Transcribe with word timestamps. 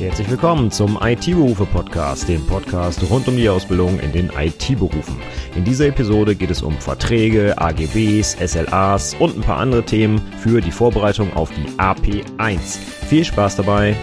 Herzlich 0.00 0.30
willkommen 0.30 0.70
zum 0.70 0.98
IT-Berufe-Podcast, 0.98 2.26
dem 2.26 2.46
Podcast 2.46 3.02
rund 3.10 3.28
um 3.28 3.36
die 3.36 3.50
Ausbildung 3.50 4.00
in 4.00 4.12
den 4.12 4.30
IT-Berufen. 4.30 5.20
In 5.54 5.62
dieser 5.62 5.88
Episode 5.88 6.34
geht 6.34 6.50
es 6.50 6.62
um 6.62 6.72
Verträge, 6.78 7.52
AGBs, 7.58 8.38
SLAs 8.42 9.14
und 9.18 9.36
ein 9.36 9.42
paar 9.42 9.58
andere 9.58 9.82
Themen 9.82 10.18
für 10.38 10.62
die 10.62 10.70
Vorbereitung 10.70 11.30
auf 11.34 11.50
die 11.50 11.68
AP1. 11.76 12.78
Viel 13.10 13.26
Spaß 13.26 13.56
dabei! 13.56 13.94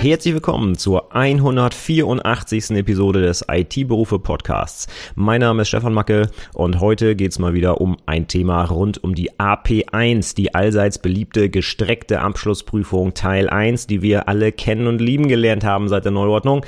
Herzlich 0.00 0.32
willkommen 0.32 0.76
zur 0.76 1.12
184. 1.12 2.70
Episode 2.70 3.20
des 3.20 3.44
IT-Berufe 3.50 4.20
Podcasts. 4.20 4.86
Mein 5.16 5.40
Name 5.40 5.62
ist 5.62 5.68
Stefan 5.68 5.92
Macke 5.92 6.30
und 6.54 6.78
heute 6.78 7.16
geht's 7.16 7.40
mal 7.40 7.52
wieder 7.52 7.80
um 7.80 7.96
ein 8.06 8.28
Thema 8.28 8.62
rund 8.64 9.02
um 9.02 9.16
die 9.16 9.32
AP1, 9.32 10.36
die 10.36 10.54
allseits 10.54 11.00
beliebte 11.00 11.50
gestreckte 11.50 12.20
Abschlussprüfung 12.20 13.14
Teil 13.14 13.50
1, 13.50 13.88
die 13.88 14.00
wir 14.00 14.28
alle 14.28 14.52
kennen 14.52 14.86
und 14.86 15.00
lieben 15.00 15.26
gelernt 15.26 15.64
haben 15.64 15.88
seit 15.88 16.04
der 16.04 16.12
Neuordnung. 16.12 16.64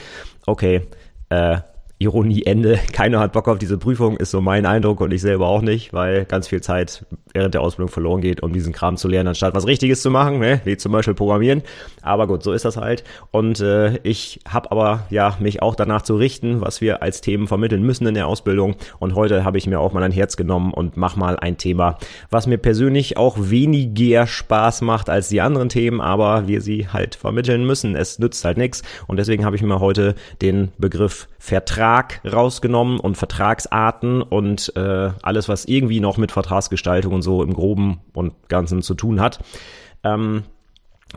Okay, 0.47 0.83
äh, 1.29 1.59
Ironie 2.01 2.45
Ende. 2.45 2.81
Keiner 2.93 3.21
hat 3.21 3.33
Bock 3.33 3.47
auf 3.47 3.59
diese 3.59 3.77
Prüfung, 3.79 4.17
ist 4.17 4.31
so 4.31 4.41
mein 4.41 4.65
Eindruck 4.65 5.01
und 5.03 5.13
ich 5.13 5.21
selber 5.21 5.47
auch 5.47 5.61
nicht, 5.61 5.93
weil 5.93 6.25
ganz 6.25 6.49
viel 6.49 6.63
Zeit 6.63 7.05
während 7.35 7.55
der 7.55 7.61
Ausbildung 7.61 7.93
verloren 7.93 8.23
geht, 8.23 8.43
um 8.43 8.53
diesen 8.53 8.73
Kram 8.73 8.97
zu 8.97 9.07
lernen, 9.07 9.29
anstatt 9.29 9.55
was 9.55 9.67
Richtiges 9.67 10.03
zu 10.03 10.11
machen, 10.11 10.41
ne? 10.41 10.61
wie 10.65 10.77
zum 10.79 10.93
Beispiel 10.93 11.15
Programmieren. 11.15 11.63
Aber 12.03 12.27
gut, 12.27 12.43
so 12.43 12.53
ist 12.53 12.65
das 12.65 12.79
halt. 12.79 13.05
Und 13.31 13.61
äh, 13.61 13.99
ich 14.03 14.41
habe 14.49 14.73
aber 14.73 15.07
ja 15.11 15.37
mich 15.41 15.63
auch 15.63 15.75
danach 15.75 16.03
zu 16.03 16.17
richten, 16.17 16.63
was 16.63 16.81
wir 16.81 17.03
als 17.03 17.21
Themen 17.21 17.47
vermitteln 17.47 17.83
müssen 17.83 18.07
in 18.07 18.15
der 18.15 18.27
Ausbildung. 18.27 18.77
Und 18.99 19.15
heute 19.15 19.45
habe 19.45 19.59
ich 19.59 19.67
mir 19.67 19.79
auch 19.79 19.93
mal 19.93 20.03
ein 20.03 20.11
Herz 20.11 20.39
genommen 20.39 20.73
und 20.73 20.97
mach 20.97 21.17
mal 21.17 21.37
ein 21.37 21.59
Thema, 21.59 21.99
was 22.31 22.47
mir 22.47 22.59
persönlich 22.59 23.19
auch 23.19 23.37
weniger 23.39 24.27
Spaß 24.27 24.81
macht 24.81 25.11
als 25.11 25.29
die 25.29 25.43
anderen 25.43 25.69
Themen, 25.69 26.01
aber 26.01 26.49
wir 26.49 26.63
sie 26.63 26.89
halt 26.89 27.15
vermitteln 27.15 27.67
müssen. 27.67 27.95
Es 27.95 28.19
nützt 28.19 28.45
halt 28.45 28.57
nichts. 28.57 28.83
Und 29.07 29.19
deswegen 29.19 29.45
habe 29.45 29.55
ich 29.55 29.63
mir 29.63 29.81
heute 29.81 30.15
den 30.41 30.73
Begriff 30.79 31.29
Vertrag 31.39 31.90
rausgenommen 32.25 33.01
und 33.01 33.17
Vertragsarten 33.17 34.23
und 34.23 34.73
äh, 34.77 35.11
alles, 35.23 35.49
was 35.49 35.65
irgendwie 35.65 36.01
noch 36.01 36.17
mit 36.17 36.33
Vertragsgestaltung 36.33 37.15
und 37.15 37.23
so 37.23 37.43
im 37.43 37.55
Groben 37.55 38.01
und 38.13 38.33
Ganzen 38.49 38.83
zu 38.83 38.95
tun 38.95 39.21
hat. 39.21 39.41
Ähm, 40.05 40.45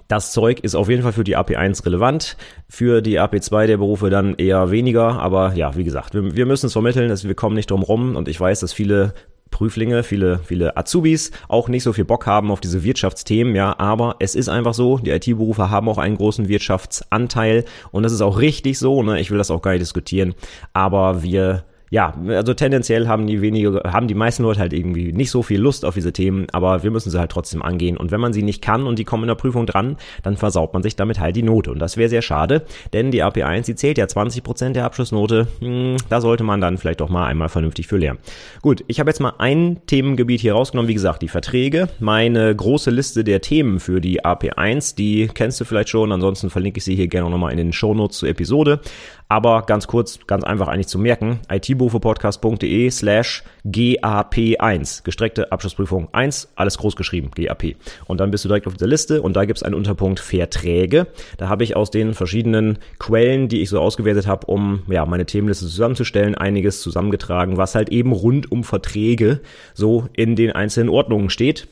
das 0.08 0.32
Zeug 0.32 0.60
ist 0.62 0.76
auf 0.76 0.90
jeden 0.90 1.04
Fall 1.04 1.14
für 1.14 1.24
die 1.24 1.38
AP1 1.38 1.86
relevant, 1.86 2.38
für 2.68 3.02
die 3.02 3.20
AP2 3.20 3.68
der 3.68 3.78
Berufe 3.78 4.10
dann 4.10 4.36
eher 4.36 4.72
weniger, 4.72 5.20
aber 5.20 5.54
ja, 5.54 5.76
wie 5.76 5.84
gesagt, 5.84 6.14
wir, 6.14 6.36
wir 6.36 6.46
müssen 6.46 6.66
es 6.66 6.74
vermitteln, 6.74 7.10
dass 7.10 7.28
wir 7.28 7.36
kommen 7.36 7.56
nicht 7.56 7.70
drum 7.70 7.84
rum. 7.84 8.16
Und 8.16 8.28
ich 8.28 8.40
weiß, 8.40 8.60
dass 8.62 8.74
viele 8.74 9.14
Prüflinge, 9.54 10.04
viele, 10.04 10.40
viele 10.40 10.76
Azubis 10.76 11.32
auch 11.48 11.70
nicht 11.70 11.84
so 11.84 11.94
viel 11.94 12.04
Bock 12.04 12.26
haben 12.26 12.52
auf 12.52 12.60
diese 12.60 12.84
Wirtschaftsthemen, 12.84 13.56
ja, 13.56 13.80
aber 13.80 14.18
es 14.20 14.36
ist 14.36 14.50
einfach 14.50 14.74
so, 14.74 14.98
die 14.98 15.12
IT-Berufe 15.12 15.70
haben 15.70 15.88
auch 15.88 16.00
einen 16.00 16.18
großen 16.18 16.50
Wirtschaftsanteil 16.50 17.64
und 17.92 18.04
das 18.04 18.12
ist 18.12 18.22
auch 18.22 18.40
richtig 18.40 18.80
so, 18.80 19.04
ne? 19.04 19.20
Ich 19.20 19.32
will 19.32 19.38
das 19.38 19.52
auch 19.52 19.62
gar 19.62 19.72
nicht 19.72 19.82
diskutieren, 19.82 20.34
aber 20.74 21.24
wir 21.24 21.64
ja, 21.94 22.12
also 22.28 22.56
tendenziell 22.56 23.08
haben 23.08 23.28
die 23.28 23.44
wenige, 23.44 23.84
haben 23.86 24.08
die 24.08 24.16
meisten 24.16 24.42
Leute 24.42 24.60
halt 24.60 24.74
irgendwie 24.74 25.14
nicht 25.14 25.30
so 25.30 25.44
viel 25.44 25.62
Lust 25.62 25.86
auf 25.86 25.94
diese 25.94 26.12
Themen, 26.12 26.48
aber 26.52 26.82
wir 26.82 26.90
müssen 26.90 27.12
sie 27.12 27.20
halt 27.20 27.30
trotzdem 27.30 27.62
angehen. 27.62 27.98
Und 27.98 28.10
wenn 28.10 28.20
man 28.20 28.34
sie 28.34 28.42
nicht 28.42 28.64
kann 28.64 28.88
und 28.88 28.98
die 28.98 29.04
kommen 29.04 29.26
in 29.26 29.28
der 29.28 29.36
Prüfung 29.36 29.68
dran, 29.68 29.98
dann 30.24 30.36
versaut 30.36 30.74
man 30.74 30.82
sich 30.82 30.96
damit 30.96 31.20
halt 31.20 31.36
die 31.36 31.44
Note. 31.44 31.70
Und 31.70 31.78
das 31.78 31.96
wäre 31.96 32.10
sehr 32.10 32.24
schade, 32.24 32.64
denn 32.94 33.12
die 33.12 33.24
AP1, 33.24 33.68
die 33.68 33.76
zählt 33.76 34.00
ja 34.00 34.06
20% 34.06 34.72
der 34.72 34.86
Abschlussnote. 34.86 35.46
Hm, 35.60 35.98
da 36.10 36.20
sollte 36.20 36.44
man 36.44 36.62
dann 36.62 36.80
vielleicht 36.80 37.00
doch 37.00 37.10
mal 37.10 37.28
einmal 37.28 37.50
vernünftig 37.50 37.86
für 37.86 37.98
lernen. 37.98 38.18
Gut, 38.64 38.84
ich 38.88 39.00
habe 39.00 39.12
jetzt 39.12 39.20
mal 39.20 39.36
ein 39.38 39.82
Themengebiet 39.86 40.42
hier 40.42 40.54
rausgenommen. 40.54 40.90
Wie 40.90 40.96
gesagt, 40.96 41.22
die 41.22 41.28
Verträge. 41.28 41.90
Meine 42.00 42.56
große 42.56 42.90
Liste 42.90 43.24
der 43.24 43.42
Themen 43.42 43.80
für 43.80 44.02
die 44.02 44.26
AP1, 44.26 44.96
die 44.96 45.30
kennst 45.32 45.62
du 45.62 45.66
vielleicht 45.66 45.90
schon. 45.90 46.12
Ansonsten 46.12 46.50
verlinke 46.50 46.80
ich 46.80 46.86
sie 46.86 46.96
hier 46.96 47.08
gerne 47.08 47.30
nochmal 47.30 47.52
in 47.52 47.58
den 47.58 47.72
Shownotes 47.72 48.18
zur 48.18 48.30
Episode. 48.30 48.80
Aber 49.30 49.64
ganz 49.64 49.88
kurz, 49.88 50.20
ganz 50.28 50.44
einfach 50.44 50.68
eigentlich 50.68 50.88
zu 50.88 51.00
merken, 51.00 51.40
itberufepodcast.de 51.50 52.90
slash 52.92 53.44
GAP1, 53.66 55.04
gestreckte 55.04 55.52
Abschlussprüfung 55.52 56.10
1, 56.12 56.50
alles 56.56 56.78
groß 56.78 56.96
geschrieben, 56.96 57.32
GAP. 57.36 57.76
Und 58.06 58.20
dann 58.20 58.32
bist 58.32 58.44
du 58.46 58.50
direkt 58.50 58.68
auf 58.68 58.74
dieser 58.74 58.88
Liste 58.88 59.22
und 59.22 59.36
da 59.36 59.46
gibt 59.46 59.58
es 59.58 59.64
einen 59.64 59.76
Unterpunkt 59.76 60.20
Verträge. 60.20 61.08
Da 61.38 61.50
habe 61.50 61.64
ich 61.64 61.76
aus 61.76 61.92
den 61.92 62.14
verschiedenen 62.14 62.80
Quellen, 63.00 63.48
die 63.48 63.62
ich 63.62 63.70
so 63.70 63.80
ausgewertet 63.80 64.28
habe, 64.28 64.46
um 64.48 64.84
ja 64.88 65.06
meine 65.06 65.26
Themenliste 65.26 65.66
zusammenzustellen, 65.66 66.36
einiges 66.36 66.82
zusammengetragen, 66.82 67.58
was 67.58 67.76
halt 67.76 67.90
eben 67.90 68.12
rund 68.12 68.52
um 68.52 68.64
Verträge 68.64 69.42
so 69.74 70.08
in 70.14 70.36
den 70.36 70.52
einzelnen 70.52 70.90
Ordnungen 70.90 71.30
steht. 71.30 71.68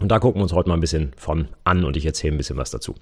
Und 0.00 0.08
da 0.08 0.18
gucken 0.18 0.40
wir 0.40 0.42
uns 0.42 0.52
heute 0.52 0.68
mal 0.68 0.74
ein 0.74 0.80
bisschen 0.80 1.12
von 1.16 1.48
an 1.64 1.84
und 1.84 1.96
ich 1.96 2.04
erzähle 2.04 2.34
ein 2.34 2.38
bisschen 2.38 2.58
was 2.58 2.70
dazu. 2.70 2.94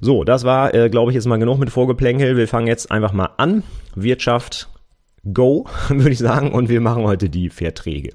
So, 0.00 0.24
das 0.24 0.44
war, 0.44 0.74
äh, 0.74 0.90
glaube 0.90 1.10
ich, 1.10 1.14
jetzt 1.14 1.26
mal 1.26 1.38
genug 1.38 1.58
mit 1.58 1.70
Vorgeplänkel. 1.70 2.36
Wir 2.36 2.48
fangen 2.48 2.66
jetzt 2.66 2.90
einfach 2.90 3.12
mal 3.12 3.30
an. 3.38 3.62
Wirtschaft, 3.94 4.68
Go, 5.32 5.66
würde 5.88 6.10
ich 6.10 6.18
sagen, 6.18 6.52
und 6.52 6.68
wir 6.68 6.80
machen 6.80 7.04
heute 7.04 7.30
die 7.30 7.48
Verträge. 7.48 8.10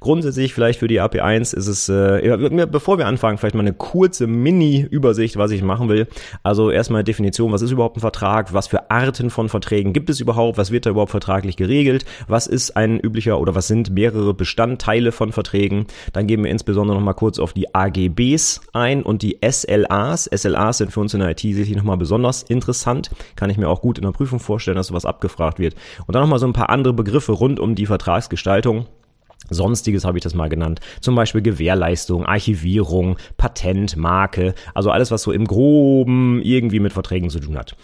Grundsätzlich 0.00 0.54
vielleicht 0.54 0.80
für 0.80 0.88
die 0.88 1.00
AP1 1.00 1.54
ist 1.54 1.66
es, 1.66 1.88
äh, 1.88 2.66
bevor 2.70 2.98
wir 2.98 3.06
anfangen, 3.06 3.36
vielleicht 3.38 3.54
mal 3.54 3.60
eine 3.60 3.74
kurze 3.74 4.26
Mini-Übersicht, 4.26 5.36
was 5.36 5.50
ich 5.50 5.62
machen 5.62 5.88
will. 5.88 6.06
Also 6.42 6.70
erstmal 6.70 7.04
Definition, 7.04 7.52
was 7.52 7.62
ist 7.62 7.70
überhaupt 7.70 7.96
ein 7.98 8.00
Vertrag, 8.00 8.54
was 8.54 8.66
für 8.66 8.90
Arten 8.90 9.30
von 9.30 9.48
Verträgen 9.48 9.92
gibt 9.92 10.08
es 10.08 10.20
überhaupt, 10.20 10.56
was 10.56 10.70
wird 10.70 10.86
da 10.86 10.90
überhaupt 10.90 11.10
vertraglich 11.10 11.56
geregelt, 11.56 12.04
was 12.28 12.46
ist 12.46 12.76
ein 12.76 12.98
üblicher 12.98 13.38
oder 13.38 13.54
was 13.54 13.68
sind 13.68 13.90
mehrere 13.90 14.32
Bestandteile 14.32 15.12
von 15.12 15.32
Verträgen. 15.32 15.86
Dann 16.12 16.26
gehen 16.26 16.42
wir 16.42 16.50
insbesondere 16.50 16.96
nochmal 16.96 17.14
kurz 17.14 17.38
auf 17.38 17.52
die 17.52 17.74
AGBs 17.74 18.62
ein 18.72 19.02
und 19.02 19.22
die 19.22 19.38
SLAs. 19.46 20.30
SLAs 20.34 20.78
sind 20.78 20.92
für 20.92 21.00
uns 21.00 21.12
in 21.12 21.20
der 21.20 21.30
IT 21.30 21.40
sicherlich 21.40 21.76
nochmal 21.76 21.98
besonders 21.98 22.42
interessant. 22.42 23.10
Kann 23.36 23.50
ich 23.50 23.58
mir 23.58 23.68
auch 23.68 23.82
gut 23.82 23.98
in 23.98 24.04
der 24.04 24.12
Prüfung 24.12 24.40
vorstellen, 24.40 24.76
dass 24.76 24.86
sowas 24.86 25.04
abgefragt 25.04 25.58
wird. 25.58 25.74
Und 26.06 26.14
dann 26.14 26.22
nochmal 26.22 26.38
so 26.38 26.46
ein 26.46 26.53
paar 26.54 26.70
andere 26.70 26.94
Begriffe 26.94 27.32
rund 27.32 27.60
um 27.60 27.74
die 27.74 27.84
Vertragsgestaltung. 27.84 28.86
Sonstiges 29.50 30.06
habe 30.06 30.16
ich 30.16 30.24
das 30.24 30.34
mal 30.34 30.48
genannt. 30.48 30.80
Zum 31.00 31.14
Beispiel 31.14 31.42
Gewährleistung, 31.42 32.24
Archivierung, 32.24 33.18
Patent, 33.36 33.94
Marke, 33.96 34.54
also 34.72 34.90
alles, 34.90 35.10
was 35.10 35.22
so 35.22 35.32
im 35.32 35.46
Groben 35.46 36.40
irgendwie 36.42 36.80
mit 36.80 36.94
Verträgen 36.94 37.28
zu 37.28 37.40
tun 37.40 37.58
hat. 37.58 37.76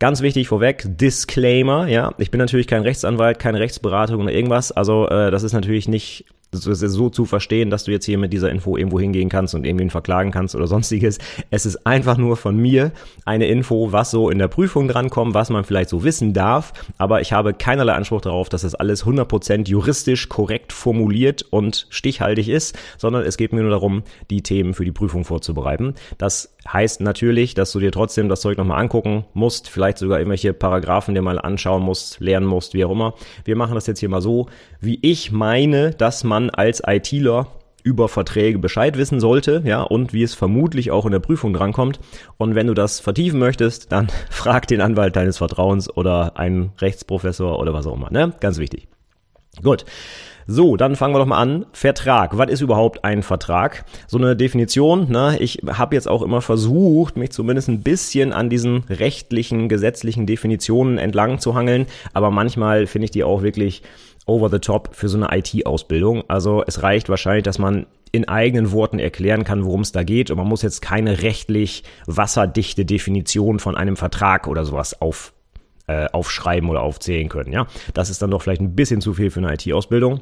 Ganz 0.00 0.22
wichtig 0.22 0.48
vorweg, 0.48 0.84
Disclaimer, 0.84 1.86
ja, 1.86 2.12
ich 2.18 2.32
bin 2.32 2.40
natürlich 2.40 2.66
kein 2.66 2.82
Rechtsanwalt, 2.82 3.38
keine 3.38 3.60
Rechtsberatung 3.60 4.22
oder 4.22 4.32
irgendwas, 4.32 4.72
also 4.72 5.06
äh, 5.08 5.30
das 5.30 5.44
ist 5.44 5.52
natürlich 5.52 5.86
nicht 5.86 6.24
so 6.54 7.10
zu 7.10 7.24
verstehen, 7.24 7.70
dass 7.70 7.84
du 7.84 7.90
jetzt 7.90 8.04
hier 8.04 8.18
mit 8.18 8.32
dieser 8.32 8.50
Info 8.50 8.76
irgendwo 8.76 9.00
hingehen 9.00 9.28
kannst 9.28 9.54
und 9.54 9.64
irgendwen 9.64 9.90
verklagen 9.90 10.30
kannst 10.30 10.54
oder 10.54 10.66
sonstiges. 10.66 11.18
Es 11.50 11.66
ist 11.66 11.86
einfach 11.86 12.16
nur 12.16 12.36
von 12.36 12.56
mir 12.56 12.92
eine 13.24 13.46
Info, 13.46 13.92
was 13.92 14.10
so 14.10 14.30
in 14.30 14.38
der 14.38 14.48
Prüfung 14.48 14.88
drankommt, 14.88 15.34
was 15.34 15.50
man 15.50 15.64
vielleicht 15.64 15.90
so 15.90 16.04
wissen 16.04 16.32
darf, 16.32 16.72
aber 16.98 17.20
ich 17.20 17.32
habe 17.32 17.54
keinerlei 17.54 17.92
Anspruch 17.92 18.20
darauf, 18.20 18.48
dass 18.48 18.62
das 18.62 18.74
alles 18.74 19.04
100% 19.04 19.68
juristisch 19.68 20.28
korrekt 20.28 20.72
formuliert 20.72 21.42
und 21.50 21.86
stichhaltig 21.90 22.48
ist, 22.48 22.76
sondern 22.98 23.22
es 23.22 23.36
geht 23.36 23.52
mir 23.52 23.62
nur 23.62 23.70
darum, 23.70 24.02
die 24.30 24.42
Themen 24.42 24.74
für 24.74 24.84
die 24.84 24.92
Prüfung 24.92 25.24
vorzubereiten. 25.24 25.94
Das 26.18 26.54
heißt 26.70 27.00
natürlich, 27.00 27.54
dass 27.54 27.72
du 27.72 27.80
dir 27.80 27.92
trotzdem 27.92 28.28
das 28.28 28.40
Zeug 28.40 28.58
nochmal 28.58 28.80
angucken 28.80 29.24
musst, 29.34 29.68
vielleicht 29.68 29.98
sogar 29.98 30.18
irgendwelche 30.18 30.52
Paragraphen 30.52 31.14
dir 31.14 31.22
mal 31.22 31.38
anschauen 31.38 31.82
musst, 31.82 32.20
lernen 32.20 32.46
musst, 32.46 32.74
wie 32.74 32.84
auch 32.84 32.90
immer. 32.90 33.14
Wir 33.44 33.56
machen 33.56 33.74
das 33.74 33.86
jetzt 33.86 34.00
hier 34.00 34.08
mal 34.08 34.22
so, 34.22 34.46
wie 34.80 34.98
ich 35.02 35.32
meine, 35.32 35.90
dass 35.90 36.24
man 36.24 36.43
als 36.50 36.82
ITler 36.86 37.46
über 37.84 38.08
Verträge 38.08 38.58
Bescheid 38.58 38.96
wissen 38.96 39.20
sollte, 39.20 39.62
ja, 39.64 39.82
und 39.82 40.12
wie 40.12 40.22
es 40.22 40.34
vermutlich 40.34 40.90
auch 40.90 41.04
in 41.04 41.12
der 41.12 41.18
Prüfung 41.20 41.52
drankommt. 41.52 42.00
Und 42.38 42.54
wenn 42.54 42.66
du 42.66 42.74
das 42.74 42.98
vertiefen 42.98 43.38
möchtest, 43.38 43.92
dann 43.92 44.08
frag 44.30 44.66
den 44.66 44.80
Anwalt 44.80 45.14
deines 45.14 45.38
Vertrauens 45.38 45.94
oder 45.94 46.38
einen 46.38 46.72
Rechtsprofessor 46.78 47.58
oder 47.58 47.74
was 47.74 47.86
auch 47.86 47.94
immer, 47.94 48.10
ne? 48.10 48.32
Ganz 48.40 48.58
wichtig. 48.58 48.88
Gut. 49.62 49.84
So, 50.46 50.76
dann 50.76 50.94
fangen 50.94 51.14
wir 51.14 51.20
doch 51.20 51.26
mal 51.26 51.40
an. 51.40 51.64
Vertrag. 51.72 52.36
Was 52.36 52.50
ist 52.50 52.60
überhaupt 52.60 53.02
ein 53.02 53.22
Vertrag? 53.22 53.86
So 54.06 54.18
eine 54.18 54.36
Definition. 54.36 55.10
Ne? 55.10 55.38
Ich 55.40 55.62
habe 55.66 55.94
jetzt 55.94 56.06
auch 56.06 56.20
immer 56.20 56.42
versucht, 56.42 57.16
mich 57.16 57.30
zumindest 57.30 57.68
ein 57.68 57.82
bisschen 57.82 58.34
an 58.34 58.50
diesen 58.50 58.84
rechtlichen, 58.90 59.70
gesetzlichen 59.70 60.26
Definitionen 60.26 60.98
entlang 60.98 61.38
zu 61.38 61.54
hangeln. 61.54 61.86
Aber 62.12 62.30
manchmal 62.30 62.86
finde 62.86 63.06
ich 63.06 63.10
die 63.10 63.24
auch 63.24 63.42
wirklich 63.42 63.82
over 64.26 64.48
the 64.50 64.58
top 64.58 64.94
für 64.94 65.08
so 65.08 65.18
eine 65.18 65.36
IT-Ausbildung. 65.36 66.24
Also 66.28 66.64
es 66.66 66.82
reicht 66.82 67.08
wahrscheinlich, 67.08 67.44
dass 67.44 67.58
man 67.58 67.86
in 68.12 68.28
eigenen 68.28 68.70
Worten 68.70 68.98
erklären 68.98 69.44
kann, 69.44 69.64
worum 69.64 69.80
es 69.80 69.92
da 69.92 70.04
geht. 70.04 70.30
Und 70.30 70.36
man 70.36 70.46
muss 70.46 70.62
jetzt 70.62 70.80
keine 70.80 71.22
rechtlich 71.22 71.82
wasserdichte 72.06 72.84
Definition 72.84 73.58
von 73.58 73.76
einem 73.76 73.96
Vertrag 73.96 74.46
oder 74.46 74.64
sowas 74.64 75.00
auf, 75.00 75.34
äh, 75.88 76.06
aufschreiben 76.06 76.70
oder 76.70 76.82
aufzählen 76.82 77.28
können. 77.28 77.52
Ja, 77.52 77.66
das 77.92 78.10
ist 78.10 78.22
dann 78.22 78.30
doch 78.30 78.40
vielleicht 78.40 78.60
ein 78.60 78.76
bisschen 78.76 79.00
zu 79.00 79.14
viel 79.14 79.30
für 79.30 79.40
eine 79.40 79.52
IT-Ausbildung. 79.54 80.20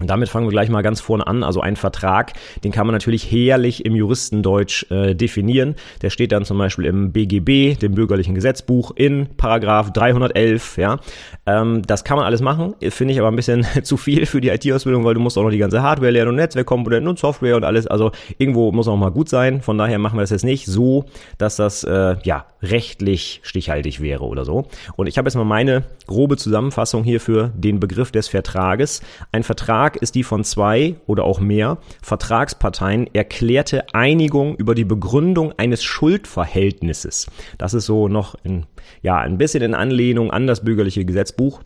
Und 0.00 0.08
damit 0.08 0.30
fangen 0.30 0.46
wir 0.46 0.50
gleich 0.50 0.70
mal 0.70 0.80
ganz 0.80 1.02
vorne 1.02 1.26
an. 1.26 1.42
Also 1.44 1.60
ein 1.60 1.76
Vertrag, 1.76 2.32
den 2.64 2.72
kann 2.72 2.86
man 2.86 2.94
natürlich 2.94 3.30
herrlich 3.30 3.84
im 3.84 3.94
Juristendeutsch 3.94 4.90
äh, 4.90 5.14
definieren. 5.14 5.74
Der 6.00 6.08
steht 6.08 6.32
dann 6.32 6.46
zum 6.46 6.56
Beispiel 6.56 6.86
im 6.86 7.12
BGB, 7.12 7.78
dem 7.78 7.94
bürgerlichen 7.94 8.34
Gesetzbuch, 8.34 8.92
in 8.96 9.26
Paragraph 9.36 9.92
311. 9.92 10.78
Ja, 10.78 10.98
ähm, 11.44 11.82
das 11.86 12.04
kann 12.04 12.16
man 12.16 12.24
alles 12.24 12.40
machen. 12.40 12.74
Finde 12.88 13.12
ich 13.12 13.20
aber 13.20 13.28
ein 13.28 13.36
bisschen 13.36 13.66
zu 13.82 13.98
viel 13.98 14.24
für 14.24 14.40
die 14.40 14.48
IT-Ausbildung, 14.48 15.04
weil 15.04 15.12
du 15.12 15.20
musst 15.20 15.36
auch 15.36 15.42
noch 15.42 15.50
die 15.50 15.58
ganze 15.58 15.82
Hardware 15.82 16.10
lernen 16.10 16.30
und 16.30 16.36
Netzwerkkomponenten 16.36 17.08
und 17.08 17.18
Software 17.18 17.56
und 17.56 17.64
alles. 17.64 17.86
Also 17.86 18.12
irgendwo 18.38 18.72
muss 18.72 18.88
auch 18.88 18.96
mal 18.96 19.10
gut 19.10 19.28
sein. 19.28 19.60
Von 19.60 19.76
daher 19.76 19.98
machen 19.98 20.16
wir 20.16 20.22
das 20.22 20.30
jetzt 20.30 20.44
nicht 20.44 20.64
so, 20.64 21.04
dass 21.36 21.56
das 21.56 21.84
äh, 21.84 22.16
ja 22.24 22.46
rechtlich 22.62 23.40
stichhaltig 23.42 24.00
wäre 24.00 24.24
oder 24.24 24.46
so. 24.46 24.68
Und 24.96 25.06
ich 25.06 25.18
habe 25.18 25.28
jetzt 25.28 25.34
mal 25.34 25.44
meine 25.44 25.82
grobe 26.06 26.36
Zusammenfassung 26.38 27.04
hier 27.04 27.20
für 27.20 27.50
den 27.54 27.78
Begriff 27.78 28.10
des 28.10 28.28
Vertrages. 28.28 29.02
Ein 29.32 29.42
Vertrag 29.42 29.81
ist 29.88 30.14
die 30.14 30.22
von 30.22 30.44
zwei 30.44 30.96
oder 31.06 31.24
auch 31.24 31.40
mehr 31.40 31.78
Vertragsparteien 32.02 33.12
erklärte 33.14 33.92
Einigung 33.94 34.56
über 34.56 34.74
die 34.74 34.84
Begründung 34.84 35.52
eines 35.58 35.82
Schuldverhältnisses. 35.82 37.26
Das 37.58 37.74
ist 37.74 37.86
so 37.86 38.08
noch 38.08 38.34
in, 38.44 38.66
ja, 39.02 39.18
ein 39.18 39.38
bisschen 39.38 39.62
in 39.62 39.74
Anlehnung 39.74 40.30
an 40.30 40.46
das 40.46 40.64
bürgerliche 40.64 41.04
Gesetzbuch. 41.04 41.60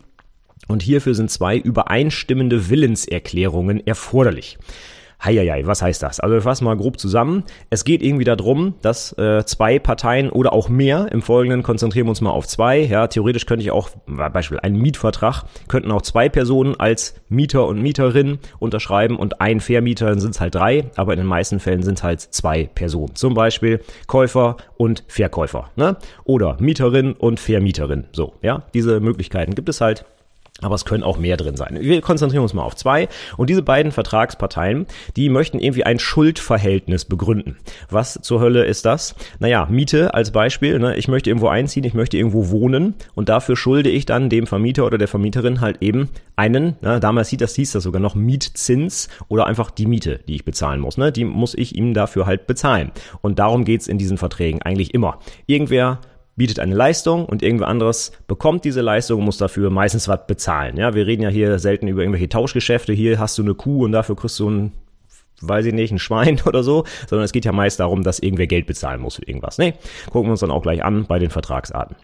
Und 0.67 0.81
hierfür 0.81 1.15
sind 1.15 1.31
zwei 1.31 1.57
übereinstimmende 1.57 2.69
Willenserklärungen 2.69 3.85
erforderlich. 3.85 4.57
Heieiei, 5.23 5.65
was 5.65 5.81
heißt 5.81 6.03
das? 6.03 6.19
Also 6.19 6.35
wir 6.35 6.41
fassen 6.41 6.65
mal 6.65 6.77
grob 6.77 6.99
zusammen. 6.99 7.43
Es 7.69 7.83
geht 7.83 8.03
irgendwie 8.03 8.23
darum, 8.23 8.75
dass 8.81 9.17
äh, 9.17 9.43
zwei 9.45 9.79
Parteien 9.79 10.29
oder 10.29 10.53
auch 10.53 10.69
mehr, 10.69 11.07
im 11.11 11.21
Folgenden 11.21 11.63
konzentrieren 11.63 12.05
wir 12.05 12.11
uns 12.11 12.21
mal 12.21 12.29
auf 12.29 12.47
zwei. 12.47 12.79
Ja, 12.79 13.07
theoretisch 13.07 13.45
könnte 13.45 13.63
ich 13.63 13.71
auch, 13.71 13.89
Beispiel 14.05 14.59
ein 14.59 14.75
Mietvertrag, 14.75 15.43
könnten 15.67 15.91
auch 15.91 16.03
zwei 16.03 16.29
Personen 16.29 16.79
als 16.79 17.15
Mieter 17.29 17.65
und 17.65 17.81
Mieterin 17.81 18.39
unterschreiben 18.59 19.17
und 19.17 19.41
ein 19.41 19.59
Vermieter, 19.59 20.07
dann 20.07 20.19
sind 20.19 20.31
es 20.31 20.41
halt 20.41 20.55
drei, 20.55 20.85
aber 20.95 21.13
in 21.13 21.19
den 21.19 21.27
meisten 21.27 21.59
Fällen 21.59 21.81
sind 21.83 21.97
es 21.97 22.03
halt 22.03 22.21
zwei 22.21 22.65
Personen. 22.65 23.15
Zum 23.15 23.33
Beispiel 23.33 23.81
Käufer 24.05 24.57
und 24.77 25.03
Verkäufer. 25.07 25.71
Ne? 25.75 25.97
Oder 26.25 26.57
Mieterin 26.59 27.13
und 27.13 27.39
Vermieterin. 27.39 28.05
So, 28.11 28.33
ja, 28.41 28.63
diese 28.73 28.99
Möglichkeiten 28.99 29.55
gibt 29.55 29.69
es 29.69 29.81
halt. 29.81 30.05
Aber 30.61 30.75
es 30.75 30.85
können 30.85 31.03
auch 31.03 31.17
mehr 31.17 31.37
drin 31.37 31.55
sein. 31.55 31.77
Wir 31.79 32.01
konzentrieren 32.01 32.41
uns 32.41 32.53
mal 32.53 32.63
auf 32.63 32.75
zwei. 32.75 33.07
Und 33.37 33.49
diese 33.49 33.61
beiden 33.61 33.91
Vertragsparteien, 33.91 34.87
die 35.15 35.29
möchten 35.29 35.59
irgendwie 35.59 35.83
ein 35.83 35.99
Schuldverhältnis 35.99 37.05
begründen. 37.05 37.57
Was 37.89 38.19
zur 38.23 38.39
Hölle 38.39 38.65
ist 38.65 38.85
das? 38.85 39.15
Naja, 39.39 39.67
Miete 39.69 40.13
als 40.15 40.31
Beispiel. 40.31 40.79
Ne? 40.79 40.95
Ich 40.97 41.07
möchte 41.07 41.29
irgendwo 41.29 41.47
einziehen, 41.47 41.83
ich 41.83 41.93
möchte 41.93 42.17
irgendwo 42.17 42.49
wohnen. 42.49 42.95
Und 43.13 43.29
dafür 43.29 43.55
schulde 43.55 43.89
ich 43.89 44.05
dann 44.05 44.29
dem 44.29 44.47
Vermieter 44.47 44.85
oder 44.85 44.97
der 44.97 45.07
Vermieterin 45.07 45.61
halt 45.61 45.81
eben 45.81 46.09
einen, 46.35 46.75
ne? 46.81 46.99
damals 46.99 47.29
hieß 47.29 47.39
das, 47.39 47.55
hieß 47.55 47.73
das 47.73 47.83
sogar 47.83 48.01
noch 48.01 48.15
Mietzins 48.15 49.09
oder 49.27 49.45
einfach 49.45 49.69
die 49.69 49.85
Miete, 49.85 50.21
die 50.27 50.35
ich 50.35 50.45
bezahlen 50.45 50.79
muss. 50.79 50.97
Ne? 50.97 51.11
Die 51.11 51.25
muss 51.25 51.53
ich 51.53 51.75
ihm 51.75 51.93
dafür 51.93 52.25
halt 52.25 52.47
bezahlen. 52.47 52.91
Und 53.21 53.37
darum 53.37 53.63
geht's 53.63 53.87
in 53.87 53.99
diesen 53.99 54.17
Verträgen 54.17 54.61
eigentlich 54.63 54.93
immer. 54.93 55.19
Irgendwer 55.45 55.99
bietet 56.37 56.59
eine 56.59 56.75
Leistung 56.75 57.25
und 57.25 57.43
irgendwer 57.43 57.67
anderes 57.67 58.13
bekommt 58.27 58.63
diese 58.63 58.81
Leistung 58.81 59.19
und 59.19 59.25
muss 59.25 59.37
dafür 59.37 59.69
meistens 59.69 60.07
was 60.07 60.25
bezahlen. 60.27 60.77
Ja, 60.77 60.93
wir 60.93 61.05
reden 61.05 61.23
ja 61.23 61.29
hier 61.29 61.59
selten 61.59 61.87
über 61.87 62.01
irgendwelche 62.01 62.29
Tauschgeschäfte. 62.29 62.93
Hier 62.93 63.19
hast 63.19 63.37
du 63.37 63.43
eine 63.43 63.55
Kuh 63.55 63.83
und 63.83 63.91
dafür 63.91 64.15
kriegst 64.15 64.39
du 64.39 64.49
ein 64.49 64.71
weiß 65.41 65.67
ich 65.67 65.73
nicht, 65.73 65.91
ein 65.91 65.99
Schwein 65.99 66.41
oder 66.45 66.63
so, 66.63 66.85
sondern 67.07 67.25
es 67.25 67.31
geht 67.31 67.45
ja 67.45 67.51
meist 67.51 67.79
darum, 67.79 68.03
dass 68.03 68.17
irgendwer 68.19 68.47
Geld 68.47 68.65
bezahlen 68.65 69.01
muss 69.01 69.17
für 69.17 69.23
irgendwas. 69.27 69.57
Nee, 69.57 69.73
gucken 70.09 70.29
wir 70.29 70.31
uns 70.31 70.39
dann 70.39 70.51
auch 70.51 70.63
gleich 70.63 70.83
an 70.83 71.05
bei 71.05 71.19
den 71.19 71.29
Vertragsarten. 71.29 71.95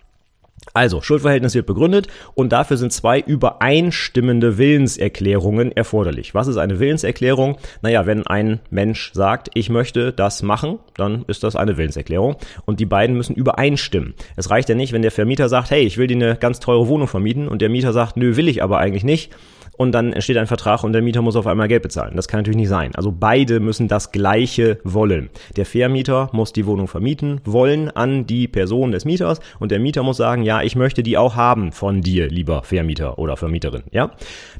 Also, 0.73 1.01
Schuldverhältnis 1.01 1.55
wird 1.55 1.65
begründet 1.65 2.07
und 2.35 2.53
dafür 2.53 2.77
sind 2.77 2.93
zwei 2.93 3.19
übereinstimmende 3.19 4.57
Willenserklärungen 4.57 5.71
erforderlich. 5.71 6.33
Was 6.33 6.47
ist 6.47 6.57
eine 6.57 6.79
Willenserklärung? 6.79 7.57
Naja, 7.81 8.05
wenn 8.05 8.25
ein 8.25 8.59
Mensch 8.69 9.11
sagt, 9.13 9.49
ich 9.55 9.69
möchte 9.69 10.13
das 10.13 10.41
machen, 10.41 10.79
dann 10.95 11.25
ist 11.27 11.43
das 11.43 11.55
eine 11.55 11.77
Willenserklärung 11.77 12.37
und 12.65 12.79
die 12.79 12.85
beiden 12.85 13.17
müssen 13.17 13.35
übereinstimmen. 13.35 14.13
Es 14.35 14.49
reicht 14.49 14.69
ja 14.69 14.75
nicht, 14.75 14.93
wenn 14.93 15.01
der 15.01 15.11
Vermieter 15.11 15.49
sagt, 15.49 15.69
hey, 15.69 15.83
ich 15.83 15.97
will 15.97 16.07
dir 16.07 16.15
eine 16.15 16.35
ganz 16.37 16.59
teure 16.59 16.87
Wohnung 16.87 17.07
vermieten 17.07 17.47
und 17.47 17.61
der 17.61 17.69
Mieter 17.69 17.93
sagt, 17.93 18.15
nö, 18.17 18.37
will 18.37 18.47
ich 18.47 18.63
aber 18.63 18.79
eigentlich 18.79 19.03
nicht 19.03 19.31
und 19.77 19.91
dann 19.91 20.13
entsteht 20.13 20.37
ein 20.37 20.47
Vertrag 20.47 20.83
und 20.83 20.93
der 20.93 21.01
Mieter 21.01 21.21
muss 21.21 21.35
auf 21.35 21.47
einmal 21.47 21.67
Geld 21.67 21.83
bezahlen. 21.83 22.15
Das 22.15 22.27
kann 22.27 22.39
natürlich 22.39 22.57
nicht 22.57 22.69
sein. 22.69 22.93
Also 22.95 23.11
beide 23.11 23.59
müssen 23.59 23.87
das 23.87 24.11
Gleiche 24.11 24.79
wollen. 24.83 25.29
Der 25.55 25.65
Vermieter 25.65 26.29
muss 26.31 26.53
die 26.53 26.65
Wohnung 26.65 26.87
vermieten 26.87 27.41
wollen 27.45 27.89
an 27.89 28.25
die 28.25 28.47
Person 28.47 28.91
des 28.91 29.05
Mieters 29.05 29.39
und 29.59 29.71
der 29.71 29.79
Mieter 29.79 30.03
muss 30.03 30.17
sagen, 30.17 30.43
ja, 30.43 30.61
ich 30.61 30.75
möchte 30.75 31.03
die 31.03 31.17
auch 31.17 31.35
haben 31.35 31.71
von 31.71 32.01
dir, 32.01 32.27
lieber 32.27 32.63
Vermieter 32.63 33.17
oder 33.17 33.37
Vermieterin. 33.37 33.83
Ja, 33.91 34.11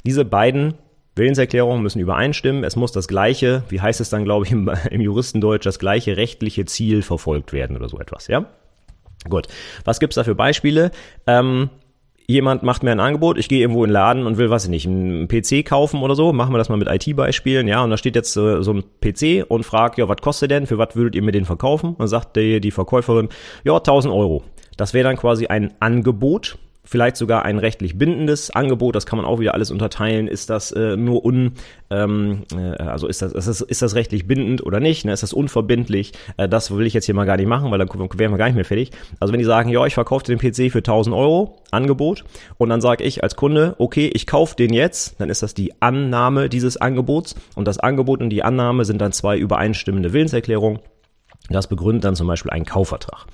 diese 0.06 0.26
beiden 0.26 0.76
Willenserklärungen 1.16 1.84
müssen 1.84 2.00
übereinstimmen. 2.00 2.64
Es 2.64 2.76
muss 2.76 2.92
das 2.92 3.08
gleiche, 3.08 3.64
wie 3.70 3.82
heißt 3.82 4.02
es 4.02 4.10
dann, 4.10 4.24
glaube 4.24 4.46
ich, 4.46 4.52
im, 4.52 4.72
im 4.90 5.02
Juristendeutsch, 5.02 5.66
das 5.66 5.80
gleiche 5.80 6.18
rechtliche 6.18 6.66
Ziel 6.66 7.02
verfolgt 7.02 7.54
werden 7.54 7.76
oder 7.76 7.90
so 7.90 8.00
etwas. 8.00 8.28
Ja. 8.28 8.46
Gut. 9.30 9.48
Was 9.86 10.00
gibt's 10.00 10.16
da 10.16 10.24
für 10.24 10.36
Beispiele? 10.36 10.92
Ähm, 11.28 11.70
jemand 12.28 12.64
macht 12.64 12.84
mir 12.84 12.92
ein 12.92 13.00
Angebot, 13.00 13.38
ich 13.38 13.50
gehe 13.50 13.62
irgendwo 13.62 13.84
in 13.84 13.90
den 13.90 13.94
Laden 13.94 14.26
und 14.26 14.38
will, 14.38 14.50
was 14.50 14.66
ich 14.66 14.70
nicht, 14.70 14.88
einen 14.88 15.28
PC 15.28 15.66
kaufen 15.66 16.02
oder 16.02 16.16
so, 16.16 16.34
machen 16.34 16.54
wir 16.54 16.58
das 16.58 16.70
mal 16.70 16.78
mit 16.78 16.88
IT-Beispielen, 16.88 17.68
ja, 17.68 17.84
und 17.84 17.90
da 17.90 17.98
steht 17.98 18.16
jetzt 18.16 18.36
äh, 18.38 18.62
so 18.64 18.74
ein 18.74 18.84
PC 19.02 19.46
und 19.48 19.64
fragt, 19.64 19.98
ja, 19.98 20.08
was 20.08 20.18
kostet 20.22 20.52
denn, 20.52 20.68
für 20.68 20.78
was 20.78 20.96
würdet 20.96 21.16
ihr 21.16 21.22
mir 21.22 21.32
den 21.32 21.46
verkaufen? 21.46 21.92
Und 21.92 22.00
dann 22.00 22.08
sagt 22.08 22.36
die, 22.36 22.60
die 22.62 22.72
Verkäuferin, 22.72 23.30
ja, 23.64 23.76
1000 23.76 24.14
Euro. 24.14 24.44
Das 24.78 24.94
wäre 24.94 25.08
dann 25.08 25.18
quasi 25.18 25.48
ein 25.48 25.74
Angebot, 25.80 26.58
vielleicht 26.84 27.16
sogar 27.18 27.46
ein 27.46 27.60
rechtlich 27.60 27.98
bindendes 27.98 28.52
Angebot. 28.52 28.96
Das 28.96 29.06
kann 29.06 29.18
man 29.18 29.26
auch 29.26 29.40
wieder 29.40 29.54
alles 29.54 29.72
unterteilen. 29.72 30.28
Ist 30.28 30.50
das 30.50 30.72
äh, 30.72 30.98
nur 30.98 31.24
un, 31.26 31.54
ähm, 31.90 32.44
äh, 32.54 32.82
also 32.84 33.08
ist 33.08 33.22
das, 33.22 33.32
ist 33.32 33.48
das, 33.48 33.62
ist 33.62 33.82
das 33.82 33.96
rechtlich 33.96 34.28
bindend 34.28 34.66
oder 34.66 34.80
nicht? 34.80 35.06
Ne? 35.06 35.14
Ist 35.14 35.24
das 35.24 35.34
unverbindlich? 35.34 36.12
Äh, 36.38 36.50
das 36.50 36.76
will 36.76 36.86
ich 36.86 36.94
jetzt 36.94 37.06
hier 37.06 37.16
mal 37.16 37.26
gar 37.26 37.38
nicht 37.38 37.48
machen, 37.48 37.72
weil 37.72 37.80
dann 37.80 37.90
wären 37.90 38.32
wir 38.32 38.38
gar 38.38 38.46
nicht 38.46 38.56
mehr 38.56 38.66
fertig. 38.66 38.92
Also 39.20 39.32
wenn 39.32 39.40
die 39.40 39.46
sagen, 39.46 39.70
ja, 39.70 39.86
ich 39.86 39.94
verkaufe 39.94 40.26
den 40.26 40.40
PC 40.40 40.72
für 40.72 40.80
1000 40.80 41.16
Euro, 41.16 41.58
Angebot, 41.72 42.26
und 42.58 42.70
dann 42.70 42.82
sage 42.82 43.04
ich 43.04 43.24
als 43.24 43.36
Kunde, 43.36 43.76
okay, 43.78 44.12
ich 44.14 44.28
kaufe 44.28 44.56
den 44.56 44.74
jetzt, 44.74 45.20
dann 45.20 45.30
ist 45.30 45.42
das 45.42 45.54
die 45.54 45.74
Annahme 45.82 46.50
dieses 46.50 46.78
Angebots 46.78 47.36
und 47.56 47.68
das 47.68 47.80
Angebot 47.80 48.22
und 48.22 48.30
die 48.30 48.44
Annahme 48.44 48.86
sind 48.86 49.00
dann 49.00 49.14
zwei 49.14 49.38
übereinstimmende 49.38 50.14
Willenserklärungen. 50.14 50.80
Das 51.50 51.68
begründet 51.68 52.06
dann 52.06 52.16
zum 52.16 52.28
Beispiel 52.28 52.52
einen 52.52 52.66
Kaufvertrag. 52.66 53.26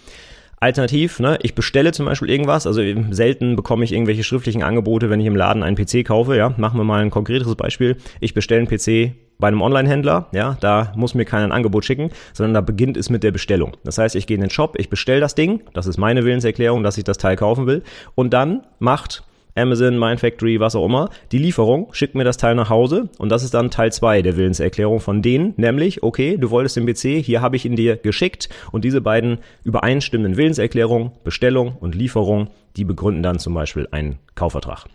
Alternativ, 0.60 1.20
ne, 1.20 1.40
ich 1.42 1.56
bestelle 1.56 1.92
zum 1.94 2.06
Beispiel 2.06 2.30
irgendwas, 2.30 2.68
also 2.68 2.82
selten 3.12 3.56
bekomme 3.56 3.86
ich 3.86 3.94
irgendwelche 3.94 4.24
schriftlichen 4.24 4.62
Angebote, 4.62 5.10
wenn 5.10 5.22
ich 5.22 5.26
im 5.26 5.36
Laden 5.36 5.64
einen 5.64 5.78
PC 5.78 6.06
kaufe, 6.06 6.36
ja. 6.36 6.54
Machen 6.58 6.78
wir 6.78 6.84
mal 6.84 7.02
ein 7.02 7.12
konkreteres 7.12 7.56
Beispiel. 7.56 7.98
Ich 8.20 8.34
bestelle 8.34 8.60
einen 8.60 8.68
PC 8.68 9.16
bei 9.40 9.48
einem 9.48 9.62
Online-Händler, 9.62 10.28
ja, 10.34 10.58
da 10.60 10.92
muss 10.98 11.16
mir 11.16 11.24
keiner 11.24 11.46
ein 11.46 11.54
Angebot 11.54 11.86
schicken, 11.86 12.10
sondern 12.34 12.54
da 12.54 12.62
beginnt 12.62 12.98
es 12.98 13.10
mit 13.10 13.24
der 13.24 13.32
Bestellung. 13.32 13.78
Das 13.86 13.98
heißt, 13.98 14.16
ich 14.16 14.28
gehe 14.28 14.36
in 14.36 14.42
den 14.42 14.50
Shop, 14.50 14.76
ich 14.78 14.90
bestelle 14.90 15.22
das 15.22 15.34
Ding, 15.34 15.62
das 15.74 15.88
ist 15.88 15.98
meine 15.98 16.26
Willenserklärung, 16.26 16.84
dass 16.84 16.98
ich 16.98 17.06
das 17.06 17.18
Teil 17.18 17.38
kaufen 17.38 17.66
will, 17.66 17.84
und 18.16 18.34
dann 18.34 18.64
macht 18.80 19.24
Amazon, 19.56 19.98
Mindfactory, 19.98 20.60
was 20.60 20.76
auch 20.76 20.86
immer, 20.86 21.10
die 21.32 21.38
Lieferung, 21.38 21.94
schickt 21.94 22.16
mir 22.16 22.24
das 22.24 22.38
Teil 22.38 22.56
nach 22.56 22.70
Hause 22.70 23.10
und 23.18 23.30
das 23.30 23.44
ist 23.44 23.54
dann 23.54 23.72
Teil 23.72 23.92
2 23.92 24.22
der 24.22 24.38
Willenserklärung 24.38 25.00
von 25.00 25.22
denen, 25.22 25.54
nämlich, 25.58 26.04
okay, 26.04 26.38
du 26.38 26.50
wolltest 26.50 26.78
den 26.78 26.86
PC, 26.86 27.24
hier 27.24 27.42
habe 27.42 27.56
ich 27.56 27.66
ihn 27.66 27.76
dir 27.76 27.98
geschickt. 27.98 28.50
Und 28.72 28.86
diese 28.86 29.02
beiden 29.02 29.40
übereinstimmenden 29.64 30.38
Willenserklärungen, 30.38 31.12
Bestellung 31.24 31.76
und 31.80 31.96
Lieferung, 31.96 32.50
die 32.76 32.86
begründen 32.86 33.24
dann 33.24 33.40
zum 33.40 33.54
Beispiel 33.54 33.88
einen 33.92 34.20
Kaufvertrag. 34.36 34.86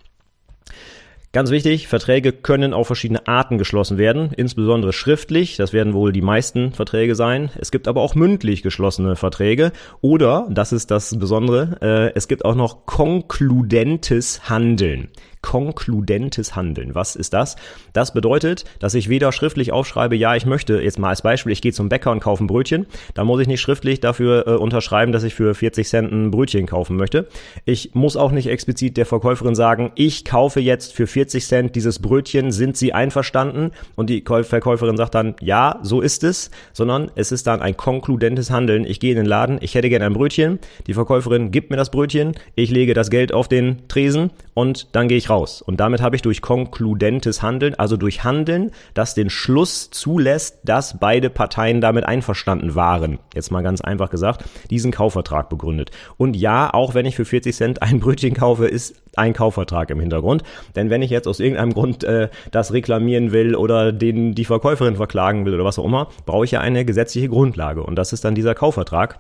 Ganz 1.34 1.50
wichtig, 1.50 1.88
Verträge 1.88 2.30
können 2.30 2.72
auf 2.72 2.86
verschiedene 2.86 3.26
Arten 3.26 3.58
geschlossen 3.58 3.98
werden, 3.98 4.30
insbesondere 4.36 4.92
schriftlich, 4.92 5.56
das 5.56 5.72
werden 5.72 5.92
wohl 5.92 6.12
die 6.12 6.22
meisten 6.22 6.70
Verträge 6.70 7.16
sein. 7.16 7.50
Es 7.56 7.72
gibt 7.72 7.88
aber 7.88 8.02
auch 8.02 8.14
mündlich 8.14 8.62
geschlossene 8.62 9.16
Verträge 9.16 9.72
oder, 10.00 10.46
das 10.48 10.72
ist 10.72 10.92
das 10.92 11.18
Besondere, 11.18 11.76
äh, 11.82 12.12
es 12.14 12.28
gibt 12.28 12.44
auch 12.44 12.54
noch 12.54 12.86
konkludentes 12.86 14.48
Handeln 14.48 15.08
konkludentes 15.44 16.56
Handeln. 16.56 16.94
Was 16.94 17.16
ist 17.16 17.34
das? 17.34 17.56
Das 17.92 18.14
bedeutet, 18.14 18.64
dass 18.78 18.94
ich 18.94 19.10
weder 19.10 19.30
schriftlich 19.30 19.72
aufschreibe, 19.72 20.16
ja, 20.16 20.34
ich 20.34 20.46
möchte, 20.46 20.80
jetzt 20.80 20.98
mal 20.98 21.10
als 21.10 21.20
Beispiel, 21.20 21.52
ich 21.52 21.60
gehe 21.60 21.72
zum 21.72 21.90
Bäcker 21.90 22.12
und 22.12 22.20
kaufe 22.20 22.42
ein 22.42 22.46
Brötchen, 22.46 22.86
da 23.12 23.24
muss 23.24 23.42
ich 23.42 23.46
nicht 23.46 23.60
schriftlich 23.60 24.00
dafür 24.00 24.46
äh, 24.46 24.52
unterschreiben, 24.52 25.12
dass 25.12 25.22
ich 25.22 25.34
für 25.34 25.54
40 25.54 25.86
Cent 25.86 26.12
ein 26.12 26.30
Brötchen 26.30 26.64
kaufen 26.64 26.96
möchte. 26.96 27.28
Ich 27.66 27.94
muss 27.94 28.16
auch 28.16 28.32
nicht 28.32 28.46
explizit 28.46 28.96
der 28.96 29.04
Verkäuferin 29.04 29.54
sagen, 29.54 29.92
ich 29.96 30.24
kaufe 30.24 30.60
jetzt 30.60 30.94
für 30.94 31.06
40 31.06 31.46
Cent 31.46 31.76
dieses 31.76 31.98
Brötchen, 31.98 32.50
sind 32.50 32.78
Sie 32.78 32.94
einverstanden? 32.94 33.72
Und 33.96 34.08
die 34.08 34.24
Verkäuferin 34.24 34.96
sagt 34.96 35.14
dann, 35.14 35.34
ja, 35.42 35.78
so 35.82 36.00
ist 36.00 36.24
es, 36.24 36.50
sondern 36.72 37.10
es 37.16 37.32
ist 37.32 37.46
dann 37.46 37.60
ein 37.60 37.76
konkludentes 37.76 38.50
Handeln. 38.50 38.86
Ich 38.86 38.98
gehe 38.98 39.10
in 39.10 39.18
den 39.18 39.26
Laden, 39.26 39.58
ich 39.60 39.74
hätte 39.74 39.90
gerne 39.90 40.06
ein 40.06 40.14
Brötchen, 40.14 40.58
die 40.86 40.94
Verkäuferin 40.94 41.50
gibt 41.50 41.70
mir 41.70 41.76
das 41.76 41.90
Brötchen, 41.90 42.32
ich 42.54 42.70
lege 42.70 42.94
das 42.94 43.10
Geld 43.10 43.34
auf 43.34 43.46
den 43.46 43.86
Tresen 43.88 44.30
und 44.54 44.88
dann 44.92 45.08
gehe 45.08 45.18
ich 45.18 45.28
raus 45.28 45.33
raus. 45.34 45.62
Und 45.62 45.80
damit 45.80 46.00
habe 46.00 46.16
ich 46.16 46.22
durch 46.22 46.40
konkludentes 46.40 47.42
Handeln, 47.42 47.74
also 47.74 47.96
durch 47.96 48.24
Handeln, 48.24 48.70
das 48.94 49.14
den 49.14 49.30
Schluss 49.30 49.90
zulässt, 49.90 50.58
dass 50.64 50.98
beide 50.98 51.28
Parteien 51.28 51.80
damit 51.80 52.04
einverstanden 52.04 52.74
waren. 52.74 53.18
Jetzt 53.34 53.50
mal 53.50 53.62
ganz 53.62 53.80
einfach 53.80 54.10
gesagt, 54.10 54.44
diesen 54.70 54.92
Kaufvertrag 54.92 55.48
begründet. 55.48 55.90
Und 56.16 56.36
ja, 56.36 56.72
auch 56.72 56.94
wenn 56.94 57.06
ich 57.06 57.16
für 57.16 57.24
40 57.24 57.54
Cent 57.54 57.82
ein 57.82 58.00
Brötchen 58.00 58.34
kaufe, 58.34 58.66
ist 58.66 58.94
ein 59.16 59.32
Kaufvertrag 59.32 59.90
im 59.90 60.00
Hintergrund. 60.00 60.42
Denn 60.76 60.90
wenn 60.90 61.02
ich 61.02 61.10
jetzt 61.10 61.26
aus 61.26 61.40
irgendeinem 61.40 61.74
Grund 61.74 62.04
äh, 62.04 62.28
das 62.50 62.72
reklamieren 62.72 63.32
will 63.32 63.56
oder 63.56 63.92
den 63.92 64.34
die 64.34 64.44
Verkäuferin 64.44 64.96
verklagen 64.96 65.44
will 65.44 65.54
oder 65.54 65.64
was 65.64 65.78
auch 65.78 65.84
immer, 65.84 66.08
brauche 66.26 66.44
ich 66.44 66.52
ja 66.52 66.60
eine 66.60 66.84
gesetzliche 66.84 67.28
Grundlage. 67.28 67.82
Und 67.82 67.96
das 67.96 68.12
ist 68.12 68.24
dann 68.24 68.34
dieser 68.34 68.54
Kaufvertrag, 68.54 69.18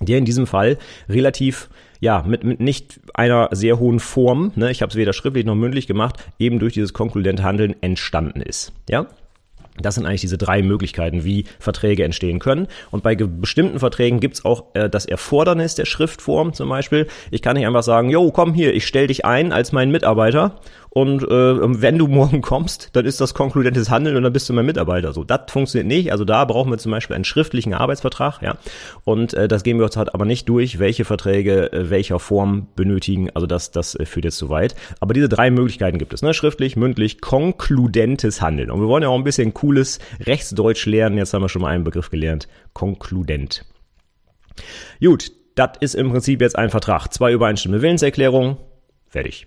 der 0.00 0.18
in 0.18 0.24
diesem 0.24 0.46
Fall 0.46 0.78
relativ 1.08 1.68
ja, 2.04 2.22
mit, 2.26 2.44
mit 2.44 2.60
nicht 2.60 3.00
einer 3.14 3.48
sehr 3.52 3.78
hohen 3.78 3.98
Form, 3.98 4.52
ne, 4.56 4.70
ich 4.70 4.82
habe 4.82 4.90
es 4.90 4.96
weder 4.96 5.14
schriftlich 5.14 5.46
noch 5.46 5.54
mündlich 5.54 5.86
gemacht, 5.86 6.22
eben 6.38 6.58
durch 6.58 6.74
dieses 6.74 6.92
konkludente 6.92 7.42
Handeln 7.42 7.74
entstanden 7.80 8.42
ist. 8.42 8.74
Ja, 8.90 9.06
das 9.78 9.94
sind 9.94 10.04
eigentlich 10.04 10.20
diese 10.20 10.36
drei 10.36 10.60
Möglichkeiten, 10.60 11.24
wie 11.24 11.46
Verträge 11.58 12.04
entstehen 12.04 12.40
können. 12.40 12.68
Und 12.90 13.02
bei 13.02 13.16
bestimmten 13.16 13.78
Verträgen 13.78 14.20
gibt's 14.20 14.44
auch 14.44 14.66
äh, 14.74 14.90
das 14.90 15.06
Erfordernis 15.06 15.76
der 15.76 15.86
Schriftform 15.86 16.52
zum 16.52 16.68
Beispiel. 16.68 17.08
Ich 17.30 17.40
kann 17.40 17.56
nicht 17.56 17.66
einfach 17.66 17.82
sagen, 17.82 18.10
jo, 18.10 18.30
komm 18.30 18.52
hier, 18.52 18.74
ich 18.74 18.86
stell 18.86 19.06
dich 19.06 19.24
ein 19.24 19.50
als 19.50 19.72
mein 19.72 19.90
Mitarbeiter 19.90 20.60
und 20.94 21.24
äh, 21.24 21.82
wenn 21.82 21.98
du 21.98 22.06
morgen 22.06 22.40
kommst, 22.40 22.90
dann 22.92 23.04
ist 23.04 23.20
das 23.20 23.34
konkludentes 23.34 23.90
Handeln 23.90 24.16
und 24.16 24.22
dann 24.22 24.32
bist 24.32 24.48
du 24.48 24.52
mein 24.52 24.64
Mitarbeiter. 24.64 25.12
So, 25.12 25.24
das 25.24 25.50
funktioniert 25.50 25.88
nicht. 25.88 26.12
Also 26.12 26.24
da 26.24 26.44
brauchen 26.44 26.70
wir 26.70 26.78
zum 26.78 26.92
Beispiel 26.92 27.16
einen 27.16 27.24
schriftlichen 27.24 27.74
Arbeitsvertrag, 27.74 28.40
ja. 28.42 28.56
Und 29.02 29.34
äh, 29.34 29.48
das 29.48 29.64
gehen 29.64 29.78
wir 29.78 29.86
uns 29.86 29.96
halt 29.96 30.14
aber 30.14 30.24
nicht 30.24 30.48
durch, 30.48 30.78
welche 30.78 31.04
Verträge 31.04 31.72
äh, 31.72 31.90
welcher 31.90 32.20
Form 32.20 32.68
benötigen. 32.76 33.28
Also 33.34 33.48
das, 33.48 33.72
das 33.72 33.96
äh, 33.96 34.06
führt 34.06 34.24
jetzt 34.24 34.38
zu 34.38 34.50
weit. 34.50 34.76
Aber 35.00 35.14
diese 35.14 35.28
drei 35.28 35.50
Möglichkeiten 35.50 35.98
gibt 35.98 36.14
es, 36.14 36.22
ne? 36.22 36.32
Schriftlich, 36.32 36.76
mündlich, 36.76 37.20
konkludentes 37.20 38.40
Handeln. 38.40 38.70
Und 38.70 38.80
wir 38.80 38.86
wollen 38.86 39.02
ja 39.02 39.08
auch 39.08 39.18
ein 39.18 39.24
bisschen 39.24 39.52
cooles 39.52 39.98
Rechtsdeutsch 40.20 40.86
lernen. 40.86 41.18
Jetzt 41.18 41.34
haben 41.34 41.42
wir 41.42 41.48
schon 41.48 41.62
mal 41.62 41.70
einen 41.70 41.82
Begriff 41.82 42.10
gelernt. 42.10 42.46
Konkludent. 42.72 43.64
Gut, 45.00 45.32
das 45.56 45.70
ist 45.80 45.96
im 45.96 46.10
Prinzip 46.10 46.40
jetzt 46.40 46.56
ein 46.56 46.70
Vertrag. 46.70 47.08
Zwei 47.12 47.32
übereinstimmende 47.32 47.82
Willenserklärungen. 47.82 48.58
Fertig. 49.08 49.46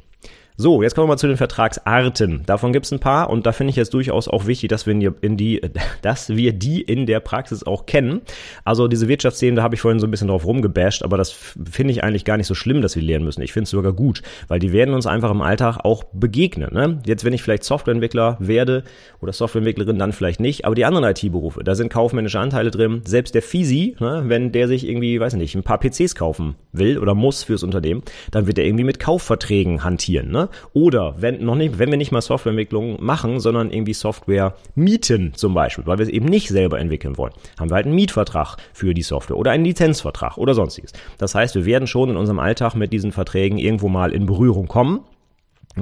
So, 0.59 0.81
jetzt 0.81 0.95
kommen 0.95 1.03
wir 1.03 1.11
mal 1.11 1.17
zu 1.17 1.27
den 1.27 1.37
Vertragsarten. 1.37 2.41
Davon 2.47 2.73
gibt 2.73 2.87
es 2.87 2.91
ein 2.91 2.99
paar 2.99 3.29
und 3.29 3.45
da 3.45 3.51
finde 3.51 3.69
ich 3.69 3.75
jetzt 3.75 3.93
durchaus 3.93 4.27
auch 4.27 4.47
wichtig, 4.47 4.69
dass 4.69 4.87
wir, 4.87 5.13
in 5.21 5.37
die, 5.37 5.61
dass 6.01 6.29
wir 6.29 6.51
die 6.51 6.81
in 6.81 7.05
der 7.05 7.19
Praxis 7.19 7.61
auch 7.61 7.85
kennen. 7.85 8.21
Also 8.65 8.87
diese 8.87 9.07
Wirtschaftsthemen, 9.07 9.55
da 9.55 9.61
habe 9.61 9.75
ich 9.75 9.81
vorhin 9.81 9.99
so 9.99 10.07
ein 10.07 10.11
bisschen 10.11 10.29
drauf 10.29 10.47
rumgebasht, 10.47 11.03
aber 11.03 11.15
das 11.15 11.29
finde 11.29 11.91
ich 11.91 12.03
eigentlich 12.03 12.25
gar 12.25 12.37
nicht 12.37 12.47
so 12.47 12.55
schlimm, 12.55 12.81
dass 12.81 12.95
wir 12.95 13.03
lernen 13.03 13.23
müssen. 13.23 13.43
Ich 13.43 13.53
finde 13.53 13.65
es 13.65 13.69
sogar 13.69 13.93
gut, 13.93 14.23
weil 14.47 14.57
die 14.57 14.73
werden 14.73 14.95
uns 14.95 15.05
einfach 15.05 15.29
im 15.29 15.41
Alltag 15.41 15.77
auch 15.83 16.05
begegnen. 16.05 16.73
Ne? 16.73 17.01
Jetzt, 17.05 17.23
wenn 17.23 17.33
ich 17.33 17.43
vielleicht 17.43 17.63
Softwareentwickler 17.63 18.37
werde 18.39 18.83
oder 19.21 19.33
Softwareentwicklerin, 19.33 19.99
dann 19.99 20.11
vielleicht 20.11 20.39
nicht, 20.39 20.65
aber 20.65 20.73
die 20.73 20.85
anderen 20.85 21.05
IT-Berufe, 21.05 21.63
da 21.63 21.75
sind 21.75 21.93
kaufmännische 21.93 22.39
Anteile 22.39 22.71
drin. 22.71 23.03
Selbst 23.05 23.35
der 23.35 23.43
Fisi, 23.43 23.95
ne, 23.99 24.23
wenn 24.25 24.51
der 24.51 24.67
sich 24.67 24.87
irgendwie, 24.87 25.19
weiß 25.19 25.35
nicht, 25.35 25.53
ein 25.53 25.61
paar 25.61 25.79
PCs 25.79 26.15
kaufen 26.15 26.55
will 26.71 26.97
oder 26.97 27.13
muss 27.13 27.43
fürs 27.43 27.61
Unternehmen, 27.61 28.01
dann 28.31 28.47
wird 28.47 28.57
er 28.57 28.65
irgendwie 28.65 28.85
mit 28.85 28.99
Kaufverträgen 28.99 29.83
hantieren. 29.83 30.31
Ne? 30.31 30.46
Oder 30.73 31.15
wenn 31.19 31.43
noch 31.43 31.55
nicht, 31.55 31.79
wenn 31.79 31.89
wir 31.89 31.97
nicht 31.97 32.11
mal 32.11 32.21
Softwareentwicklung 32.21 33.03
machen, 33.03 33.39
sondern 33.39 33.71
irgendwie 33.71 33.93
Software 33.93 34.55
mieten 34.75 35.33
zum 35.35 35.53
Beispiel, 35.53 35.85
weil 35.85 35.97
wir 35.97 36.03
es 36.03 36.09
eben 36.09 36.25
nicht 36.25 36.49
selber 36.49 36.79
entwickeln 36.79 37.17
wollen, 37.17 37.33
haben 37.59 37.69
wir 37.69 37.75
halt 37.75 37.85
einen 37.85 37.95
Mietvertrag 37.95 38.57
für 38.73 38.93
die 38.93 39.01
Software 39.01 39.37
oder 39.37 39.51
einen 39.51 39.65
Lizenzvertrag 39.65 40.37
oder 40.37 40.53
sonstiges. 40.53 40.93
Das 41.17 41.35
heißt, 41.35 41.55
wir 41.55 41.65
werden 41.65 41.87
schon 41.87 42.09
in 42.09 42.17
unserem 42.17 42.39
Alltag 42.39 42.75
mit 42.75 42.93
diesen 42.93 43.11
Verträgen 43.11 43.57
irgendwo 43.57 43.89
mal 43.89 44.11
in 44.11 44.25
Berührung 44.25 44.67
kommen. 44.67 45.01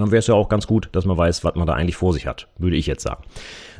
Dann 0.01 0.11
wäre 0.11 0.19
es 0.19 0.27
ja 0.27 0.35
auch 0.35 0.49
ganz 0.49 0.67
gut, 0.67 0.89
dass 0.91 1.05
man 1.05 1.17
weiß, 1.17 1.43
was 1.43 1.55
man 1.55 1.67
da 1.67 1.73
eigentlich 1.73 1.95
vor 1.95 2.13
sich 2.13 2.27
hat, 2.27 2.47
würde 2.57 2.75
ich 2.75 2.87
jetzt 2.87 3.03
sagen. 3.03 3.23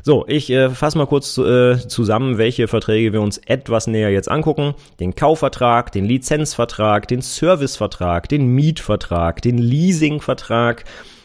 So, 0.02 0.24
ich 0.28 0.50
äh, 0.50 0.70
fasse 0.70 0.98
mal 0.98 1.06
kurz 1.06 1.36
äh, 1.36 1.78
zusammen, 1.88 2.38
welche 2.38 2.68
Verträge 2.68 3.12
wir 3.12 3.20
uns 3.20 3.38
etwas 3.38 3.88
näher 3.88 4.10
jetzt 4.10 4.30
angucken. 4.30 4.74
Den 5.00 5.16
Kaufvertrag, 5.16 5.90
den 5.90 6.04
Lizenzvertrag, 6.04 7.08
den 7.08 7.22
Servicevertrag, 7.22 8.28
den 8.28 8.46
Mietvertrag, 8.46 9.42
den 9.42 9.58
Leasingvertrag, 9.58 10.84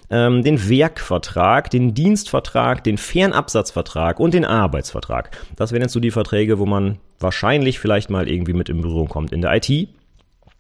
ähm, 0.10 0.44
den 0.44 0.68
Werkvertrag, 0.68 1.70
den 1.70 1.94
Dienstvertrag, 1.94 2.84
den 2.84 2.98
Fernabsatzvertrag 2.98 4.20
und 4.20 4.34
den 4.34 4.46
Arbeitsvertrag. 4.46 5.30
Das 5.56 5.72
wären 5.72 5.84
jetzt 5.84 5.94
so 5.94 6.00
die 6.00 6.12
Verträge, 6.12 6.60
wo 6.60 6.66
man 6.66 6.98
wahrscheinlich 7.20 7.80
vielleicht 7.80 8.10
mal 8.10 8.28
irgendwie 8.28 8.54
mit 8.54 8.68
in 8.68 8.82
Berührung 8.82 9.08
kommt 9.08 9.32
in 9.32 9.42
der 9.42 9.56
IT. 9.56 9.90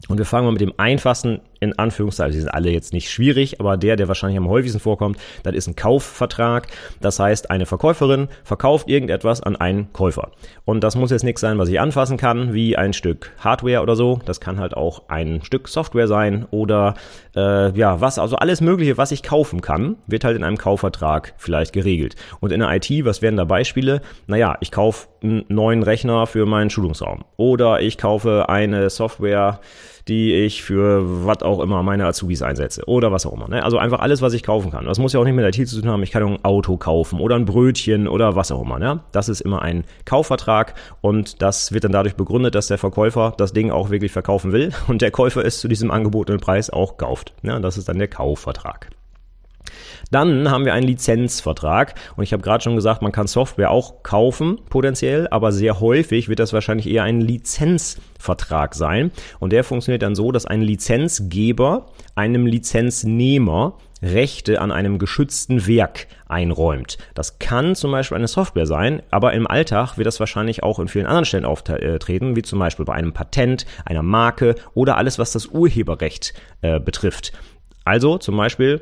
Und 0.08 0.18
wir 0.18 0.26
fangen 0.26 0.46
mal 0.46 0.52
mit 0.52 0.62
dem 0.62 0.74
einfachsten 0.78 1.42
in 1.62 1.78
Anführungszeichen, 1.78 2.34
die 2.34 2.40
sind 2.40 2.50
alle 2.50 2.72
jetzt 2.72 2.92
nicht 2.92 3.10
schwierig, 3.10 3.60
aber 3.60 3.78
der, 3.78 3.96
der 3.96 4.08
wahrscheinlich 4.08 4.40
am 4.40 4.50
häufigsten 4.50 4.80
vorkommt, 4.80 5.18
das 5.44 5.54
ist 5.54 5.68
ein 5.68 5.76
Kaufvertrag. 5.76 6.68
Das 7.00 7.20
heißt, 7.20 7.52
eine 7.52 7.68
Verkäuferin 7.68 8.30
verkauft 8.44 8.90
irgendetwas 8.90 9.42
an 9.42 9.56
einen 9.56 9.94
Käufer. 9.94 10.32
Und 10.66 10.84
das 10.84 10.96
muss 10.96 11.12
jetzt 11.12 11.24
nichts 11.24 11.40
sein, 11.40 11.60
was 11.60 11.70
ich 11.70 11.80
anfassen 11.80 12.18
kann, 12.18 12.54
wie 12.54 12.76
ein 12.76 12.94
Stück 12.94 13.32
Hardware 13.38 13.84
oder 13.84 13.96
so. 13.96 14.20
Das 14.26 14.42
kann 14.42 14.60
halt 14.60 14.76
auch 14.76 15.04
ein 15.08 15.44
Stück 15.44 15.68
Software 15.68 16.08
sein 16.08 16.48
oder 16.50 16.96
äh, 17.36 17.78
ja, 17.78 18.02
was, 18.02 18.18
also 18.18 18.38
alles 18.38 18.60
Mögliche, 18.60 18.98
was 18.98 19.12
ich 19.12 19.22
kaufen 19.22 19.62
kann, 19.62 19.98
wird 20.08 20.24
halt 20.24 20.36
in 20.36 20.44
einem 20.44 20.58
Kaufvertrag 20.58 21.36
vielleicht 21.38 21.74
geregelt. 21.74 22.16
Und 22.40 22.52
in 22.52 22.62
der 22.62 22.72
IT, 22.74 22.90
was 23.06 23.22
wären 23.22 23.38
da 23.38 23.46
Beispiele? 23.46 24.02
Naja, 24.26 24.58
ich 24.62 24.72
kaufe 24.72 25.10
einen 25.22 25.46
neuen 25.48 25.84
Rechner 25.84 26.26
für 26.26 26.48
meinen 26.48 26.72
Schulungsraum 26.72 27.24
oder 27.38 27.82
ich 27.82 28.00
kaufe 28.00 28.50
eine 28.50 28.90
Software, 28.90 29.60
die 30.08 30.34
ich 30.34 30.64
für 30.64 31.26
was 31.26 31.42
auch 31.44 31.60
immer 31.60 31.84
meine 31.84 32.06
Azubis 32.06 32.42
einsetze 32.42 32.84
oder 32.86 33.12
was 33.12 33.26
auch 33.26 33.34
immer. 33.34 33.48
Ne? 33.48 33.64
Also 33.64 33.78
einfach 33.78 34.00
alles, 34.00 34.22
was 34.22 34.34
ich 34.34 34.44
kaufen 34.44 34.72
kann. 34.72 34.86
Das 34.86 35.00
muss 35.00 35.14
ja 35.14 35.20
auch 35.20 35.24
nicht 35.24 35.36
mit 35.36 35.58
IT 35.58 35.68
zu 35.68 35.82
tun 35.82 35.90
haben. 35.90 36.04
Ich 36.04 36.12
kann 36.12 36.24
ein 36.24 36.44
Auto 36.44 36.78
kaufen 36.78 37.20
oder 37.20 37.36
ein 37.36 37.46
Brötchen 37.46 38.08
oder 38.08 38.36
was 38.36 38.52
auch 38.52 38.62
immer. 38.62 38.80
Ne? 38.80 39.02
Das 39.12 39.30
ist 39.30 39.42
immer 39.42 39.62
ein 39.62 39.84
Kaufvertrag 40.06 40.76
und 41.02 41.42
das 41.42 41.72
wird 41.72 41.84
dann 41.84 41.92
dadurch 41.92 42.16
begründet, 42.16 42.56
dass 42.56 42.68
der 42.68 42.78
Verkäufer 42.78 43.34
das 43.38 43.54
Ding 43.54 43.72
auch 43.72 43.90
wirklich 43.90 44.12
verkaufen 44.12 44.52
will 44.52 44.72
und 44.88 45.02
der 45.02 45.12
Käufer 45.12 45.46
es 45.46 45.60
zu 45.60 45.68
diesem 45.68 45.92
angebotenen 45.92 46.40
Preis 46.40 46.70
auch 46.70 46.98
kauft. 46.98 47.34
Ne? 47.42 47.60
Das 47.62 47.78
ist 47.78 47.90
dann 47.90 48.00
der 48.00 48.08
Kaufvertrag. 48.08 48.90
Dann 50.12 50.50
haben 50.50 50.66
wir 50.66 50.74
einen 50.74 50.88
Lizenzvertrag 50.88 51.96
und 52.16 52.24
ich 52.24 52.34
habe 52.34 52.44
gerade 52.44 52.64
schon 52.64 52.76
gesagt, 52.76 53.02
man 53.02 53.12
kann 53.12 53.28
Software 53.28 53.72
auch 53.72 54.04
kaufen, 54.04 54.60
potenziell, 54.70 55.28
aber 55.30 55.52
sehr 55.52 55.80
häufig 55.80 56.30
wird 56.30 56.40
das 56.40 56.54
wahrscheinlich 56.54 56.90
eher 56.90 57.04
ein 57.04 57.22
Lizenzvertrag 57.22 58.76
sein 58.76 59.12
und 59.40 59.54
der 59.54 59.64
funktioniert 59.64 60.02
dann 60.02 60.16
so, 60.16 60.32
dass 60.32 60.46
ein 60.46 60.62
Lizenzgeber 60.62 61.88
einem 62.16 62.46
Lizenznehmer 62.46 63.78
Rechte 64.02 64.62
an 64.62 64.72
einem 64.72 64.98
geschützten 64.98 65.68
Werk 65.68 66.08
einräumt. 66.28 66.98
Das 67.14 67.40
kann 67.40 67.76
zum 67.76 67.92
Beispiel 67.92 68.18
eine 68.18 68.28
Software 68.28 68.66
sein, 68.66 69.04
aber 69.12 69.34
im 69.34 69.46
Alltag 69.46 69.98
wird 69.98 70.08
das 70.08 70.20
wahrscheinlich 70.20 70.64
auch 70.64 70.80
in 70.80 70.88
vielen 70.88 71.06
anderen 71.06 71.26
Stellen 71.26 71.46
auftreten, 71.46 72.36
wie 72.36 72.42
zum 72.42 72.60
Beispiel 72.60 72.86
bei 72.86 72.94
einem 72.94 73.14
Patent, 73.14 73.66
einer 73.86 74.02
Marke 74.02 74.56
oder 74.74 74.98
alles, 74.98 75.20
was 75.20 75.32
das 75.32 75.48
Urheberrecht 75.48 76.34
äh, 76.62 76.80
betrifft. 76.80 77.32
Also 77.86 78.18
zum 78.18 78.38
Beispiel 78.38 78.82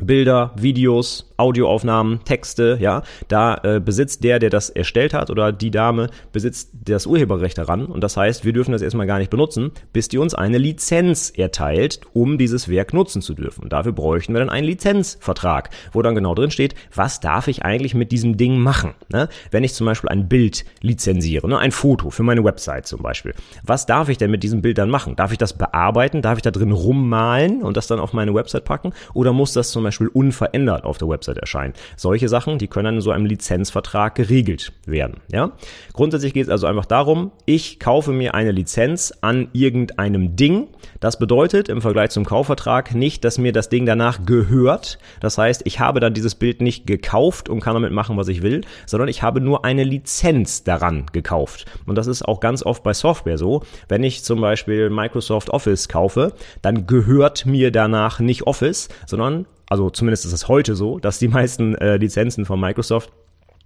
Bilder, 0.00 0.52
Videos, 0.56 1.28
Audioaufnahmen, 1.36 2.24
Texte, 2.24 2.78
ja, 2.80 3.02
da 3.28 3.60
äh, 3.62 3.80
besitzt 3.80 4.24
der, 4.24 4.38
der 4.38 4.50
das 4.50 4.70
erstellt 4.70 5.14
hat 5.14 5.30
oder 5.30 5.52
die 5.52 5.70
Dame 5.70 6.08
besitzt 6.32 6.70
das 6.84 7.06
Urheberrecht 7.06 7.58
daran 7.58 7.86
und 7.86 8.02
das 8.02 8.16
heißt, 8.16 8.44
wir 8.44 8.52
dürfen 8.52 8.72
das 8.72 8.82
erstmal 8.82 9.06
gar 9.06 9.18
nicht 9.18 9.30
benutzen, 9.30 9.72
bis 9.92 10.08
die 10.08 10.18
uns 10.18 10.34
eine 10.34 10.58
Lizenz 10.58 11.30
erteilt, 11.30 12.00
um 12.12 12.38
dieses 12.38 12.68
Werk 12.68 12.92
nutzen 12.92 13.22
zu 13.22 13.34
dürfen. 13.34 13.62
Und 13.62 13.72
dafür 13.72 13.92
bräuchten 13.92 14.32
wir 14.32 14.40
dann 14.40 14.50
einen 14.50 14.66
Lizenzvertrag, 14.66 15.70
wo 15.92 16.02
dann 16.02 16.14
genau 16.14 16.34
drin 16.34 16.50
steht, 16.50 16.74
was 16.94 17.20
darf 17.20 17.48
ich 17.48 17.64
eigentlich 17.64 17.94
mit 17.94 18.10
diesem 18.12 18.36
Ding 18.36 18.58
machen? 18.58 18.94
Ne? 19.12 19.28
Wenn 19.50 19.64
ich 19.64 19.74
zum 19.74 19.86
Beispiel 19.86 20.10
ein 20.10 20.28
Bild 20.28 20.64
lizenziere, 20.80 21.48
ne? 21.48 21.58
ein 21.58 21.72
Foto 21.72 22.10
für 22.10 22.22
meine 22.22 22.44
Website 22.44 22.86
zum 22.86 23.02
Beispiel, 23.02 23.34
was 23.62 23.86
darf 23.86 24.08
ich 24.08 24.18
denn 24.18 24.30
mit 24.30 24.42
diesem 24.42 24.62
Bild 24.62 24.78
dann 24.78 24.90
machen? 24.90 25.16
Darf 25.16 25.32
ich 25.32 25.38
das 25.38 25.56
bearbeiten? 25.56 26.22
Darf 26.22 26.38
ich 26.38 26.42
da 26.42 26.50
drin 26.50 26.72
rummalen 26.72 27.62
und 27.62 27.76
das 27.76 27.86
dann 27.86 28.00
auf 28.00 28.12
meine 28.12 28.34
Website 28.34 28.64
packen? 28.64 28.92
Oder 29.14 29.32
muss 29.32 29.52
das 29.52 29.70
zum 29.70 29.84
Beispiel 29.84 29.87
unverändert 29.90 30.84
auf 30.84 30.98
der 30.98 31.08
Website 31.08 31.38
erscheinen. 31.38 31.74
Solche 31.96 32.28
Sachen, 32.28 32.58
die 32.58 32.68
können 32.68 32.84
dann 32.84 32.94
in 32.96 33.00
so 33.00 33.10
einem 33.10 33.26
Lizenzvertrag 33.26 34.14
geregelt 34.14 34.72
werden. 34.86 35.20
Ja? 35.32 35.52
Grundsätzlich 35.92 36.34
geht 36.34 36.44
es 36.44 36.48
also 36.48 36.66
einfach 36.66 36.86
darum, 36.86 37.32
ich 37.46 37.80
kaufe 37.80 38.12
mir 38.12 38.34
eine 38.34 38.52
Lizenz 38.52 39.12
an 39.20 39.48
irgendeinem 39.52 40.36
Ding. 40.36 40.68
Das 41.00 41.18
bedeutet 41.18 41.68
im 41.68 41.80
Vergleich 41.80 42.10
zum 42.10 42.24
Kaufvertrag 42.24 42.94
nicht, 42.94 43.24
dass 43.24 43.38
mir 43.38 43.52
das 43.52 43.68
Ding 43.68 43.86
danach 43.86 44.24
gehört. 44.24 44.98
Das 45.20 45.38
heißt, 45.38 45.62
ich 45.64 45.80
habe 45.80 46.00
dann 46.00 46.14
dieses 46.14 46.34
Bild 46.34 46.60
nicht 46.60 46.86
gekauft 46.86 47.48
und 47.48 47.60
kann 47.60 47.74
damit 47.74 47.92
machen, 47.92 48.16
was 48.16 48.28
ich 48.28 48.42
will, 48.42 48.62
sondern 48.86 49.08
ich 49.08 49.22
habe 49.22 49.40
nur 49.40 49.64
eine 49.64 49.84
Lizenz 49.84 50.64
daran 50.64 51.06
gekauft. 51.12 51.66
Und 51.86 51.96
das 51.96 52.06
ist 52.06 52.22
auch 52.22 52.40
ganz 52.40 52.62
oft 52.64 52.82
bei 52.82 52.94
Software 52.94 53.38
so. 53.38 53.62
Wenn 53.88 54.02
ich 54.02 54.24
zum 54.24 54.40
Beispiel 54.40 54.90
Microsoft 54.90 55.50
Office 55.50 55.88
kaufe, 55.88 56.32
dann 56.62 56.86
gehört 56.86 57.46
mir 57.46 57.70
danach 57.70 58.20
nicht 58.20 58.46
Office, 58.46 58.88
sondern 59.06 59.46
also 59.68 59.90
zumindest 59.90 60.24
ist 60.24 60.32
es 60.32 60.48
heute 60.48 60.74
so, 60.74 60.98
dass 60.98 61.18
die 61.18 61.28
meisten 61.28 61.74
äh, 61.76 61.96
Lizenzen 61.96 62.44
von 62.44 62.60
Microsoft 62.60 63.12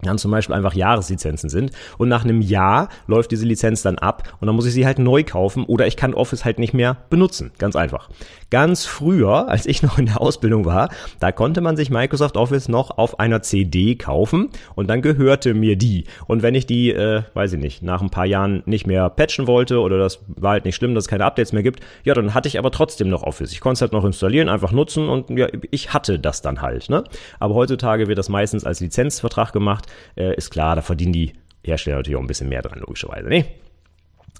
dann 0.02 0.18
zum 0.18 0.30
Beispiel 0.30 0.54
einfach 0.54 0.75
Jahreslizenzen 0.75 1.49
sind 1.49 1.71
und 1.97 2.09
nach 2.09 2.25
einem 2.25 2.40
Jahr 2.40 2.88
läuft 3.06 3.30
diese 3.30 3.47
Lizenz 3.47 3.82
dann 3.82 3.99
ab 3.99 4.37
und 4.40 4.47
dann 4.47 4.56
muss 4.56 4.66
ich 4.66 4.73
sie 4.73 4.85
halt 4.85 4.99
neu 4.99 5.23
kaufen 5.23 5.64
oder 5.64 5.87
ich 5.87 5.97
kann 5.97 6.12
Office 6.12 6.44
halt 6.44 6.59
nicht 6.59 6.75
mehr 6.75 6.97
benutzen. 7.09 7.52
Ganz 7.59 7.76
einfach. 7.76 8.09
Ganz 8.50 8.85
früher, 8.85 9.49
als 9.49 9.66
ich 9.66 9.82
noch 9.82 9.99
in 9.99 10.06
der 10.06 10.21
Ausbildung 10.21 10.64
war, 10.64 10.88
da 11.21 11.30
konnte 11.30 11.61
man 11.61 11.76
sich 11.76 11.90
Microsoft 11.90 12.37
Office 12.37 12.68
noch 12.68 12.99
auf 12.99 13.21
einer 13.21 13.42
CD 13.42 13.94
kaufen 13.94 14.50
und 14.75 14.90
dann 14.90 15.02
gehörte 15.02 15.54
mir 15.54 15.76
die. 15.76 16.04
Und 16.26 16.42
wenn 16.42 16.54
ich 16.54 16.66
die, 16.66 16.90
äh, 16.90 17.23
weiß 17.35 17.52
ich 17.52 17.61
nicht, 17.61 17.82
nach 17.82 18.02
ein 18.02 18.11
paar 18.11 18.26
Jahren 18.26 18.62
nicht 18.66 18.87
mehr 18.87 19.09
patchen 19.09 19.47
wollte 19.47 19.80
oder 19.80 19.99
das 19.99 20.21
war 20.26 20.52
halt 20.52 20.64
nicht 20.64 20.75
schlimm, 20.75 20.94
dass 20.94 21.04
es 21.04 21.09
keine 21.09 21.25
Updates 21.25 21.52
mehr 21.52 21.62
gibt, 21.62 21.80
ja, 22.02 22.14
dann 22.14 22.35
hatte 22.35 22.49
ich 22.49 22.59
aber 22.59 22.73
trotzdem 22.73 23.09
noch 23.09 23.23
Office. 23.23 23.52
Ich 23.52 23.61
konnte 23.61 23.75
es 23.75 23.80
halt 23.82 23.92
noch 23.92 24.04
installieren, 24.04 24.49
einfach 24.49 24.73
nutzen 24.73 25.09
und 25.09 25.30
ja, 25.30 25.47
ich 25.71 25.92
hatte 25.92 26.18
das 26.18 26.42
dann 26.42 26.61
halt. 26.61 26.90
Ne? 26.90 27.04
Aber 27.38 27.54
heutzutage 27.54 28.09
wird 28.09 28.18
das 28.18 28.28
meistens 28.28 28.64
als 28.64 28.80
Lizenzvertrag 28.80 29.52
gemacht 29.52 29.87
äh, 30.16 30.34
ist 30.37 30.50
klar, 30.50 30.76
da 30.76 30.82
verdienen 30.82 31.12
die 31.12 31.32
Hersteller 31.64 31.96
natürlich 31.96 32.16
auch 32.16 32.22
ein 32.22 32.26
bisschen 32.26 32.49
mehr 32.49 32.62
dran, 32.62 32.80
logischerweise. 32.80 33.28
Ne? 33.28 33.44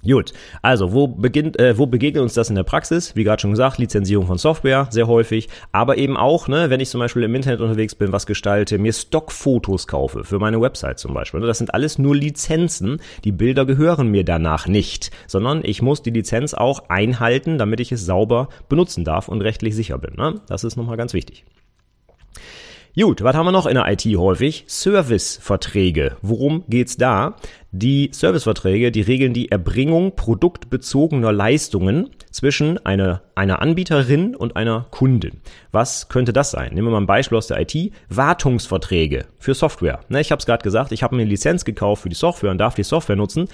Gut, 0.05 0.33
also 0.63 0.93
wo 0.93 1.07
beginnt, 1.07 1.61
äh, 1.61 1.79
wo 1.79 1.87
begegnet 1.87 2.25
uns 2.25 2.35
das 2.35 2.49
in 2.49 2.57
der 2.57 2.65
Praxis? 2.65 3.15
Wie 3.15 3.23
gerade 3.23 3.41
schon 3.41 3.53
gesagt, 3.53 3.79
Lizenzierung 3.79 4.27
von 4.27 4.37
Software 4.37 4.89
sehr 4.91 5.07
häufig, 5.07 5.49
aber 5.71 5.97
eben 5.97 6.17
auch, 6.17 6.49
ne, 6.49 6.71
wenn 6.71 6.81
ich 6.81 6.91
zum 6.91 6.99
Beispiel 6.99 7.23
im 7.23 7.35
Internet 7.37 7.61
unterwegs 7.61 7.95
bin, 7.95 8.11
was 8.11 8.27
gestalte, 8.27 8.79
mir 8.79 8.93
Stockfotos 8.93 9.87
kaufe 9.87 10.25
für 10.25 10.41
meine 10.41 10.61
Website 10.61 10.99
zum 10.99 11.15
Beispiel. 11.15 11.39
Ne? 11.39 11.47
Das 11.47 11.59
sind 11.59 11.73
alles 11.73 12.01
nur 12.01 12.17
Lizenzen. 12.17 13.01
Die 13.23 13.31
Bilder 13.31 13.65
gehören 13.65 14.09
mir 14.09 14.25
danach 14.25 14.67
nicht, 14.67 15.13
sondern 15.29 15.61
ich 15.63 15.83
muss 15.83 16.03
die 16.03 16.11
Lizenz 16.11 16.53
auch 16.53 16.89
einhalten, 16.89 17.57
damit 17.57 17.79
ich 17.79 17.93
es 17.93 18.05
sauber 18.05 18.49
benutzen 18.69 19.05
darf 19.05 19.29
und 19.29 19.41
rechtlich 19.41 19.77
sicher 19.77 19.99
bin. 19.99 20.15
Ne? 20.17 20.41
Das 20.49 20.65
ist 20.65 20.75
nochmal 20.75 20.97
ganz 20.97 21.15
wichtig. 21.15 21.45
Gut, 22.95 23.23
was 23.23 23.35
haben 23.35 23.47
wir 23.47 23.53
noch 23.53 23.65
in 23.65 23.75
der 23.75 23.91
IT 23.91 24.05
häufig? 24.05 24.65
Serviceverträge. 24.67 26.19
Worum 26.21 26.65
geht's 26.69 26.99
da? 26.99 27.37
Die 27.75 28.11
Serviceverträge, 28.13 28.93
die 28.93 29.01
regeln 29.01 29.33
die 29.33 29.51
Erbringung 29.51 30.15
produktbezogener 30.15 31.33
Leistungen 31.33 32.11
zwischen 32.31 32.85
einer, 32.85 33.23
einer 33.35 33.63
Anbieterin 33.63 34.37
und 34.37 34.57
einer 34.57 34.85
Kundin. 34.91 35.41
Was 35.71 36.11
könnte 36.11 36.35
das 36.35 36.51
sein? 36.51 36.75
Nehmen 36.75 36.89
wir 36.89 36.93
mal 36.93 37.01
ein 37.01 37.07
Beispiel 37.07 37.39
aus 37.39 37.47
der 37.47 37.59
IT. 37.59 37.93
Wartungsverträge 38.11 39.25
für 39.39 39.55
Software. 39.55 40.01
Ne, 40.11 40.21
ich 40.21 40.31
habe 40.31 40.41
es 40.41 40.45
gerade 40.45 40.63
gesagt, 40.63 40.93
ich 40.93 41.03
habe 41.03 41.17
mir 41.17 41.23
eine 41.23 41.31
Lizenz 41.31 41.65
gekauft 41.65 42.03
für 42.03 42.11
die 42.11 42.15
Software 42.15 42.51
und 42.51 42.59
darf 42.59 42.75
die 42.75 42.83
Software 42.83 43.17
nutzen, 43.17 43.49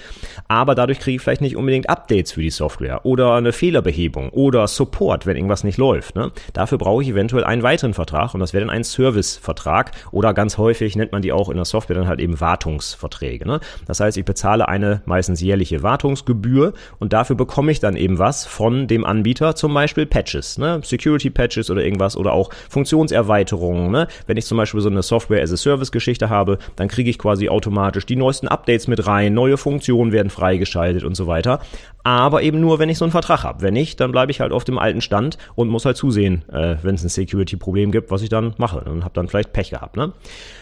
aber 0.49 0.75
dadurch 0.75 0.99
kriege 0.99 1.15
ich 1.15 1.21
vielleicht 1.21 1.39
nicht 1.39 1.55
unbedingt 1.55 1.89
Updates 1.89 2.33
für 2.33 2.41
die 2.41 2.49
Software 2.49 3.05
oder 3.05 3.35
eine 3.35 3.53
Fehlerbehebung 3.53 4.31
oder 4.31 4.67
Support, 4.67 5.27
wenn 5.27 5.37
irgendwas 5.37 5.63
nicht 5.63 5.77
läuft. 5.77 6.15
Ne? 6.15 6.33
Dafür 6.51 6.77
brauche 6.77 7.03
ich 7.03 7.09
eventuell 7.09 7.45
einen 7.45 7.63
weiteren 7.63 7.93
Vertrag 7.93 8.33
und 8.33 8.41
das 8.41 8.51
wäre 8.51 8.65
dann 8.65 8.75
ein 8.75 8.83
Servicevertrag 8.83 9.91
oder 10.11 10.33
ganz 10.33 10.57
häufig 10.57 10.97
nennt 10.97 11.13
man 11.13 11.21
die 11.21 11.31
auch 11.31 11.47
in 11.47 11.55
der 11.55 11.63
Software 11.63 11.95
dann 11.95 12.09
halt 12.09 12.19
eben 12.19 12.41
Wartungsverträge. 12.41 13.47
Ne? 13.47 13.61
Das 13.87 14.01
heißt, 14.01 14.08
heißt, 14.09 14.17
ich 14.17 14.25
bezahle 14.25 14.67
eine 14.67 15.01
meistens 15.05 15.41
jährliche 15.41 15.83
Wartungsgebühr 15.83 16.73
und 16.99 17.13
dafür 17.13 17.35
bekomme 17.35 17.71
ich 17.71 17.79
dann 17.79 17.95
eben 17.95 18.19
was 18.19 18.45
von 18.45 18.87
dem 18.87 19.05
Anbieter, 19.05 19.55
zum 19.55 19.73
Beispiel 19.73 20.05
Patches, 20.05 20.57
ne? 20.57 20.81
Security 20.83 21.29
Patches 21.29 21.69
oder 21.69 21.83
irgendwas 21.83 22.17
oder 22.17 22.33
auch 22.33 22.49
Funktionserweiterungen. 22.69 23.91
Ne? 23.91 24.07
Wenn 24.27 24.37
ich 24.37 24.45
zum 24.45 24.57
Beispiel 24.57 24.81
so 24.81 24.89
eine 24.89 25.03
Software 25.03 25.41
as 25.41 25.53
a 25.53 25.57
Service 25.57 25.91
Geschichte 25.91 26.29
habe, 26.29 26.57
dann 26.75 26.87
kriege 26.87 27.09
ich 27.09 27.17
quasi 27.17 27.49
automatisch 27.49 28.05
die 28.05 28.15
neuesten 28.15 28.47
Updates 28.47 28.87
mit 28.87 29.05
rein, 29.05 29.33
neue 29.33 29.57
Funktionen 29.57 30.11
werden 30.11 30.29
freigeschaltet 30.29 31.03
und 31.03 31.15
so 31.15 31.27
weiter. 31.27 31.59
Aber 32.03 32.41
eben 32.41 32.59
nur, 32.61 32.79
wenn 32.79 32.89
ich 32.89 32.97
so 32.97 33.05
einen 33.05 33.11
Vertrag 33.11 33.43
habe. 33.43 33.61
Wenn 33.61 33.73
nicht, 33.73 33.99
dann 33.99 34.11
bleibe 34.11 34.31
ich 34.31 34.39
halt 34.39 34.51
auf 34.51 34.63
dem 34.63 34.77
alten 34.77 35.01
Stand 35.01 35.37
und 35.55 35.67
muss 35.67 35.85
halt 35.85 35.97
zusehen, 35.97 36.43
äh, 36.49 36.77
wenn 36.81 36.95
es 36.95 37.03
ein 37.03 37.09
Security-Problem 37.09 37.91
gibt, 37.91 38.09
was 38.09 38.21
ich 38.21 38.29
dann 38.29 38.53
mache 38.57 38.79
und 38.79 39.03
habe 39.03 39.13
dann 39.13 39.27
vielleicht 39.27 39.51
Pech 39.53 39.71
gehabt. 39.71 39.97
Ne? 39.97 40.13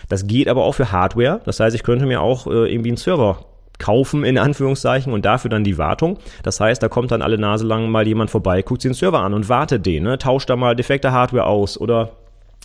Das 0.09 0.27
geht 0.27 0.47
aber 0.47 0.63
auch 0.63 0.73
für 0.73 0.91
Hardware. 0.91 1.41
Das 1.45 1.59
heißt, 1.59 1.75
ich 1.75 1.83
könnte 1.83 2.05
mir 2.05 2.21
auch 2.21 2.47
äh, 2.47 2.71
irgendwie 2.71 2.89
einen 2.89 2.97
Server 2.97 3.45
kaufen 3.79 4.23
in 4.23 4.37
Anführungszeichen 4.37 5.13
und 5.13 5.25
dafür 5.25 5.49
dann 5.49 5.63
die 5.63 5.77
Wartung. 5.77 6.17
Das 6.43 6.59
heißt, 6.59 6.81
da 6.81 6.89
kommt 6.89 7.11
dann 7.11 7.21
alle 7.21 7.37
Nase 7.37 7.65
lang 7.65 7.89
mal 7.89 8.07
jemand 8.07 8.29
vorbei, 8.29 8.61
guckt 8.61 8.81
sich 8.81 8.89
den 8.89 8.95
Server 8.95 9.19
an 9.19 9.33
und 9.33 9.49
wartet 9.49 9.85
den, 9.85 10.03
ne? 10.03 10.17
tauscht 10.17 10.49
da 10.49 10.55
mal 10.55 10.75
defekte 10.75 11.11
Hardware 11.11 11.45
aus 11.45 11.79
oder 11.79 12.11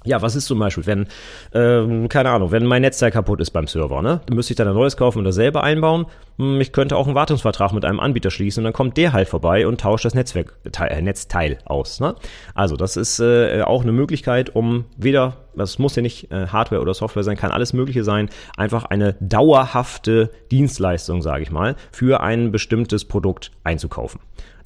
ja, 0.05 0.23
was 0.23 0.37
ist 0.37 0.47
zum 0.47 0.59
Beispiel, 0.59 0.87
wenn, 0.87 1.07
ähm, 1.55 2.09
keine 2.09 2.31
Ahnung, 2.31 2.51
wenn 2.51 2.67
mein 2.67 2.83
Netzteil 2.83 3.11
kaputt 3.11 3.41
ist 3.41 3.51
beim 3.51 3.67
Server, 3.67 4.03
ne? 4.03 4.21
Dann 4.27 4.37
müsste 4.37 4.53
ich 4.53 4.57
dann 4.57 4.69
ein 4.69 4.75
neues 4.75 4.97
kaufen 4.97 5.19
und 5.19 5.25
das 5.25 5.35
selber 5.35 5.63
einbauen. 5.63 6.07
Hm, 6.39 6.61
ich 6.61 6.73
könnte 6.73 6.97
auch 6.97 7.07
einen 7.07 7.15
Wartungsvertrag 7.15 7.73
mit 7.73 7.85
einem 7.85 8.01
Anbieter 8.01 8.31
schließen 8.31 8.61
und 8.61 8.65
dann 8.65 8.73
kommt 8.73 8.97
der 8.97 9.13
halt 9.13 9.29
vorbei 9.29 9.67
und 9.67 9.81
tauscht 9.81 10.05
das 10.05 10.15
Netzwerk, 10.15 10.55
äh, 10.65 11.03
Netzteil 11.03 11.59
aus, 11.65 12.01
ne? 12.01 12.15
Also, 12.55 12.77
das 12.77 12.97
ist 12.97 13.21
äh, 13.21 13.63
auch 13.63 13.83
eine 13.83 13.93
Möglichkeit, 13.93 14.55
um 14.55 14.85
weder, 14.97 15.37
das 15.55 15.79
muss 15.79 15.97
ja 15.97 16.03
nicht 16.03 16.31
äh, 16.33 16.47
Hardware 16.49 16.81
oder 16.81 16.95
Software 16.95 17.23
sein, 17.23 17.37
kann 17.37 17.51
alles 17.51 17.73
Mögliche 17.73 18.05
sein, 18.05 18.29
einfach 18.57 18.85
eine 18.85 19.15
dauerhafte 19.21 20.31
Dienstleistung, 20.51 21.23
sage 21.23 21.43
ich 21.43 21.51
mal, 21.51 21.77
für 21.93 22.21
ein 22.21 22.51
bestimmtes 22.51 23.05
Produkt 23.05 23.51
einzukaufen. 23.65 24.21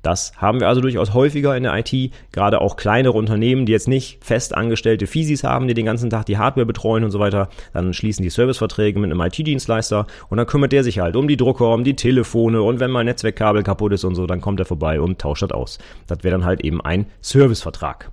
Das 0.06 0.30
haben 0.36 0.60
wir 0.60 0.68
also 0.68 0.80
durchaus 0.80 1.14
häufiger 1.14 1.56
in 1.56 1.64
der 1.64 1.76
IT, 1.76 2.12
gerade 2.30 2.60
auch 2.60 2.76
kleinere 2.76 3.18
Unternehmen, 3.18 3.66
die 3.66 3.72
jetzt 3.72 3.88
nicht 3.88 4.24
fest 4.24 4.56
angestellte 4.56 5.08
Physis 5.08 5.42
haben, 5.42 5.66
die 5.66 5.74
den 5.74 5.84
ganzen 5.84 6.10
Tag 6.10 6.26
die 6.26 6.38
Hardware 6.38 6.64
betreuen 6.64 7.02
und 7.02 7.10
so 7.10 7.18
weiter. 7.18 7.48
Dann 7.72 7.92
schließen 7.92 8.22
die 8.22 8.30
Serviceverträge 8.30 9.00
mit 9.00 9.10
einem 9.10 9.20
IT-Dienstleister 9.20 10.06
und 10.28 10.36
dann 10.38 10.46
kümmert 10.46 10.70
der 10.70 10.84
sich 10.84 11.00
halt 11.00 11.16
um 11.16 11.26
die 11.26 11.36
Drucker, 11.36 11.74
um 11.74 11.82
die 11.82 11.96
Telefone 11.96 12.62
und 12.62 12.78
wenn 12.78 12.92
mal 12.92 13.00
ein 13.00 13.06
Netzwerkkabel 13.06 13.64
kaputt 13.64 13.94
ist 13.94 14.04
und 14.04 14.14
so, 14.14 14.28
dann 14.28 14.40
kommt 14.40 14.60
er 14.60 14.66
vorbei 14.66 15.00
und 15.00 15.18
tauscht 15.18 15.42
das 15.42 15.50
aus. 15.50 15.78
Das 16.06 16.22
wäre 16.22 16.38
dann 16.38 16.44
halt 16.44 16.60
eben 16.60 16.80
ein 16.80 17.06
Servicevertrag. 17.20 18.12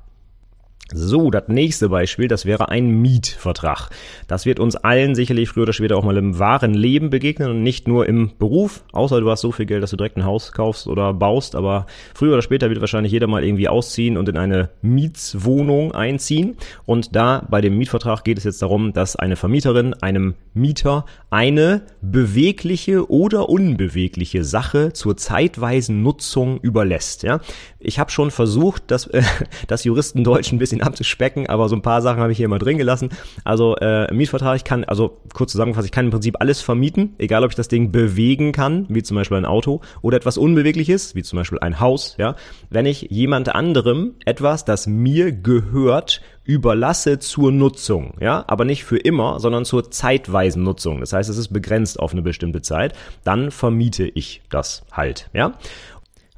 So, 0.95 1.31
das 1.31 1.47
nächste 1.47 1.89
Beispiel, 1.89 2.27
das 2.27 2.45
wäre 2.45 2.69
ein 2.69 3.01
Mietvertrag. 3.01 3.89
Das 4.27 4.45
wird 4.45 4.59
uns 4.59 4.75
allen 4.75 5.15
sicherlich 5.15 5.49
früher 5.49 5.63
oder 5.63 5.73
später 5.73 5.97
auch 5.97 6.03
mal 6.03 6.17
im 6.17 6.37
wahren 6.37 6.75
Leben 6.75 7.09
begegnen 7.09 7.49
und 7.49 7.63
nicht 7.63 7.87
nur 7.87 8.07
im 8.07 8.31
Beruf, 8.37 8.83
außer 8.91 9.19
du 9.19 9.31
hast 9.31 9.41
so 9.41 9.51
viel 9.51 9.65
Geld, 9.65 9.81
dass 9.81 9.89
du 9.89 9.97
direkt 9.97 10.17
ein 10.17 10.25
Haus 10.25 10.51
kaufst 10.51 10.87
oder 10.87 11.11
baust, 11.13 11.55
aber 11.55 11.87
früher 12.13 12.33
oder 12.33 12.43
später 12.43 12.69
wird 12.69 12.79
wahrscheinlich 12.79 13.11
jeder 13.11 13.25
mal 13.25 13.43
irgendwie 13.43 13.67
ausziehen 13.67 14.17
und 14.17 14.29
in 14.29 14.37
eine 14.37 14.69
Mietswohnung 14.83 15.93
einziehen. 15.93 16.57
Und 16.85 17.15
da 17.15 17.43
bei 17.49 17.59
dem 17.61 17.75
Mietvertrag 17.75 18.23
geht 18.23 18.37
es 18.37 18.43
jetzt 18.43 18.61
darum, 18.61 18.93
dass 18.93 19.15
eine 19.15 19.35
Vermieterin 19.35 19.95
einem 19.95 20.35
Mieter 20.53 21.05
eine 21.31 21.81
bewegliche 22.01 23.09
oder 23.09 23.49
unbewegliche 23.49 24.43
Sache 24.43 24.93
zur 24.93 25.17
zeitweisen 25.17 26.03
Nutzung 26.03 26.59
überlässt. 26.59 27.23
Ja? 27.23 27.39
Ich 27.79 27.97
habe 27.97 28.11
schon 28.11 28.29
versucht, 28.29 28.83
das, 28.87 29.07
äh, 29.07 29.23
das 29.67 29.83
Juristendeutsch 29.83 30.51
ein 30.51 30.59
bisschen 30.59 30.82
abzuspecken, 30.83 31.47
aber 31.47 31.69
so 31.69 31.75
ein 31.75 31.81
paar 31.81 32.01
Sachen 32.01 32.21
habe 32.21 32.31
ich 32.31 32.37
hier 32.37 32.45
immer 32.45 32.59
drin 32.59 32.77
gelassen. 32.77 33.09
Also 33.43 33.75
äh, 33.77 34.13
Mietvertrag, 34.13 34.55
ich 34.55 34.63
kann, 34.63 34.83
also 34.83 35.19
kurz 35.33 35.51
zusammengefasst, 35.51 35.85
ich 35.85 35.91
kann 35.91 36.05
im 36.05 36.11
Prinzip 36.11 36.35
alles 36.39 36.61
vermieten, 36.61 37.15
egal 37.17 37.43
ob 37.43 37.49
ich 37.49 37.55
das 37.55 37.67
Ding 37.67 37.91
bewegen 37.91 38.51
kann, 38.51 38.85
wie 38.89 39.03
zum 39.03 39.15
Beispiel 39.15 39.37
ein 39.37 39.45
Auto, 39.45 39.81
oder 40.01 40.17
etwas 40.17 40.37
Unbewegliches, 40.37 41.15
wie 41.15 41.23
zum 41.23 41.37
Beispiel 41.37 41.59
ein 41.59 41.79
Haus, 41.79 42.15
ja. 42.17 42.35
Wenn 42.69 42.85
ich 42.85 43.07
jemand 43.09 43.53
anderem 43.53 44.15
etwas, 44.25 44.65
das 44.65 44.87
mir 44.87 45.31
gehört, 45.31 46.21
überlasse 46.45 47.19
zur 47.19 47.51
Nutzung, 47.51 48.15
ja, 48.19 48.43
aber 48.47 48.65
nicht 48.65 48.83
für 48.83 48.97
immer, 48.97 49.39
sondern 49.39 49.65
zur 49.65 49.91
zeitweisen 49.91 50.63
Nutzung. 50.63 50.99
Das 50.99 51.13
heißt, 51.13 51.29
es 51.29 51.37
ist 51.37 51.53
begrenzt 51.53 51.99
auf 51.99 52.11
eine 52.11 52.21
bestimmte 52.21 52.61
Zeit, 52.61 52.93
dann 53.23 53.49
vermiete 53.49 54.05
ich 54.05 54.41
das 54.49 54.83
halt, 54.91 55.29
ja. 55.33 55.53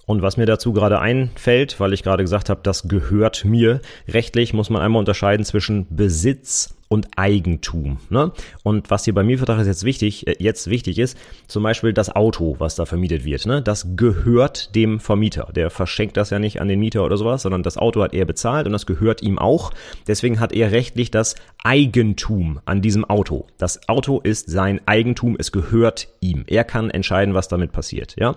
Und 0.05 0.21
was 0.21 0.37
mir 0.37 0.45
dazu 0.45 0.73
gerade 0.73 0.99
einfällt, 0.99 1.79
weil 1.79 1.93
ich 1.93 2.03
gerade 2.03 2.23
gesagt 2.23 2.49
habe, 2.49 2.61
das 2.63 2.87
gehört 2.87 3.45
mir, 3.45 3.81
rechtlich 4.07 4.53
muss 4.53 4.69
man 4.69 4.81
einmal 4.81 4.99
unterscheiden 4.99 5.45
zwischen 5.45 5.87
Besitz 5.89 6.75
und 6.87 7.07
Eigentum. 7.15 7.97
Ne? 8.09 8.31
Und 8.63 8.91
was 8.91 9.05
hier 9.05 9.13
beim 9.13 9.25
Mietvertrag 9.25 9.65
jetzt 9.65 9.83
wichtig, 9.83 10.27
äh, 10.27 10.35
jetzt 10.39 10.69
wichtig 10.69 10.99
ist, 10.99 11.17
zum 11.47 11.63
Beispiel 11.63 11.93
das 11.93 12.15
Auto, 12.15 12.55
was 12.59 12.75
da 12.75 12.85
vermietet 12.85 13.25
wird, 13.25 13.45
ne? 13.45 13.61
das 13.61 13.95
gehört 13.95 14.75
dem 14.75 14.99
Vermieter. 14.99 15.49
Der 15.55 15.69
verschenkt 15.69 16.17
das 16.17 16.29
ja 16.29 16.39
nicht 16.39 16.61
an 16.61 16.67
den 16.67 16.79
Mieter 16.79 17.03
oder 17.03 17.17
sowas, 17.17 17.41
sondern 17.41 17.63
das 17.63 17.77
Auto 17.77 18.03
hat 18.03 18.13
er 18.13 18.25
bezahlt 18.25 18.67
und 18.67 18.73
das 18.73 18.85
gehört 18.85 19.23
ihm 19.23 19.39
auch. 19.39 19.71
Deswegen 20.07 20.39
hat 20.39 20.53
er 20.53 20.71
rechtlich 20.71 21.09
das 21.09 21.35
Eigentum 21.63 22.59
an 22.65 22.81
diesem 22.81 23.03
Auto. 23.05 23.47
Das 23.57 23.89
Auto 23.89 24.19
ist 24.19 24.49
sein 24.49 24.79
Eigentum, 24.85 25.35
es 25.39 25.51
gehört 25.51 26.07
ihm. 26.19 26.43
Er 26.47 26.63
kann 26.63 26.91
entscheiden, 26.91 27.33
was 27.33 27.47
damit 27.47 27.71
passiert. 27.71 28.15
Ja? 28.19 28.35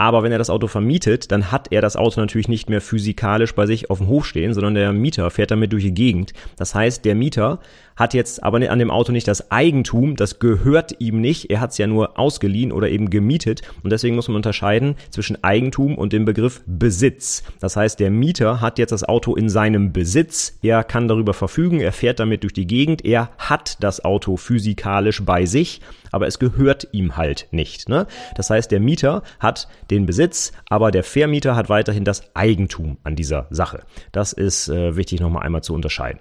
Aber 0.00 0.22
wenn 0.22 0.32
er 0.32 0.38
das 0.38 0.48
Auto 0.48 0.66
vermietet, 0.66 1.30
dann 1.30 1.52
hat 1.52 1.72
er 1.72 1.82
das 1.82 1.94
Auto 1.94 2.22
natürlich 2.22 2.48
nicht 2.48 2.70
mehr 2.70 2.80
physikalisch 2.80 3.54
bei 3.54 3.66
sich 3.66 3.90
auf 3.90 3.98
dem 3.98 4.08
Hof 4.08 4.24
stehen, 4.24 4.54
sondern 4.54 4.74
der 4.74 4.94
Mieter 4.94 5.28
fährt 5.30 5.50
damit 5.50 5.74
durch 5.74 5.82
die 5.82 5.92
Gegend. 5.92 6.32
Das 6.56 6.74
heißt, 6.74 7.04
der 7.04 7.14
Mieter 7.14 7.58
hat 8.00 8.14
jetzt 8.14 8.42
aber 8.42 8.56
an 8.70 8.78
dem 8.78 8.90
Auto 8.90 9.12
nicht 9.12 9.28
das 9.28 9.50
Eigentum, 9.50 10.16
das 10.16 10.38
gehört 10.38 10.94
ihm 11.00 11.20
nicht, 11.20 11.50
er 11.50 11.60
hat 11.60 11.72
es 11.72 11.78
ja 11.78 11.86
nur 11.86 12.18
ausgeliehen 12.18 12.72
oder 12.72 12.88
eben 12.88 13.10
gemietet 13.10 13.60
und 13.82 13.90
deswegen 13.92 14.16
muss 14.16 14.26
man 14.26 14.36
unterscheiden 14.36 14.94
zwischen 15.10 15.44
Eigentum 15.44 15.98
und 15.98 16.14
dem 16.14 16.24
Begriff 16.24 16.62
Besitz. 16.66 17.42
Das 17.60 17.76
heißt, 17.76 18.00
der 18.00 18.10
Mieter 18.10 18.62
hat 18.62 18.78
jetzt 18.78 18.92
das 18.92 19.04
Auto 19.04 19.34
in 19.34 19.50
seinem 19.50 19.92
Besitz, 19.92 20.58
er 20.62 20.82
kann 20.82 21.08
darüber 21.08 21.34
verfügen, 21.34 21.80
er 21.80 21.92
fährt 21.92 22.20
damit 22.20 22.42
durch 22.42 22.54
die 22.54 22.66
Gegend, 22.66 23.04
er 23.04 23.32
hat 23.36 23.76
das 23.80 24.02
Auto 24.02 24.38
physikalisch 24.38 25.22
bei 25.22 25.44
sich, 25.44 25.82
aber 26.10 26.26
es 26.26 26.38
gehört 26.38 26.88
ihm 26.92 27.18
halt 27.18 27.48
nicht. 27.50 27.90
Ne? 27.90 28.06
Das 28.34 28.48
heißt, 28.48 28.70
der 28.70 28.80
Mieter 28.80 29.22
hat 29.38 29.68
den 29.90 30.06
Besitz, 30.06 30.52
aber 30.68 30.90
der 30.90 31.02
Vermieter 31.02 31.56
hat 31.56 31.68
weiterhin 31.68 32.04
das 32.04 32.34
Eigentum 32.34 32.98
an 33.02 33.16
dieser 33.16 33.46
Sache. 33.50 33.82
Das 34.12 34.32
ist 34.32 34.68
äh, 34.68 34.96
wichtig 34.96 35.20
nochmal 35.20 35.44
einmal 35.44 35.62
zu 35.62 35.74
unterscheiden. 35.74 36.20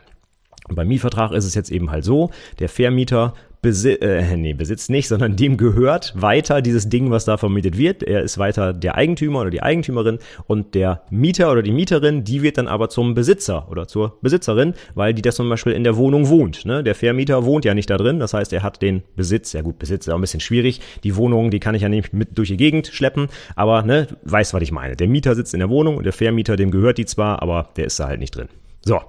Und 0.67 0.75
beim 0.75 0.87
Mietvertrag 0.87 1.31
ist 1.31 1.45
es 1.45 1.55
jetzt 1.55 1.71
eben 1.71 1.89
halt 1.89 2.03
so, 2.03 2.29
der 2.59 2.69
Vermieter 2.69 3.33
besitzt, 3.61 4.01
äh, 4.01 4.37
nee, 4.37 4.53
besitzt 4.53 4.89
nicht, 4.89 5.07
sondern 5.07 5.35
dem 5.35 5.57
gehört 5.57 6.13
weiter 6.15 6.61
dieses 6.61 6.89
Ding, 6.89 7.11
was 7.11 7.25
da 7.25 7.37
vermietet 7.37 7.77
wird. 7.77 8.03
Er 8.03 8.21
ist 8.21 8.37
weiter 8.37 8.73
der 8.73 8.95
Eigentümer 8.95 9.41
oder 9.41 9.49
die 9.49 9.61
Eigentümerin 9.61 10.19
und 10.47 10.75
der 10.75 11.03
Mieter 11.09 11.51
oder 11.51 11.61
die 11.61 11.71
Mieterin, 11.71 12.23
die 12.23 12.41
wird 12.41 12.57
dann 12.57 12.67
aber 12.67 12.89
zum 12.89 13.13
Besitzer 13.13 13.67
oder 13.69 13.87
zur 13.87 14.17
Besitzerin, 14.21 14.73
weil 14.95 15.13
die 15.13 15.21
das 15.21 15.35
zum 15.35 15.49
Beispiel 15.49 15.73
in 15.73 15.83
der 15.83 15.97
Wohnung 15.97 16.29
wohnt. 16.29 16.65
Ne? 16.65 16.83
Der 16.83 16.95
Vermieter 16.95 17.45
wohnt 17.45 17.65
ja 17.65 17.73
nicht 17.73 17.89
da 17.89 17.97
drin, 17.97 18.19
das 18.19 18.33
heißt, 18.33 18.53
er 18.53 18.63
hat 18.63 18.81
den 18.81 19.03
Besitz. 19.15 19.53
Ja 19.53 19.61
gut, 19.61 19.79
Besitz 19.79 20.07
ist 20.07 20.13
auch 20.13 20.17
ein 20.17 20.21
bisschen 20.21 20.39
schwierig. 20.39 20.81
Die 21.03 21.15
Wohnung, 21.15 21.51
die 21.51 21.59
kann 21.59 21.75
ich 21.75 21.81
ja 21.81 21.89
nicht 21.89 22.13
mit 22.13 22.37
durch 22.37 22.49
die 22.49 22.57
Gegend 22.57 22.87
schleppen, 22.87 23.27
aber 23.55 23.83
ne, 23.83 24.07
weiß, 24.23 24.53
was 24.53 24.61
ich 24.61 24.71
meine. 24.71 24.95
Der 24.95 25.07
Mieter 25.07 25.35
sitzt 25.35 25.53
in 25.53 25.59
der 25.59 25.69
Wohnung 25.69 25.97
und 25.97 26.03
der 26.03 26.13
Vermieter, 26.13 26.55
dem 26.55 26.71
gehört 26.71 26.97
die 26.97 27.05
zwar, 27.05 27.41
aber 27.41 27.69
der 27.75 27.85
ist 27.85 27.99
da 27.99 28.07
halt 28.07 28.19
nicht 28.19 28.35
drin. 28.35 28.47
So. 28.85 29.01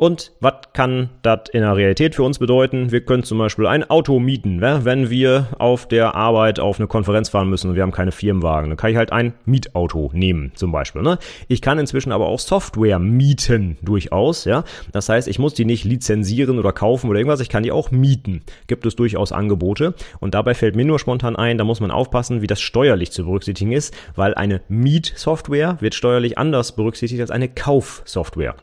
Und 0.00 0.32
was 0.40 0.54
kann 0.72 1.10
das 1.20 1.50
in 1.52 1.60
der 1.60 1.76
Realität 1.76 2.14
für 2.14 2.22
uns 2.22 2.38
bedeuten? 2.38 2.90
Wir 2.90 3.02
können 3.02 3.22
zum 3.22 3.36
Beispiel 3.36 3.66
ein 3.66 3.90
Auto 3.90 4.18
mieten, 4.18 4.62
wenn 4.62 5.10
wir 5.10 5.48
auf 5.58 5.86
der 5.86 6.14
Arbeit 6.14 6.58
auf 6.58 6.80
eine 6.80 6.86
Konferenz 6.86 7.28
fahren 7.28 7.50
müssen 7.50 7.68
und 7.68 7.76
wir 7.76 7.82
haben 7.82 7.92
keine 7.92 8.10
Firmenwagen. 8.10 8.70
Dann 8.70 8.78
kann 8.78 8.92
ich 8.92 8.96
halt 8.96 9.12
ein 9.12 9.34
Mietauto 9.44 10.10
nehmen, 10.14 10.52
zum 10.54 10.72
Beispiel. 10.72 11.02
Ne? 11.02 11.18
Ich 11.48 11.60
kann 11.60 11.78
inzwischen 11.78 12.12
aber 12.12 12.28
auch 12.28 12.38
Software 12.38 12.98
mieten, 12.98 13.76
durchaus. 13.82 14.48
Das 14.90 15.10
heißt, 15.10 15.28
ich 15.28 15.38
muss 15.38 15.52
die 15.52 15.66
nicht 15.66 15.84
lizenzieren 15.84 16.58
oder 16.58 16.72
kaufen 16.72 17.10
oder 17.10 17.18
irgendwas, 17.18 17.40
ich 17.40 17.50
kann 17.50 17.62
die 17.62 17.70
auch 17.70 17.90
mieten. 17.90 18.40
Gibt 18.68 18.86
es 18.86 18.96
durchaus 18.96 19.32
Angebote. 19.32 19.92
Und 20.18 20.32
dabei 20.32 20.54
fällt 20.54 20.76
mir 20.76 20.86
nur 20.86 20.98
spontan 20.98 21.36
ein, 21.36 21.58
da 21.58 21.64
muss 21.64 21.80
man 21.80 21.90
aufpassen, 21.90 22.40
wie 22.40 22.46
das 22.46 22.62
steuerlich 22.62 23.12
zu 23.12 23.26
berücksichtigen 23.26 23.72
ist, 23.72 23.94
weil 24.16 24.32
eine 24.32 24.62
Mietsoftware 24.66 25.76
wird 25.80 25.94
steuerlich 25.94 26.38
anders 26.38 26.74
berücksichtigt 26.74 27.20
als 27.20 27.30
eine 27.30 27.50
Kaufsoftware. 27.50 28.54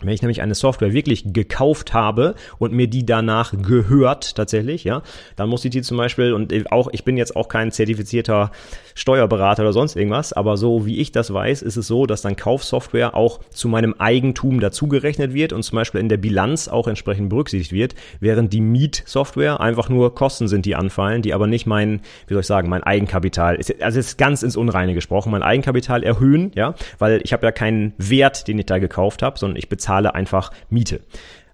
Wenn 0.00 0.14
ich 0.14 0.22
nämlich 0.22 0.42
eine 0.42 0.54
Software 0.54 0.92
wirklich 0.92 1.32
gekauft 1.32 1.92
habe 1.92 2.34
und 2.58 2.72
mir 2.72 2.88
die 2.88 3.04
danach 3.04 3.52
gehört 3.62 4.36
tatsächlich, 4.36 4.84
ja, 4.84 5.02
dann 5.36 5.48
muss 5.48 5.64
ich 5.64 5.70
die 5.70 5.82
zum 5.82 5.96
Beispiel 5.96 6.32
und 6.32 6.72
auch, 6.72 6.88
ich 6.92 7.04
bin 7.04 7.16
jetzt 7.16 7.36
auch 7.36 7.48
kein 7.48 7.70
zertifizierter 7.70 8.50
Steuerberater 8.94 9.62
oder 9.62 9.72
sonst 9.72 9.96
irgendwas, 9.96 10.32
aber 10.32 10.56
so 10.56 10.86
wie 10.86 10.98
ich 10.98 11.12
das 11.12 11.32
weiß, 11.32 11.62
ist 11.62 11.76
es 11.76 11.86
so, 11.86 12.06
dass 12.06 12.22
dann 12.22 12.36
Kaufsoftware 12.36 13.14
auch 13.14 13.40
zu 13.50 13.68
meinem 13.68 13.94
Eigentum 13.98 14.60
dazugerechnet 14.60 15.34
wird 15.34 15.52
und 15.52 15.62
zum 15.62 15.76
Beispiel 15.76 16.00
in 16.00 16.08
der 16.08 16.16
Bilanz 16.16 16.68
auch 16.68 16.88
entsprechend 16.88 17.28
berücksichtigt 17.28 17.72
wird, 17.72 17.94
während 18.18 18.52
die 18.52 18.60
Mietsoftware 18.60 19.60
einfach 19.60 19.88
nur 19.88 20.14
Kosten 20.14 20.48
sind, 20.48 20.66
die 20.66 20.74
anfallen, 20.74 21.22
die 21.22 21.32
aber 21.32 21.46
nicht 21.46 21.66
mein, 21.66 22.00
wie 22.26 22.34
soll 22.34 22.40
ich 22.40 22.46
sagen, 22.46 22.68
mein 22.68 22.82
Eigenkapital, 22.82 23.58
also 23.80 23.98
ist 23.98 24.18
ganz 24.18 24.42
ins 24.42 24.56
Unreine 24.56 24.94
gesprochen, 24.94 25.30
mein 25.30 25.42
Eigenkapital 25.42 26.02
erhöhen, 26.02 26.50
ja, 26.54 26.74
weil 26.98 27.20
ich 27.24 27.32
habe 27.32 27.46
ja 27.46 27.52
keinen 27.52 27.92
Wert, 27.98 28.48
den 28.48 28.58
ich 28.58 28.66
da 28.66 28.78
gekauft 28.78 29.22
habe, 29.22 29.38
sondern 29.38 29.56
ich 29.56 29.68
bezahle 29.68 29.81
bezahle 29.82 30.14
einfach 30.14 30.52
Miete. 30.70 31.00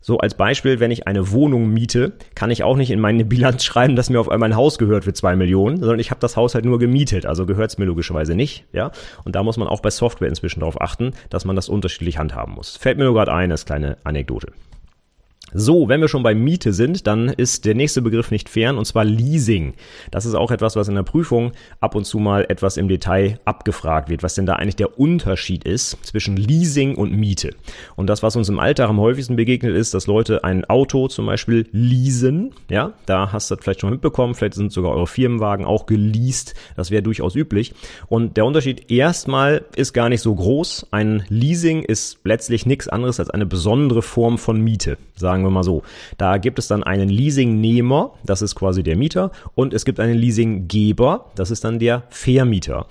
So 0.01 0.19
als 0.19 0.35
Beispiel, 0.35 0.81
wenn 0.81 0.91
ich 0.91 1.07
eine 1.07 1.33
Wohnung 1.33 1.71
miete, 1.71 2.13
kann 2.35 2.51
ich 2.51 2.63
auch 2.63 2.77
nicht 2.77 2.91
in 2.91 3.01
meine 3.01 3.25
Bilanz 3.25 3.65
schreiben, 3.65 3.97
dass 3.97 4.11
mir 4.11 4.21
auf 4.21 4.31
einmal 4.31 4.51
ein 4.51 4.57
Haus 4.57 4.79
gehört 4.79 5.05
für 5.05 5.13
zwei 5.13 5.35
Millionen, 5.35 5.79
sondern 5.79 5.99
ich 5.99 6.11
habe 6.11 6.21
das 6.21 6.37
Haus 6.37 6.55
halt 6.55 6.65
nur 6.65 6.79
gemietet, 6.79 7.27
also 7.27 7.47
gehört 7.47 7.71
es 7.71 7.79
mir 7.79 7.85
logischerweise 7.85 8.35
nicht, 8.35 8.65
ja. 8.73 8.93
Und 9.25 9.35
da 9.35 9.43
muss 9.43 9.57
man 9.57 9.67
auch 9.67 9.81
bei 9.81 9.91
Software 9.91 10.29
inzwischen 10.29 10.61
darauf 10.61 10.81
achten, 10.81 11.13
dass 11.31 11.45
man 11.45 11.57
das 11.57 11.69
unterschiedlich 11.69 12.17
handhaben 12.17 12.55
muss. 12.55 12.77
Fällt 12.77 12.97
mir 12.97 13.05
nur 13.05 13.15
gerade 13.15 13.33
ein, 13.33 13.51
als 13.51 13.67
kleine 13.67 13.97
Anekdote. 14.05 14.53
So, 15.53 15.89
wenn 15.89 16.01
wir 16.01 16.09
schon 16.09 16.23
bei 16.23 16.35
Miete 16.35 16.73
sind, 16.73 17.07
dann 17.07 17.29
ist 17.29 17.65
der 17.65 17.75
nächste 17.75 18.03
Begriff 18.03 18.31
nicht 18.31 18.49
fern, 18.49 18.77
und 18.77 18.85
zwar 18.85 19.05
Leasing. 19.05 19.75
Das 20.11 20.27
ist 20.27 20.35
auch 20.35 20.51
etwas, 20.51 20.77
was 20.77 20.89
in 20.89 20.95
der 20.95 21.03
Prüfung 21.03 21.53
ab 21.81 21.95
und 21.95 22.05
zu 22.05 22.19
mal 22.19 22.45
etwas 22.49 22.77
im 22.77 22.89
Detail 22.89 23.41
abgefragt 23.45 24.09
wird, 24.09 24.23
was 24.23 24.35
denn 24.35 24.47
da 24.47 24.55
eigentlich 24.55 24.77
der 24.77 24.99
Unterschied 24.99 25.65
ist 25.65 25.99
zwischen 26.05 26.37
Leasing 26.37 26.97
und 26.97 27.13
Miete. 27.13 27.51
Und 27.97 28.09
das, 28.09 28.23
was 28.23 28.37
uns 28.37 28.49
im 28.49 28.59
Alltag 28.59 28.89
am 28.89 29.01
häufigsten 29.01 29.37
begegnet, 29.37 29.75
ist, 29.75 29.95
dass 29.95 30.07
Leute 30.07 30.45
ein 30.45 30.65
Auto 30.67 31.09
zum 31.09 31.27
Beispiel 31.27 31.67
leasen. 31.73 32.53
Ja, 32.71 32.93
da 33.07 33.33
hast 33.33 33.51
du 33.51 33.55
das 33.55 33.65
vielleicht 33.65 33.81
schon 33.81 33.91
mitbekommen, 33.91 34.35
vielleicht 34.35 34.55
sind 34.55 34.73
sogar 34.73 34.93
eure 34.93 35.07
Firmenwagen 35.07 35.65
auch 35.65 35.87
geleast. 35.87 36.55
Das 36.77 36.91
wäre 36.91 37.03
durchaus 37.03 37.35
üblich. 37.35 37.75
Und 38.09 38.37
der 38.37 38.45
Unterschied 38.45 38.91
erstmal 38.91 39.65
ist 39.77 39.93
gar 39.93 40.09
nicht 40.09 40.21
so 40.21 40.35
groß. 40.35 40.89
Ein 40.91 41.25
Leasing 41.29 41.83
ist 41.83 42.19
letztlich 42.25 42.67
nichts 42.67 42.89
anderes 42.89 43.19
als 43.19 43.31
eine 43.31 43.47
besondere 43.47 44.03
Form 44.03 44.39
von 44.39 44.61
Miete, 44.61 44.99
sagen 45.17 45.38
sagen 45.39 45.47
wir 45.47 45.51
mal 45.51 45.63
so. 45.63 45.83
Da 46.17 46.39
gibt 46.39 46.59
es 46.59 46.69
dann 46.69 46.83
einen 46.83 47.09
Leasingnehmer, 47.09 48.13
das 48.25 48.43
ist 48.43 48.55
quasi 48.55 48.83
der 48.83 48.97
Mieter, 48.97 49.31
und 49.55 49.73
es 49.73 49.85
gibt 49.85 50.01
einen 50.01 50.19
Leasinggeber, 50.19 51.27
das 51.37 51.51
ist 51.51 51.65
dann 51.65 51.79
der 51.79 52.05
Vermieter. 52.11 52.87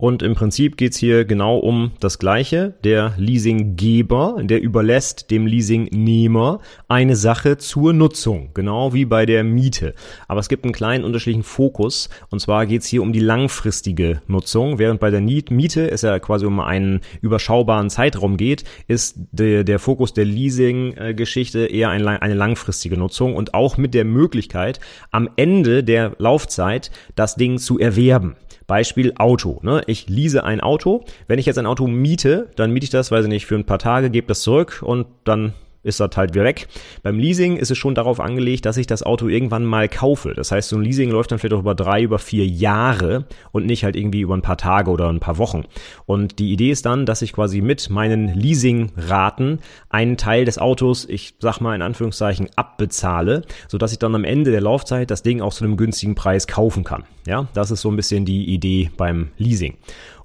Und 0.00 0.22
im 0.22 0.36
Prinzip 0.36 0.76
geht's 0.76 0.96
hier 0.96 1.24
genau 1.24 1.58
um 1.58 1.90
das 1.98 2.20
Gleiche. 2.20 2.74
Der 2.84 3.14
Leasinggeber, 3.16 4.36
der 4.44 4.62
überlässt 4.62 5.32
dem 5.32 5.44
Leasingnehmer 5.44 6.60
eine 6.86 7.16
Sache 7.16 7.56
zur 7.58 7.92
Nutzung, 7.92 8.50
genau 8.54 8.94
wie 8.94 9.06
bei 9.06 9.26
der 9.26 9.42
Miete. 9.42 9.96
Aber 10.28 10.38
es 10.38 10.48
gibt 10.48 10.62
einen 10.62 10.72
kleinen 10.72 11.02
unterschiedlichen 11.02 11.42
Fokus. 11.42 12.10
Und 12.30 12.38
zwar 12.38 12.66
geht's 12.66 12.86
hier 12.86 13.02
um 13.02 13.12
die 13.12 13.18
langfristige 13.18 14.22
Nutzung. 14.28 14.78
Während 14.78 15.00
bei 15.00 15.10
der 15.10 15.20
Miete 15.20 15.90
es 15.90 16.02
ja 16.02 16.20
quasi 16.20 16.46
um 16.46 16.60
einen 16.60 17.00
überschaubaren 17.20 17.90
Zeitraum 17.90 18.36
geht, 18.36 18.62
ist 18.86 19.16
der, 19.32 19.64
der 19.64 19.80
Fokus 19.80 20.12
der 20.12 20.26
Leasing-Geschichte 20.26 21.66
eher 21.66 21.90
eine 21.90 22.34
langfristige 22.34 22.96
Nutzung 22.96 23.34
und 23.34 23.52
auch 23.52 23.76
mit 23.76 23.94
der 23.94 24.04
Möglichkeit, 24.04 24.78
am 25.10 25.28
Ende 25.34 25.82
der 25.82 26.12
Laufzeit 26.18 26.92
das 27.16 27.34
Ding 27.34 27.58
zu 27.58 27.80
erwerben. 27.80 28.36
Beispiel 28.68 29.14
Auto. 29.16 29.58
Ne? 29.62 29.82
Ich 29.86 30.08
lease 30.08 30.44
ein 30.44 30.60
Auto. 30.60 31.04
Wenn 31.26 31.40
ich 31.40 31.46
jetzt 31.46 31.58
ein 31.58 31.66
Auto 31.66 31.88
miete, 31.88 32.50
dann 32.54 32.70
miete 32.70 32.84
ich 32.84 32.90
das, 32.90 33.10
weiß 33.10 33.24
ich 33.24 33.28
nicht, 33.28 33.46
für 33.46 33.56
ein 33.56 33.64
paar 33.64 33.80
Tage, 33.80 34.10
gebe 34.10 34.28
das 34.28 34.42
zurück 34.42 34.82
und 34.84 35.06
dann 35.24 35.54
ist 35.82 36.00
das 36.00 36.10
halt 36.16 36.34
wieder 36.34 36.44
weg. 36.44 36.68
Beim 37.02 37.18
Leasing 37.18 37.56
ist 37.56 37.70
es 37.70 37.78
schon 37.78 37.94
darauf 37.94 38.20
angelegt, 38.20 38.66
dass 38.66 38.76
ich 38.76 38.86
das 38.86 39.02
Auto 39.02 39.28
irgendwann 39.28 39.64
mal 39.64 39.88
kaufe. 39.88 40.34
Das 40.34 40.52
heißt, 40.52 40.68
so 40.68 40.76
ein 40.76 40.82
Leasing 40.82 41.10
läuft 41.10 41.30
dann 41.30 41.38
vielleicht 41.38 41.54
auch 41.54 41.60
über 41.60 41.74
drei, 41.74 42.02
über 42.02 42.18
vier 42.18 42.46
Jahre 42.46 43.26
und 43.52 43.66
nicht 43.66 43.84
halt 43.84 43.96
irgendwie 43.96 44.20
über 44.20 44.36
ein 44.36 44.42
paar 44.42 44.56
Tage 44.56 44.90
oder 44.90 45.08
ein 45.08 45.20
paar 45.20 45.38
Wochen. 45.38 45.64
Und 46.06 46.38
die 46.38 46.52
Idee 46.52 46.70
ist 46.70 46.86
dann, 46.86 47.06
dass 47.06 47.22
ich 47.22 47.32
quasi 47.32 47.60
mit 47.60 47.90
meinen 47.90 48.34
Leasingraten 48.34 49.60
einen 49.88 50.16
Teil 50.16 50.44
des 50.44 50.58
Autos, 50.58 51.06
ich 51.08 51.34
sag 51.40 51.60
mal 51.60 51.74
in 51.74 51.82
Anführungszeichen, 51.82 52.48
abbezahle, 52.56 53.42
sodass 53.68 53.92
ich 53.92 53.98
dann 53.98 54.14
am 54.14 54.24
Ende 54.24 54.50
der 54.50 54.60
Laufzeit 54.60 55.10
das 55.10 55.22
Ding 55.22 55.40
auch 55.40 55.54
zu 55.54 55.64
einem 55.64 55.76
günstigen 55.76 56.14
Preis 56.14 56.46
kaufen 56.46 56.84
kann. 56.84 57.04
Ja, 57.26 57.48
das 57.54 57.70
ist 57.70 57.82
so 57.82 57.90
ein 57.90 57.96
bisschen 57.96 58.24
die 58.24 58.46
Idee 58.46 58.90
beim 58.96 59.28
Leasing. 59.36 59.74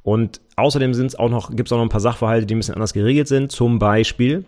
Und 0.03 0.41
außerdem 0.57 0.93
sind 0.93 1.07
es 1.07 1.15
auch 1.15 1.29
noch, 1.29 1.49
gibt 1.55 1.69
es 1.69 1.73
auch 1.73 1.77
noch 1.77 1.85
ein 1.85 1.89
paar 1.89 2.01
Sachverhalte, 2.01 2.45
die 2.45 2.55
ein 2.55 2.59
bisschen 2.59 2.75
anders 2.75 2.93
geregelt 2.93 3.27
sind. 3.27 3.51
Zum 3.51 3.79
Beispiel, 3.79 4.45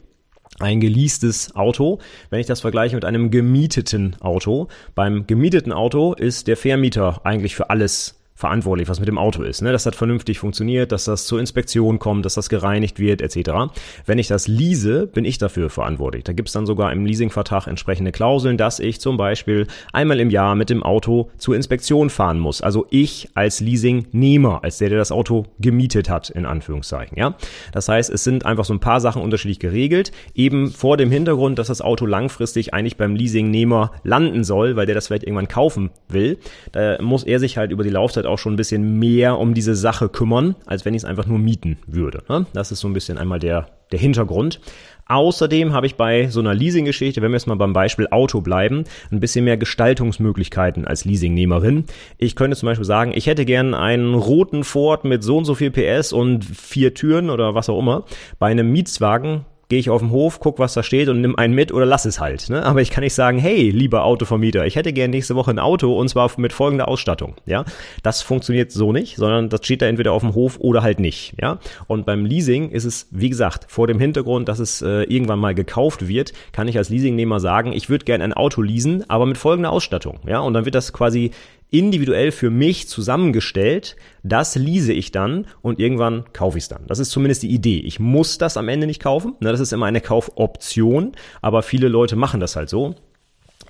ein 0.59 0.79
geleastes 0.79 1.55
Auto, 1.55 1.99
wenn 2.29 2.39
ich 2.39 2.47
das 2.47 2.61
vergleiche 2.61 2.95
mit 2.95 3.05
einem 3.05 3.31
gemieteten 3.31 4.15
Auto. 4.21 4.67
Beim 4.93 5.27
gemieteten 5.27 5.71
Auto 5.71 6.13
ist 6.13 6.47
der 6.47 6.57
Vermieter 6.57 7.21
eigentlich 7.25 7.55
für 7.55 7.69
alles 7.69 8.15
verantwortlich, 8.35 8.89
was 8.89 8.99
mit 8.99 9.07
dem 9.07 9.17
Auto 9.17 9.43
ist, 9.43 9.61
ne? 9.61 9.71
dass 9.71 9.83
das 9.83 9.95
vernünftig 9.95 10.39
funktioniert, 10.39 10.91
dass 10.91 11.05
das 11.05 11.25
zur 11.25 11.39
Inspektion 11.39 11.99
kommt, 11.99 12.25
dass 12.25 12.33
das 12.33 12.49
gereinigt 12.49 12.99
wird, 12.99 13.21
etc. 13.21 13.73
Wenn 14.05 14.19
ich 14.19 14.27
das 14.27 14.49
lease, 14.49 15.07
bin 15.07 15.23
ich 15.23 15.37
dafür 15.37 15.69
verantwortlich. 15.69 16.25
Da 16.25 16.33
gibt's 16.33 16.51
dann 16.51 16.65
sogar 16.65 16.91
im 16.91 17.05
Leasingvertrag 17.05 17.67
entsprechende 17.67 18.11
Klauseln, 18.11 18.57
dass 18.57 18.79
ich 18.79 18.99
zum 18.99 19.15
Beispiel 19.15 19.67
einmal 19.93 20.19
im 20.19 20.29
Jahr 20.29 20.55
mit 20.55 20.69
dem 20.69 20.83
Auto 20.83 21.31
zur 21.37 21.55
Inspektion 21.55 22.09
fahren 22.09 22.37
muss. 22.39 22.61
Also 22.61 22.85
ich 22.89 23.29
als 23.35 23.61
Leasingnehmer, 23.61 24.63
als 24.63 24.79
der, 24.79 24.89
der 24.89 24.97
das 24.97 25.13
Auto 25.13 25.45
gemietet 25.59 26.09
hat, 26.09 26.29
in 26.29 26.45
Anführungszeichen. 26.45 27.17
Ja, 27.17 27.35
Das 27.71 27.87
heißt, 27.87 28.09
es 28.09 28.25
sind 28.25 28.45
einfach 28.45 28.65
so 28.65 28.73
ein 28.73 28.81
paar 28.81 28.99
Sachen 28.99 29.21
unterschiedlich 29.21 29.59
geregelt, 29.59 30.11
eben 30.33 30.71
vor 30.71 30.97
dem 30.97 31.09
Hintergrund, 31.09 31.57
dass 31.57 31.67
das 31.67 31.81
Auto 31.81 32.05
langfristig 32.05 32.73
eigentlich 32.73 32.97
beim 32.97 33.15
Leasingnehmer 33.15 33.91
landen 34.03 34.43
soll, 34.43 34.75
weil 34.75 34.85
der 34.85 34.95
das 34.95 35.07
vielleicht 35.07 35.23
irgendwann 35.23 35.47
kaufen 35.47 35.91
will. 36.09 36.37
Da 36.73 37.01
muss 37.01 37.23
er 37.23 37.39
sich 37.39 37.57
halt 37.57 37.71
über 37.71 37.85
die 37.85 37.89
Laufzeit 37.89 38.24
halt 38.25 38.33
auch 38.33 38.39
schon 38.39 38.53
ein 38.53 38.57
bisschen 38.57 38.99
mehr 38.99 39.37
um 39.37 39.53
diese 39.53 39.75
Sache 39.75 40.09
kümmern, 40.09 40.55
als 40.65 40.85
wenn 40.85 40.93
ich 40.93 41.03
es 41.03 41.05
einfach 41.05 41.25
nur 41.25 41.39
mieten 41.39 41.77
würde. 41.87 42.23
Ne? 42.29 42.45
Das 42.53 42.71
ist 42.71 42.79
so 42.79 42.87
ein 42.87 42.93
bisschen 42.93 43.17
einmal 43.17 43.39
der, 43.39 43.67
der 43.91 43.99
Hintergrund. 43.99 44.59
Außerdem 45.07 45.71
habe 45.71 45.85
ich 45.85 45.95
bei 45.95 46.29
so 46.29 46.39
einer 46.39 46.55
Leasing-Geschichte, 46.55 47.21
wenn 47.21 47.29
wir 47.31 47.35
jetzt 47.35 47.45
mal 47.45 47.55
beim 47.55 47.73
Beispiel 47.73 48.07
Auto 48.09 48.41
bleiben, 48.41 48.85
ein 49.11 49.19
bisschen 49.19 49.45
mehr 49.45 49.55
Gestaltungsmöglichkeiten 49.55 50.85
als 50.85 51.05
Leasingnehmerin. 51.05 51.85
Ich 52.17 52.35
könnte 52.35 52.57
zum 52.57 52.65
Beispiel 52.67 52.85
sagen, 52.85 53.11
ich 53.13 53.27
hätte 53.27 53.45
gern 53.45 53.75
einen 53.75 54.15
roten 54.15 54.63
Ford 54.63 55.05
mit 55.05 55.23
so 55.23 55.37
und 55.37 55.45
so 55.45 55.53
viel 55.53 55.69
PS 55.69 56.11
und 56.11 56.43
vier 56.43 56.95
Türen 56.95 57.29
oder 57.29 57.53
was 57.53 57.69
auch 57.69 57.77
immer. 57.77 58.05
Bei 58.39 58.47
einem 58.47 58.71
Mietswagen 58.71 59.45
gehe 59.75 59.81
ich 59.81 59.89
auf 59.89 59.99
den 59.99 60.11
Hof, 60.11 60.39
guck, 60.39 60.57
was 60.57 60.73
da 60.73 60.83
steht 60.83 61.09
und 61.09 61.19
nimm 61.19 61.35
einen 61.35 61.53
mit 61.53 61.73
oder 61.73 61.85
lass 61.85 62.05
es 62.05 62.21
halt. 62.21 62.49
Ne? 62.49 62.63
Aber 62.63 62.81
ich 62.81 62.91
kann 62.91 63.03
nicht 63.03 63.13
sagen, 63.13 63.39
hey, 63.39 63.71
lieber 63.71 64.05
Autovermieter, 64.05 64.65
ich 64.65 64.77
hätte 64.77 64.93
gern 64.93 65.11
nächste 65.11 65.35
Woche 65.35 65.51
ein 65.51 65.59
Auto 65.59 65.99
und 65.99 66.07
zwar 66.07 66.31
mit 66.37 66.53
folgender 66.53 66.87
Ausstattung. 66.87 67.35
Ja, 67.45 67.65
das 68.01 68.21
funktioniert 68.21 68.71
so 68.71 68.93
nicht, 68.93 69.17
sondern 69.17 69.49
das 69.49 69.65
steht 69.65 69.81
da 69.81 69.87
entweder 69.87 70.13
auf 70.13 70.21
dem 70.21 70.33
Hof 70.33 70.59
oder 70.61 70.81
halt 70.81 71.01
nicht. 71.01 71.33
Ja, 71.41 71.59
und 71.87 72.05
beim 72.05 72.23
Leasing 72.23 72.69
ist 72.69 72.85
es, 72.85 73.09
wie 73.11 73.29
gesagt, 73.29 73.65
vor 73.67 73.85
dem 73.87 73.99
Hintergrund, 73.99 74.47
dass 74.47 74.59
es 74.59 74.81
äh, 74.81 75.03
irgendwann 75.03 75.39
mal 75.39 75.53
gekauft 75.53 76.07
wird, 76.07 76.31
kann 76.53 76.69
ich 76.69 76.77
als 76.77 76.87
Leasingnehmer 76.87 77.41
sagen, 77.41 77.73
ich 77.73 77.89
würde 77.89 78.05
gern 78.05 78.21
ein 78.21 78.31
Auto 78.31 78.61
leasen, 78.61 79.03
aber 79.09 79.25
mit 79.25 79.37
folgender 79.37 79.73
Ausstattung. 79.73 80.19
Ja, 80.25 80.39
und 80.39 80.53
dann 80.53 80.63
wird 80.63 80.75
das 80.75 80.93
quasi 80.93 81.31
individuell 81.71 82.31
für 82.31 82.49
mich 82.49 82.87
zusammengestellt. 82.87 83.95
Das 84.23 84.55
lease 84.55 84.93
ich 84.93 85.11
dann 85.11 85.47
und 85.61 85.79
irgendwann 85.79 86.25
kaufe 86.33 86.57
ich 86.57 86.65
es 86.65 86.69
dann. 86.69 86.87
Das 86.87 86.99
ist 86.99 87.11
zumindest 87.11 87.43
die 87.43 87.51
Idee. 87.51 87.79
Ich 87.79 87.99
muss 87.99 88.37
das 88.37 88.57
am 88.57 88.69
Ende 88.69 88.87
nicht 88.87 89.01
kaufen. 89.01 89.35
Das 89.41 89.59
ist 89.59 89.73
immer 89.73 89.85
eine 89.85 90.01
Kaufoption, 90.01 91.13
aber 91.41 91.63
viele 91.63 91.87
Leute 91.87 92.15
machen 92.15 92.39
das 92.39 92.55
halt 92.55 92.69
so. 92.69 92.95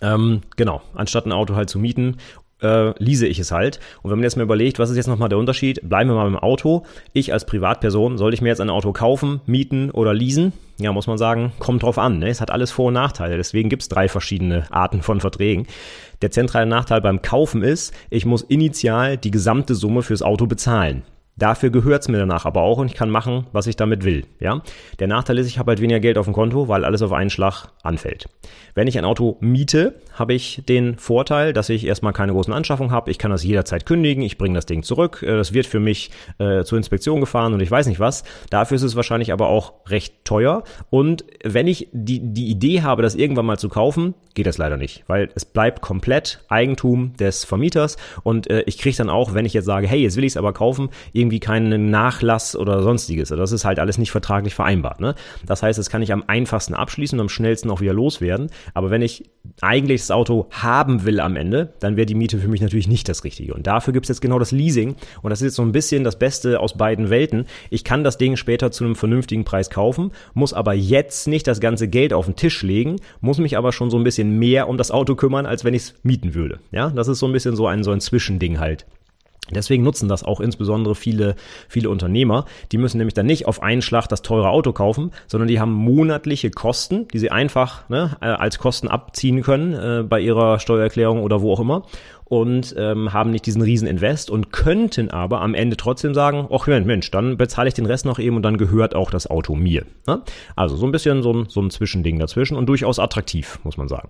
Ähm, 0.01 0.41
genau, 0.57 0.81
anstatt 0.93 1.25
ein 1.25 1.31
Auto 1.31 1.55
halt 1.55 1.69
zu 1.69 1.79
mieten 1.79 2.17
äh, 2.61 2.93
lease 3.03 3.27
ich 3.27 3.39
es 3.39 3.51
halt. 3.51 3.79
Und 4.01 4.11
wenn 4.11 4.17
man 4.17 4.23
jetzt 4.23 4.37
mal 4.37 4.43
überlegt, 4.43 4.79
was 4.79 4.89
ist 4.89 4.97
jetzt 4.97 5.07
nochmal 5.07 5.29
der 5.29 5.37
Unterschied? 5.37 5.79
Bleiben 5.83 6.09
wir 6.09 6.15
mal 6.15 6.23
beim 6.25 6.37
Auto. 6.37 6.85
Ich 7.13 7.33
als 7.33 7.45
Privatperson, 7.45 8.17
soll 8.17 8.33
ich 8.33 8.41
mir 8.41 8.49
jetzt 8.49 8.61
ein 8.61 8.69
Auto 8.69 8.93
kaufen, 8.93 9.41
mieten 9.45 9.91
oder 9.91 10.13
leasen? 10.13 10.53
Ja, 10.77 10.91
muss 10.91 11.07
man 11.07 11.17
sagen, 11.17 11.53
kommt 11.59 11.83
drauf 11.83 11.97
an. 11.97 12.19
Ne? 12.19 12.29
Es 12.29 12.41
hat 12.41 12.51
alles 12.51 12.71
Vor- 12.71 12.87
und 12.87 12.93
Nachteile. 12.93 13.37
Deswegen 13.37 13.69
gibt 13.69 13.83
es 13.83 13.89
drei 13.89 14.07
verschiedene 14.07 14.65
Arten 14.71 15.01
von 15.01 15.21
Verträgen. 15.21 15.67
Der 16.21 16.31
zentrale 16.31 16.65
Nachteil 16.65 17.01
beim 17.01 17.21
Kaufen 17.21 17.63
ist, 17.63 17.93
ich 18.09 18.25
muss 18.25 18.41
initial 18.41 19.17
die 19.17 19.31
gesamte 19.31 19.75
Summe 19.75 20.01
fürs 20.01 20.21
Auto 20.21 20.47
bezahlen. 20.47 21.03
Dafür 21.37 21.69
gehört's 21.69 22.07
mir 22.07 22.17
danach 22.17 22.45
aber 22.45 22.61
auch 22.61 22.77
und 22.77 22.87
ich 22.87 22.93
kann 22.93 23.09
machen, 23.09 23.47
was 23.51 23.67
ich 23.67 23.75
damit 23.75 24.05
will. 24.05 24.25
Ja? 24.39 24.61
Der 24.99 25.07
Nachteil 25.07 25.37
ist, 25.37 25.47
ich 25.47 25.59
habe 25.59 25.71
halt 25.71 25.81
weniger 25.81 25.99
Geld 25.99 26.17
auf 26.17 26.25
dem 26.25 26.33
Konto, 26.33 26.69
weil 26.69 26.85
alles 26.85 27.01
auf 27.01 27.11
einen 27.11 27.29
Schlag 27.29 27.67
anfällt. 27.83 28.29
Wenn 28.73 28.87
ich 28.87 28.97
ein 28.97 29.03
Auto 29.03 29.35
miete, 29.41 29.95
habe 30.13 30.33
ich 30.33 30.63
den 30.67 30.97
Vorteil, 30.97 31.51
dass 31.51 31.67
ich 31.67 31.85
erstmal 31.85 32.13
keine 32.13 32.31
großen 32.31 32.53
Anschaffungen 32.53 32.93
habe. 32.93 33.11
Ich 33.11 33.17
kann 33.17 33.31
das 33.31 33.43
jederzeit 33.43 33.85
kündigen, 33.85 34.23
ich 34.23 34.37
bringe 34.37 34.55
das 34.55 34.65
Ding 34.65 34.83
zurück, 34.83 35.23
es 35.23 35.53
wird 35.53 35.65
für 35.65 35.81
mich 35.81 36.11
äh, 36.37 36.63
zur 36.63 36.77
Inspektion 36.77 37.19
gefahren 37.19 37.53
und 37.53 37.59
ich 37.61 37.69
weiß 37.69 37.87
nicht 37.87 37.99
was. 37.99 38.23
Dafür 38.49 38.75
ist 38.75 38.83
es 38.83 38.95
wahrscheinlich 38.95 39.33
aber 39.33 39.49
auch 39.49 39.73
recht 39.87 40.23
teuer. 40.23 40.63
Und 40.89 41.25
wenn 41.43 41.67
ich 41.67 41.89
die, 41.91 42.21
die 42.21 42.47
Idee 42.47 42.81
habe, 42.81 43.01
das 43.01 43.15
irgendwann 43.15 43.45
mal 43.45 43.59
zu 43.59 43.67
kaufen, 43.67 44.13
geht 44.35 44.45
das 44.45 44.57
leider 44.57 44.77
nicht, 44.77 45.03
weil 45.07 45.29
es 45.35 45.45
bleibt 45.45 45.81
komplett 45.81 46.43
Eigentum 46.49 47.13
des 47.17 47.45
Vermieters 47.45 47.97
und 48.23 48.49
äh, 48.49 48.63
ich 48.67 48.77
kriege 48.77 48.95
dann 48.95 49.09
auch, 49.09 49.33
wenn 49.33 49.45
ich 49.45 49.53
jetzt 49.53 49.65
sage, 49.65 49.87
hey, 49.87 50.01
jetzt 50.01 50.17
will 50.17 50.25
ich 50.25 50.33
es 50.33 50.37
aber 50.37 50.53
kaufen, 50.53 50.89
irgendwie 51.25 51.39
keinen 51.39 51.89
Nachlass 51.89 52.55
oder 52.55 52.83
sonstiges. 52.83 53.29
Das 53.29 53.51
ist 53.51 53.65
halt 53.65 53.79
alles 53.79 53.97
nicht 53.97 54.11
vertraglich 54.11 54.53
vereinbart. 54.53 54.99
Ne? 54.99 55.15
Das 55.45 55.63
heißt, 55.63 55.79
das 55.79 55.89
kann 55.89 56.01
ich 56.03 56.13
am 56.13 56.23
einfachsten 56.27 56.75
abschließen 56.75 57.19
und 57.19 57.25
am 57.25 57.29
schnellsten 57.29 57.71
auch 57.71 57.81
wieder 57.81 57.93
loswerden. 57.93 58.51
Aber 58.75 58.91
wenn 58.91 59.01
ich 59.01 59.25
eigentlich 59.61 60.01
das 60.01 60.11
Auto 60.11 60.47
haben 60.51 61.03
will 61.03 61.19
am 61.19 61.35
Ende, 61.35 61.73
dann 61.79 61.97
wäre 61.97 62.05
die 62.05 62.15
Miete 62.15 62.37
für 62.37 62.47
mich 62.47 62.61
natürlich 62.61 62.87
nicht 62.87 63.09
das 63.09 63.23
Richtige. 63.23 63.53
Und 63.55 63.65
dafür 63.65 63.91
gibt 63.91 64.05
es 64.05 64.09
jetzt 64.09 64.21
genau 64.21 64.37
das 64.37 64.51
Leasing. 64.51 64.95
Und 65.23 65.29
das 65.31 65.41
ist 65.41 65.45
jetzt 65.45 65.55
so 65.55 65.63
ein 65.63 65.71
bisschen 65.71 66.03
das 66.03 66.19
Beste 66.19 66.59
aus 66.59 66.77
beiden 66.77 67.09
Welten. 67.09 67.45
Ich 67.71 67.83
kann 67.83 68.03
das 68.03 68.17
Ding 68.17 68.35
später 68.35 68.71
zu 68.71 68.83
einem 68.83 68.95
vernünftigen 68.95 69.45
Preis 69.45 69.69
kaufen, 69.69 70.11
muss 70.33 70.53
aber 70.53 70.73
jetzt 70.73 71.27
nicht 71.27 71.47
das 71.47 71.59
ganze 71.59 71.87
Geld 71.87 72.13
auf 72.13 72.25
den 72.25 72.35
Tisch 72.35 72.61
legen, 72.61 72.97
muss 73.21 73.39
mich 73.39 73.57
aber 73.57 73.71
schon 73.71 73.89
so 73.89 73.97
ein 73.97 74.03
bisschen 74.03 74.37
mehr 74.37 74.69
um 74.69 74.77
das 74.77 74.91
Auto 74.91 75.15
kümmern, 75.15 75.47
als 75.47 75.63
wenn 75.63 75.73
ich 75.73 75.83
es 75.83 75.95
mieten 76.03 76.35
würde. 76.35 76.59
Ja, 76.71 76.89
das 76.91 77.07
ist 77.07 77.19
so 77.19 77.25
ein 77.25 77.33
bisschen 77.33 77.55
so 77.55 77.65
ein, 77.65 77.83
so 77.83 77.91
ein 77.91 78.01
Zwischending 78.01 78.59
halt. 78.59 78.85
Deswegen 79.51 79.83
nutzen 79.83 80.09
das 80.09 80.23
auch 80.23 80.39
insbesondere 80.39 80.95
viele, 80.95 81.35
viele 81.67 81.89
Unternehmer. 81.89 82.45
Die 82.71 82.77
müssen 82.77 82.97
nämlich 82.97 83.13
dann 83.13 83.27
nicht 83.27 83.47
auf 83.47 83.61
einen 83.61 83.81
Schlag 83.81 84.07
das 84.07 84.23
teure 84.23 84.49
Auto 84.49 84.73
kaufen, 84.73 85.11
sondern 85.27 85.47
die 85.47 85.59
haben 85.59 85.71
monatliche 85.71 86.49
Kosten, 86.49 87.07
die 87.09 87.19
sie 87.19 87.29
einfach 87.29 87.87
ne, 87.89 88.17
äh, 88.21 88.25
als 88.25 88.57
Kosten 88.57 88.87
abziehen 88.87 89.43
können 89.43 89.73
äh, 89.73 90.03
bei 90.03 90.19
ihrer 90.19 90.59
Steuererklärung 90.59 91.21
oder 91.21 91.41
wo 91.41 91.53
auch 91.53 91.59
immer 91.59 91.83
und 92.25 92.75
ähm, 92.77 93.13
haben 93.13 93.29
nicht 93.29 93.45
diesen 93.45 93.61
riesen 93.61 93.87
Invest 93.87 94.29
und 94.31 94.51
könnten 94.51 95.11
aber 95.11 95.41
am 95.41 95.53
Ende 95.53 95.77
trotzdem 95.77 96.13
sagen, 96.13 96.47
ach 96.51 96.67
Mensch, 96.67 97.11
dann 97.11 97.37
bezahle 97.37 97.67
ich 97.67 97.75
den 97.75 97.85
Rest 97.85 98.05
noch 98.05 98.17
eben 98.17 98.35
und 98.35 98.41
dann 98.41 98.57
gehört 98.57 98.95
auch 98.95 99.11
das 99.11 99.29
Auto 99.29 99.55
mir. 99.55 99.85
Ne? 100.07 100.21
Also 100.55 100.75
so 100.75 100.85
ein 100.85 100.91
bisschen 100.91 101.21
so 101.21 101.31
ein, 101.31 101.45
so 101.47 101.61
ein 101.61 101.69
Zwischending 101.69 102.17
dazwischen 102.17 102.57
und 102.57 102.65
durchaus 102.65 102.97
attraktiv, 102.97 103.59
muss 103.63 103.77
man 103.77 103.87
sagen. 103.87 104.09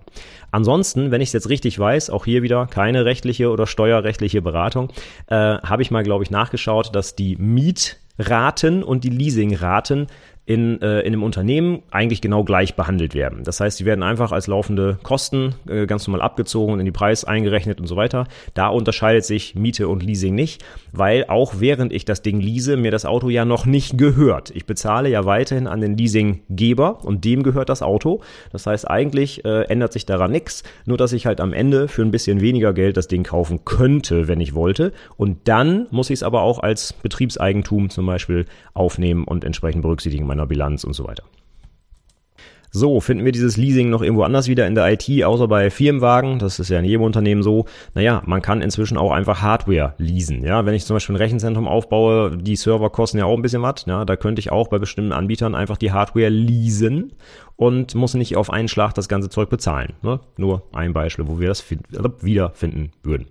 Ansonsten, 0.50 1.10
wenn 1.10 1.20
ich 1.20 1.28
es 1.28 1.34
jetzt 1.34 1.50
richtig 1.50 1.78
weiß, 1.78 2.08
auch 2.08 2.24
hier 2.24 2.42
wieder 2.42 2.66
keine 2.66 3.04
rechtliche 3.04 3.50
oder 3.50 3.66
steuerrechtliche 3.66 4.40
Beratung, 4.40 4.88
äh, 5.26 5.34
habe 5.34 5.82
ich 5.82 5.90
mal, 5.90 6.02
glaube 6.02 6.24
ich, 6.24 6.30
nachgeschaut, 6.30 6.94
dass 6.94 7.16
die 7.16 7.36
Mietraten 7.36 8.82
und 8.82 9.04
die 9.04 9.10
Leasingraten 9.10 10.06
in, 10.46 10.80
äh, 10.80 11.00
in 11.00 11.08
einem 11.08 11.24
Unternehmen 11.24 11.82
eigentlich 11.90 12.20
genau 12.20 12.44
gleich 12.44 12.76
behandelt 12.76 13.14
werden. 13.14 13.42
Das 13.42 13.58
heißt, 13.58 13.78
sie 13.78 13.84
werden 13.84 14.04
einfach 14.04 14.30
als 14.30 14.46
laufende 14.46 14.96
Kosten 15.02 15.56
äh, 15.68 15.86
ganz 15.86 16.06
normal 16.06 16.22
abgezogen 16.22 16.72
und 16.72 16.78
in 16.78 16.86
die 16.86 16.92
Preis 16.92 17.24
eingerechnet 17.24 17.80
und 17.80 17.88
so 17.88 17.96
weiter. 17.96 18.28
Da 18.54 18.68
unterscheidet 18.68 19.24
sich 19.24 19.56
Miete 19.56 19.88
und 19.88 20.04
Leasing 20.04 20.36
nicht, 20.36 20.64
weil 20.92 21.24
auch 21.26 21.54
während 21.58 21.92
ich 21.92 22.04
das 22.04 22.22
Ding 22.22 22.40
lease, 22.40 22.76
mir 22.76 22.92
das 22.92 23.04
Auto 23.04 23.28
ja 23.28 23.44
noch 23.44 23.66
nicht 23.66 23.98
gehört. 23.98 24.52
Ich 24.54 24.66
bezahle 24.66 25.08
ja 25.08 25.24
weiterhin 25.24 25.66
an 25.66 25.80
den 25.80 25.96
Leasinggeber 25.96 27.04
und 27.04 27.24
dem 27.24 27.42
gehört 27.42 27.68
das 27.68 27.82
Auto. 27.82 28.20
Das 28.52 28.66
heißt, 28.66 28.88
eigentlich 28.88 29.44
äh, 29.44 29.62
ändert 29.62 29.92
sich 29.92 30.06
daran 30.06 30.30
nichts, 30.30 30.62
nur 30.84 30.96
dass 30.96 31.12
ich 31.12 31.26
halt 31.26 31.40
am 31.40 31.52
Ende 31.52 31.88
für 31.88 32.02
ein 32.02 32.12
bisschen 32.12 32.40
weniger 32.40 32.72
Geld 32.72 32.96
das 32.96 33.08
Ding 33.08 33.24
kaufen 33.24 33.64
könnte, 33.64 34.28
wenn 34.28 34.40
ich 34.40 34.54
wollte. 34.54 34.92
Und 35.16 35.48
dann 35.48 35.88
muss 35.90 36.08
ich 36.10 36.14
es 36.14 36.22
aber 36.22 36.42
auch 36.42 36.60
als 36.60 36.92
Betriebseigentum 36.92 37.90
zum 37.90 38.06
Beispiel 38.06 38.46
aufnehmen 38.74 39.24
und 39.24 39.42
entsprechend 39.42 39.82
berücksichtigen 39.82 40.26
meiner 40.36 40.46
Bilanz 40.46 40.84
und 40.84 40.92
so 40.92 41.06
weiter. 41.06 41.24
So, 42.72 43.00
finden 43.00 43.24
wir 43.24 43.32
dieses 43.32 43.56
Leasing 43.56 43.88
noch 43.88 44.02
irgendwo 44.02 44.24
anders 44.24 44.48
wieder 44.48 44.66
in 44.66 44.74
der 44.74 44.92
IT, 44.92 45.24
außer 45.24 45.48
bei 45.48 45.70
Firmenwagen? 45.70 46.38
Das 46.38 46.58
ist 46.58 46.68
ja 46.68 46.78
in 46.78 46.84
jedem 46.84 47.02
Unternehmen 47.02 47.42
so. 47.42 47.64
Naja, 47.94 48.22
man 48.26 48.42
kann 48.42 48.60
inzwischen 48.60 48.98
auch 48.98 49.12
einfach 49.12 49.40
Hardware 49.40 49.94
leasen. 49.96 50.44
Ja, 50.44 50.66
wenn 50.66 50.74
ich 50.74 50.84
zum 50.84 50.94
Beispiel 50.94 51.14
ein 51.14 51.18
Rechenzentrum 51.18 51.68
aufbaue, 51.68 52.36
die 52.36 52.54
Server 52.54 52.90
kosten 52.90 53.16
ja 53.16 53.24
auch 53.24 53.34
ein 53.34 53.40
bisschen 53.40 53.62
was. 53.62 53.86
Ja, 53.86 54.04
da 54.04 54.16
könnte 54.16 54.40
ich 54.40 54.52
auch 54.52 54.68
bei 54.68 54.78
bestimmten 54.78 55.12
Anbietern 55.12 55.54
einfach 55.54 55.78
die 55.78 55.92
Hardware 55.92 56.28
leasen 56.28 57.14
und 57.54 57.94
muss 57.94 58.12
nicht 58.12 58.36
auf 58.36 58.50
einen 58.50 58.68
Schlag 58.68 58.92
das 58.92 59.08
ganze 59.08 59.30
Zeug 59.30 59.48
bezahlen. 59.48 59.94
Ne? 60.02 60.20
Nur 60.36 60.64
ein 60.74 60.92
Beispiel, 60.92 61.28
wo 61.28 61.40
wir 61.40 61.48
das 61.48 61.64
wiederfinden 62.20 62.90
würden. 63.02 63.28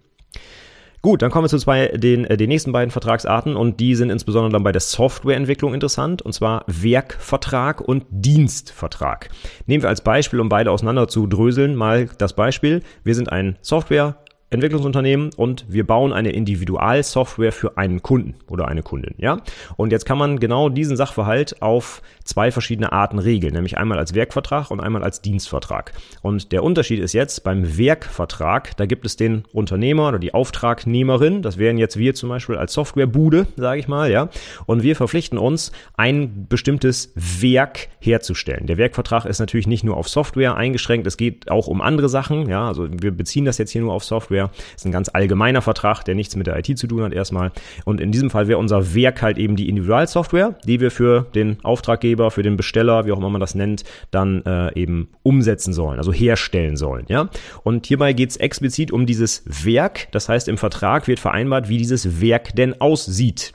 Gut, 1.05 1.21
dann 1.21 1.29
kommen 1.29 1.45
wir 1.45 1.49
zu 1.49 1.59
zwei, 1.59 1.89
den, 1.89 2.25
äh, 2.25 2.35
den 2.35 2.49
nächsten 2.49 2.71
beiden 2.71 2.89
Vertragsarten 2.89 3.55
und 3.55 3.79
die 3.79 3.93
sind 3.93 4.09
insbesondere 4.09 4.53
dann 4.53 4.63
bei 4.63 4.71
der 4.71 4.81
Softwareentwicklung 4.81 5.75
interessant 5.75 6.23
und 6.23 6.33
zwar 6.33 6.63
Werkvertrag 6.65 7.79
und 7.79 8.05
Dienstvertrag. 8.09 9.29
Nehmen 9.67 9.83
wir 9.83 9.89
als 9.89 10.01
Beispiel, 10.01 10.39
um 10.39 10.49
beide 10.49 10.71
auseinander 10.71 11.07
zu 11.07 11.27
dröseln, 11.27 11.75
mal 11.75 12.09
das 12.17 12.33
Beispiel. 12.33 12.81
Wir 13.03 13.13
sind 13.13 13.31
ein 13.31 13.55
Software 13.61 14.15
Entwicklungsunternehmen 14.55 15.29
und 15.35 15.65
wir 15.67 15.85
bauen 15.85 16.11
eine 16.11 16.31
Individualsoftware 16.31 17.51
für 17.51 17.77
einen 17.77 18.01
Kunden 18.01 18.35
oder 18.47 18.67
eine 18.67 18.81
Kundin, 18.81 19.13
ja? 19.17 19.37
Und 19.77 19.91
jetzt 19.91 20.05
kann 20.05 20.17
man 20.17 20.39
genau 20.39 20.69
diesen 20.69 20.97
Sachverhalt 20.97 21.61
auf 21.61 22.01
zwei 22.23 22.51
verschiedene 22.51 22.91
Arten 22.91 23.19
regeln, 23.19 23.53
nämlich 23.53 23.77
einmal 23.77 23.99
als 23.99 24.15
Werkvertrag 24.15 24.71
und 24.71 24.79
einmal 24.79 25.03
als 25.03 25.21
Dienstvertrag. 25.21 25.93
Und 26.21 26.51
der 26.51 26.63
Unterschied 26.63 26.99
ist 26.99 27.13
jetzt 27.13 27.43
beim 27.43 27.77
Werkvertrag, 27.77 28.75
da 28.77 28.85
gibt 28.85 29.05
es 29.05 29.15
den 29.15 29.43
Unternehmer 29.53 30.09
oder 30.09 30.19
die 30.19 30.33
Auftragnehmerin, 30.33 31.41
das 31.41 31.57
wären 31.57 31.77
jetzt 31.77 31.97
wir 31.97 32.15
zum 32.15 32.29
Beispiel 32.29 32.55
als 32.55 32.73
Softwarebude, 32.73 33.47
sage 33.55 33.79
ich 33.79 33.87
mal, 33.87 34.11
ja? 34.11 34.29
Und 34.65 34.83
wir 34.83 34.95
verpflichten 34.95 35.37
uns, 35.37 35.71
ein 35.95 36.47
bestimmtes 36.47 37.13
Werk 37.15 37.87
herzustellen. 37.99 38.67
Der 38.67 38.77
Werkvertrag 38.77 39.25
ist 39.25 39.39
natürlich 39.39 39.67
nicht 39.67 39.83
nur 39.83 39.97
auf 39.97 40.09
Software 40.09 40.55
eingeschränkt, 40.55 41.07
es 41.07 41.17
geht 41.17 41.51
auch 41.51 41.67
um 41.67 41.81
andere 41.81 42.09
Sachen, 42.09 42.49
ja? 42.49 42.67
Also 42.67 42.87
wir 42.89 43.11
beziehen 43.11 43.45
das 43.45 43.57
jetzt 43.57 43.71
hier 43.71 43.81
nur 43.81 43.93
auf 43.93 44.03
Software 44.03 44.44
Software. 44.45 44.75
Ist 44.75 44.85
ein 44.85 44.91
ganz 44.91 45.09
allgemeiner 45.13 45.61
Vertrag, 45.61 46.03
der 46.03 46.15
nichts 46.15 46.35
mit 46.35 46.47
der 46.47 46.57
IT 46.57 46.77
zu 46.77 46.87
tun 46.87 47.03
hat 47.03 47.13
erstmal. 47.13 47.51
Und 47.85 48.01
in 48.01 48.11
diesem 48.11 48.29
Fall 48.29 48.47
wäre 48.47 48.59
unser 48.59 48.93
Werk 48.95 49.21
halt 49.21 49.37
eben 49.37 49.55
die 49.55 49.69
Individualsoftware, 49.69 50.55
die 50.65 50.79
wir 50.79 50.91
für 50.91 51.27
den 51.35 51.57
Auftraggeber, 51.63 52.31
für 52.31 52.43
den 52.43 52.57
Besteller, 52.57 53.05
wie 53.05 53.11
auch 53.11 53.17
immer 53.17 53.29
man 53.29 53.41
das 53.41 53.55
nennt, 53.55 53.83
dann 54.11 54.43
äh, 54.45 54.73
eben 54.79 55.09
umsetzen 55.23 55.73
sollen, 55.73 55.97
also 55.97 56.13
herstellen 56.13 56.77
sollen. 56.77 57.05
Ja? 57.07 57.29
Und 57.63 57.87
hierbei 57.87 58.13
geht 58.13 58.31
es 58.31 58.37
explizit 58.37 58.91
um 58.91 59.05
dieses 59.05 59.43
Werk. 59.65 60.07
Das 60.11 60.29
heißt, 60.29 60.47
im 60.47 60.57
Vertrag 60.57 61.07
wird 61.07 61.19
vereinbart, 61.19 61.69
wie 61.69 61.77
dieses 61.77 62.21
Werk 62.21 62.55
denn 62.55 62.79
aussieht. 62.79 63.53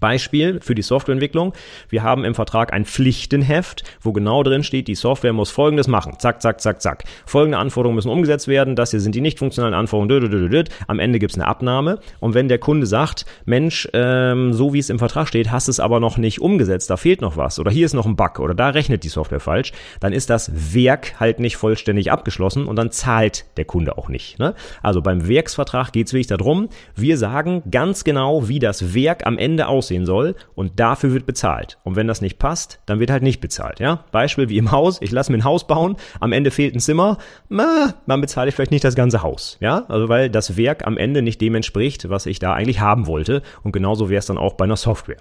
Beispiel 0.00 0.60
für 0.60 0.74
die 0.74 0.82
Softwareentwicklung. 0.82 1.52
Wir 1.88 2.02
haben 2.02 2.24
im 2.24 2.34
Vertrag 2.34 2.72
ein 2.72 2.84
Pflichtenheft, 2.84 3.84
wo 4.00 4.12
genau 4.12 4.42
drin 4.42 4.64
steht, 4.64 4.88
die 4.88 4.94
Software 4.94 5.32
muss 5.32 5.50
Folgendes 5.50 5.88
machen. 5.88 6.14
Zack, 6.18 6.42
zack, 6.42 6.60
zack, 6.60 6.80
zack. 6.80 7.04
Folgende 7.26 7.58
Anforderungen 7.58 7.96
müssen 7.96 8.10
umgesetzt 8.10 8.48
werden. 8.48 8.76
Das 8.76 8.90
hier 8.90 9.00
sind 9.00 9.14
die 9.14 9.20
nicht 9.20 9.38
funktionalen 9.38 9.74
Anforderungen. 9.74 10.64
Am 10.86 10.98
Ende 10.98 11.18
gibt 11.18 11.32
es 11.32 11.38
eine 11.38 11.46
Abnahme. 11.46 11.98
Und 12.20 12.34
wenn 12.34 12.48
der 12.48 12.58
Kunde 12.58 12.86
sagt, 12.86 13.26
Mensch, 13.44 13.88
ähm, 13.92 14.52
so 14.52 14.72
wie 14.72 14.78
es 14.78 14.90
im 14.90 14.98
Vertrag 14.98 15.28
steht, 15.28 15.50
hast 15.50 15.68
es 15.68 15.80
aber 15.80 16.00
noch 16.00 16.16
nicht 16.16 16.40
umgesetzt, 16.40 16.88
da 16.88 16.96
fehlt 16.96 17.20
noch 17.20 17.36
was 17.36 17.58
oder 17.58 17.70
hier 17.70 17.84
ist 17.86 17.92
noch 17.92 18.06
ein 18.06 18.16
Bug 18.16 18.38
oder 18.38 18.54
da 18.54 18.70
rechnet 18.70 19.04
die 19.04 19.08
Software 19.08 19.40
falsch, 19.40 19.72
dann 20.00 20.12
ist 20.12 20.30
das 20.30 20.74
Werk 20.74 21.20
halt 21.20 21.40
nicht 21.40 21.56
vollständig 21.56 22.10
abgeschlossen 22.10 22.66
und 22.66 22.76
dann 22.76 22.90
zahlt 22.90 23.44
der 23.56 23.64
Kunde 23.64 23.98
auch 23.98 24.08
nicht. 24.08 24.38
Ne? 24.38 24.54
Also 24.82 25.02
beim 25.02 25.28
Werksvertrag 25.28 25.92
geht 25.92 26.06
es 26.06 26.12
wirklich 26.12 26.28
darum, 26.28 26.68
wir 26.96 27.18
sagen 27.18 27.62
ganz 27.70 28.04
genau, 28.04 28.48
wie 28.48 28.58
das 28.58 28.94
Werk 28.94 29.26
am 29.26 29.36
Ende 29.36 29.68
aussieht 29.68 29.89
aussehen 29.90 30.06
soll 30.06 30.34
und 30.54 30.78
dafür 30.78 31.12
wird 31.12 31.26
bezahlt. 31.26 31.78
Und 31.82 31.96
wenn 31.96 32.06
das 32.06 32.20
nicht 32.20 32.38
passt, 32.38 32.80
dann 32.86 33.00
wird 33.00 33.10
halt 33.10 33.22
nicht 33.22 33.40
bezahlt. 33.40 33.80
Ja? 33.80 34.04
Beispiel 34.12 34.48
wie 34.48 34.58
im 34.58 34.70
Haus, 34.70 34.98
ich 35.02 35.10
lasse 35.10 35.32
mir 35.32 35.38
ein 35.38 35.44
Haus 35.44 35.66
bauen, 35.66 35.96
am 36.20 36.32
Ende 36.32 36.50
fehlt 36.50 36.74
ein 36.74 36.80
Zimmer, 36.80 37.18
na, 37.48 37.94
dann 38.06 38.20
bezahle 38.20 38.48
ich 38.48 38.54
vielleicht 38.54 38.70
nicht 38.70 38.84
das 38.84 38.94
ganze 38.94 39.22
Haus. 39.22 39.58
Ja, 39.60 39.84
also 39.88 40.08
weil 40.08 40.30
das 40.30 40.56
Werk 40.56 40.86
am 40.86 40.96
Ende 40.96 41.22
nicht 41.22 41.40
dem 41.40 41.54
entspricht, 41.54 42.08
was 42.08 42.26
ich 42.26 42.38
da 42.38 42.52
eigentlich 42.52 42.80
haben 42.80 43.06
wollte. 43.06 43.42
Und 43.62 43.72
genauso 43.72 44.08
wäre 44.08 44.20
es 44.20 44.26
dann 44.26 44.38
auch 44.38 44.54
bei 44.54 44.64
einer 44.64 44.76
Software. 44.76 45.18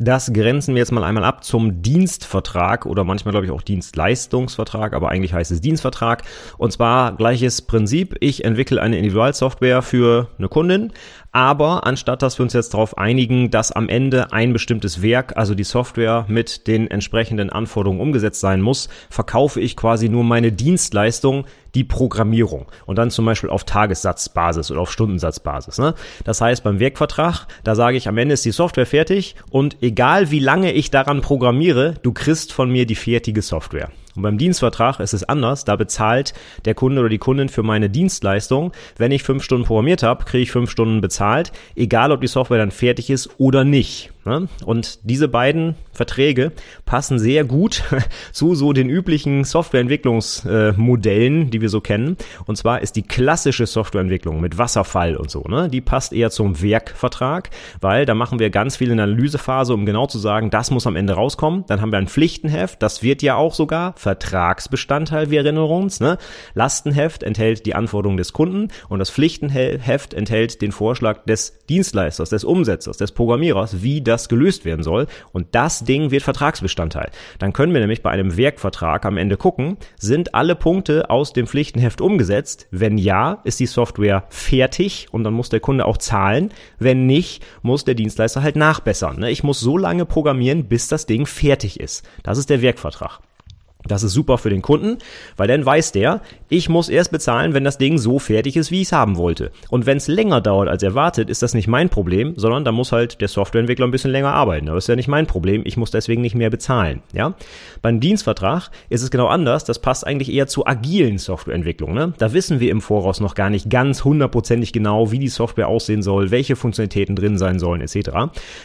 Das 0.00 0.32
grenzen 0.32 0.74
wir 0.74 0.80
jetzt 0.80 0.90
mal 0.90 1.04
einmal 1.04 1.22
ab 1.22 1.44
zum 1.44 1.80
Dienstvertrag 1.80 2.84
oder 2.84 3.04
manchmal 3.04 3.30
glaube 3.30 3.46
ich 3.46 3.52
auch 3.52 3.62
Dienstleistungsvertrag, 3.62 4.92
aber 4.92 5.10
eigentlich 5.10 5.32
heißt 5.32 5.52
es 5.52 5.60
Dienstvertrag. 5.60 6.24
Und 6.58 6.72
zwar 6.72 7.14
gleiches 7.14 7.62
Prinzip. 7.62 8.16
Ich 8.18 8.44
entwickle 8.44 8.82
eine 8.82 8.98
Individualsoftware 8.98 9.82
für 9.82 10.30
eine 10.36 10.48
Kundin, 10.48 10.92
aber 11.34 11.84
anstatt 11.84 12.22
dass 12.22 12.38
wir 12.38 12.44
uns 12.44 12.52
jetzt 12.52 12.74
darauf 12.74 12.96
einigen, 12.96 13.50
dass 13.50 13.72
am 13.72 13.88
Ende 13.88 14.32
ein 14.32 14.52
bestimmtes 14.52 15.02
Werk, 15.02 15.36
also 15.36 15.56
die 15.56 15.64
Software 15.64 16.24
mit 16.28 16.68
den 16.68 16.88
entsprechenden 16.88 17.50
Anforderungen 17.50 18.00
umgesetzt 18.00 18.40
sein 18.40 18.62
muss, 18.62 18.88
verkaufe 19.10 19.60
ich 19.60 19.76
quasi 19.76 20.08
nur 20.08 20.22
meine 20.22 20.52
Dienstleistung 20.52 21.44
die 21.74 21.82
Programmierung 21.82 22.66
und 22.86 22.98
dann 22.98 23.10
zum 23.10 23.24
Beispiel 23.24 23.50
auf 23.50 23.64
Tagessatzbasis 23.64 24.70
oder 24.70 24.80
auf 24.80 24.92
Stundensatzbasis. 24.92 25.78
Ne? 25.78 25.94
Das 26.22 26.40
heißt, 26.40 26.62
beim 26.62 26.78
Werkvertrag, 26.78 27.46
da 27.64 27.74
sage 27.74 27.96
ich, 27.96 28.06
am 28.06 28.16
Ende 28.16 28.34
ist 28.34 28.44
die 28.44 28.52
Software 28.52 28.86
fertig 28.86 29.34
und 29.50 29.82
egal 29.82 30.30
wie 30.30 30.38
lange 30.38 30.72
ich 30.72 30.92
daran 30.92 31.20
programmiere, 31.20 31.94
du 32.04 32.12
kriegst 32.12 32.52
von 32.52 32.70
mir 32.70 32.86
die 32.86 32.94
fertige 32.94 33.42
Software. 33.42 33.90
Und 34.16 34.22
beim 34.22 34.38
Dienstvertrag 34.38 35.00
ist 35.00 35.12
es 35.12 35.24
anders. 35.24 35.64
Da 35.64 35.76
bezahlt 35.76 36.34
der 36.64 36.74
Kunde 36.74 37.00
oder 37.00 37.08
die 37.08 37.18
Kundin 37.18 37.48
für 37.48 37.62
meine 37.62 37.90
Dienstleistung. 37.90 38.72
Wenn 38.96 39.12
ich 39.12 39.22
fünf 39.22 39.42
Stunden 39.42 39.66
programmiert 39.66 40.02
habe, 40.02 40.24
kriege 40.24 40.42
ich 40.42 40.52
fünf 40.52 40.70
Stunden 40.70 41.00
bezahlt, 41.00 41.52
egal 41.74 42.12
ob 42.12 42.20
die 42.20 42.26
Software 42.26 42.58
dann 42.58 42.70
fertig 42.70 43.10
ist 43.10 43.30
oder 43.38 43.64
nicht. 43.64 44.13
Ne? 44.24 44.48
Und 44.64 45.00
diese 45.02 45.28
beiden 45.28 45.74
Verträge 45.92 46.52
passen 46.86 47.18
sehr 47.18 47.44
gut 47.44 47.82
zu 48.32 48.54
so 48.54 48.72
den 48.72 48.88
üblichen 48.88 49.44
Softwareentwicklungsmodellen, 49.44 51.50
die 51.50 51.60
wir 51.60 51.68
so 51.68 51.80
kennen. 51.80 52.16
Und 52.46 52.56
zwar 52.56 52.80
ist 52.80 52.96
die 52.96 53.02
klassische 53.02 53.66
Softwareentwicklung 53.66 54.40
mit 54.40 54.58
Wasserfall 54.58 55.16
und 55.16 55.30
so, 55.30 55.42
ne? 55.42 55.68
die 55.68 55.80
passt 55.80 56.12
eher 56.12 56.30
zum 56.30 56.62
Werkvertrag, 56.62 57.50
weil 57.80 58.06
da 58.06 58.14
machen 58.14 58.38
wir 58.38 58.50
ganz 58.50 58.76
viel 58.76 58.90
in 58.90 58.96
der 58.96 59.04
Analysephase, 59.04 59.74
um 59.74 59.86
genau 59.86 60.06
zu 60.06 60.18
sagen, 60.18 60.50
das 60.50 60.70
muss 60.70 60.86
am 60.86 60.96
Ende 60.96 61.14
rauskommen. 61.14 61.64
Dann 61.66 61.80
haben 61.80 61.92
wir 61.92 61.98
ein 61.98 62.08
Pflichtenheft, 62.08 62.82
das 62.82 63.02
wird 63.02 63.22
ja 63.22 63.36
auch 63.36 63.54
sogar 63.54 63.94
Vertragsbestandteil, 63.96 65.30
wir 65.30 65.40
erinnern 65.40 65.64
uns. 65.64 66.00
Ne? 66.00 66.18
Lastenheft 66.54 67.22
enthält 67.22 67.66
die 67.66 67.74
Anforderungen 67.74 68.16
des 68.16 68.32
Kunden 68.32 68.68
und 68.88 68.98
das 68.98 69.10
Pflichtenheft 69.10 70.14
enthält 70.14 70.62
den 70.62 70.72
Vorschlag 70.72 71.24
des 71.24 71.58
Dienstleisters, 71.68 72.30
des 72.30 72.44
Umsetzers, 72.44 72.96
des 72.96 73.12
Programmierers, 73.12 73.82
wie 73.82 74.02
das 74.02 74.13
das 74.14 74.28
gelöst 74.28 74.64
werden 74.64 74.82
soll. 74.82 75.06
Und 75.32 75.48
das 75.54 75.84
Ding 75.84 76.10
wird 76.10 76.22
Vertragsbestandteil. 76.22 77.10
Dann 77.38 77.52
können 77.52 77.72
wir 77.72 77.80
nämlich 77.80 78.02
bei 78.02 78.10
einem 78.10 78.36
Werkvertrag 78.36 79.04
am 79.04 79.16
Ende 79.16 79.36
gucken, 79.36 79.76
sind 79.96 80.34
alle 80.34 80.54
Punkte 80.54 81.10
aus 81.10 81.32
dem 81.32 81.46
Pflichtenheft 81.46 82.00
umgesetzt? 82.00 82.66
Wenn 82.70 82.98
ja, 82.98 83.40
ist 83.44 83.60
die 83.60 83.66
Software 83.66 84.24
fertig 84.30 85.08
und 85.10 85.24
dann 85.24 85.34
muss 85.34 85.48
der 85.48 85.60
Kunde 85.60 85.86
auch 85.86 85.98
zahlen. 85.98 86.50
Wenn 86.78 87.06
nicht, 87.06 87.44
muss 87.62 87.84
der 87.84 87.94
Dienstleister 87.94 88.42
halt 88.42 88.56
nachbessern. 88.56 89.18
Ne? 89.18 89.30
Ich 89.30 89.42
muss 89.42 89.60
so 89.60 89.76
lange 89.76 90.06
programmieren, 90.06 90.64
bis 90.64 90.88
das 90.88 91.06
Ding 91.06 91.26
fertig 91.26 91.80
ist. 91.80 92.08
Das 92.22 92.38
ist 92.38 92.50
der 92.50 92.62
Werkvertrag. 92.62 93.20
Das 93.86 94.02
ist 94.02 94.12
super 94.12 94.38
für 94.38 94.50
den 94.50 94.62
Kunden, 94.62 94.98
weil 95.36 95.48
dann 95.48 95.64
weiß 95.64 95.92
der, 95.92 96.22
ich 96.48 96.68
muss 96.68 96.88
erst 96.88 97.10
bezahlen, 97.10 97.52
wenn 97.52 97.64
das 97.64 97.78
Ding 97.78 97.98
so 97.98 98.18
fertig 98.18 98.56
ist, 98.56 98.70
wie 98.70 98.80
ich 98.80 98.88
es 98.88 98.92
haben 98.92 99.16
wollte. 99.16 99.50
Und 99.68 99.84
wenn 99.84 99.98
es 99.98 100.08
länger 100.08 100.40
dauert 100.40 100.68
als 100.68 100.82
erwartet, 100.82 101.28
ist 101.28 101.42
das 101.42 101.52
nicht 101.52 101.68
mein 101.68 101.90
Problem, 101.90 102.32
sondern 102.36 102.64
da 102.64 102.72
muss 102.72 102.92
halt 102.92 103.20
der 103.20 103.28
Softwareentwickler 103.28 103.86
ein 103.86 103.90
bisschen 103.90 104.10
länger 104.10 104.32
arbeiten. 104.32 104.66
Das 104.66 104.84
ist 104.84 104.88
ja 104.88 104.96
nicht 104.96 105.08
mein 105.08 105.26
Problem, 105.26 105.62
ich 105.66 105.76
muss 105.76 105.90
deswegen 105.90 106.22
nicht 106.22 106.34
mehr 106.34 106.48
bezahlen. 106.48 107.02
Ja? 107.12 107.34
Beim 107.82 108.00
Dienstvertrag 108.00 108.70
ist 108.88 109.02
es 109.02 109.10
genau 109.10 109.26
anders, 109.26 109.64
das 109.64 109.80
passt 109.80 110.06
eigentlich 110.06 110.32
eher 110.32 110.46
zur 110.46 110.66
agilen 110.66 111.18
Softwareentwicklung. 111.18 111.92
Ne? 111.92 112.14
Da 112.18 112.32
wissen 112.32 112.60
wir 112.60 112.70
im 112.70 112.80
Voraus 112.80 113.20
noch 113.20 113.34
gar 113.34 113.50
nicht 113.50 113.68
ganz 113.68 114.04
hundertprozentig 114.04 114.72
genau, 114.72 115.10
wie 115.10 115.18
die 115.18 115.28
Software 115.28 115.68
aussehen 115.68 116.02
soll, 116.02 116.30
welche 116.30 116.56
Funktionalitäten 116.56 117.16
drin 117.16 117.36
sein 117.36 117.58
sollen, 117.58 117.82
etc. 117.82 118.10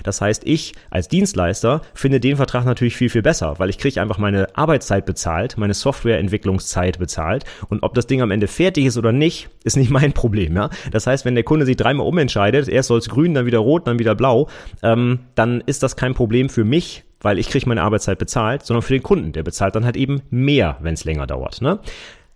Das 0.03 0.21
heißt, 0.21 0.43
ich 0.45 0.73
als 0.89 1.09
Dienstleister 1.09 1.81
finde 1.93 2.19
den 2.19 2.37
Vertrag 2.37 2.65
natürlich 2.65 2.95
viel, 2.95 3.09
viel 3.09 3.21
besser, 3.21 3.55
weil 3.57 3.69
ich 3.69 3.77
kriege 3.77 4.01
einfach 4.01 4.17
meine 4.17 4.55
Arbeitszeit 4.55 5.05
bezahlt, 5.09 5.57
meine 5.57 5.73
Softwareentwicklungszeit 5.73 6.99
bezahlt 6.99 7.45
und 7.67 7.81
ob 7.81 7.95
das 7.95 8.05
Ding 8.05 8.21
am 8.21 8.29
Ende 8.29 8.47
fertig 8.47 8.85
ist 8.85 8.95
oder 8.95 9.11
nicht, 9.11 9.49
ist 9.63 9.75
nicht 9.75 9.89
mein 9.89 10.13
Problem. 10.13 10.55
Ja? 10.55 10.69
Das 10.91 11.07
heißt, 11.07 11.25
wenn 11.25 11.33
der 11.33 11.43
Kunde 11.43 11.65
sich 11.65 11.77
dreimal 11.77 12.05
umentscheidet, 12.05 12.69
erst 12.69 12.89
soll 12.89 12.99
es 12.99 13.09
grün, 13.09 13.33
dann 13.33 13.47
wieder 13.47 13.57
rot, 13.57 13.87
dann 13.87 13.97
wieder 13.97 14.13
blau, 14.13 14.47
ähm, 14.83 15.21
dann 15.33 15.61
ist 15.65 15.81
das 15.81 15.95
kein 15.95 16.13
Problem 16.13 16.47
für 16.49 16.63
mich, 16.63 17.03
weil 17.21 17.39
ich 17.39 17.49
kriege 17.49 17.67
meine 17.67 17.81
Arbeitszeit 17.81 18.19
bezahlt, 18.19 18.63
sondern 18.63 18.83
für 18.83 18.93
den 18.93 19.01
Kunden. 19.01 19.33
Der 19.33 19.41
bezahlt 19.41 19.75
dann 19.75 19.83
halt 19.83 19.97
eben 19.97 20.21
mehr, 20.29 20.77
wenn 20.81 20.93
es 20.93 21.05
länger 21.05 21.25
dauert. 21.25 21.59
Ne? 21.61 21.79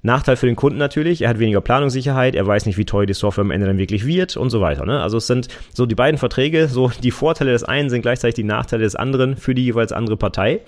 Nachteil 0.04 0.36
für 0.36 0.46
den 0.46 0.58
Kunden 0.58 0.78
natürlich, 0.78 1.22
er 1.22 1.30
hat 1.30 1.40
weniger 1.40 1.62
Planungssicherheit, 1.62 2.36
er 2.36 2.46
weiß 2.46 2.66
nicht, 2.66 2.78
wie 2.78 2.86
teuer 2.86 3.06
die 3.06 3.14
Software 3.14 3.44
am 3.44 3.52
Ende 3.52 3.68
dann 3.68 3.78
wirklich 3.78 4.06
wird 4.06 4.36
und 4.36 4.50
so 4.50 4.60
weiter. 4.60 4.86
Ne? 4.86 5.02
Also 5.02 5.18
es 5.18 5.28
sind 5.28 5.48
so 5.74 5.86
die 5.86 5.96
beiden 5.96 6.18
Verträge, 6.18 6.68
so 6.68 6.92
die 7.02 7.12
Vorteile 7.12 7.54
des 7.54 7.64
einen 7.64 7.90
sind 7.90 8.02
gleichzeitig 8.02 8.36
die 8.36 8.44
Nachteile 8.44 8.84
des 8.84 8.96
anderen 8.96 9.38
für 9.38 9.56
die 9.56 9.64
jeweils 9.64 9.94
andere 9.94 10.18
Partei. 10.18 10.60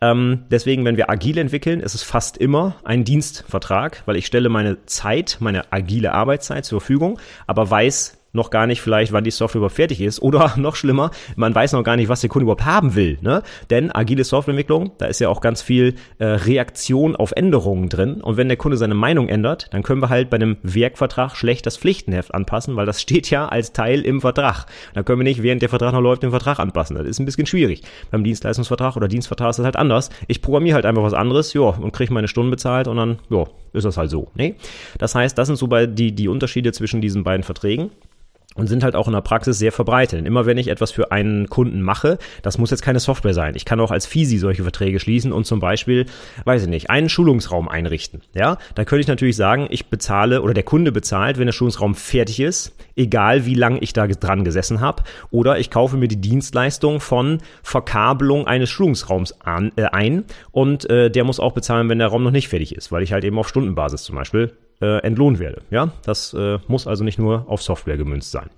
Ähm, 0.00 0.44
deswegen, 0.50 0.84
wenn 0.84 0.96
wir 0.96 1.10
agil 1.10 1.38
entwickeln, 1.38 1.80
ist 1.80 1.94
es 1.94 2.04
fast 2.04 2.36
immer 2.38 2.76
ein 2.84 3.04
Dienstvertrag, 3.04 4.02
weil 4.06 4.16
ich 4.16 4.26
stelle 4.26 4.48
meine 4.48 4.86
Zeit, 4.86 5.38
meine 5.40 5.72
agile 5.72 6.12
Arbeitszeit 6.12 6.64
zur 6.64 6.80
Verfügung, 6.80 7.18
aber 7.48 7.68
weiß, 7.68 8.16
noch 8.34 8.50
gar 8.50 8.66
nicht 8.66 8.82
vielleicht, 8.82 9.12
wann 9.12 9.24
die 9.24 9.30
Software 9.30 9.60
überhaupt 9.60 9.76
fertig 9.76 10.00
ist 10.00 10.20
oder 10.20 10.54
noch 10.58 10.76
schlimmer, 10.76 11.10
man 11.36 11.54
weiß 11.54 11.72
noch 11.72 11.82
gar 11.82 11.96
nicht, 11.96 12.08
was 12.08 12.20
der 12.20 12.28
Kunde 12.28 12.44
überhaupt 12.44 12.66
haben 12.66 12.94
will. 12.94 13.18
Ne? 13.22 13.42
Denn 13.70 13.94
agile 13.94 14.24
Softwareentwicklung, 14.24 14.92
da 14.98 15.06
ist 15.06 15.20
ja 15.20 15.28
auch 15.28 15.40
ganz 15.40 15.62
viel 15.62 15.94
äh, 16.18 16.24
Reaktion 16.26 17.16
auf 17.16 17.32
Änderungen 17.32 17.88
drin 17.88 18.20
und 18.20 18.36
wenn 18.36 18.48
der 18.48 18.56
Kunde 18.56 18.76
seine 18.76 18.94
Meinung 18.94 19.28
ändert, 19.28 19.68
dann 19.72 19.82
können 19.82 20.02
wir 20.02 20.10
halt 20.10 20.30
bei 20.30 20.36
einem 20.36 20.58
Werkvertrag 20.62 21.36
schlecht 21.36 21.64
das 21.66 21.78
Pflichtenheft 21.78 22.34
anpassen, 22.34 22.76
weil 22.76 22.86
das 22.86 23.00
steht 23.04 23.30
ja 23.30 23.48
als 23.48 23.72
Teil 23.72 24.02
im 24.02 24.20
Vertrag. 24.20 24.66
Da 24.92 25.02
können 25.02 25.20
wir 25.20 25.24
nicht, 25.24 25.42
während 25.42 25.62
der 25.62 25.68
Vertrag 25.68 25.92
noch 25.92 26.00
läuft, 26.00 26.22
den 26.22 26.30
Vertrag 26.30 26.58
anpassen. 26.58 26.96
Das 26.96 27.06
ist 27.06 27.20
ein 27.20 27.24
bisschen 27.24 27.46
schwierig. 27.46 27.82
Beim 28.10 28.24
Dienstleistungsvertrag 28.24 28.96
oder 28.96 29.08
Dienstvertrag 29.08 29.50
ist 29.50 29.58
das 29.58 29.64
halt 29.64 29.76
anders. 29.76 30.10
Ich 30.26 30.42
programmiere 30.42 30.74
halt 30.74 30.86
einfach 30.86 31.02
was 31.02 31.14
anderes, 31.14 31.52
ja, 31.52 31.62
und 31.62 31.92
kriege 31.92 32.12
meine 32.12 32.28
Stunden 32.28 32.50
bezahlt 32.50 32.88
und 32.88 32.96
dann, 32.96 33.18
ja, 33.30 33.44
ist 33.72 33.84
das 33.84 33.96
halt 33.96 34.10
so. 34.10 34.28
Ne? 34.34 34.54
Das 34.98 35.14
heißt, 35.14 35.36
das 35.36 35.46
sind 35.46 35.56
so 35.56 35.66
bei 35.66 35.86
die, 35.86 36.12
die 36.12 36.28
Unterschiede 36.28 36.72
zwischen 36.72 37.00
diesen 37.00 37.24
beiden 37.24 37.44
Verträgen 37.44 37.90
und 38.54 38.68
sind 38.68 38.84
halt 38.84 38.94
auch 38.94 39.06
in 39.06 39.12
der 39.12 39.20
Praxis 39.20 39.58
sehr 39.58 39.72
verbreitet. 39.72 40.18
Denn 40.18 40.26
immer 40.26 40.46
wenn 40.46 40.58
ich 40.58 40.68
etwas 40.68 40.90
für 40.90 41.12
einen 41.12 41.48
Kunden 41.48 41.82
mache, 41.82 42.18
das 42.42 42.58
muss 42.58 42.70
jetzt 42.70 42.82
keine 42.82 43.00
Software 43.00 43.34
sein. 43.34 43.54
Ich 43.56 43.64
kann 43.64 43.80
auch 43.80 43.90
als 43.90 44.06
Fisi 44.06 44.38
solche 44.38 44.62
Verträge 44.62 45.00
schließen 45.00 45.32
und 45.32 45.46
zum 45.46 45.60
Beispiel, 45.60 46.06
weiß 46.44 46.62
ich 46.62 46.68
nicht, 46.68 46.90
einen 46.90 47.08
Schulungsraum 47.08 47.68
einrichten. 47.68 48.22
Ja, 48.34 48.58
da 48.74 48.84
könnte 48.84 49.00
ich 49.00 49.08
natürlich 49.08 49.36
sagen, 49.36 49.66
ich 49.70 49.86
bezahle 49.86 50.42
oder 50.42 50.54
der 50.54 50.62
Kunde 50.62 50.92
bezahlt, 50.92 51.38
wenn 51.38 51.46
der 51.46 51.52
Schulungsraum 51.52 51.94
fertig 51.94 52.40
ist, 52.40 52.74
egal 52.96 53.46
wie 53.46 53.54
lange 53.54 53.78
ich 53.80 53.92
da 53.92 54.06
dran 54.06 54.44
gesessen 54.44 54.80
habe. 54.80 55.02
Oder 55.30 55.58
ich 55.58 55.70
kaufe 55.70 55.96
mir 55.96 56.08
die 56.08 56.20
Dienstleistung 56.20 57.00
von 57.00 57.38
Verkabelung 57.62 58.46
eines 58.46 58.70
Schulungsraums 58.70 59.40
an, 59.40 59.72
äh, 59.76 59.84
ein 59.84 60.24
und 60.52 60.88
äh, 60.88 61.10
der 61.10 61.24
muss 61.24 61.40
auch 61.40 61.52
bezahlen, 61.52 61.88
wenn 61.88 61.98
der 61.98 62.08
Raum 62.08 62.22
noch 62.22 62.30
nicht 62.30 62.48
fertig 62.48 62.74
ist, 62.74 62.92
weil 62.92 63.02
ich 63.02 63.12
halt 63.12 63.24
eben 63.24 63.38
auf 63.38 63.48
Stundenbasis 63.48 64.02
zum 64.02 64.16
Beispiel 64.16 64.52
äh, 64.84 64.98
entlohnt 64.98 65.38
werde. 65.38 65.62
Ja, 65.70 65.92
das 66.04 66.34
äh, 66.34 66.58
muss 66.68 66.86
also 66.86 67.04
nicht 67.04 67.18
nur 67.18 67.44
auf 67.48 67.62
Software 67.62 67.96
gemünzt 67.96 68.30
sein. 68.30 68.50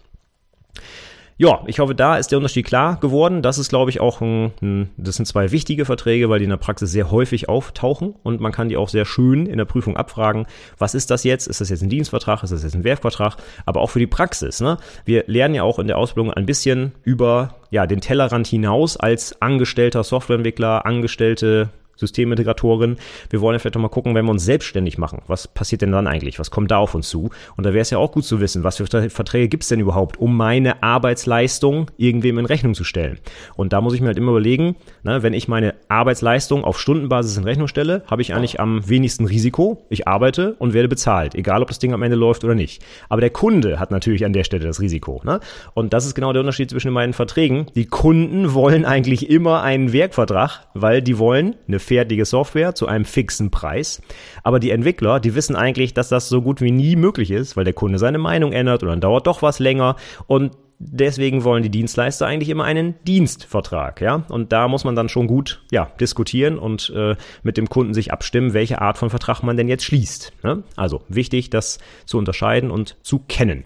Ja, 1.39 1.61
ich 1.67 1.81
hoffe, 1.81 1.95
da 1.95 2.17
ist 2.17 2.29
der 2.29 2.39
Unterschied 2.39 2.67
klar 2.67 2.99
geworden. 2.99 3.43
Das 3.43 3.59
ist, 3.59 3.69
glaube 3.69 3.91
ich, 3.91 4.01
auch 4.01 4.23
ein, 4.23 4.53
ein, 4.63 4.91
das 4.97 5.17
sind 5.17 5.27
zwei 5.27 5.53
wichtige 5.53 5.85
Verträge, 5.85 6.31
weil 6.31 6.39
die 6.39 6.47
in 6.47 6.51
der 6.51 6.57
Praxis 6.57 6.91
sehr 6.91 7.11
häufig 7.11 7.51
auftauchen 7.51 8.15
und 8.23 8.41
man 8.41 8.53
kann 8.53 8.71
die 8.71 8.79
auch 8.79 8.89
sehr 8.89 9.05
schön 9.05 9.45
in 9.45 9.59
der 9.59 9.67
Prüfung 9.67 9.99
abfragen. 9.99 10.47
Was 10.79 10.95
ist 10.95 11.11
das 11.11 11.25
jetzt? 11.25 11.47
Ist 11.47 11.61
das 11.61 11.69
jetzt 11.69 11.83
ein 11.83 11.91
Dienstvertrag? 11.91 12.43
Ist 12.43 12.55
das 12.55 12.63
jetzt 12.63 12.75
ein 12.75 12.85
Werkvertrag? 12.85 13.37
Aber 13.67 13.83
auch 13.83 13.91
für 13.91 13.99
die 13.99 14.07
Praxis. 14.07 14.63
Ne? 14.63 14.79
Wir 15.05 15.25
lernen 15.27 15.55
ja 15.55 15.63
auch 15.63 15.79
in 15.79 15.89
der 15.89 15.99
Ausbildung 15.99 16.33
ein 16.33 16.47
bisschen 16.47 16.93
über 17.05 17.57
ja, 17.71 17.87
den 17.87 18.01
Tellerrand 18.01 18.47
hinaus 18.47 18.97
als 18.97 19.41
angestellter 19.43 20.05
Softwareentwickler, 20.05 20.87
angestellte 20.87 21.69
Systemintegratorin. 21.97 22.97
Wir 23.31 23.41
wollen 23.41 23.55
ja 23.55 23.59
vielleicht 23.59 23.75
noch 23.75 23.83
mal 23.83 23.89
gucken, 23.89 24.15
wenn 24.15 24.25
wir 24.25 24.31
uns 24.31 24.45
selbstständig 24.45 24.99
machen. 24.99 25.23
Was 25.27 25.49
passiert 25.49 25.83
denn 25.83 25.93
dann 25.93 26.07
eigentlich? 26.07 26.39
Was 26.39 26.51
kommt 26.51 26.71
da 26.71 26.79
auf 26.79 26.95
uns 26.95 27.09
zu? 27.09 27.31
Und 27.57 27.65
da 27.65 27.73
wäre 27.73 27.83
es 27.83 27.91
ja 27.91 27.99
auch 27.99 28.13
gut 28.13 28.25
zu 28.25 28.41
wissen, 28.41 28.65
was 28.65 28.77
für 28.77 28.87
Verträge 29.11 29.49
gibt 29.49 29.63
es 29.63 29.69
denn 29.69 29.81
überhaupt, 29.81 30.19
um 30.19 30.37
meine 30.37 30.83
Arbeitsleistung 30.83 31.91
irgendwem 31.97 32.39
in 32.39 32.47
Rechnung 32.47 32.75
zu 32.75 32.85
stellen. 32.85 33.19
Und 33.57 33.73
da 33.73 33.81
muss 33.81 33.95
ich 33.95 34.01
mir 34.01 34.09
halt 34.09 34.19
immer 34.19 34.31
überlegen, 34.31 34.77
ne, 35.03 35.23
wenn 35.23 35.35
ich 35.35 35.49
meine 35.49 35.75
Arbeitsleistung 35.89 36.65
auf 36.65 36.81
Stundenbasis 36.81 37.37
in 37.37 37.45
Rechnung 37.45 37.69
stelle, 37.69 38.03
habe 38.07 38.23
ich 38.23 38.35
eigentlich 38.35 38.61
am 38.61 38.89
wenigsten 38.89 39.27
Risiko. 39.27 39.85
Ich 39.89 40.07
arbeite 40.07 40.55
und 40.59 40.75
werde 40.75 40.89
bezahlt, 40.89 41.35
egal 41.35 41.63
ob 41.63 41.69
das 41.69 41.79
Ding 41.79 41.93
am 41.93 42.03
Ende 42.03 42.17
läuft 42.17 42.45
oder 42.45 42.55
nicht. 42.55 42.83
Aber 43.09 43.21
der 43.21 43.31
Kunde 43.31 43.81
hat 43.81 43.91
natürlich 43.91 44.25
an 44.25 44.33
der 44.33 44.45
Stelle 44.45 44.67
das 44.67 44.81
Risiko. 44.81 45.21
Ne? 45.25 45.41
Und 45.75 45.93
das 45.93 46.07
ist 46.07 46.15
genau 46.15 46.33
der 46.33 46.41
Unterschied 46.41 46.71
zwischen 46.71 46.89
den 46.89 46.95
beiden 46.95 47.13
Verträgen. 47.13 47.67
Die 47.75 47.87
Kunden 47.87 48.55
wollen 48.55 48.85
eigentlich 48.85 49.31
immer 49.31 49.63
einen 49.63 49.93
Werkvertrag, 49.93 50.67
weil 50.75 51.03
die 51.03 51.19
wollen 51.19 51.57
eine 51.69 51.79
fertige 51.87 52.25
Software 52.25 52.75
zu 52.75 52.87
einem 52.87 53.05
fixen 53.05 53.51
Preis. 53.51 54.03
Aber 54.43 54.61
die 54.61 54.71
Entwickler, 54.71 55.21
die 55.21 55.35
wissen 55.35 55.57
eigentlich, 55.57 55.95
dass 55.95 56.09
das 56.09 56.29
so 56.29 56.43
gut 56.43 56.61
wie 56.61 56.73
nie 56.73 56.97
möglich 56.97 57.31
ist, 57.31 57.57
weil 57.57 57.65
der 57.65 57.75
Kunde 57.75 57.99
seine 57.99 58.19
Meinung 58.19 58.53
ändert 58.53 58.83
und 58.83 58.89
dann 58.89 59.01
dauert 59.01 59.27
doch 59.27 59.43
was 59.43 59.59
länger 59.59 59.97
und 60.27 60.53
deswegen 60.79 61.45
wollen 61.45 61.63
die 61.63 61.71
Dienstleister 61.71 62.27
eigentlich 62.27 62.49
immer 62.49 62.65
einen 62.65 62.95
Dienstvertrag, 63.07 64.01
ja. 64.01 64.25
Und 64.29 64.53
da 64.53 64.69
muss 64.69 64.85
man 64.85 64.95
dann 64.95 65.09
schon 65.09 65.27
gut, 65.27 65.63
ja, 65.71 65.91
diskutieren 66.01 66.59
und 66.59 66.93
äh, 66.95 67.17
mit 67.43 67.57
dem 67.57 67.69
Kunden 67.69 67.95
sich 67.95 68.13
abstimmen, 68.13 68.53
welche 68.53 68.81
Art 68.81 68.99
von 68.99 69.11
Vertrag 69.11 69.43
man 69.43 69.57
denn 69.57 69.69
jetzt 69.69 69.85
schließt. 69.85 70.33
Ne? 70.43 70.63
Also 70.77 71.03
wichtig, 71.09 71.51
das 71.51 71.79
zu 72.05 72.19
unterscheiden 72.19 72.71
und 72.71 72.97
zu 73.03 73.21
kennen. 73.21 73.65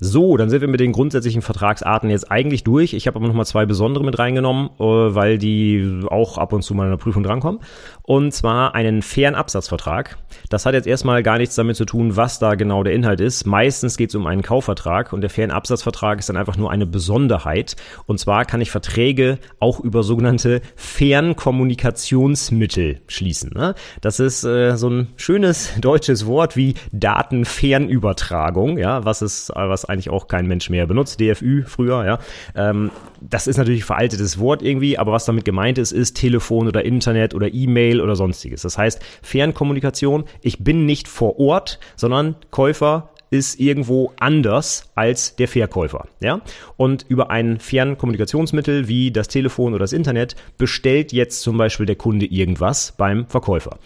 So, 0.00 0.36
dann 0.36 0.50
sind 0.50 0.60
wir 0.60 0.66
mit 0.66 0.80
den 0.80 0.90
grundsätzlichen 0.90 1.40
Vertragsarten 1.40 2.10
jetzt 2.10 2.28
eigentlich 2.28 2.64
durch. 2.64 2.94
Ich 2.94 3.06
habe 3.06 3.16
aber 3.16 3.28
noch 3.28 3.34
mal 3.34 3.44
zwei 3.44 3.64
besondere 3.64 4.02
mit 4.04 4.18
reingenommen, 4.18 4.70
äh, 4.80 4.82
weil 4.82 5.38
die 5.38 6.00
auch 6.08 6.36
ab 6.36 6.52
und 6.52 6.62
zu 6.62 6.74
mal 6.74 6.84
in 6.84 6.90
der 6.90 6.96
Prüfung 6.96 7.22
drankommen. 7.22 7.60
Und 8.02 8.32
zwar 8.32 8.74
einen 8.74 9.02
fairen 9.02 9.36
Absatzvertrag. 9.36 10.18
Das 10.50 10.66
hat 10.66 10.74
jetzt 10.74 10.88
erstmal 10.88 11.22
gar 11.22 11.38
nichts 11.38 11.54
damit 11.54 11.76
zu 11.76 11.84
tun, 11.84 12.16
was 12.16 12.40
da 12.40 12.56
genau 12.56 12.82
der 12.82 12.92
Inhalt 12.92 13.20
ist. 13.20 13.46
Meistens 13.46 13.96
geht 13.96 14.08
es 14.08 14.16
um 14.16 14.26
einen 14.26 14.42
Kaufvertrag 14.42 15.12
und 15.12 15.20
der 15.20 15.30
fairen 15.30 15.52
Absatzvertrag 15.52 16.18
ist 16.18 16.28
dann 16.28 16.36
einfach 16.36 16.56
nur 16.56 16.72
eine 16.72 16.86
Besonderheit. 16.86 17.76
Und 18.06 18.18
zwar 18.18 18.44
kann 18.46 18.60
ich 18.60 18.72
Verträge 18.72 19.38
auch 19.60 19.78
über 19.78 20.02
sogenannte 20.02 20.60
fairen 20.74 21.36
Kommunikationsmittel 21.36 23.00
schließen. 23.06 23.52
Ne? 23.54 23.76
Das 24.00 24.18
ist 24.18 24.42
äh, 24.42 24.76
so 24.76 24.90
ein 24.90 25.08
schönes 25.14 25.70
deutsches 25.80 26.26
Wort 26.26 26.56
wie 26.56 26.74
Datenfernübertragung, 26.90 28.76
ja, 28.76 29.04
was 29.04 29.22
ist, 29.22 29.52
was 29.54 29.83
eigentlich 29.88 30.10
auch 30.10 30.28
kein 30.28 30.46
Mensch 30.46 30.70
mehr 30.70 30.86
benutzt, 30.86 31.20
DFÜ 31.20 31.64
früher, 31.66 32.04
ja. 32.04 32.18
Ähm, 32.54 32.90
das 33.20 33.46
ist 33.46 33.56
natürlich 33.56 33.82
ein 33.82 33.86
veraltetes 33.86 34.38
Wort 34.38 34.62
irgendwie, 34.62 34.98
aber 34.98 35.12
was 35.12 35.24
damit 35.24 35.44
gemeint 35.44 35.78
ist, 35.78 35.92
ist 35.92 36.14
Telefon 36.14 36.68
oder 36.68 36.84
Internet 36.84 37.34
oder 37.34 37.52
E-Mail 37.52 38.00
oder 38.00 38.16
sonstiges. 38.16 38.62
Das 38.62 38.78
heißt, 38.78 39.00
Fernkommunikation, 39.22 40.24
ich 40.42 40.62
bin 40.62 40.86
nicht 40.86 41.08
vor 41.08 41.38
Ort, 41.38 41.78
sondern 41.96 42.36
Käufer 42.50 43.10
ist 43.30 43.58
irgendwo 43.58 44.12
anders 44.18 44.90
als 44.94 45.34
der 45.36 45.48
Verkäufer, 45.48 46.06
ja? 46.20 46.40
Und 46.76 47.04
über 47.08 47.30
ein 47.30 47.58
Fernkommunikationsmittel 47.58 48.86
wie 48.86 49.10
das 49.10 49.28
Telefon 49.28 49.74
oder 49.74 49.82
das 49.82 49.92
Internet 49.92 50.36
bestellt 50.56 51.12
jetzt 51.12 51.42
zum 51.42 51.58
Beispiel 51.58 51.86
der 51.86 51.96
Kunde 51.96 52.26
irgendwas 52.26 52.92
beim 52.96 53.26
Verkäufer. 53.26 53.78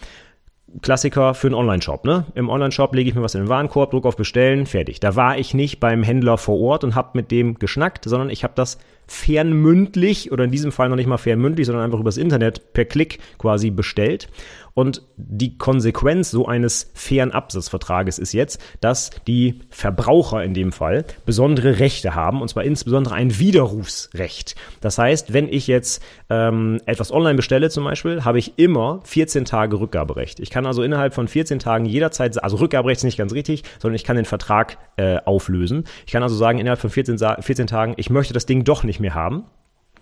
Klassiker 0.81 1.33
für 1.33 1.47
einen 1.47 1.55
Online-Shop. 1.55 2.05
Ne? 2.05 2.25
Im 2.35 2.49
Online-Shop 2.49 2.93
lege 2.93 3.09
ich 3.09 3.15
mir 3.15 3.21
was 3.21 3.35
in 3.35 3.41
den 3.41 3.49
Warenkorb, 3.49 3.91
drücke 3.91 4.07
auf 4.07 4.15
Bestellen, 4.15 4.65
fertig. 4.65 4.99
Da 4.99 5.15
war 5.15 5.37
ich 5.37 5.53
nicht 5.53 5.79
beim 5.79 6.03
Händler 6.03 6.37
vor 6.37 6.59
Ort 6.59 6.83
und 6.83 6.95
habe 6.95 7.11
mit 7.13 7.31
dem 7.31 7.55
geschnackt, 7.55 8.05
sondern 8.05 8.29
ich 8.29 8.43
habe 8.43 8.53
das 8.55 8.77
fernmündlich 9.07 10.31
oder 10.31 10.43
in 10.43 10.51
diesem 10.51 10.71
Fall 10.71 10.89
noch 10.89 10.95
nicht 10.95 11.07
mal 11.07 11.17
fernmündlich, 11.17 11.65
sondern 11.65 11.83
einfach 11.83 11.99
übers 11.99 12.17
Internet 12.17 12.73
per 12.73 12.85
Klick 12.85 13.19
quasi 13.39 13.71
bestellt. 13.71 14.29
Und 14.73 15.03
die 15.17 15.57
Konsequenz 15.57 16.31
so 16.31 16.47
eines 16.47 16.91
fairen 16.93 17.31
Absatzvertrages 17.31 18.19
ist 18.19 18.33
jetzt, 18.33 18.61
dass 18.81 19.09
die 19.27 19.59
Verbraucher 19.69 20.43
in 20.43 20.53
dem 20.53 20.71
Fall 20.71 21.05
besondere 21.25 21.79
Rechte 21.79 22.15
haben, 22.15 22.41
und 22.41 22.49
zwar 22.49 22.63
insbesondere 22.63 23.15
ein 23.15 23.39
Widerrufsrecht. 23.39 24.55
Das 24.81 24.97
heißt, 24.97 25.33
wenn 25.33 25.47
ich 25.47 25.67
jetzt 25.67 26.03
ähm, 26.29 26.79
etwas 26.85 27.11
online 27.11 27.35
bestelle 27.35 27.69
zum 27.69 27.83
Beispiel, 27.83 28.23
habe 28.23 28.39
ich 28.39 28.57
immer 28.57 29.01
14 29.03 29.45
Tage 29.45 29.79
Rückgaberecht. 29.79 30.39
Ich 30.39 30.49
kann 30.49 30.65
also 30.65 30.83
innerhalb 30.83 31.13
von 31.13 31.27
14 31.27 31.59
Tagen 31.59 31.85
jederzeit, 31.85 32.41
also 32.43 32.57
Rückgaberecht 32.57 32.99
ist 32.99 33.03
nicht 33.03 33.17
ganz 33.17 33.33
richtig, 33.33 33.63
sondern 33.79 33.95
ich 33.95 34.03
kann 34.03 34.15
den 34.15 34.25
Vertrag 34.25 34.77
äh, 34.97 35.17
auflösen. 35.25 35.85
Ich 36.05 36.11
kann 36.11 36.23
also 36.23 36.35
sagen, 36.35 36.59
innerhalb 36.59 36.79
von 36.79 36.89
14, 36.89 37.17
14 37.17 37.67
Tagen, 37.67 37.93
ich 37.97 38.09
möchte 38.09 38.33
das 38.33 38.45
Ding 38.45 38.63
doch 38.63 38.83
nicht 38.83 38.99
mehr 38.99 39.13
haben. 39.13 39.45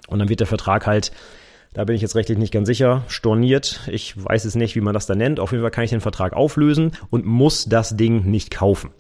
Und 0.07 0.19
dann 0.19 0.29
wird 0.29 0.39
der 0.39 0.47
Vertrag 0.47 0.87
halt 0.87 1.11
da 1.73 1.83
bin 1.83 1.95
ich 1.95 2.01
jetzt 2.01 2.15
rechtlich 2.15 2.37
nicht 2.37 2.53
ganz 2.53 2.67
sicher. 2.67 3.03
Storniert. 3.07 3.81
Ich 3.91 4.15
weiß 4.23 4.45
es 4.45 4.55
nicht, 4.55 4.75
wie 4.75 4.81
man 4.81 4.93
das 4.93 5.05
da 5.05 5.15
nennt. 5.15 5.39
Auf 5.39 5.51
jeden 5.51 5.63
Fall 5.63 5.71
kann 5.71 5.83
ich 5.83 5.91
den 5.91 6.01
Vertrag 6.01 6.33
auflösen 6.33 6.91
und 7.09 7.25
muss 7.25 7.65
das 7.65 7.95
Ding 7.95 8.25
nicht 8.25 8.51
kaufen. 8.51 8.91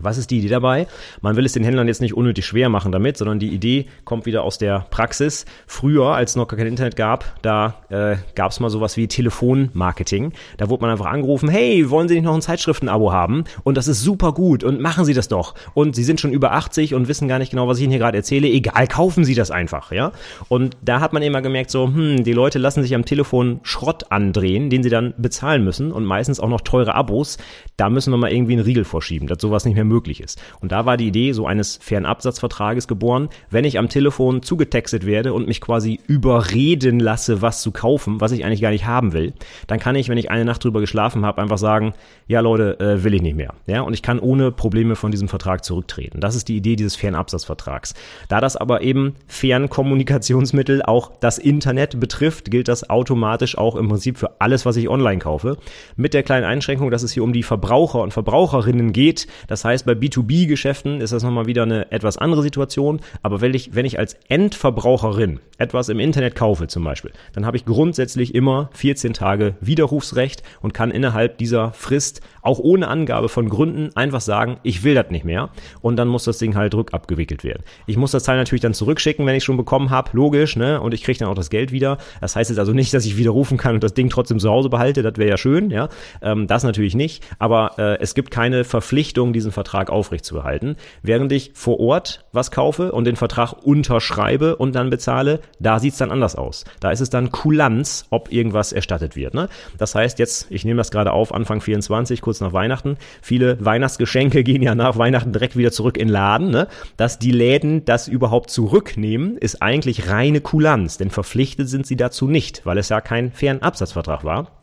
Was 0.00 0.18
ist 0.18 0.30
die 0.30 0.38
Idee 0.38 0.48
dabei? 0.48 0.86
Man 1.22 1.36
will 1.36 1.46
es 1.46 1.52
den 1.52 1.64
Händlern 1.64 1.88
jetzt 1.88 2.02
nicht 2.02 2.14
unnötig 2.14 2.44
schwer 2.44 2.68
machen 2.68 2.92
damit, 2.92 3.16
sondern 3.16 3.38
die 3.38 3.48
Idee 3.48 3.86
kommt 4.04 4.26
wieder 4.26 4.42
aus 4.42 4.58
der 4.58 4.86
Praxis. 4.90 5.46
Früher, 5.66 6.08
als 6.08 6.32
es 6.32 6.36
noch 6.36 6.46
kein 6.48 6.66
Internet 6.66 6.96
gab, 6.96 7.24
da 7.40 7.76
äh, 7.88 8.16
gab 8.34 8.50
es 8.50 8.60
mal 8.60 8.68
sowas 8.68 8.98
wie 8.98 9.08
Telefonmarketing. 9.08 10.32
Da 10.58 10.68
wurde 10.68 10.82
man 10.82 10.90
einfach 10.90 11.06
angerufen, 11.06 11.48
hey, 11.48 11.88
wollen 11.88 12.08
Sie 12.08 12.14
nicht 12.14 12.24
noch 12.24 12.34
ein 12.34 12.42
Zeitschriftenabo 12.42 13.10
haben? 13.10 13.44
Und 13.64 13.78
das 13.78 13.88
ist 13.88 14.02
super 14.02 14.32
gut 14.32 14.64
und 14.64 14.80
machen 14.80 15.06
Sie 15.06 15.14
das 15.14 15.28
doch. 15.28 15.54
Und 15.72 15.96
Sie 15.96 16.04
sind 16.04 16.20
schon 16.20 16.32
über 16.32 16.52
80 16.52 16.92
und 16.92 17.08
wissen 17.08 17.26
gar 17.26 17.38
nicht 17.38 17.50
genau, 17.50 17.66
was 17.66 17.78
ich 17.78 17.84
Ihnen 17.84 17.92
hier 17.92 18.00
gerade 18.00 18.18
erzähle. 18.18 18.48
Egal, 18.48 18.86
kaufen 18.88 19.24
Sie 19.24 19.34
das 19.34 19.50
einfach, 19.50 19.92
ja? 19.92 20.12
Und 20.48 20.76
da 20.82 21.00
hat 21.00 21.14
man 21.14 21.22
immer 21.22 21.40
gemerkt, 21.40 21.70
so, 21.70 21.86
hm, 21.86 22.22
die 22.22 22.34
Leute 22.34 22.58
lassen 22.58 22.82
sich 22.82 22.94
am 22.94 23.06
Telefon 23.06 23.60
Schrott 23.62 24.12
andrehen, 24.12 24.68
den 24.68 24.82
sie 24.82 24.90
dann 24.90 25.14
bezahlen 25.16 25.64
müssen 25.64 25.90
und 25.90 26.04
meistens 26.04 26.38
auch 26.38 26.50
noch 26.50 26.60
teure 26.60 26.94
Abos. 26.94 27.38
Da 27.78 27.88
müssen 27.88 28.12
wir 28.12 28.18
mal 28.18 28.30
irgendwie 28.30 28.52
einen 28.52 28.62
Riegel 28.64 28.84
vorschieben, 28.84 29.26
dass 29.26 29.40
sowas 29.40 29.64
nicht 29.64 29.74
mehr 29.74 29.85
möglich 29.86 30.20
ist. 30.20 30.40
Und 30.60 30.72
da 30.72 30.86
war 30.86 30.96
die 30.96 31.06
Idee 31.06 31.32
so 31.32 31.46
eines 31.46 31.78
Fernabsatzvertrages 31.82 32.88
geboren, 32.88 33.28
wenn 33.50 33.64
ich 33.64 33.78
am 33.78 33.88
Telefon 33.88 34.42
zugetextet 34.42 35.06
werde 35.06 35.32
und 35.32 35.46
mich 35.46 35.60
quasi 35.60 36.00
überreden 36.06 37.00
lasse, 37.00 37.42
was 37.42 37.62
zu 37.62 37.70
kaufen, 37.70 38.20
was 38.20 38.32
ich 38.32 38.44
eigentlich 38.44 38.60
gar 38.60 38.70
nicht 38.70 38.86
haben 38.86 39.12
will, 39.12 39.32
dann 39.66 39.78
kann 39.78 39.96
ich, 39.96 40.08
wenn 40.08 40.18
ich 40.18 40.30
eine 40.30 40.44
Nacht 40.44 40.64
drüber 40.64 40.80
geschlafen 40.80 41.24
habe, 41.24 41.40
einfach 41.42 41.58
sagen, 41.58 41.94
ja 42.26 42.40
Leute, 42.40 42.78
äh, 42.80 43.04
will 43.04 43.14
ich 43.14 43.22
nicht 43.22 43.36
mehr. 43.36 43.54
Ja, 43.66 43.82
und 43.82 43.92
ich 43.92 44.02
kann 44.02 44.18
ohne 44.18 44.52
Probleme 44.52 44.96
von 44.96 45.10
diesem 45.10 45.28
Vertrag 45.28 45.64
zurücktreten. 45.64 46.20
Das 46.20 46.34
ist 46.34 46.48
die 46.48 46.56
Idee 46.56 46.76
dieses 46.76 46.96
Fernabsatzvertrags. 46.96 47.94
Da 48.28 48.40
das 48.40 48.56
aber 48.56 48.82
eben 48.82 49.14
Fernkommunikationsmittel 49.26 50.82
auch 50.82 51.12
das 51.20 51.38
Internet 51.38 52.00
betrifft, 52.00 52.50
gilt 52.50 52.68
das 52.68 52.88
automatisch 52.88 53.58
auch 53.58 53.76
im 53.76 53.88
Prinzip 53.88 54.18
für 54.18 54.40
alles, 54.40 54.66
was 54.66 54.76
ich 54.76 54.88
online 54.88 55.18
kaufe. 55.18 55.58
Mit 55.96 56.14
der 56.14 56.22
kleinen 56.22 56.44
Einschränkung, 56.44 56.90
dass 56.90 57.02
es 57.02 57.12
hier 57.12 57.22
um 57.22 57.32
die 57.32 57.42
Verbraucher 57.42 58.00
und 58.00 58.12
Verbraucherinnen 58.12 58.92
geht. 58.92 59.26
Das 59.46 59.64
heißt, 59.64 59.75
bei 59.84 59.92
B2B-Geschäften 59.92 61.00
ist 61.00 61.12
das 61.12 61.22
nochmal 61.22 61.46
wieder 61.46 61.64
eine 61.64 61.90
etwas 61.92 62.16
andere 62.18 62.42
Situation. 62.42 63.00
Aber 63.22 63.40
wenn 63.40 63.54
ich, 63.54 63.74
wenn 63.74 63.84
ich 63.84 63.98
als 63.98 64.14
Endverbraucherin 64.28 65.40
etwas 65.58 65.88
im 65.88 66.00
Internet 66.00 66.34
kaufe 66.34 66.66
zum 66.66 66.84
Beispiel, 66.84 67.12
dann 67.32 67.46
habe 67.46 67.56
ich 67.56 67.64
grundsätzlich 67.64 68.34
immer 68.34 68.70
14 68.74 69.12
Tage 69.12 69.54
Widerrufsrecht 69.60 70.42
und 70.60 70.74
kann 70.74 70.90
innerhalb 70.90 71.38
dieser 71.38 71.72
Frist 71.72 72.20
auch 72.42 72.58
ohne 72.58 72.88
Angabe 72.88 73.28
von 73.28 73.48
Gründen 73.48 73.90
einfach 73.96 74.20
sagen, 74.20 74.58
ich 74.62 74.84
will 74.84 74.94
das 74.94 75.10
nicht 75.10 75.24
mehr. 75.24 75.50
Und 75.80 75.96
dann 75.96 76.08
muss 76.08 76.24
das 76.24 76.38
Ding 76.38 76.54
halt 76.54 76.74
rückabgewickelt 76.74 77.44
werden. 77.44 77.62
Ich 77.86 77.96
muss 77.96 78.12
das 78.12 78.22
Teil 78.22 78.36
natürlich 78.36 78.62
dann 78.62 78.74
zurückschicken, 78.74 79.26
wenn 79.26 79.34
ich 79.34 79.44
schon 79.44 79.56
bekommen 79.56 79.90
habe, 79.90 80.10
logisch, 80.12 80.56
ne? 80.56 80.80
Und 80.80 80.94
ich 80.94 81.02
kriege 81.02 81.18
dann 81.18 81.28
auch 81.28 81.34
das 81.34 81.50
Geld 81.50 81.72
wieder. 81.72 81.98
Das 82.20 82.36
heißt 82.36 82.50
jetzt 82.50 82.58
also 82.58 82.72
nicht, 82.72 82.94
dass 82.94 83.04
ich 83.04 83.16
widerrufen 83.16 83.56
kann 83.56 83.74
und 83.74 83.84
das 83.84 83.94
Ding 83.94 84.08
trotzdem 84.10 84.38
zu 84.38 84.48
Hause 84.48 84.68
behalte. 84.68 85.02
Das 85.02 85.14
wäre 85.16 85.30
ja 85.30 85.36
schön, 85.36 85.70
ja. 85.70 85.88
Ähm, 86.22 86.46
das 86.46 86.62
natürlich 86.62 86.94
nicht. 86.94 87.24
Aber 87.38 87.72
äh, 87.78 87.98
es 88.00 88.14
gibt 88.14 88.30
keine 88.30 88.64
Verpflichtung, 88.64 89.32
diesen 89.32 89.52
Vertrag 89.66 89.90
aufrechtzuerhalten. 89.90 90.76
Während 91.02 91.32
ich 91.32 91.50
vor 91.54 91.80
Ort 91.80 92.24
was 92.32 92.52
kaufe 92.52 92.92
und 92.92 93.04
den 93.04 93.16
Vertrag 93.16 93.52
unterschreibe 93.52 94.54
und 94.54 94.76
dann 94.76 94.90
bezahle, 94.90 95.40
da 95.58 95.80
sieht's 95.80 95.98
dann 95.98 96.12
anders 96.12 96.36
aus. 96.36 96.64
Da 96.78 96.92
ist 96.92 97.00
es 97.00 97.10
dann 97.10 97.32
Kulanz, 97.32 98.06
ob 98.10 98.30
irgendwas 98.32 98.72
erstattet 98.72 99.16
wird. 99.16 99.34
Ne? 99.34 99.48
Das 99.76 99.96
heißt 99.96 100.20
jetzt, 100.20 100.46
ich 100.50 100.64
nehme 100.64 100.78
das 100.78 100.92
gerade 100.92 101.12
auf, 101.12 101.34
Anfang 101.34 101.60
24, 101.60 102.20
kurz 102.20 102.40
nach 102.40 102.52
Weihnachten. 102.52 102.96
Viele 103.20 103.64
Weihnachtsgeschenke 103.64 104.44
gehen 104.44 104.62
ja 104.62 104.76
nach 104.76 104.98
Weihnachten 104.98 105.32
direkt 105.32 105.56
wieder 105.56 105.72
zurück 105.72 105.98
in 105.98 106.08
Laden. 106.08 106.50
Ne? 106.50 106.68
Dass 106.96 107.18
die 107.18 107.32
Läden 107.32 107.84
das 107.84 108.06
überhaupt 108.06 108.50
zurücknehmen, 108.50 109.36
ist 109.36 109.62
eigentlich 109.62 110.08
reine 110.08 110.40
Kulanz, 110.40 110.96
denn 110.96 111.10
verpflichtet 111.10 111.68
sind 111.68 111.88
sie 111.88 111.96
dazu 111.96 112.28
nicht, 112.28 112.64
weil 112.64 112.78
es 112.78 112.88
ja 112.88 113.00
kein 113.00 113.32
fairen 113.32 113.62
Absatzvertrag 113.62 114.22
war. 114.22 114.55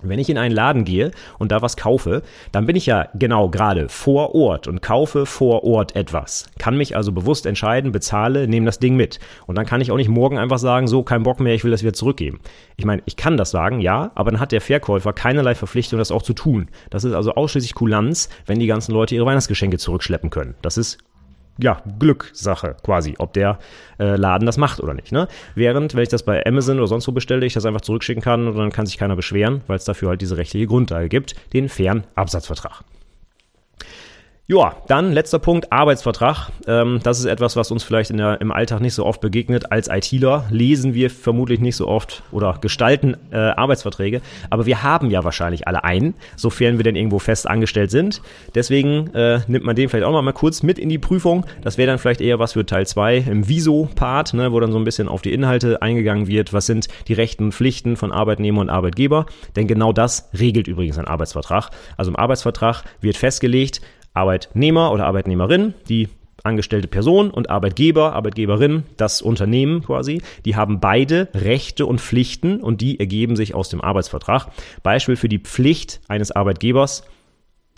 Wenn 0.00 0.20
ich 0.20 0.30
in 0.30 0.38
einen 0.38 0.54
Laden 0.54 0.84
gehe 0.84 1.10
und 1.40 1.50
da 1.50 1.60
was 1.60 1.76
kaufe, 1.76 2.22
dann 2.52 2.66
bin 2.66 2.76
ich 2.76 2.86
ja 2.86 3.08
genau 3.14 3.48
gerade 3.48 3.88
vor 3.88 4.32
Ort 4.32 4.68
und 4.68 4.80
kaufe 4.80 5.26
vor 5.26 5.64
Ort 5.64 5.96
etwas. 5.96 6.46
Kann 6.56 6.76
mich 6.76 6.94
also 6.94 7.10
bewusst 7.10 7.46
entscheiden, 7.46 7.90
bezahle, 7.90 8.46
nehme 8.46 8.66
das 8.66 8.78
Ding 8.78 8.94
mit. 8.94 9.18
Und 9.48 9.58
dann 9.58 9.66
kann 9.66 9.80
ich 9.80 9.90
auch 9.90 9.96
nicht 9.96 10.08
morgen 10.08 10.38
einfach 10.38 10.58
sagen, 10.58 10.86
so, 10.86 11.02
kein 11.02 11.24
Bock 11.24 11.40
mehr, 11.40 11.52
ich 11.52 11.64
will 11.64 11.72
das 11.72 11.82
wieder 11.82 11.94
zurückgeben. 11.94 12.38
Ich 12.76 12.84
meine, 12.84 13.02
ich 13.06 13.16
kann 13.16 13.36
das 13.36 13.50
sagen, 13.50 13.80
ja, 13.80 14.12
aber 14.14 14.30
dann 14.30 14.38
hat 14.38 14.52
der 14.52 14.60
Verkäufer 14.60 15.12
keinerlei 15.12 15.56
Verpflichtung, 15.56 15.98
das 15.98 16.12
auch 16.12 16.22
zu 16.22 16.32
tun. 16.32 16.68
Das 16.90 17.02
ist 17.02 17.14
also 17.14 17.32
ausschließlich 17.34 17.74
Kulanz, 17.74 18.28
wenn 18.46 18.60
die 18.60 18.68
ganzen 18.68 18.92
Leute 18.92 19.16
ihre 19.16 19.26
Weihnachtsgeschenke 19.26 19.78
zurückschleppen 19.78 20.30
können. 20.30 20.54
Das 20.62 20.78
ist 20.78 20.98
ja, 21.58 21.82
Glückssache 21.98 22.76
quasi, 22.82 23.14
ob 23.18 23.32
der 23.32 23.58
äh, 23.98 24.16
Laden 24.16 24.46
das 24.46 24.56
macht 24.56 24.80
oder 24.80 24.94
nicht. 24.94 25.12
Ne? 25.12 25.28
Während, 25.54 25.94
wenn 25.94 26.02
ich 26.02 26.08
das 26.08 26.22
bei 26.22 26.44
Amazon 26.46 26.78
oder 26.78 26.86
sonst 26.86 27.08
wo 27.08 27.12
bestelle, 27.12 27.44
ich 27.44 27.54
das 27.54 27.66
einfach 27.66 27.80
zurückschicken 27.80 28.22
kann 28.22 28.46
und 28.46 28.56
dann 28.56 28.70
kann 28.70 28.86
sich 28.86 28.98
keiner 28.98 29.16
beschweren, 29.16 29.62
weil 29.66 29.76
es 29.76 29.84
dafür 29.84 30.10
halt 30.10 30.20
diese 30.20 30.36
rechtliche 30.36 30.66
Grundlage 30.66 31.08
gibt, 31.08 31.34
den 31.52 31.68
fairen 31.68 32.04
Absatzvertrag. 32.14 32.82
Ja, 34.50 34.76
dann 34.86 35.12
letzter 35.12 35.38
Punkt, 35.38 35.70
Arbeitsvertrag. 35.74 36.48
Ähm, 36.66 37.00
das 37.02 37.18
ist 37.18 37.26
etwas, 37.26 37.54
was 37.54 37.70
uns 37.70 37.84
vielleicht 37.84 38.10
in 38.10 38.16
der, 38.16 38.40
im 38.40 38.50
Alltag 38.50 38.80
nicht 38.80 38.94
so 38.94 39.04
oft 39.04 39.20
begegnet. 39.20 39.70
Als 39.70 39.88
ITler 39.88 40.46
lesen 40.48 40.94
wir 40.94 41.10
vermutlich 41.10 41.60
nicht 41.60 41.76
so 41.76 41.86
oft 41.86 42.22
oder 42.32 42.56
gestalten 42.58 43.14
äh, 43.30 43.36
Arbeitsverträge, 43.36 44.22
aber 44.48 44.64
wir 44.64 44.82
haben 44.82 45.10
ja 45.10 45.22
wahrscheinlich 45.22 45.68
alle 45.68 45.84
einen, 45.84 46.14
sofern 46.34 46.78
wir 46.78 46.82
denn 46.82 46.96
irgendwo 46.96 47.18
fest 47.18 47.46
angestellt 47.46 47.90
sind. 47.90 48.22
Deswegen 48.54 49.12
äh, 49.14 49.40
nimmt 49.48 49.66
man 49.66 49.76
den 49.76 49.90
vielleicht 49.90 50.06
auch 50.06 50.12
noch 50.12 50.22
mal 50.22 50.32
kurz 50.32 50.62
mit 50.62 50.78
in 50.78 50.88
die 50.88 50.96
Prüfung. 50.98 51.44
Das 51.60 51.76
wäre 51.76 51.88
dann 51.88 51.98
vielleicht 51.98 52.22
eher 52.22 52.38
was 52.38 52.54
für 52.54 52.64
Teil 52.64 52.86
2 52.86 53.18
im 53.18 53.48
Viso-Part, 53.48 54.32
ne, 54.32 54.50
wo 54.50 54.60
dann 54.60 54.72
so 54.72 54.78
ein 54.78 54.84
bisschen 54.84 55.08
auf 55.08 55.20
die 55.20 55.34
Inhalte 55.34 55.82
eingegangen 55.82 56.26
wird. 56.26 56.54
Was 56.54 56.64
sind 56.64 56.88
die 57.08 57.12
Rechten 57.12 57.44
und 57.44 57.52
Pflichten 57.52 57.96
von 57.96 58.12
Arbeitnehmer 58.12 58.62
und 58.62 58.70
Arbeitgeber? 58.70 59.26
Denn 59.56 59.66
genau 59.66 59.92
das 59.92 60.30
regelt 60.32 60.68
übrigens 60.68 60.96
ein 60.96 61.06
Arbeitsvertrag. 61.06 61.68
Also 61.98 62.10
im 62.10 62.16
Arbeitsvertrag 62.16 62.84
wird 63.02 63.18
festgelegt, 63.18 63.82
Arbeitnehmer 64.18 64.92
oder 64.92 65.06
Arbeitnehmerin, 65.06 65.74
die 65.88 66.08
angestellte 66.42 66.88
Person 66.88 67.30
und 67.30 67.50
Arbeitgeber, 67.50 68.14
Arbeitgeberin, 68.14 68.84
das 68.96 69.22
Unternehmen 69.22 69.82
quasi, 69.82 70.22
die 70.44 70.56
haben 70.56 70.80
beide 70.80 71.28
Rechte 71.34 71.86
und 71.86 72.00
Pflichten 72.00 72.60
und 72.60 72.80
die 72.80 72.98
ergeben 72.98 73.36
sich 73.36 73.54
aus 73.54 73.68
dem 73.68 73.80
Arbeitsvertrag. 73.80 74.48
Beispiel 74.82 75.16
für 75.16 75.28
die 75.28 75.38
Pflicht 75.38 76.00
eines 76.08 76.30
Arbeitgebers 76.30 77.04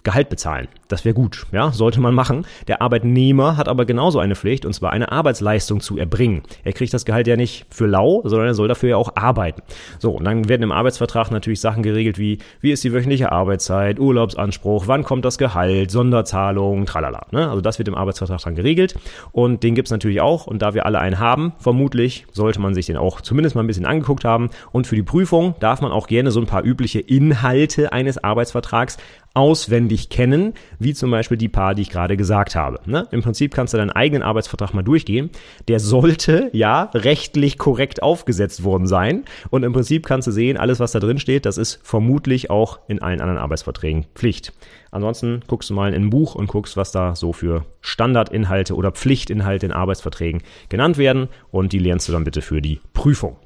Gehalt 0.02 0.28
bezahlen. 0.28 0.68
Das 0.88 1.04
wäre 1.04 1.14
gut, 1.14 1.46
ja, 1.52 1.70
sollte 1.72 2.00
man 2.00 2.14
machen. 2.14 2.46
Der 2.68 2.82
Arbeitnehmer 2.82 3.56
hat 3.56 3.68
aber 3.68 3.84
genauso 3.84 4.18
eine 4.18 4.34
Pflicht, 4.34 4.64
und 4.64 4.72
zwar 4.72 4.92
eine 4.92 5.12
Arbeitsleistung 5.12 5.80
zu 5.80 5.98
erbringen. 5.98 6.42
Er 6.64 6.72
kriegt 6.72 6.92
das 6.92 7.04
Gehalt 7.04 7.26
ja 7.26 7.36
nicht 7.36 7.66
für 7.70 7.86
lau, 7.86 8.22
sondern 8.24 8.48
er 8.48 8.54
soll 8.54 8.68
dafür 8.68 8.90
ja 8.90 8.96
auch 8.96 9.14
arbeiten. 9.16 9.62
So, 9.98 10.12
und 10.12 10.24
dann 10.24 10.48
werden 10.48 10.62
im 10.62 10.72
Arbeitsvertrag 10.72 11.30
natürlich 11.30 11.60
Sachen 11.60 11.82
geregelt 11.82 12.18
wie, 12.18 12.38
wie 12.60 12.72
ist 12.72 12.82
die 12.84 12.92
wöchentliche 12.92 13.30
Arbeitszeit, 13.32 14.00
Urlaubsanspruch, 14.00 14.86
wann 14.86 15.04
kommt 15.04 15.24
das 15.24 15.38
Gehalt, 15.38 15.90
Sonderzahlung, 15.90 16.86
tralala. 16.86 17.26
Ne? 17.30 17.48
Also 17.48 17.60
das 17.60 17.78
wird 17.78 17.88
im 17.88 17.94
Arbeitsvertrag 17.94 18.40
dann 18.42 18.54
geregelt 18.54 18.94
und 19.32 19.62
den 19.62 19.74
gibt's 19.74 19.90
natürlich 19.90 20.20
auch 20.20 20.46
und 20.46 20.62
da 20.62 20.74
wir 20.74 20.86
alle 20.86 20.98
einen 20.98 21.18
haben, 21.18 21.52
vermutlich 21.58 22.26
sollte 22.32 22.60
man 22.60 22.74
sich 22.74 22.86
den 22.86 22.96
auch 22.96 23.20
zumindest 23.20 23.54
mal 23.54 23.62
ein 23.62 23.66
bisschen 23.66 23.86
angeguckt 23.86 24.24
haben 24.24 24.50
und 24.72 24.86
für 24.86 24.96
die 24.96 25.02
Prüfung 25.02 25.54
darf 25.60 25.80
man 25.80 25.92
auch 25.92 26.06
gerne 26.06 26.30
so 26.30 26.40
ein 26.40 26.46
paar 26.46 26.64
übliche 26.64 27.00
Inhalte 27.00 27.92
eines 27.92 28.22
Arbeitsvertrags 28.22 28.96
auswendig 29.34 30.08
kennen, 30.08 30.54
wie 30.78 30.92
zum 30.92 31.10
Beispiel 31.10 31.36
die 31.36 31.48
paar, 31.48 31.74
die 31.74 31.82
ich 31.82 31.90
gerade 31.90 32.16
gesagt 32.16 32.56
habe. 32.56 32.80
Ne? 32.86 33.06
Im 33.12 33.22
Prinzip 33.22 33.54
kannst 33.54 33.72
du 33.72 33.78
deinen 33.78 33.90
eigenen 33.90 34.22
Arbeitsvertrag 34.22 34.74
mal 34.74 34.82
durchgehen. 34.82 35.30
Der 35.68 35.78
sollte 35.78 36.50
ja 36.52 36.90
rechtlich 36.94 37.56
korrekt 37.56 38.02
aufgesetzt 38.02 38.64
worden 38.64 38.86
sein. 38.86 39.24
Und 39.50 39.62
im 39.62 39.72
Prinzip 39.72 40.04
kannst 40.06 40.26
du 40.26 40.32
sehen, 40.32 40.56
alles, 40.56 40.80
was 40.80 40.92
da 40.92 40.98
drin 40.98 41.18
steht, 41.18 41.46
das 41.46 41.58
ist 41.58 41.80
vermutlich 41.82 42.50
auch 42.50 42.80
in 42.88 43.00
allen 43.00 43.20
anderen 43.20 43.38
Arbeitsverträgen 43.38 44.06
Pflicht. 44.14 44.52
Ansonsten 44.90 45.42
guckst 45.46 45.70
du 45.70 45.74
mal 45.74 45.94
in 45.94 46.02
ein 46.02 46.10
Buch 46.10 46.34
und 46.34 46.48
guckst, 46.48 46.76
was 46.76 46.90
da 46.90 47.14
so 47.14 47.32
für 47.32 47.64
Standardinhalte 47.80 48.74
oder 48.74 48.90
Pflichtinhalte 48.90 49.66
in 49.66 49.72
Arbeitsverträgen 49.72 50.42
genannt 50.68 50.98
werden. 50.98 51.28
Und 51.52 51.72
die 51.72 51.78
lernst 51.78 52.08
du 52.08 52.12
dann 52.12 52.24
bitte 52.24 52.42
für 52.42 52.60
die 52.60 52.80
Prüfung. 52.92 53.36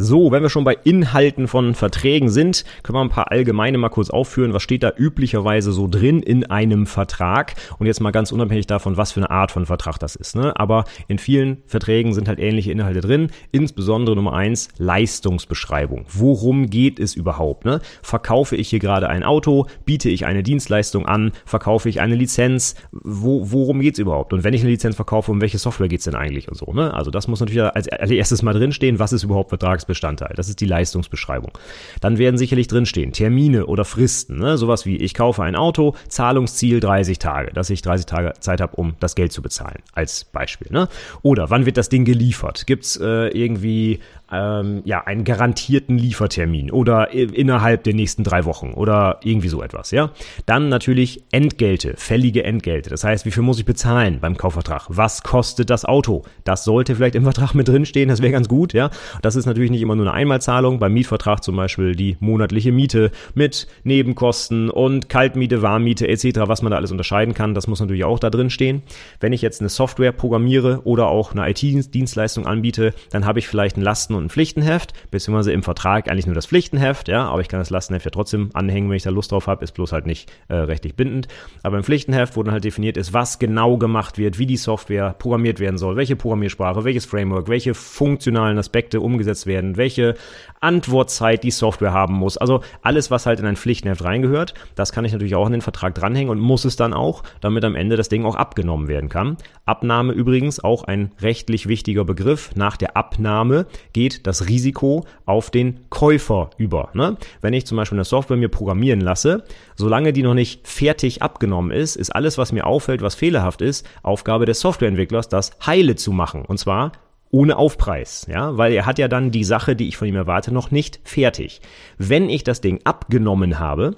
So, 0.00 0.30
wenn 0.30 0.44
wir 0.44 0.48
schon 0.48 0.62
bei 0.62 0.78
Inhalten 0.84 1.48
von 1.48 1.74
Verträgen 1.74 2.28
sind, 2.28 2.64
können 2.84 2.96
wir 2.96 3.00
ein 3.00 3.08
paar 3.08 3.32
allgemeine 3.32 3.78
mal 3.78 3.88
kurz 3.88 4.10
aufführen. 4.10 4.54
Was 4.54 4.62
steht 4.62 4.84
da 4.84 4.92
üblicherweise 4.96 5.72
so 5.72 5.88
drin 5.88 6.22
in 6.22 6.48
einem 6.48 6.86
Vertrag? 6.86 7.54
Und 7.80 7.86
jetzt 7.86 8.00
mal 8.00 8.12
ganz 8.12 8.30
unabhängig 8.30 8.68
davon, 8.68 8.96
was 8.96 9.10
für 9.10 9.18
eine 9.18 9.30
Art 9.30 9.50
von 9.50 9.66
Vertrag 9.66 9.98
das 9.98 10.14
ist. 10.14 10.36
Ne? 10.36 10.52
Aber 10.54 10.84
in 11.08 11.18
vielen 11.18 11.64
Verträgen 11.66 12.14
sind 12.14 12.28
halt 12.28 12.38
ähnliche 12.38 12.70
Inhalte 12.70 13.00
drin. 13.00 13.30
Insbesondere 13.50 14.14
Nummer 14.14 14.34
eins, 14.34 14.68
Leistungsbeschreibung. 14.78 16.04
Worum 16.08 16.70
geht 16.70 17.00
es 17.00 17.16
überhaupt? 17.16 17.64
Ne? 17.64 17.80
Verkaufe 18.00 18.54
ich 18.54 18.68
hier 18.68 18.78
gerade 18.78 19.08
ein 19.08 19.24
Auto? 19.24 19.66
Biete 19.84 20.10
ich 20.10 20.26
eine 20.26 20.44
Dienstleistung 20.44 21.06
an? 21.06 21.32
Verkaufe 21.44 21.88
ich 21.88 22.00
eine 22.00 22.14
Lizenz? 22.14 22.76
Wo, 22.92 23.50
worum 23.50 23.80
geht's 23.80 23.98
überhaupt? 23.98 24.32
Und 24.32 24.44
wenn 24.44 24.54
ich 24.54 24.60
eine 24.60 24.70
Lizenz 24.70 24.94
verkaufe, 24.94 25.32
um 25.32 25.40
welche 25.40 25.58
Software 25.58 25.88
geht's 25.88 26.04
denn 26.04 26.14
eigentlich 26.14 26.46
und 26.48 26.56
so? 26.56 26.72
Ne? 26.72 26.94
Also 26.94 27.10
das 27.10 27.26
muss 27.26 27.40
natürlich 27.40 27.64
als 27.64 27.88
erstes 27.88 28.42
mal 28.42 28.54
drinstehen. 28.54 29.00
Was 29.00 29.12
ist 29.12 29.24
überhaupt 29.24 29.48
Vertrags 29.48 29.87
Bestandteil. 29.88 30.34
Das 30.36 30.48
ist 30.48 30.60
die 30.60 30.66
Leistungsbeschreibung. 30.66 31.58
Dann 32.00 32.18
werden 32.18 32.38
sicherlich 32.38 32.68
drinstehen 32.68 33.12
Termine 33.12 33.66
oder 33.66 33.84
Fristen. 33.84 34.38
Ne? 34.38 34.56
Sowas 34.56 34.86
wie, 34.86 34.96
ich 34.96 35.14
kaufe 35.14 35.42
ein 35.42 35.56
Auto, 35.56 35.96
Zahlungsziel 36.08 36.78
30 36.78 37.18
Tage, 37.18 37.52
dass 37.52 37.70
ich 37.70 37.82
30 37.82 38.06
Tage 38.06 38.34
Zeit 38.38 38.60
habe, 38.60 38.76
um 38.76 38.94
das 39.00 39.16
Geld 39.16 39.32
zu 39.32 39.42
bezahlen, 39.42 39.82
als 39.92 40.24
Beispiel. 40.24 40.68
Ne? 40.70 40.88
Oder 41.22 41.50
wann 41.50 41.66
wird 41.66 41.76
das 41.76 41.88
Ding 41.88 42.04
geliefert? 42.04 42.68
Gibt's 42.68 42.96
äh, 42.96 43.28
irgendwie 43.28 43.98
ähm, 44.30 44.82
ja, 44.84 45.04
einen 45.04 45.24
garantierten 45.24 45.98
Liefertermin 45.98 46.70
oder 46.70 47.10
innerhalb 47.12 47.84
der 47.84 47.94
nächsten 47.94 48.24
drei 48.24 48.44
Wochen 48.44 48.72
oder 48.74 49.20
irgendwie 49.22 49.48
so 49.48 49.62
etwas, 49.62 49.90
ja. 49.90 50.10
Dann 50.46 50.68
natürlich 50.68 51.24
Entgelte, 51.30 51.94
fällige 51.96 52.44
Entgelte. 52.44 52.90
Das 52.90 53.04
heißt, 53.04 53.24
wie 53.24 53.30
viel 53.30 53.42
muss 53.42 53.58
ich 53.58 53.64
bezahlen 53.64 54.18
beim 54.20 54.36
Kaufvertrag? 54.36 54.86
Was 54.88 55.22
kostet 55.22 55.70
das 55.70 55.84
Auto? 55.84 56.24
Das 56.44 56.64
sollte 56.64 56.96
vielleicht 56.96 57.14
im 57.14 57.24
Vertrag 57.24 57.54
mit 57.54 57.68
drinstehen, 57.68 58.08
das 58.08 58.22
wäre 58.22 58.32
ganz 58.32 58.48
gut, 58.48 58.72
ja. 58.72 58.90
Das 59.22 59.36
ist 59.36 59.46
natürlich 59.46 59.70
nicht 59.70 59.82
immer 59.82 59.96
nur 59.96 60.06
eine 60.06 60.14
Einmalzahlung. 60.14 60.78
Beim 60.78 60.92
Mietvertrag 60.92 61.42
zum 61.42 61.56
Beispiel 61.56 61.94
die 61.94 62.16
monatliche 62.20 62.72
Miete 62.72 63.10
mit 63.34 63.66
Nebenkosten 63.84 64.70
und 64.70 65.08
Kaltmiete, 65.08 65.62
Warmmiete 65.62 66.06
etc., 66.08 66.40
was 66.46 66.62
man 66.62 66.70
da 66.70 66.76
alles 66.76 66.90
unterscheiden 66.90 67.34
kann, 67.34 67.54
das 67.54 67.66
muss 67.66 67.80
natürlich 67.80 68.04
auch 68.04 68.18
da 68.18 68.30
drin 68.30 68.50
stehen. 68.50 68.82
Wenn 69.20 69.32
ich 69.32 69.42
jetzt 69.42 69.60
eine 69.60 69.68
Software 69.68 70.12
programmiere 70.12 70.82
oder 70.84 71.08
auch 71.08 71.32
eine 71.32 71.48
IT-Dienstleistung 71.48 72.46
anbiete, 72.46 72.92
dann 73.10 73.24
habe 73.24 73.38
ich 73.38 73.48
vielleicht 73.48 73.76
einen 73.76 73.84
Lasten 73.84 74.14
und 74.18 74.26
ein 74.26 74.30
Pflichtenheft, 74.30 74.92
beziehungsweise 75.10 75.52
im 75.52 75.62
Vertrag 75.62 76.10
eigentlich 76.10 76.26
nur 76.26 76.34
das 76.34 76.46
Pflichtenheft, 76.46 77.08
ja, 77.08 77.26
aber 77.26 77.40
ich 77.40 77.48
kann 77.48 77.60
das 77.60 77.70
Lastenheft 77.70 78.04
ja 78.04 78.10
trotzdem 78.10 78.50
anhängen, 78.52 78.90
wenn 78.90 78.96
ich 78.96 79.02
da 79.02 79.10
Lust 79.10 79.32
drauf 79.32 79.46
habe, 79.46 79.64
ist 79.64 79.72
bloß 79.72 79.92
halt 79.92 80.06
nicht 80.06 80.30
äh, 80.48 80.54
rechtlich 80.54 80.94
bindend. 80.94 81.28
Aber 81.62 81.76
im 81.76 81.84
Pflichtenheft, 81.84 82.36
wo 82.36 82.42
dann 82.42 82.52
halt 82.52 82.64
definiert 82.64 82.96
ist, 82.96 83.12
was 83.12 83.38
genau 83.38 83.78
gemacht 83.78 84.18
wird, 84.18 84.38
wie 84.38 84.46
die 84.46 84.56
Software 84.56 85.14
programmiert 85.18 85.60
werden 85.60 85.78
soll, 85.78 85.96
welche 85.96 86.16
Programmiersprache, 86.16 86.84
welches 86.84 87.06
Framework, 87.06 87.48
welche 87.48 87.74
funktionalen 87.74 88.58
Aspekte 88.58 89.00
umgesetzt 89.00 89.46
werden, 89.46 89.76
welche 89.76 90.14
Antwortzeit 90.60 91.44
die 91.44 91.50
Software 91.50 91.92
haben 91.92 92.14
muss. 92.14 92.36
Also 92.36 92.60
alles, 92.82 93.10
was 93.10 93.26
halt 93.26 93.40
in 93.40 93.46
ein 93.46 93.56
Pflichtenheft 93.56 94.04
reingehört, 94.04 94.54
das 94.74 94.92
kann 94.92 95.04
ich 95.04 95.12
natürlich 95.12 95.34
auch 95.34 95.46
in 95.46 95.52
den 95.52 95.60
Vertrag 95.60 95.94
dranhängen 95.94 96.30
und 96.30 96.40
muss 96.40 96.64
es 96.64 96.76
dann 96.76 96.92
auch, 96.92 97.22
damit 97.40 97.64
am 97.64 97.74
Ende 97.74 97.96
das 97.96 98.08
Ding 98.08 98.24
auch 98.24 98.36
abgenommen 98.36 98.88
werden 98.88 99.08
kann. 99.08 99.36
Abnahme 99.64 100.12
übrigens 100.12 100.62
auch 100.62 100.84
ein 100.84 101.12
rechtlich 101.20 101.68
wichtiger 101.68 102.04
Begriff. 102.04 102.50
Nach 102.54 102.76
der 102.76 102.96
Abnahme 102.96 103.66
geht 103.92 104.07
geht 104.08 104.26
das 104.26 104.48
Risiko 104.48 105.04
auf 105.26 105.50
den 105.50 105.80
Käufer 105.90 106.50
über. 106.56 106.90
Ne? 106.94 107.16
Wenn 107.42 107.52
ich 107.52 107.66
zum 107.66 107.76
Beispiel 107.76 107.96
eine 107.96 108.04
Software 108.04 108.38
mir 108.38 108.48
programmieren 108.48 109.00
lasse, 109.02 109.44
solange 109.76 110.12
die 110.12 110.22
noch 110.22 110.34
nicht 110.34 110.66
fertig 110.66 111.20
abgenommen 111.22 111.70
ist, 111.70 111.96
ist 111.96 112.14
alles, 112.14 112.38
was 112.38 112.52
mir 112.52 112.66
auffällt, 112.66 113.02
was 113.02 113.14
fehlerhaft 113.14 113.60
ist, 113.60 113.86
Aufgabe 114.02 114.46
des 114.46 114.60
Softwareentwicklers, 114.60 115.28
das 115.28 115.50
heile 115.64 115.94
zu 115.96 116.12
machen. 116.12 116.46
Und 116.46 116.58
zwar 116.58 116.92
ohne 117.30 117.58
Aufpreis, 117.58 118.26
ja, 118.30 118.56
weil 118.56 118.72
er 118.72 118.86
hat 118.86 118.98
ja 118.98 119.06
dann 119.06 119.30
die 119.30 119.44
Sache, 119.44 119.76
die 119.76 119.88
ich 119.88 119.98
von 119.98 120.08
ihm 120.08 120.16
erwarte, 120.16 120.54
noch 120.54 120.70
nicht 120.70 121.00
fertig. 121.04 121.60
Wenn 121.98 122.30
ich 122.30 122.42
das 122.42 122.62
Ding 122.62 122.80
abgenommen 122.84 123.58
habe, 123.58 123.96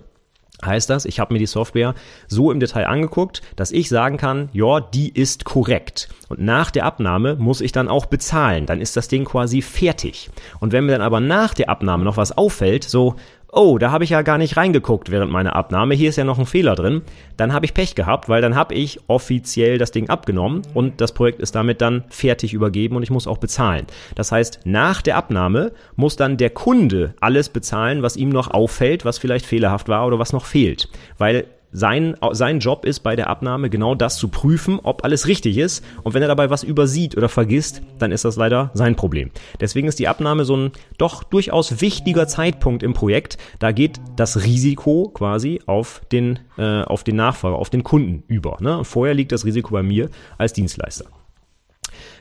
heißt 0.64 0.90
das, 0.90 1.04
ich 1.04 1.20
habe 1.20 1.32
mir 1.32 1.38
die 1.38 1.46
Software 1.46 1.94
so 2.28 2.50
im 2.50 2.60
Detail 2.60 2.86
angeguckt, 2.86 3.42
dass 3.56 3.72
ich 3.72 3.88
sagen 3.88 4.16
kann, 4.16 4.48
ja, 4.52 4.80
die 4.80 5.08
ist 5.08 5.44
korrekt. 5.44 6.08
Und 6.28 6.40
nach 6.40 6.70
der 6.70 6.84
Abnahme 6.84 7.36
muss 7.36 7.60
ich 7.60 7.72
dann 7.72 7.88
auch 7.88 8.06
bezahlen. 8.06 8.66
Dann 8.66 8.80
ist 8.80 8.96
das 8.96 9.08
Ding 9.08 9.24
quasi 9.24 9.62
fertig. 9.62 10.30
Und 10.60 10.72
wenn 10.72 10.86
mir 10.86 10.92
dann 10.92 11.02
aber 11.02 11.20
nach 11.20 11.54
der 11.54 11.68
Abnahme 11.68 12.04
noch 12.04 12.16
was 12.16 12.36
auffällt, 12.36 12.84
so, 12.84 13.16
oh, 13.52 13.78
da 13.78 13.90
habe 13.90 14.04
ich 14.04 14.10
ja 14.10 14.22
gar 14.22 14.38
nicht 14.38 14.56
reingeguckt 14.56 15.10
während 15.10 15.32
meiner 15.32 15.56
Abnahme, 15.56 15.94
hier 15.94 16.08
ist 16.08 16.16
ja 16.16 16.24
noch 16.24 16.38
ein 16.38 16.46
Fehler 16.46 16.74
drin, 16.74 17.02
dann 17.36 17.52
habe 17.52 17.66
ich 17.66 17.74
Pech 17.74 17.94
gehabt, 17.94 18.28
weil 18.28 18.42
dann 18.42 18.54
habe 18.54 18.74
ich 18.74 19.00
offiziell 19.08 19.78
das 19.78 19.90
Ding 19.90 20.08
abgenommen 20.08 20.62
und 20.74 21.00
das 21.00 21.12
Projekt 21.12 21.40
ist 21.40 21.54
damit 21.54 21.80
dann 21.80 22.04
fertig 22.08 22.52
übergeben 22.52 22.96
und 22.96 23.02
ich 23.02 23.10
muss 23.10 23.26
auch 23.26 23.38
bezahlen. 23.38 23.86
Das 24.14 24.32
heißt, 24.32 24.60
nach 24.64 25.02
der 25.02 25.16
Abnahme 25.16 25.72
muss 25.96 26.16
dann 26.16 26.36
der 26.36 26.50
Kunde 26.50 27.14
alles 27.20 27.48
bezahlen, 27.48 28.02
was 28.02 28.16
ihm 28.16 28.28
noch 28.28 28.50
auffällt, 28.50 29.04
was 29.04 29.18
vielleicht 29.18 29.46
fehlerhaft 29.46 29.88
war 29.88 30.06
oder 30.06 30.18
was 30.18 30.32
noch 30.32 30.44
fehlt, 30.44 30.88
weil 31.18 31.46
sein, 31.72 32.16
sein 32.32 32.58
Job 32.58 32.84
ist 32.84 33.00
bei 33.00 33.16
der 33.16 33.28
Abnahme 33.28 33.70
genau 33.70 33.94
das 33.94 34.16
zu 34.16 34.28
prüfen, 34.28 34.80
ob 34.82 35.04
alles 35.04 35.26
richtig 35.26 35.58
ist. 35.58 35.84
Und 36.02 36.14
wenn 36.14 36.22
er 36.22 36.28
dabei 36.28 36.50
was 36.50 36.62
übersieht 36.62 37.16
oder 37.16 37.28
vergisst, 37.28 37.82
dann 37.98 38.12
ist 38.12 38.24
das 38.24 38.36
leider 38.36 38.70
sein 38.74 38.96
Problem. 38.96 39.30
Deswegen 39.60 39.88
ist 39.88 39.98
die 39.98 40.08
Abnahme 40.08 40.44
so 40.44 40.56
ein 40.56 40.72
doch 40.98 41.22
durchaus 41.22 41.80
wichtiger 41.80 42.26
Zeitpunkt 42.26 42.82
im 42.82 42.92
Projekt. 42.92 43.38
Da 43.58 43.72
geht 43.72 44.00
das 44.16 44.44
Risiko 44.44 45.10
quasi 45.14 45.60
auf 45.66 46.02
den, 46.12 46.38
äh, 46.58 46.82
auf 46.82 47.04
den 47.04 47.16
Nachfolger, 47.16 47.56
auf 47.56 47.70
den 47.70 47.84
Kunden 47.84 48.24
über. 48.26 48.56
Ne? 48.60 48.84
Vorher 48.84 49.14
liegt 49.14 49.32
das 49.32 49.44
Risiko 49.44 49.72
bei 49.72 49.82
mir 49.82 50.10
als 50.38 50.52
Dienstleister. 50.52 51.06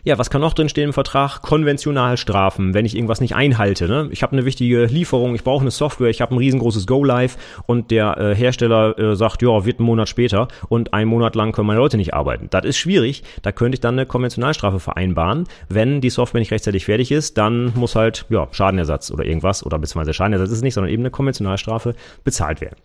Ja, 0.04 0.18
was 0.18 0.30
kann 0.30 0.40
noch 0.40 0.54
drin 0.54 0.70
stehen 0.70 0.86
im 0.86 0.94
Vertrag? 0.94 1.42
Konventionalstrafen, 1.42 2.74
wenn 2.74 2.86
ich 2.86 2.96
irgendwas 2.96 3.20
nicht 3.20 3.36
einhalte. 3.36 3.88
Ne? 3.88 4.08
Ich 4.12 4.24
habe 4.24 4.32
eine 4.34 4.46
wichtige 4.46 4.86
Lieferung, 4.86 5.36
ich 5.36 5.44
brauche 5.44 5.62
eine 5.62 5.72
Software, 5.72 6.10
ich 6.10 6.22
habe 6.22 6.34
ein 6.34 6.38
riesengroßes 6.38 6.88
Go-Live 6.88 7.38
und 7.66 7.92
der 7.92 8.18
äh, 8.18 8.36
Hersteller 8.36 8.98
äh, 8.98 9.16
sagt, 9.18 9.42
ja, 9.42 9.66
wird 9.66 9.80
ein 9.80 9.84
Monat 9.84 10.08
später 10.08 10.48
und 10.70 10.94
einen 10.94 11.10
Monat 11.10 11.36
lang 11.36 11.52
können 11.52 11.68
meine 11.68 11.80
Leute 11.80 11.98
nicht 11.98 12.14
arbeiten. 12.14 12.48
Das 12.50 12.64
ist 12.64 12.78
schwierig. 12.78 13.24
Da 13.42 13.52
könnte 13.52 13.76
ich 13.76 13.82
dann 13.82 13.96
eine 13.96 14.06
Konventionalstrafe 14.06 14.80
vereinbaren. 14.80 15.46
Wenn 15.68 16.00
die 16.00 16.10
Software 16.10 16.40
nicht 16.40 16.52
rechtzeitig 16.52 16.86
fertig 16.86 17.12
ist, 17.12 17.38
dann 17.38 17.74
muss 17.76 17.96
halt 17.96 18.26
ja, 18.30 18.48
Schadenersatz 18.52 19.12
oder 19.12 19.26
irgendwas 19.26 19.66
oder 19.66 19.78
beziehungsweise 19.80 20.14
Schadenersatz 20.14 20.50
ist 20.50 20.58
es 20.58 20.64
nicht, 20.64 20.76
sondern 20.76 20.94
eben 20.94 21.02
eine 21.02 21.12
Konventionalstrafe 21.12 21.94
bezahlt 22.24 22.62
werden. 22.62 22.78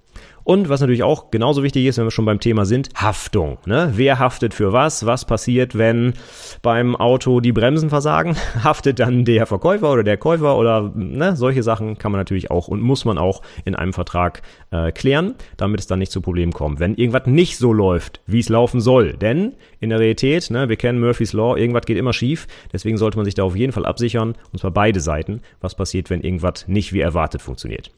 Und 0.44 0.68
was 0.68 0.82
natürlich 0.82 1.02
auch 1.02 1.30
genauso 1.30 1.62
wichtig 1.62 1.86
ist, 1.86 1.96
wenn 1.96 2.04
wir 2.04 2.10
schon 2.10 2.26
beim 2.26 2.38
Thema 2.38 2.66
sind, 2.66 2.90
Haftung. 2.94 3.56
Ne? 3.64 3.92
Wer 3.94 4.18
haftet 4.18 4.52
für 4.52 4.74
was? 4.74 5.06
Was 5.06 5.24
passiert, 5.24 5.76
wenn 5.76 6.12
beim 6.60 6.94
Auto 6.94 7.40
die 7.40 7.52
Bremsen 7.52 7.88
versagen? 7.88 8.36
Haftet 8.62 8.98
dann 8.98 9.24
der 9.24 9.46
Verkäufer 9.46 9.90
oder 9.90 10.04
der 10.04 10.18
Käufer 10.18 10.58
oder 10.58 10.92
ne? 10.94 11.34
solche 11.34 11.62
Sachen 11.62 11.96
kann 11.96 12.12
man 12.12 12.20
natürlich 12.20 12.50
auch 12.50 12.68
und 12.68 12.82
muss 12.82 13.06
man 13.06 13.16
auch 13.16 13.40
in 13.64 13.74
einem 13.74 13.94
Vertrag 13.94 14.42
äh, 14.70 14.92
klären, 14.92 15.34
damit 15.56 15.80
es 15.80 15.86
dann 15.86 15.98
nicht 15.98 16.12
zu 16.12 16.20
Problemen 16.20 16.52
kommt. 16.52 16.78
Wenn 16.78 16.94
irgendwas 16.94 17.26
nicht 17.26 17.56
so 17.56 17.72
läuft, 17.72 18.20
wie 18.26 18.40
es 18.40 18.50
laufen 18.50 18.82
soll. 18.82 19.14
Denn 19.14 19.54
in 19.80 19.88
der 19.88 19.98
Realität, 19.98 20.50
ne, 20.50 20.68
wir 20.68 20.76
kennen 20.76 21.00
Murphy's 21.00 21.32
Law, 21.32 21.56
irgendwas 21.56 21.86
geht 21.86 21.96
immer 21.96 22.12
schief. 22.12 22.46
Deswegen 22.70 22.98
sollte 22.98 23.16
man 23.16 23.24
sich 23.24 23.34
da 23.34 23.44
auf 23.44 23.56
jeden 23.56 23.72
Fall 23.72 23.86
absichern, 23.86 24.34
und 24.52 24.58
zwar 24.58 24.72
beide 24.72 25.00
Seiten, 25.00 25.40
was 25.62 25.74
passiert, 25.74 26.10
wenn 26.10 26.20
irgendwas 26.20 26.68
nicht 26.68 26.92
wie 26.92 27.00
erwartet 27.00 27.40
funktioniert. 27.40 27.90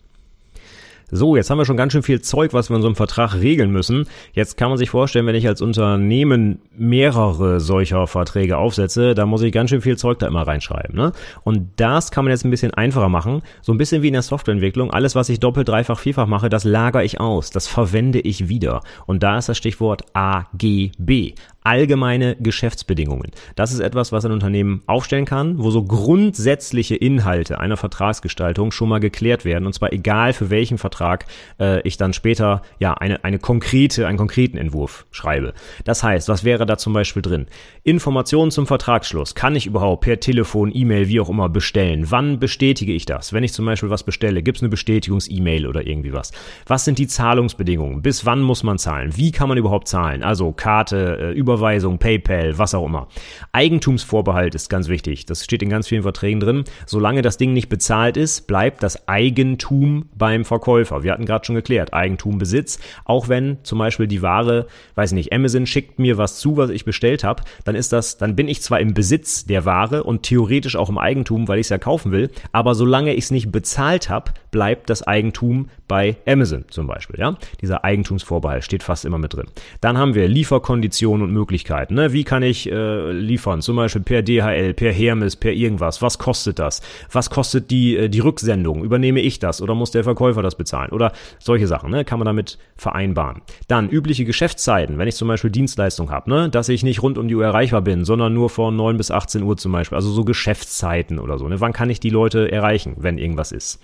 So, 1.12 1.36
jetzt 1.36 1.50
haben 1.50 1.58
wir 1.58 1.64
schon 1.64 1.76
ganz 1.76 1.92
schön 1.92 2.02
viel 2.02 2.20
Zeug, 2.20 2.52
was 2.52 2.68
wir 2.68 2.74
in 2.74 2.82
so 2.82 2.88
einem 2.88 2.96
Vertrag 2.96 3.34
regeln 3.34 3.70
müssen. 3.70 4.08
Jetzt 4.32 4.56
kann 4.56 4.70
man 4.70 4.78
sich 4.78 4.90
vorstellen, 4.90 5.24
wenn 5.26 5.36
ich 5.36 5.46
als 5.46 5.62
Unternehmen 5.62 6.58
mehrere 6.76 7.60
solcher 7.60 8.08
Verträge 8.08 8.58
aufsetze, 8.58 9.14
da 9.14 9.24
muss 9.24 9.42
ich 9.42 9.52
ganz 9.52 9.70
schön 9.70 9.82
viel 9.82 9.96
Zeug 9.96 10.18
da 10.18 10.26
immer 10.26 10.44
reinschreiben. 10.44 10.96
Ne? 10.96 11.12
Und 11.44 11.68
das 11.76 12.10
kann 12.10 12.24
man 12.24 12.32
jetzt 12.32 12.44
ein 12.44 12.50
bisschen 12.50 12.74
einfacher 12.74 13.08
machen. 13.08 13.42
So 13.62 13.72
ein 13.72 13.78
bisschen 13.78 14.02
wie 14.02 14.08
in 14.08 14.14
der 14.14 14.22
Softwareentwicklung. 14.22 14.90
Alles, 14.90 15.14
was 15.14 15.28
ich 15.28 15.38
doppelt, 15.38 15.68
dreifach, 15.68 16.00
vierfach 16.00 16.26
mache, 16.26 16.48
das 16.48 16.64
lagere 16.64 17.04
ich 17.04 17.20
aus. 17.20 17.50
Das 17.50 17.68
verwende 17.68 18.18
ich 18.18 18.48
wieder. 18.48 18.80
Und 19.06 19.22
da 19.22 19.38
ist 19.38 19.48
das 19.48 19.58
Stichwort 19.58 20.02
AGB 20.12 21.34
allgemeine 21.66 22.36
Geschäftsbedingungen. 22.36 23.32
Das 23.56 23.72
ist 23.72 23.80
etwas, 23.80 24.12
was 24.12 24.24
ein 24.24 24.30
Unternehmen 24.30 24.82
aufstellen 24.86 25.24
kann, 25.24 25.58
wo 25.58 25.72
so 25.72 25.82
grundsätzliche 25.82 26.94
Inhalte 26.94 27.58
einer 27.58 27.76
Vertragsgestaltung 27.76 28.70
schon 28.70 28.88
mal 28.88 29.00
geklärt 29.00 29.44
werden. 29.44 29.66
Und 29.66 29.72
zwar 29.72 29.92
egal 29.92 30.32
für 30.32 30.48
welchen 30.48 30.78
Vertrag 30.78 31.26
äh, 31.58 31.80
ich 31.82 31.96
dann 31.96 32.12
später 32.12 32.62
ja 32.78 32.94
eine, 32.94 33.24
eine 33.24 33.40
konkrete, 33.40 34.06
einen 34.06 34.16
konkreten 34.16 34.56
Entwurf 34.58 35.06
schreibe. 35.10 35.54
Das 35.84 36.04
heißt, 36.04 36.28
was 36.28 36.44
wäre 36.44 36.66
da 36.66 36.78
zum 36.78 36.92
Beispiel 36.92 37.22
drin? 37.22 37.46
Informationen 37.82 38.52
zum 38.52 38.68
Vertragsschluss. 38.68 39.34
Kann 39.34 39.56
ich 39.56 39.66
überhaupt 39.66 40.04
per 40.04 40.20
Telefon, 40.20 40.70
E-Mail, 40.72 41.08
wie 41.08 41.18
auch 41.18 41.28
immer 41.28 41.48
bestellen? 41.48 42.06
Wann 42.12 42.38
bestätige 42.38 42.92
ich 42.92 43.06
das? 43.06 43.32
Wenn 43.32 43.42
ich 43.42 43.52
zum 43.52 43.66
Beispiel 43.66 43.90
was 43.90 44.04
bestelle, 44.04 44.44
gibt 44.44 44.58
es 44.58 44.62
eine 44.62 44.70
Bestätigungs-E-Mail 44.70 45.66
oder 45.66 45.84
irgendwie 45.84 46.12
was? 46.12 46.30
Was 46.66 46.84
sind 46.84 47.00
die 47.00 47.08
Zahlungsbedingungen? 47.08 48.02
Bis 48.02 48.24
wann 48.24 48.40
muss 48.40 48.62
man 48.62 48.78
zahlen? 48.78 49.16
Wie 49.16 49.32
kann 49.32 49.48
man 49.48 49.58
überhaupt 49.58 49.88
zahlen? 49.88 50.22
Also 50.22 50.52
Karte, 50.52 51.18
äh, 51.20 51.32
über 51.32 51.55
Überweisung, 51.56 51.98
PayPal, 51.98 52.58
was 52.58 52.74
auch 52.74 52.84
immer. 52.84 53.08
Eigentumsvorbehalt 53.52 54.54
ist 54.54 54.68
ganz 54.68 54.88
wichtig. 54.88 55.24
Das 55.24 55.42
steht 55.42 55.62
in 55.62 55.70
ganz 55.70 55.88
vielen 55.88 56.02
Verträgen 56.02 56.38
drin. 56.38 56.64
Solange 56.84 57.22
das 57.22 57.38
Ding 57.38 57.54
nicht 57.54 57.70
bezahlt 57.70 58.18
ist, 58.18 58.46
bleibt 58.46 58.82
das 58.82 59.08
Eigentum 59.08 60.10
beim 60.14 60.44
Verkäufer. 60.44 61.02
Wir 61.02 61.12
hatten 61.12 61.24
gerade 61.24 61.46
schon 61.46 61.54
geklärt, 61.54 61.94
Eigentum, 61.94 62.36
Besitz. 62.36 62.78
Auch 63.06 63.28
wenn 63.28 63.56
zum 63.62 63.78
Beispiel 63.78 64.06
die 64.06 64.20
Ware, 64.20 64.66
weiß 64.96 65.12
nicht, 65.12 65.32
Amazon 65.32 65.66
schickt 65.66 65.98
mir 65.98 66.18
was 66.18 66.38
zu, 66.38 66.58
was 66.58 66.68
ich 66.68 66.84
bestellt 66.84 67.24
habe, 67.24 67.42
dann 67.64 67.74
ist 67.74 67.92
das, 67.92 68.18
dann 68.18 68.36
bin 68.36 68.48
ich 68.48 68.60
zwar 68.60 68.80
im 68.80 68.92
Besitz 68.92 69.46
der 69.46 69.64
Ware 69.64 70.04
und 70.04 70.24
theoretisch 70.24 70.76
auch 70.76 70.90
im 70.90 70.98
Eigentum, 70.98 71.48
weil 71.48 71.58
ich 71.58 71.66
es 71.66 71.70
ja 71.70 71.78
kaufen 71.78 72.12
will, 72.12 72.30
aber 72.52 72.74
solange 72.74 73.14
ich 73.14 73.24
es 73.24 73.30
nicht 73.30 73.50
bezahlt 73.50 74.10
habe, 74.10 74.32
bleibt 74.50 74.90
das 74.90 75.02
Eigentum 75.02 75.70
bei 75.88 76.16
Amazon 76.26 76.64
zum 76.68 76.86
Beispiel. 76.86 77.18
Ja, 77.18 77.36
dieser 77.60 77.84
Eigentumsvorbehalt 77.84 78.64
steht 78.64 78.82
fast 78.82 79.04
immer 79.04 79.18
mit 79.18 79.34
drin. 79.34 79.46
Dann 79.80 79.96
haben 79.96 80.14
wir 80.14 80.28
Lieferkonditionen 80.28 81.26
und 81.26 81.32
Möglichkeiten 81.32 81.45
Möglichkeiten. 81.46 81.94
Ne? 81.94 82.12
Wie 82.12 82.24
kann 82.24 82.42
ich 82.42 82.70
äh, 82.70 83.12
liefern? 83.12 83.62
Zum 83.62 83.76
Beispiel 83.76 84.02
per 84.02 84.22
DHL, 84.22 84.74
per 84.74 84.92
Hermes, 84.92 85.36
per 85.36 85.52
irgendwas. 85.52 86.02
Was 86.02 86.18
kostet 86.18 86.58
das? 86.58 86.82
Was 87.12 87.30
kostet 87.30 87.70
die, 87.70 87.96
äh, 87.96 88.08
die 88.08 88.18
Rücksendung? 88.18 88.82
Übernehme 88.82 89.20
ich 89.20 89.38
das 89.38 89.62
oder 89.62 89.76
muss 89.76 89.92
der 89.92 90.02
Verkäufer 90.02 90.42
das 90.42 90.56
bezahlen? 90.56 90.90
Oder 90.90 91.12
solche 91.38 91.68
Sachen, 91.68 91.90
ne? 91.90 92.04
kann 92.04 92.18
man 92.18 92.26
damit 92.26 92.58
vereinbaren. 92.76 93.42
Dann 93.68 93.88
übliche 93.88 94.24
Geschäftszeiten, 94.24 94.98
wenn 94.98 95.06
ich 95.06 95.14
zum 95.14 95.28
Beispiel 95.28 95.50
Dienstleistung 95.50 96.10
habe, 96.10 96.28
ne? 96.28 96.50
dass 96.50 96.68
ich 96.68 96.82
nicht 96.82 97.02
rund 97.02 97.16
um 97.16 97.28
die 97.28 97.36
Uhr 97.36 97.44
erreichbar 97.44 97.82
bin, 97.82 98.04
sondern 98.04 98.34
nur 98.34 98.50
von 98.50 98.74
9 98.74 98.96
bis 98.96 99.12
18 99.12 99.44
Uhr 99.44 99.56
zum 99.56 99.70
Beispiel. 99.70 99.94
Also 99.94 100.10
so 100.10 100.24
Geschäftszeiten 100.24 101.20
oder 101.20 101.38
so. 101.38 101.46
Ne? 101.46 101.60
Wann 101.60 101.72
kann 101.72 101.90
ich 101.90 102.00
die 102.00 102.10
Leute 102.10 102.50
erreichen, 102.50 102.96
wenn 102.98 103.18
irgendwas 103.18 103.52
ist? 103.52 103.80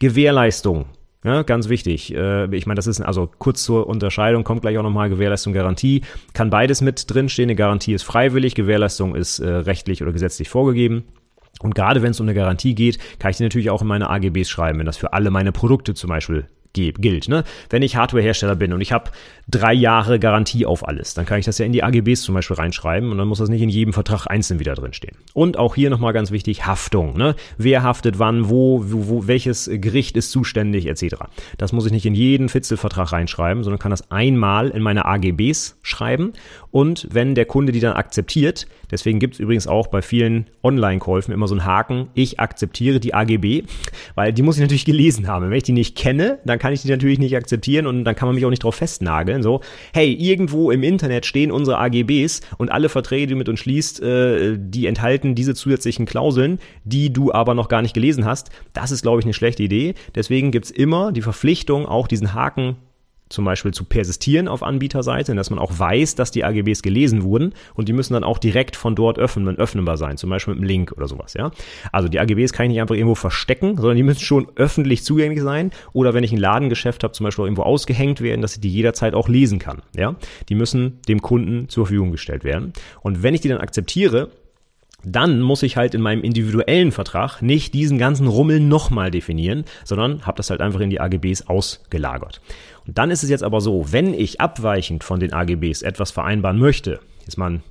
Gewährleistung. 0.00 0.84
Ja, 1.24 1.42
ganz 1.42 1.68
wichtig. 1.68 2.14
Äh, 2.14 2.54
ich 2.54 2.66
meine, 2.66 2.76
das 2.76 2.86
ist 2.86 3.00
also 3.00 3.28
kurz 3.38 3.64
zur 3.64 3.86
Unterscheidung, 3.86 4.44
kommt 4.44 4.62
gleich 4.62 4.78
auch 4.78 4.82
nochmal 4.82 5.08
Gewährleistung, 5.08 5.52
Garantie. 5.52 6.02
Kann 6.34 6.50
beides 6.50 6.80
mit 6.80 7.12
drinstehen. 7.12 7.48
Eine 7.48 7.56
Garantie 7.56 7.94
ist 7.94 8.04
freiwillig, 8.04 8.54
Gewährleistung 8.54 9.14
ist 9.14 9.40
äh, 9.40 9.48
rechtlich 9.48 10.02
oder 10.02 10.12
gesetzlich 10.12 10.48
vorgegeben. 10.48 11.04
Und 11.60 11.74
gerade 11.74 12.02
wenn 12.02 12.10
es 12.10 12.20
um 12.20 12.26
eine 12.26 12.34
Garantie 12.34 12.74
geht, 12.74 12.98
kann 13.18 13.30
ich 13.30 13.38
die 13.38 13.42
natürlich 13.42 13.70
auch 13.70 13.82
in 13.82 13.88
meine 13.88 14.10
AGBs 14.10 14.48
schreiben, 14.48 14.78
wenn 14.78 14.86
das 14.86 14.98
für 14.98 15.14
alle 15.14 15.30
meine 15.30 15.52
Produkte 15.52 15.94
zum 15.94 16.10
Beispiel 16.10 16.46
gilt. 16.76 17.28
Ne? 17.28 17.44
Wenn 17.70 17.82
ich 17.82 17.96
Hardwarehersteller 17.96 18.56
bin 18.56 18.72
und 18.72 18.80
ich 18.80 18.92
habe 18.92 19.10
drei 19.48 19.72
Jahre 19.72 20.18
Garantie 20.18 20.66
auf 20.66 20.86
alles, 20.86 21.14
dann 21.14 21.26
kann 21.26 21.38
ich 21.38 21.46
das 21.46 21.58
ja 21.58 21.66
in 21.66 21.72
die 21.72 21.82
AGBs 21.82 22.22
zum 22.22 22.34
Beispiel 22.34 22.56
reinschreiben 22.56 23.10
und 23.10 23.18
dann 23.18 23.28
muss 23.28 23.38
das 23.38 23.48
nicht 23.48 23.62
in 23.62 23.68
jedem 23.68 23.92
Vertrag 23.92 24.26
einzeln 24.26 24.60
wieder 24.60 24.74
drinstehen. 24.74 25.16
Und 25.34 25.56
auch 25.56 25.74
hier 25.74 25.90
nochmal 25.90 26.12
ganz 26.12 26.30
wichtig, 26.30 26.66
Haftung. 26.66 27.16
Ne? 27.16 27.34
Wer 27.58 27.82
haftet 27.82 28.18
wann, 28.18 28.48
wo, 28.48 28.82
wo, 28.84 29.26
welches 29.26 29.70
Gericht 29.72 30.16
ist 30.16 30.30
zuständig, 30.30 30.86
etc. 30.86 31.16
Das 31.58 31.72
muss 31.72 31.86
ich 31.86 31.92
nicht 31.92 32.06
in 32.06 32.14
jeden 32.14 32.48
Fitzelvertrag 32.48 33.12
reinschreiben, 33.12 33.62
sondern 33.62 33.78
kann 33.78 33.90
das 33.90 34.10
einmal 34.10 34.70
in 34.70 34.82
meine 34.82 35.04
AGBs 35.04 35.78
schreiben 35.82 36.32
und 36.76 37.08
wenn 37.10 37.34
der 37.34 37.46
Kunde 37.46 37.72
die 37.72 37.80
dann 37.80 37.94
akzeptiert, 37.94 38.66
deswegen 38.90 39.18
gibt 39.18 39.32
es 39.32 39.40
übrigens 39.40 39.66
auch 39.66 39.86
bei 39.86 40.02
vielen 40.02 40.44
Online-Käufen 40.62 41.32
immer 41.32 41.48
so 41.48 41.54
einen 41.54 41.64
Haken, 41.64 42.08
ich 42.12 42.38
akzeptiere 42.38 43.00
die 43.00 43.14
AGB, 43.14 43.62
weil 44.14 44.34
die 44.34 44.42
muss 44.42 44.56
ich 44.56 44.60
natürlich 44.60 44.84
gelesen 44.84 45.26
haben. 45.26 45.48
Wenn 45.48 45.56
ich 45.56 45.62
die 45.62 45.72
nicht 45.72 45.96
kenne, 45.96 46.38
dann 46.44 46.58
kann 46.58 46.74
ich 46.74 46.82
die 46.82 46.90
natürlich 46.90 47.18
nicht 47.18 47.34
akzeptieren 47.34 47.86
und 47.86 48.04
dann 48.04 48.14
kann 48.14 48.28
man 48.28 48.34
mich 48.34 48.44
auch 48.44 48.50
nicht 48.50 48.62
drauf 48.62 48.74
festnageln. 48.74 49.42
So, 49.42 49.62
hey, 49.94 50.12
irgendwo 50.12 50.70
im 50.70 50.82
Internet 50.82 51.24
stehen 51.24 51.50
unsere 51.50 51.78
AGBs 51.78 52.42
und 52.58 52.70
alle 52.70 52.90
Verträge, 52.90 53.26
die 53.26 53.32
du 53.32 53.38
mit 53.38 53.48
uns 53.48 53.60
schließt, 53.60 54.02
äh, 54.02 54.58
die 54.58 54.84
enthalten 54.86 55.34
diese 55.34 55.54
zusätzlichen 55.54 56.04
Klauseln, 56.04 56.58
die 56.84 57.10
du 57.10 57.32
aber 57.32 57.54
noch 57.54 57.68
gar 57.68 57.80
nicht 57.80 57.94
gelesen 57.94 58.26
hast. 58.26 58.50
Das 58.74 58.90
ist, 58.90 59.00
glaube 59.00 59.20
ich, 59.20 59.24
eine 59.24 59.32
schlechte 59.32 59.62
Idee. 59.62 59.94
Deswegen 60.14 60.50
gibt's 60.50 60.70
immer 60.70 61.10
die 61.12 61.22
Verpflichtung, 61.22 61.86
auch 61.86 62.06
diesen 62.06 62.34
Haken 62.34 62.76
zum 63.28 63.44
Beispiel 63.44 63.72
zu 63.72 63.84
persistieren 63.84 64.48
auf 64.48 64.62
Anbieterseite, 64.62 65.34
dass 65.34 65.50
man 65.50 65.58
auch 65.58 65.78
weiß, 65.78 66.14
dass 66.14 66.30
die 66.30 66.44
AGBs 66.44 66.82
gelesen 66.82 67.22
wurden 67.22 67.54
und 67.74 67.88
die 67.88 67.92
müssen 67.92 68.14
dann 68.14 68.24
auch 68.24 68.38
direkt 68.38 68.76
von 68.76 68.94
dort 68.94 69.18
öffnen, 69.18 69.56
öffnenbar 69.56 69.96
sein, 69.96 70.16
zum 70.16 70.30
Beispiel 70.30 70.54
mit 70.54 70.60
einem 70.60 70.68
Link 70.68 70.92
oder 70.92 71.08
sowas, 71.08 71.34
ja. 71.34 71.50
Also 71.92 72.08
die 72.08 72.20
AGBs 72.20 72.52
kann 72.52 72.66
ich 72.66 72.72
nicht 72.72 72.80
einfach 72.80 72.94
irgendwo 72.94 73.14
verstecken, 73.14 73.76
sondern 73.76 73.96
die 73.96 74.02
müssen 74.02 74.20
schon 74.20 74.48
öffentlich 74.56 75.04
zugänglich 75.04 75.42
sein 75.42 75.70
oder 75.92 76.14
wenn 76.14 76.24
ich 76.24 76.32
ein 76.32 76.38
Ladengeschäft 76.38 77.02
habe, 77.02 77.12
zum 77.12 77.24
Beispiel 77.24 77.44
irgendwo 77.44 77.62
ausgehängt 77.62 78.20
werden, 78.20 78.42
dass 78.42 78.54
ich 78.54 78.60
die 78.60 78.72
jederzeit 78.72 79.14
auch 79.14 79.28
lesen 79.28 79.58
kann, 79.58 79.82
ja. 79.96 80.16
Die 80.48 80.54
müssen 80.54 81.00
dem 81.08 81.20
Kunden 81.20 81.68
zur 81.68 81.86
Verfügung 81.86 82.12
gestellt 82.12 82.44
werden. 82.44 82.72
Und 83.00 83.22
wenn 83.22 83.34
ich 83.34 83.40
die 83.40 83.48
dann 83.48 83.58
akzeptiere, 83.58 84.30
dann 85.06 85.40
muss 85.40 85.62
ich 85.62 85.76
halt 85.76 85.94
in 85.94 86.00
meinem 86.00 86.22
individuellen 86.22 86.90
Vertrag 86.90 87.40
nicht 87.40 87.74
diesen 87.74 87.96
ganzen 87.96 88.26
Rummel 88.26 88.58
nochmal 88.60 89.10
definieren, 89.10 89.64
sondern 89.84 90.26
habe 90.26 90.36
das 90.36 90.50
halt 90.50 90.60
einfach 90.60 90.80
in 90.80 90.90
die 90.90 91.00
AGBs 91.00 91.46
ausgelagert. 91.46 92.40
Dann 92.86 93.10
ist 93.10 93.22
es 93.22 93.30
jetzt 93.30 93.44
aber 93.44 93.60
so, 93.60 93.92
wenn 93.92 94.14
ich 94.14 94.40
abweichend 94.40 95.04
von 95.04 95.20
den 95.20 95.32
AGBs 95.32 95.82
etwas 95.82 96.10
vereinbaren 96.10 96.58
möchte, 96.58 97.00
jetzt 97.24 97.38
mal 97.38 97.50
ein 97.50 97.62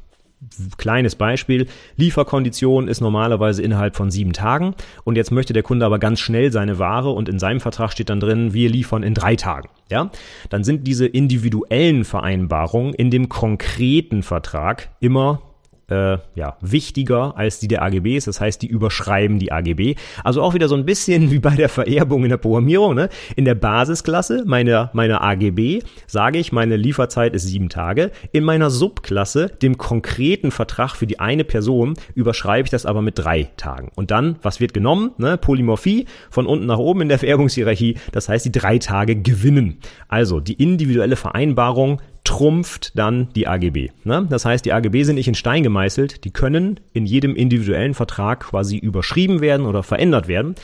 kleines 0.77 1.15
Beispiel, 1.15 1.67
Lieferkondition 1.95 2.87
ist 2.87 3.01
normalerweise 3.01 3.61
innerhalb 3.61 3.95
von 3.95 4.11
sieben 4.11 4.33
Tagen 4.33 4.75
und 5.03 5.15
jetzt 5.15 5.31
möchte 5.31 5.53
der 5.53 5.63
Kunde 5.63 5.85
aber 5.85 5.99
ganz 5.99 6.19
schnell 6.19 6.51
seine 6.51 6.77
Ware 6.77 7.11
und 7.11 7.29
in 7.29 7.39
seinem 7.39 7.59
Vertrag 7.59 7.91
steht 7.91 8.09
dann 8.09 8.19
drin, 8.19 8.53
wir 8.53 8.69
liefern 8.69 9.03
in 9.03 9.13
drei 9.13 9.35
Tagen. 9.35 9.69
Ja, 9.89 10.11
dann 10.49 10.63
sind 10.63 10.85
diese 10.87 11.05
individuellen 11.05 12.05
Vereinbarungen 12.05 12.93
in 12.93 13.11
dem 13.11 13.29
konkreten 13.29 14.23
Vertrag 14.23 14.89
immer 14.99 15.41
äh, 15.89 16.17
ja, 16.35 16.57
wichtiger 16.61 17.37
als 17.37 17.59
die 17.59 17.67
der 17.67 17.83
AGBs. 17.83 18.25
Das 18.25 18.41
heißt, 18.41 18.61
die 18.61 18.67
überschreiben 18.67 19.39
die 19.39 19.51
AGB. 19.51 19.95
Also 20.23 20.41
auch 20.41 20.53
wieder 20.53 20.67
so 20.67 20.75
ein 20.75 20.85
bisschen 20.85 21.31
wie 21.31 21.39
bei 21.39 21.55
der 21.55 21.69
Vererbung 21.69 22.23
in 22.23 22.29
der 22.29 22.37
Programmierung. 22.37 22.95
Ne? 22.95 23.09
In 23.35 23.45
der 23.45 23.55
Basisklasse 23.55 24.43
meiner, 24.45 24.89
meiner 24.93 25.21
AGB 25.21 25.81
sage 26.07 26.39
ich, 26.39 26.51
meine 26.51 26.75
Lieferzeit 26.75 27.35
ist 27.35 27.43
sieben 27.43 27.69
Tage. 27.69 28.11
In 28.31 28.43
meiner 28.43 28.69
Subklasse, 28.69 29.49
dem 29.49 29.77
konkreten 29.77 30.51
Vertrag 30.51 30.95
für 30.95 31.07
die 31.07 31.19
eine 31.19 31.43
Person, 31.43 31.95
überschreibe 32.15 32.65
ich 32.65 32.71
das 32.71 32.85
aber 32.85 33.01
mit 33.01 33.19
drei 33.19 33.49
Tagen. 33.57 33.91
Und 33.95 34.11
dann, 34.11 34.37
was 34.41 34.59
wird 34.59 34.73
genommen? 34.73 35.11
Ne? 35.17 35.37
Polymorphie 35.37 36.05
von 36.29 36.45
unten 36.45 36.65
nach 36.65 36.79
oben 36.79 37.01
in 37.01 37.09
der 37.09 37.19
Vererbungshierarchie. 37.19 37.97
Das 38.11 38.29
heißt, 38.29 38.45
die 38.45 38.51
drei 38.51 38.79
Tage 38.79 39.15
gewinnen. 39.15 39.79
Also 40.07 40.39
die 40.39 40.53
individuelle 40.53 41.15
Vereinbarung 41.15 42.01
trumpft 42.25 42.97
dann 42.97 43.29
die 43.35 43.47
AGB. 43.47 43.91
Ne? 44.03 44.27
Das 44.29 44.43
heißt, 44.43 44.65
die 44.65 44.73
AGB 44.73 45.03
sind 45.03 45.15
nicht 45.15 45.29
in 45.29 45.35
Stein 45.35 45.63
gemeißelt, 45.63 46.25
die 46.25 46.31
können 46.31 46.81
in 46.91 47.05
jedem 47.05 47.35
individuellen 47.35 47.93
Vertrag 47.93 48.41
quasi 48.41 48.77
überschrieben 48.77 49.39
werden 49.39 49.65
oder 49.65 49.83
verändert 49.83 50.27
werden. 50.27 50.55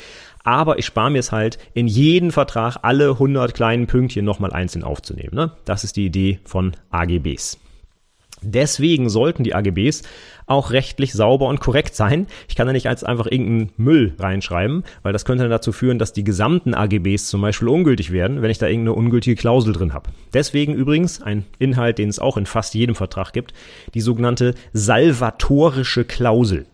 Aber 0.44 0.80
ich 0.80 0.86
spare 0.86 1.12
mir 1.12 1.20
es 1.20 1.32
halt, 1.32 1.60
in 1.74 1.88
jeden 1.88 2.32
Vertrag 2.32 2.78
alle 2.82 3.12
100 3.12 3.54
kleinen 3.54 3.88
Pünktchen 3.88 4.26
nochmal 4.26 4.52
einzeln 4.52 4.84
aufzunehmen. 4.84 5.36
Ne? 5.36 5.52
Das 5.66 5.84
ist 5.84 5.96
die 5.96 6.08
Idee 6.08 6.40
von 6.44 6.76
AGBs. 6.90 7.60
Deswegen 8.42 9.08
sollten 9.08 9.44
die 9.44 9.54
AGBs 9.54 10.02
auch 10.46 10.72
rechtlich 10.72 11.14
sauber 11.14 11.48
und 11.48 11.60
korrekt 11.60 11.96
sein. 11.96 12.28
Ich 12.48 12.56
kann 12.56 12.68
da 12.68 12.74
nicht 12.74 12.88
als 12.88 13.04
einfach 13.04 13.26
irgendeinen 13.26 13.72
Müll 13.78 14.14
reinschreiben, 14.20 14.84
weil 15.04 15.14
das 15.14 15.26
könnte 15.26 15.44
dann 15.44 15.52
dazu 15.52 15.72
führen, 15.72 16.00
dass 16.00 16.14
die 16.14 16.24
gesamten 16.24 16.74
AGBs 16.74 17.28
zum 17.28 17.42
Beispiel 17.42 17.68
ungültig 17.68 18.12
werden, 18.12 18.42
wenn 18.42 18.52
ich 18.52 18.58
da 18.58 18.68
irgendeine 18.68 18.94
ungültige 18.94 19.36
Klausel 19.36 19.74
drin 19.74 19.94
habe. 19.94 20.10
Deswegen 20.34 20.74
übrigens 20.74 21.22
ein 21.22 21.46
Inhalt, 21.60 21.98
den 21.98 22.10
es 22.10 22.20
auch 22.20 22.38
in 22.38 22.46
fast 22.46 22.74
jedem 22.74 22.96
Vertrag 22.96 23.34
gibt, 23.34 23.54
die 23.94 24.02
sogenannte 24.02 24.56
salvatorische 24.74 26.06
Klausel 26.06 26.66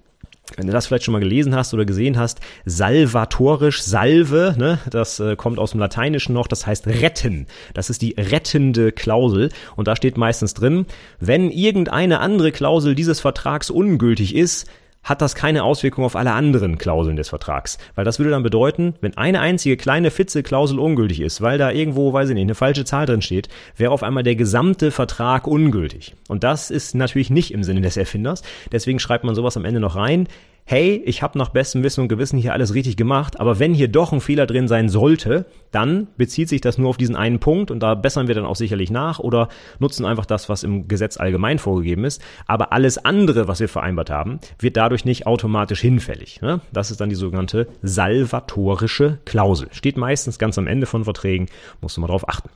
wenn 0.55 0.67
du 0.67 0.73
das 0.73 0.87
vielleicht 0.87 1.03
schon 1.03 1.11
mal 1.11 1.19
gelesen 1.19 1.55
hast 1.55 1.73
oder 1.73 1.85
gesehen 1.85 2.17
hast, 2.17 2.39
salvatorisch, 2.65 3.81
salve, 3.81 4.55
ne, 4.57 4.79
das 4.89 5.19
äh, 5.19 5.35
kommt 5.35 5.59
aus 5.59 5.71
dem 5.71 5.79
Lateinischen 5.79 6.33
noch, 6.33 6.47
das 6.47 6.65
heißt 6.65 6.87
retten. 6.87 7.47
Das 7.73 7.89
ist 7.89 8.01
die 8.01 8.15
rettende 8.17 8.91
Klausel 8.91 9.49
und 9.75 9.87
da 9.87 9.95
steht 9.95 10.17
meistens 10.17 10.53
drin, 10.53 10.85
wenn 11.19 11.51
irgendeine 11.51 12.19
andere 12.19 12.51
Klausel 12.51 12.95
dieses 12.95 13.19
Vertrags 13.19 13.69
ungültig 13.69 14.35
ist, 14.35 14.67
hat 15.07 15.21
das 15.21 15.35
keine 15.35 15.63
Auswirkung 15.63 16.03
auf 16.03 16.15
alle 16.15 16.33
anderen 16.33 16.77
Klauseln 16.77 17.15
des 17.15 17.29
Vertrags. 17.29 17.77
Weil 17.95 18.05
das 18.05 18.19
würde 18.19 18.31
dann 18.31 18.43
bedeuten, 18.43 18.93
wenn 19.01 19.17
eine 19.17 19.39
einzige 19.39 19.77
kleine 19.77 20.11
Fitze-Klausel 20.11 20.79
ungültig 20.79 21.21
ist, 21.21 21.41
weil 21.41 21.57
da 21.57 21.71
irgendwo, 21.71 22.11
weiß 22.11 22.29
ich 22.29 22.35
nicht, 22.35 22.43
eine 22.43 22.55
falsche 22.55 22.85
Zahl 22.85 23.05
drin 23.05 23.21
steht, 23.21 23.47
wäre 23.77 23.91
auf 23.91 24.03
einmal 24.03 24.23
der 24.23 24.35
gesamte 24.35 24.91
Vertrag 24.91 25.47
ungültig. 25.47 26.13
Und 26.27 26.43
das 26.43 26.69
ist 26.69 26.93
natürlich 26.93 27.29
nicht 27.29 27.51
im 27.51 27.63
Sinne 27.63 27.81
des 27.81 27.95
Erfinders. 27.95 28.43
Deswegen 28.71 28.99
schreibt 28.99 29.23
man 29.23 29.33
sowas 29.33 29.55
am 29.55 29.65
Ende 29.65 29.79
noch 29.79 29.95
rein 29.95 30.27
hey, 30.69 31.01
ich 31.05 31.23
habe 31.23 31.37
nach 31.37 31.47
bestem 31.47 31.81
Wissen 31.81 32.01
und 32.01 32.09
Gewissen 32.09 32.37
hier 32.37 32.51
alles 32.51 32.73
richtig 32.73 32.97
gemacht, 32.97 33.39
aber 33.39 33.57
wenn 33.57 33.73
hier 33.73 33.87
doch 33.87 34.11
ein 34.11 34.19
Fehler 34.19 34.45
drin 34.45 34.67
sein 34.67 34.89
sollte, 34.89 35.45
dann 35.71 36.07
bezieht 36.17 36.49
sich 36.49 36.59
das 36.59 36.77
nur 36.77 36.89
auf 36.89 36.97
diesen 36.97 37.15
einen 37.15 37.39
Punkt 37.39 37.71
und 37.71 37.79
da 37.79 37.95
bessern 37.95 38.27
wir 38.27 38.35
dann 38.35 38.45
auch 38.45 38.57
sicherlich 38.57 38.91
nach 38.91 39.19
oder 39.19 39.47
nutzen 39.79 40.05
einfach 40.05 40.25
das, 40.25 40.49
was 40.49 40.63
im 40.63 40.89
Gesetz 40.89 41.15
allgemein 41.15 41.57
vorgegeben 41.57 42.03
ist. 42.03 42.21
Aber 42.47 42.73
alles 42.73 42.97
andere, 42.97 43.47
was 43.47 43.61
wir 43.61 43.69
vereinbart 43.69 44.09
haben, 44.09 44.39
wird 44.59 44.75
dadurch 44.75 45.05
nicht 45.05 45.25
automatisch 45.25 45.79
hinfällig. 45.79 46.41
Ne? 46.41 46.59
Das 46.73 46.91
ist 46.91 46.99
dann 46.99 47.07
die 47.07 47.15
sogenannte 47.15 47.69
salvatorische 47.81 49.19
Klausel. 49.23 49.69
Steht 49.71 49.95
meistens 49.95 50.37
ganz 50.37 50.57
am 50.57 50.67
Ende 50.67 50.85
von 50.85 51.05
Verträgen, 51.05 51.47
musst 51.79 51.95
du 51.95 52.01
mal 52.01 52.07
drauf 52.07 52.27
achten. 52.27 52.49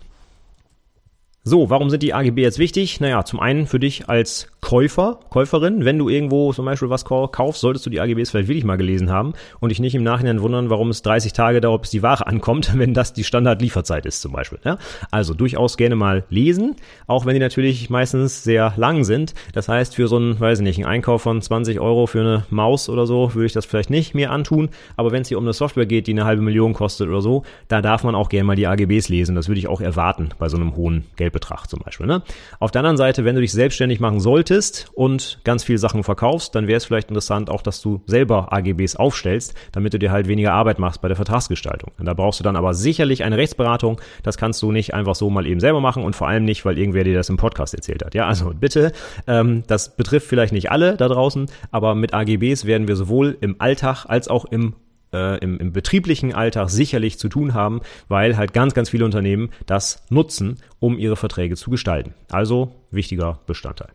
So, 1.43 1.71
warum 1.71 1.89
sind 1.89 2.03
die 2.03 2.13
AGB 2.13 2.39
jetzt 2.43 2.59
wichtig? 2.59 2.99
Naja, 2.99 3.25
zum 3.25 3.39
einen 3.39 3.65
für 3.65 3.79
dich 3.79 4.07
als 4.07 4.47
Käufer, 4.61 5.19
Käuferin, 5.31 5.85
wenn 5.85 5.97
du 5.97 6.07
irgendwo 6.07 6.53
zum 6.53 6.65
Beispiel 6.65 6.91
was 6.91 7.03
kaufst, 7.03 7.61
solltest 7.61 7.83
du 7.83 7.89
die 7.89 7.99
AGBs 7.99 8.29
vielleicht 8.29 8.47
wirklich 8.47 8.63
mal 8.63 8.77
gelesen 8.77 9.09
haben 9.09 9.33
und 9.59 9.69
dich 9.69 9.79
nicht 9.79 9.95
im 9.95 10.03
Nachhinein 10.03 10.43
wundern, 10.43 10.69
warum 10.69 10.91
es 10.91 11.01
30 11.01 11.33
Tage 11.33 11.59
dauert, 11.59 11.81
bis 11.81 11.89
die 11.89 12.03
Ware 12.03 12.27
ankommt, 12.27 12.73
wenn 12.77 12.93
das 12.93 13.13
die 13.13 13.23
Standardlieferzeit 13.23 14.05
ist 14.05 14.21
zum 14.21 14.33
Beispiel. 14.33 14.59
Ja? 14.63 14.77
Also 15.09 15.33
durchaus 15.33 15.77
gerne 15.77 15.95
mal 15.95 16.25
lesen, 16.29 16.75
auch 17.07 17.25
wenn 17.25 17.33
die 17.33 17.39
natürlich 17.39 17.89
meistens 17.89 18.43
sehr 18.43 18.73
lang 18.77 19.03
sind. 19.03 19.33
Das 19.53 19.67
heißt, 19.67 19.95
für 19.95 20.07
so 20.07 20.17
einen, 20.17 20.39
weiß 20.39 20.59
ich 20.59 20.63
nicht, 20.63 20.77
einen 20.77 20.85
Einkauf 20.85 21.23
von 21.23 21.41
20 21.41 21.79
Euro 21.79 22.05
für 22.05 22.19
eine 22.19 22.45
Maus 22.51 22.87
oder 22.87 23.07
so, 23.07 23.33
würde 23.33 23.47
ich 23.47 23.53
das 23.53 23.65
vielleicht 23.65 23.89
nicht 23.89 24.13
mehr 24.13 24.29
antun. 24.29 24.69
Aber 24.95 25.11
wenn 25.11 25.23
es 25.23 25.27
hier 25.27 25.39
um 25.39 25.43
eine 25.43 25.53
Software 25.53 25.87
geht, 25.87 26.05
die 26.05 26.11
eine 26.11 26.25
halbe 26.25 26.43
Million 26.43 26.73
kostet 26.73 27.09
oder 27.09 27.21
so, 27.21 27.43
da 27.67 27.81
darf 27.81 28.03
man 28.03 28.13
auch 28.13 28.29
gerne 28.29 28.43
mal 28.43 28.55
die 28.55 28.67
AGBs 28.67 29.09
lesen. 29.09 29.35
Das 29.35 29.49
würde 29.49 29.57
ich 29.57 29.67
auch 29.67 29.81
erwarten 29.81 30.29
bei 30.37 30.47
so 30.47 30.55
einem 30.55 30.75
hohen 30.75 31.05
Geldbetrag 31.31 31.69
zum 31.69 31.79
Beispiel. 31.79 32.05
Ne? 32.05 32.21
Auf 32.59 32.71
der 32.71 32.79
anderen 32.79 32.97
Seite, 32.97 33.25
wenn 33.25 33.35
du 33.35 33.41
dich 33.41 33.51
selbstständig 33.51 33.99
machen 33.99 34.19
solltest, 34.19 34.91
und 34.93 35.39
ganz 35.43 35.63
viel 35.63 35.77
Sachen 35.77 36.03
verkaufst, 36.03 36.53
dann 36.55 36.67
wäre 36.67 36.77
es 36.77 36.85
vielleicht 36.85 37.09
interessant 37.09 37.49
auch, 37.49 37.61
dass 37.61 37.81
du 37.81 38.01
selber 38.05 38.51
AGBs 38.53 38.95
aufstellst, 38.95 39.55
damit 39.71 39.93
du 39.93 39.99
dir 39.99 40.11
halt 40.11 40.27
weniger 40.27 40.53
Arbeit 40.53 40.79
machst 40.79 41.01
bei 41.01 41.07
der 41.07 41.15
Vertragsgestaltung. 41.15 41.91
Und 41.97 42.05
da 42.05 42.13
brauchst 42.13 42.39
du 42.39 42.43
dann 42.43 42.55
aber 42.55 42.73
sicherlich 42.73 43.23
eine 43.23 43.37
Rechtsberatung. 43.37 43.99
Das 44.23 44.37
kannst 44.37 44.61
du 44.61 44.71
nicht 44.71 44.93
einfach 44.93 45.15
so 45.15 45.29
mal 45.29 45.47
eben 45.47 45.59
selber 45.59 45.81
machen 45.81 46.03
und 46.03 46.15
vor 46.15 46.27
allem 46.27 46.45
nicht, 46.45 46.65
weil 46.65 46.77
irgendwer 46.77 47.03
dir 47.03 47.15
das 47.15 47.29
im 47.29 47.37
Podcast 47.37 47.73
erzählt 47.73 48.03
hat. 48.03 48.15
Ja, 48.15 48.27
also 48.27 48.51
bitte, 48.53 48.91
ähm, 49.27 49.63
das 49.67 49.95
betrifft 49.95 50.27
vielleicht 50.27 50.53
nicht 50.53 50.71
alle 50.71 50.97
da 50.97 51.07
draußen, 51.07 51.47
aber 51.71 51.95
mit 51.95 52.13
AGBs 52.13 52.65
werden 52.65 52.87
wir 52.87 52.95
sowohl 52.95 53.37
im 53.41 53.55
Alltag 53.59 54.05
als 54.07 54.27
auch 54.27 54.45
im 54.45 54.73
äh, 55.13 55.37
im, 55.39 55.59
im 55.59 55.71
betrieblichen 55.71 56.33
Alltag 56.33 56.69
sicherlich 56.69 57.19
zu 57.19 57.29
tun 57.29 57.53
haben, 57.53 57.81
weil 58.07 58.37
halt 58.37 58.53
ganz, 58.53 58.73
ganz 58.73 58.89
viele 58.89 59.05
Unternehmen 59.05 59.49
das 59.65 60.03
nutzen, 60.09 60.57
um 60.79 60.97
ihre 60.97 61.15
Verträge 61.15 61.55
zu 61.55 61.69
gestalten. 61.69 62.13
Also 62.29 62.75
wichtiger 62.91 63.39
Bestandteil. 63.45 63.89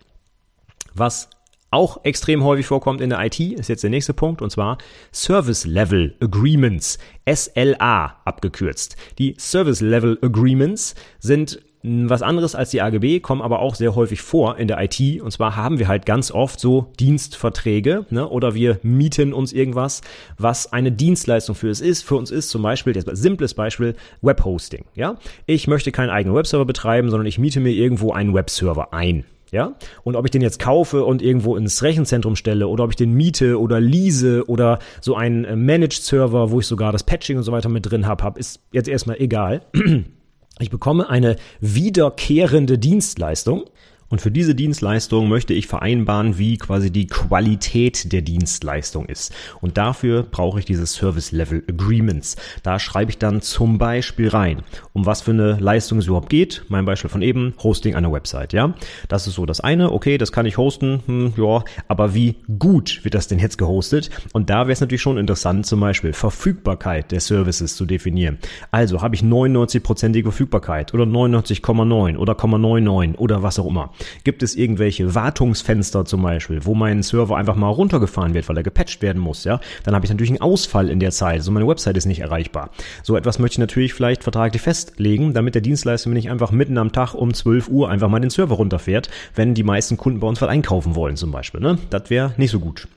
Was 0.94 1.28
auch 1.70 2.04
extrem 2.04 2.44
häufig 2.44 2.66
vorkommt 2.66 3.00
in 3.00 3.10
der 3.10 3.24
IT, 3.24 3.40
ist 3.40 3.68
jetzt 3.68 3.82
der 3.82 3.90
nächste 3.90 4.14
Punkt, 4.14 4.40
und 4.40 4.50
zwar 4.50 4.78
Service 5.12 5.66
Level 5.66 6.14
Agreements, 6.20 6.98
SLA 7.28 8.16
abgekürzt. 8.24 8.96
Die 9.18 9.34
Service 9.38 9.80
Level 9.80 10.18
Agreements 10.22 10.94
sind 11.18 11.60
was 11.86 12.22
anderes 12.22 12.54
als 12.54 12.70
die 12.70 12.82
AGB, 12.82 13.20
kommen 13.20 13.42
aber 13.42 13.60
auch 13.60 13.76
sehr 13.76 13.94
häufig 13.94 14.20
vor 14.20 14.58
in 14.58 14.66
der 14.66 14.82
IT. 14.82 15.22
Und 15.22 15.30
zwar 15.30 15.54
haben 15.54 15.78
wir 15.78 15.86
halt 15.86 16.04
ganz 16.04 16.32
oft 16.32 16.58
so 16.58 16.92
Dienstverträge 16.98 18.06
ne? 18.10 18.28
oder 18.28 18.54
wir 18.54 18.80
mieten 18.82 19.32
uns 19.32 19.52
irgendwas, 19.52 20.00
was 20.36 20.72
eine 20.72 20.90
Dienstleistung 20.90 21.54
für 21.54 21.68
es 21.68 21.80
ist. 21.80 22.02
Für 22.02 22.16
uns 22.16 22.30
ist 22.30 22.50
zum 22.50 22.62
Beispiel, 22.62 22.92
das 22.92 23.04
simples 23.20 23.54
Beispiel, 23.54 23.94
Webhosting. 24.20 24.84
Ja? 24.94 25.16
Ich 25.46 25.68
möchte 25.68 25.92
keinen 25.92 26.10
eigenen 26.10 26.36
Webserver 26.36 26.64
betreiben, 26.64 27.08
sondern 27.08 27.26
ich 27.26 27.38
miete 27.38 27.60
mir 27.60 27.72
irgendwo 27.72 28.12
einen 28.12 28.34
Webserver 28.34 28.92
ein. 28.92 29.24
Ja? 29.52 29.74
Und 30.02 30.16
ob 30.16 30.24
ich 30.24 30.32
den 30.32 30.42
jetzt 30.42 30.58
kaufe 30.58 31.04
und 31.04 31.22
irgendwo 31.22 31.56
ins 31.56 31.84
Rechenzentrum 31.84 32.34
stelle 32.34 32.66
oder 32.66 32.82
ob 32.82 32.90
ich 32.90 32.96
den 32.96 33.12
miete 33.12 33.60
oder 33.60 33.80
lease 33.80 34.44
oder 34.48 34.80
so 35.00 35.14
einen 35.14 35.44
äh, 35.44 35.54
Managed 35.54 36.02
Server, 36.02 36.50
wo 36.50 36.58
ich 36.58 36.66
sogar 36.66 36.90
das 36.90 37.04
Patching 37.04 37.36
und 37.36 37.44
so 37.44 37.52
weiter 37.52 37.68
mit 37.68 37.88
drin 37.88 38.06
habe, 38.08 38.24
hab, 38.24 38.38
ist 38.38 38.60
jetzt 38.72 38.88
erstmal 38.88 39.20
egal. 39.20 39.62
Ich 40.58 40.70
bekomme 40.70 41.10
eine 41.10 41.36
wiederkehrende 41.60 42.78
Dienstleistung 42.78 43.64
und 44.08 44.20
für 44.20 44.30
diese 44.30 44.54
Dienstleistung 44.54 45.28
möchte 45.28 45.52
ich 45.52 45.66
vereinbaren, 45.66 46.38
wie 46.38 46.58
quasi 46.58 46.90
die 46.90 47.08
Qualität 47.08 48.12
der 48.12 48.22
Dienstleistung 48.22 49.06
ist. 49.06 49.34
Und 49.60 49.76
dafür 49.78 50.22
brauche 50.22 50.60
ich 50.60 50.64
diese 50.64 50.86
Service 50.86 51.32
Level 51.32 51.64
Agreements. 51.68 52.36
Da 52.62 52.78
schreibe 52.78 53.10
ich 53.10 53.18
dann 53.18 53.40
zum 53.40 53.78
Beispiel 53.78 54.28
rein, 54.28 54.62
um 54.92 55.06
was 55.06 55.22
für 55.22 55.32
eine 55.32 55.58
Leistung 55.58 55.98
es 55.98 56.06
überhaupt 56.06 56.30
geht. 56.30 56.64
Mein 56.68 56.84
Beispiel 56.84 57.10
von 57.10 57.22
eben, 57.22 57.54
Hosting 57.62 57.96
einer 57.96 58.12
Website, 58.12 58.52
ja. 58.52 58.74
Das 59.08 59.26
ist 59.26 59.34
so 59.34 59.44
das 59.44 59.60
eine. 59.60 59.90
Okay, 59.90 60.18
das 60.18 60.30
kann 60.30 60.46
ich 60.46 60.56
hosten, 60.56 61.02
hm, 61.06 61.32
ja. 61.36 61.64
Aber 61.88 62.14
wie 62.14 62.36
gut 62.58 63.00
wird 63.02 63.14
das 63.14 63.26
denn 63.26 63.40
jetzt 63.40 63.58
gehostet? 63.58 64.10
Und 64.32 64.50
da 64.50 64.60
wäre 64.60 64.72
es 64.72 64.80
natürlich 64.80 65.02
schon 65.02 65.18
interessant, 65.18 65.66
zum 65.66 65.80
Beispiel 65.80 66.12
Verfügbarkeit 66.12 67.10
der 67.10 67.20
Services 67.20 67.74
zu 67.74 67.86
definieren. 67.86 68.38
Also 68.70 69.02
habe 69.02 69.16
ich 69.16 69.22
99-prozentige 69.22 70.24
Verfügbarkeit 70.24 70.94
oder 70.94 71.04
99,9 71.04 72.16
oder 72.16 72.34
0,99 72.34 73.16
oder 73.16 73.42
was 73.42 73.58
auch 73.58 73.66
immer. 73.66 73.92
Gibt 74.24 74.42
es 74.42 74.54
irgendwelche 74.56 75.14
Wartungsfenster 75.14 76.04
zum 76.04 76.22
Beispiel, 76.22 76.64
wo 76.64 76.74
mein 76.74 77.02
Server 77.02 77.36
einfach 77.36 77.56
mal 77.56 77.68
runtergefahren 77.68 78.34
wird, 78.34 78.48
weil 78.48 78.56
er 78.56 78.62
gepatcht 78.62 79.02
werden 79.02 79.20
muss, 79.20 79.44
ja? 79.44 79.60
Dann 79.84 79.94
habe 79.94 80.04
ich 80.04 80.10
natürlich 80.10 80.30
einen 80.30 80.40
Ausfall 80.40 80.88
in 80.88 81.00
der 81.00 81.10
Zeit. 81.10 81.36
Also 81.36 81.50
meine 81.50 81.66
Website 81.66 81.96
ist 81.96 82.06
nicht 82.06 82.20
erreichbar. 82.20 82.70
So 83.02 83.16
etwas 83.16 83.38
möchte 83.38 83.54
ich 83.54 83.58
natürlich 83.58 83.94
vielleicht 83.94 84.22
vertraglich 84.22 84.62
festlegen, 84.62 85.34
damit 85.34 85.54
der 85.54 85.62
Dienstleister 85.62 86.08
mir 86.08 86.14
nicht 86.14 86.30
einfach 86.30 86.50
mitten 86.50 86.78
am 86.78 86.92
Tag 86.92 87.14
um 87.14 87.32
12 87.32 87.68
Uhr 87.68 87.90
einfach 87.90 88.08
mal 88.08 88.20
den 88.20 88.30
Server 88.30 88.56
runterfährt, 88.56 89.08
wenn 89.34 89.54
die 89.54 89.64
meisten 89.64 89.96
Kunden 89.96 90.20
bei 90.20 90.26
uns 90.26 90.40
was 90.40 90.48
einkaufen 90.48 90.94
wollen 90.94 91.16
zum 91.16 91.30
Beispiel. 91.30 91.60
Ne? 91.60 91.78
Das 91.90 92.10
wäre 92.10 92.32
nicht 92.36 92.50
so 92.50 92.60
gut. 92.60 92.88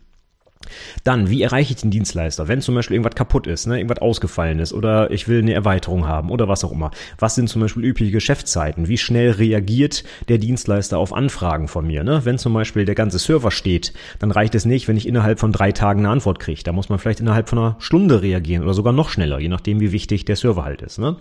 Dann, 1.03 1.30
wie 1.30 1.41
erreiche 1.41 1.74
ich 1.74 1.82
den 1.82 1.91
Dienstleister? 1.91 2.47
Wenn 2.47 2.61
zum 2.61 2.76
Beispiel 2.76 2.95
irgendwas 2.95 3.15
kaputt 3.15 3.47
ist, 3.47 3.67
ne, 3.67 3.78
irgendwas 3.78 3.99
ausgefallen 3.99 4.59
ist 4.59 4.74
oder 4.74 5.11
ich 5.11 5.28
will 5.28 5.39
eine 5.39 5.53
Erweiterung 5.53 6.07
haben 6.07 6.30
oder 6.30 6.47
was 6.47 6.63
auch 6.63 6.72
immer. 6.72 6.91
Was 7.17 7.36
sind 7.36 7.49
zum 7.49 7.61
Beispiel 7.61 7.84
übliche 7.84 8.11
Geschäftszeiten? 8.11 8.88
Wie 8.88 8.97
schnell 8.97 9.32
reagiert 9.32 10.03
der 10.28 10.38
Dienstleister 10.38 10.97
auf 10.97 11.13
Anfragen 11.13 11.67
von 11.67 11.86
mir? 11.86 12.03
Ne? 12.03 12.22
Wenn 12.24 12.38
zum 12.38 12.53
Beispiel 12.53 12.86
der 12.86 12.95
ganze 12.95 13.20
Server 13.20 13.51
steht, 13.51 13.93
dann 14.20 14.32
reicht 14.32 14.55
es 14.55 14.65
nicht, 14.65 14.88
wenn 14.88 14.97
ich 14.97 15.07
innerhalb 15.07 15.39
von 15.39 15.51
drei 15.51 15.72
Tagen 15.72 16.01
eine 16.01 16.09
Antwort 16.09 16.39
kriege. 16.39 16.63
Da 16.63 16.72
muss 16.72 16.89
man 16.89 16.99
vielleicht 16.99 17.20
innerhalb 17.20 17.49
von 17.49 17.59
einer 17.59 17.76
Stunde 17.80 18.22
reagieren 18.22 18.63
oder 18.63 18.74
sogar 18.74 18.93
noch 18.93 19.09
schneller, 19.09 19.39
je 19.39 19.49
nachdem, 19.49 19.80
wie 19.80 19.91
wichtig 19.91 20.26
der 20.26 20.36
Server 20.36 20.63
halt 20.63 20.82
ist. 20.82 20.99
Ne? 20.99 21.17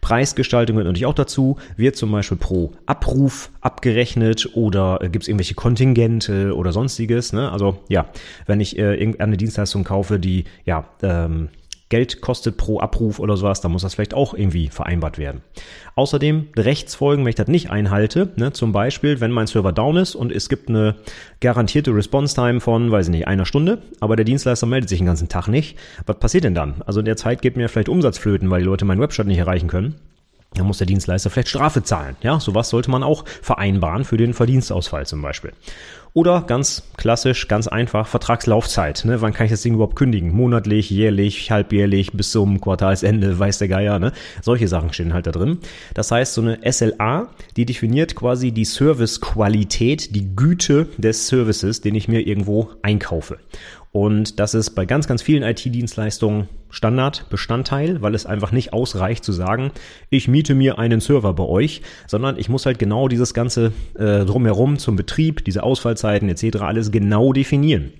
Preisgestaltung 0.00 0.76
gehört 0.76 0.86
natürlich 0.86 1.06
auch 1.06 1.14
dazu. 1.14 1.58
Wird 1.76 1.96
zum 1.96 2.12
Beispiel 2.12 2.36
pro 2.36 2.72
Abruf 2.86 3.50
abgerechnet 3.60 4.50
oder 4.54 4.98
äh, 5.02 5.08
gibt 5.08 5.24
es 5.24 5.28
irgendwelche 5.28 5.54
Kontingente 5.54 6.54
oder 6.54 6.72
sonstiges? 6.72 7.32
Ne? 7.32 7.50
Also 7.50 7.78
ja, 7.88 8.06
wenn 8.46 8.60
ich 8.60 8.78
äh, 8.78 8.87
irgendeine 8.94 9.36
Dienstleistung 9.36 9.84
kaufe, 9.84 10.18
die 10.18 10.44
ja 10.64 10.88
ähm, 11.02 11.48
Geld 11.90 12.20
kostet 12.20 12.58
pro 12.58 12.80
Abruf 12.80 13.18
oder 13.18 13.36
sowas, 13.36 13.60
dann 13.60 13.72
muss 13.72 13.82
das 13.82 13.94
vielleicht 13.94 14.12
auch 14.12 14.34
irgendwie 14.34 14.68
vereinbart 14.68 15.16
werden. 15.16 15.40
Außerdem 15.94 16.48
Rechtsfolgen, 16.54 17.24
wenn 17.24 17.30
ich 17.30 17.34
das 17.34 17.48
nicht 17.48 17.70
einhalte, 17.70 18.30
ne, 18.36 18.52
zum 18.52 18.72
Beispiel, 18.72 19.20
wenn 19.20 19.30
mein 19.30 19.46
Server 19.46 19.72
down 19.72 19.96
ist 19.96 20.14
und 20.14 20.30
es 20.30 20.50
gibt 20.50 20.68
eine 20.68 20.96
garantierte 21.40 21.94
Response-Time 21.94 22.60
von, 22.60 22.90
weiß 22.90 23.06
ich 23.06 23.12
nicht, 23.12 23.26
einer 23.26 23.46
Stunde, 23.46 23.82
aber 24.00 24.16
der 24.16 24.26
Dienstleister 24.26 24.66
meldet 24.66 24.90
sich 24.90 24.98
den 24.98 25.06
ganzen 25.06 25.28
Tag 25.28 25.48
nicht, 25.48 25.78
was 26.04 26.18
passiert 26.18 26.44
denn 26.44 26.54
dann? 26.54 26.82
Also 26.84 27.00
in 27.00 27.06
der 27.06 27.16
Zeit 27.16 27.40
geht 27.40 27.56
mir 27.56 27.68
vielleicht 27.68 27.88
Umsatzflöten, 27.88 28.50
weil 28.50 28.60
die 28.60 28.66
Leute 28.66 28.84
meinen 28.84 29.00
Webshop 29.00 29.26
nicht 29.26 29.38
erreichen 29.38 29.68
können. 29.68 29.94
Dann 30.54 30.66
muss 30.66 30.78
der 30.78 30.86
Dienstleister 30.86 31.30
vielleicht 31.30 31.48
Strafe 31.48 31.82
zahlen. 31.82 32.16
Ja, 32.22 32.40
sowas 32.40 32.70
sollte 32.70 32.90
man 32.90 33.02
auch 33.02 33.24
vereinbaren 33.42 34.04
für 34.04 34.16
den 34.16 34.32
Verdienstausfall 34.32 35.06
zum 35.06 35.20
Beispiel. 35.20 35.52
Oder 36.18 36.42
ganz 36.44 36.82
klassisch, 36.96 37.46
ganz 37.46 37.68
einfach, 37.68 38.08
Vertragslaufzeit. 38.08 39.04
Ne? 39.04 39.20
Wann 39.20 39.32
kann 39.32 39.46
ich 39.46 39.52
das 39.52 39.62
Ding 39.62 39.74
überhaupt 39.74 39.94
kündigen? 39.94 40.34
Monatlich, 40.34 40.90
jährlich, 40.90 41.52
halbjährlich, 41.52 42.10
bis 42.10 42.32
zum 42.32 42.60
Quartalsende, 42.60 43.38
weiß 43.38 43.58
der 43.58 43.68
Geier. 43.68 44.00
Ne? 44.00 44.10
Solche 44.42 44.66
Sachen 44.66 44.92
stehen 44.92 45.14
halt 45.14 45.28
da 45.28 45.30
drin. 45.30 45.58
Das 45.94 46.10
heißt, 46.10 46.34
so 46.34 46.40
eine 46.40 46.58
SLA, 46.68 47.28
die 47.56 47.66
definiert 47.66 48.16
quasi 48.16 48.50
die 48.50 48.64
Servicequalität, 48.64 50.16
die 50.16 50.34
Güte 50.34 50.88
des 50.96 51.28
Services, 51.28 51.82
den 51.82 51.94
ich 51.94 52.08
mir 52.08 52.26
irgendwo 52.26 52.70
einkaufe. 52.82 53.38
Und 53.98 54.38
das 54.38 54.54
ist 54.54 54.76
bei 54.76 54.86
ganz, 54.86 55.08
ganz 55.08 55.22
vielen 55.22 55.42
IT-Dienstleistungen 55.42 56.48
Standard, 56.70 57.28
Bestandteil, 57.30 58.00
weil 58.00 58.14
es 58.14 58.26
einfach 58.26 58.52
nicht 58.52 58.72
ausreicht 58.72 59.24
zu 59.24 59.32
sagen, 59.32 59.72
ich 60.08 60.28
miete 60.28 60.54
mir 60.54 60.78
einen 60.78 61.00
Server 61.00 61.34
bei 61.34 61.42
euch, 61.42 61.82
sondern 62.06 62.38
ich 62.38 62.48
muss 62.48 62.64
halt 62.64 62.78
genau 62.78 63.08
dieses 63.08 63.34
ganze 63.34 63.72
äh, 63.98 64.24
drumherum 64.24 64.78
zum 64.78 64.94
Betrieb, 64.94 65.44
diese 65.44 65.64
Ausfallzeiten 65.64 66.28
etc. 66.28 66.58
alles 66.60 66.92
genau 66.92 67.32
definieren. 67.32 67.92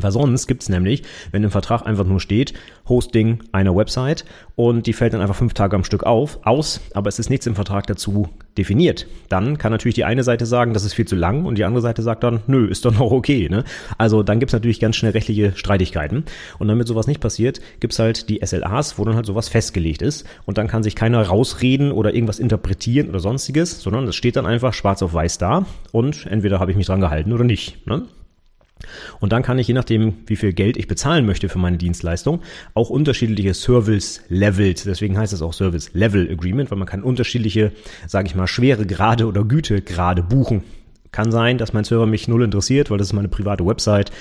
Weil 0.00 0.12
sonst 0.12 0.46
gibt's 0.46 0.68
nämlich, 0.68 1.02
wenn 1.32 1.44
im 1.44 1.50
Vertrag 1.50 1.86
einfach 1.86 2.04
nur 2.04 2.20
steht, 2.20 2.54
Hosting 2.88 3.40
einer 3.52 3.74
Website 3.74 4.24
und 4.54 4.86
die 4.86 4.92
fällt 4.92 5.12
dann 5.12 5.20
einfach 5.20 5.34
fünf 5.34 5.54
Tage 5.54 5.76
am 5.76 5.84
Stück 5.84 6.04
auf, 6.04 6.38
aus, 6.44 6.80
aber 6.94 7.08
es 7.08 7.18
ist 7.18 7.30
nichts 7.30 7.46
im 7.46 7.54
Vertrag 7.54 7.86
dazu 7.86 8.28
definiert. 8.56 9.06
Dann 9.28 9.58
kann 9.58 9.72
natürlich 9.72 9.94
die 9.94 10.04
eine 10.04 10.22
Seite 10.22 10.46
sagen, 10.46 10.72
das 10.72 10.84
ist 10.84 10.94
viel 10.94 11.06
zu 11.06 11.16
lang 11.16 11.44
und 11.44 11.58
die 11.58 11.64
andere 11.64 11.82
Seite 11.82 12.02
sagt 12.02 12.22
dann, 12.22 12.40
nö, 12.46 12.66
ist 12.66 12.84
doch 12.84 12.92
noch 12.92 13.10
okay. 13.10 13.48
Ne? 13.48 13.64
Also 13.98 14.22
dann 14.22 14.40
gibt's 14.40 14.52
natürlich 14.52 14.80
ganz 14.80 14.96
schnell 14.96 15.12
rechtliche 15.12 15.52
Streitigkeiten. 15.56 16.24
Und 16.58 16.68
damit 16.68 16.88
sowas 16.88 17.06
nicht 17.06 17.20
passiert, 17.20 17.60
gibt's 17.80 17.98
halt 17.98 18.28
die 18.28 18.40
SLAs, 18.44 18.98
wo 18.98 19.04
dann 19.04 19.16
halt 19.16 19.26
sowas 19.26 19.48
festgelegt 19.48 20.02
ist 20.02 20.24
und 20.44 20.58
dann 20.58 20.68
kann 20.68 20.82
sich 20.82 20.94
keiner 20.94 21.22
rausreden 21.22 21.92
oder 21.92 22.14
irgendwas 22.14 22.38
interpretieren 22.38 23.08
oder 23.08 23.20
sonstiges, 23.20 23.80
sondern 23.80 24.06
es 24.08 24.16
steht 24.16 24.36
dann 24.36 24.46
einfach 24.46 24.72
schwarz 24.72 25.02
auf 25.02 25.12
weiß 25.12 25.38
da 25.38 25.66
und 25.92 26.26
entweder 26.26 26.60
habe 26.60 26.70
ich 26.70 26.76
mich 26.76 26.86
dran 26.86 27.00
gehalten 27.00 27.32
oder 27.32 27.44
nicht. 27.44 27.86
Ne? 27.86 28.02
Und 29.20 29.32
dann 29.32 29.42
kann 29.42 29.58
ich, 29.58 29.68
je 29.68 29.74
nachdem, 29.74 30.14
wie 30.26 30.36
viel 30.36 30.52
Geld 30.52 30.76
ich 30.76 30.86
bezahlen 30.86 31.24
möchte 31.24 31.48
für 31.48 31.58
meine 31.58 31.78
Dienstleistung, 31.78 32.42
auch 32.74 32.90
unterschiedliche 32.90 33.54
Service 33.54 34.22
Levels, 34.28 34.84
deswegen 34.84 35.16
heißt 35.16 35.32
es 35.32 35.42
auch 35.42 35.54
Service 35.54 35.90
Level 35.94 36.30
Agreement, 36.30 36.70
weil 36.70 36.78
man 36.78 36.88
kann 36.88 37.02
unterschiedliche, 37.02 37.72
sage 38.06 38.28
ich 38.28 38.34
mal, 38.34 38.46
schwere 38.46 38.86
Grade 38.86 39.26
oder 39.26 39.44
Gütegrade 39.44 40.22
buchen. 40.22 40.62
Kann 41.10 41.32
sein, 41.32 41.56
dass 41.56 41.72
mein 41.72 41.84
Server 41.84 42.06
mich 42.06 42.28
null 42.28 42.42
interessiert, 42.42 42.90
weil 42.90 42.98
das 42.98 43.08
ist 43.08 43.12
meine 43.14 43.28
private 43.28 43.64
Website 43.64 44.12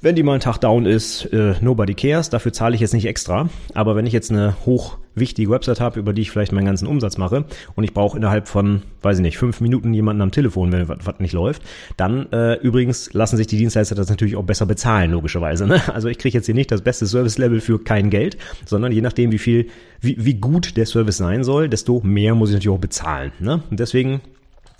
wenn 0.00 0.14
die 0.14 0.22
mal 0.22 0.32
einen 0.32 0.40
Tag 0.40 0.58
down 0.58 0.86
ist, 0.86 1.24
äh, 1.32 1.54
nobody 1.60 1.94
cares, 1.94 2.30
dafür 2.30 2.52
zahle 2.52 2.74
ich 2.74 2.80
jetzt 2.80 2.94
nicht 2.94 3.06
extra. 3.06 3.48
Aber 3.74 3.96
wenn 3.96 4.06
ich 4.06 4.12
jetzt 4.12 4.30
eine 4.30 4.54
hochwichtige 4.64 5.50
Website 5.50 5.80
habe, 5.80 5.98
über 5.98 6.12
die 6.12 6.22
ich 6.22 6.30
vielleicht 6.30 6.52
meinen 6.52 6.66
ganzen 6.66 6.86
Umsatz 6.86 7.18
mache 7.18 7.44
und 7.74 7.84
ich 7.84 7.92
brauche 7.92 8.16
innerhalb 8.16 8.46
von, 8.46 8.82
weiß 9.02 9.18
ich 9.18 9.22
nicht, 9.22 9.38
fünf 9.38 9.60
Minuten 9.60 9.92
jemanden 9.92 10.22
am 10.22 10.30
Telefon, 10.30 10.70
wenn 10.70 10.88
was 10.88 11.18
nicht 11.18 11.32
läuft, 11.32 11.62
dann 11.96 12.30
äh, 12.32 12.54
übrigens 12.54 13.12
lassen 13.12 13.36
sich 13.36 13.48
die 13.48 13.56
Dienstleister 13.56 13.94
das 13.94 14.08
natürlich 14.08 14.36
auch 14.36 14.44
besser 14.44 14.66
bezahlen, 14.66 15.10
logischerweise. 15.10 15.66
Ne? 15.66 15.80
Also 15.92 16.08
ich 16.08 16.18
kriege 16.18 16.38
jetzt 16.38 16.46
hier 16.46 16.54
nicht 16.54 16.70
das 16.70 16.82
beste 16.82 17.06
Service-Level 17.06 17.60
für 17.60 17.82
kein 17.82 18.10
Geld, 18.10 18.38
sondern 18.66 18.92
je 18.92 19.00
nachdem, 19.00 19.32
wie 19.32 19.38
viel, 19.38 19.66
wie, 20.00 20.16
wie 20.18 20.34
gut 20.34 20.76
der 20.76 20.86
Service 20.86 21.16
sein 21.16 21.42
soll, 21.42 21.68
desto 21.68 22.00
mehr 22.04 22.36
muss 22.36 22.50
ich 22.50 22.54
natürlich 22.54 22.76
auch 22.76 22.80
bezahlen. 22.80 23.32
Ne? 23.40 23.62
Und 23.68 23.80
deswegen 23.80 24.20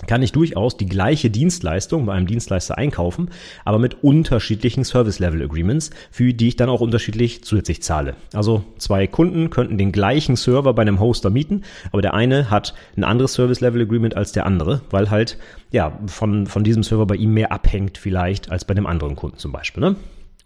kann 0.07 0.22
ich 0.22 0.32
durchaus 0.32 0.76
die 0.76 0.86
gleiche 0.86 1.28
Dienstleistung 1.28 2.07
bei 2.07 2.12
einem 2.12 2.26
Dienstleister 2.26 2.78
einkaufen, 2.78 3.30
aber 3.64 3.78
mit 3.78 4.05
unterschiedlichen 4.05 4.84
Service 4.84 5.18
Level 5.18 5.42
Agreements, 5.42 5.90
für 6.11 6.32
die 6.32 6.49
ich 6.49 6.57
dann 6.57 6.68
auch 6.68 6.80
unterschiedlich 6.80 7.42
zusätzlich 7.42 7.82
zahle. 7.82 8.14
Also 8.32 8.64
zwei 8.78 9.07
Kunden 9.07 9.51
könnten 9.51 9.76
den 9.76 9.90
gleichen 9.90 10.36
Server 10.36 10.72
bei 10.72 10.82
einem 10.82 11.01
Hoster 11.01 11.30
mieten, 11.30 11.62
aber 11.90 12.01
der 12.01 12.14
eine 12.14 12.51
hat 12.51 12.74
ein 12.96 13.05
anderes 13.05 13.32
Service 13.32 13.61
Level 13.61 13.82
Agreement 13.82 14.16
als 14.16 14.32
der 14.32 14.46
andere, 14.46 14.82
weil 14.90 15.11
halt 15.11 15.36
ja 15.72 15.99
von, 16.07 16.46
von 16.46 16.62
diesem 16.62 16.82
Server 16.84 17.07
bei 17.07 17.16
ihm 17.16 17.34
mehr 17.34 17.51
abhängt 17.51 17.99
vielleicht 17.99 18.51
als 18.51 18.64
bei 18.64 18.74
dem 18.74 18.86
anderen 18.86 19.16
Kunden 19.16 19.38
zum 19.38 19.51
Beispiel. 19.51 19.82
Ne? 19.82 19.96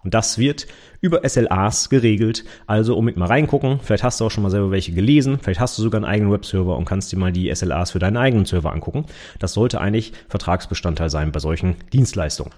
Und 0.05 0.15
das 0.15 0.39
wird 0.39 0.67
über 1.01 1.27
SLAs 1.29 1.89
geregelt. 1.91 2.45
Also 2.67 2.97
unbedingt 2.97 3.19
mal 3.19 3.27
reingucken. 3.27 3.81
Vielleicht 3.83 4.03
hast 4.03 4.21
du 4.21 4.27
auch 4.27 4.31
schon 4.31 4.43
mal 4.43 4.51
selber 4.51 4.71
welche 4.71 4.93
gelesen. 4.93 5.39
Vielleicht 5.41 5.61
hast 5.61 5.79
du 5.79 5.83
sogar 5.83 5.99
einen 5.99 6.11
eigenen 6.11 6.33
Webserver 6.33 6.77
und 6.77 6.85
kannst 6.85 7.13
dir 7.13 7.19
mal 7.19 7.33
die 7.33 7.55
SLAs 7.55 7.93
für 7.93 7.99
deinen 7.99 8.17
eigenen 8.17 8.47
Server 8.47 8.73
angucken. 8.73 9.07
Das 9.39 9.53
sollte 9.53 9.81
eigentlich 9.81 10.13
Vertragsbestandteil 10.29 11.11
sein 11.11 11.33
bei 11.33 11.41
solchen 11.41 11.77
Dienstleistungen. 11.93 12.53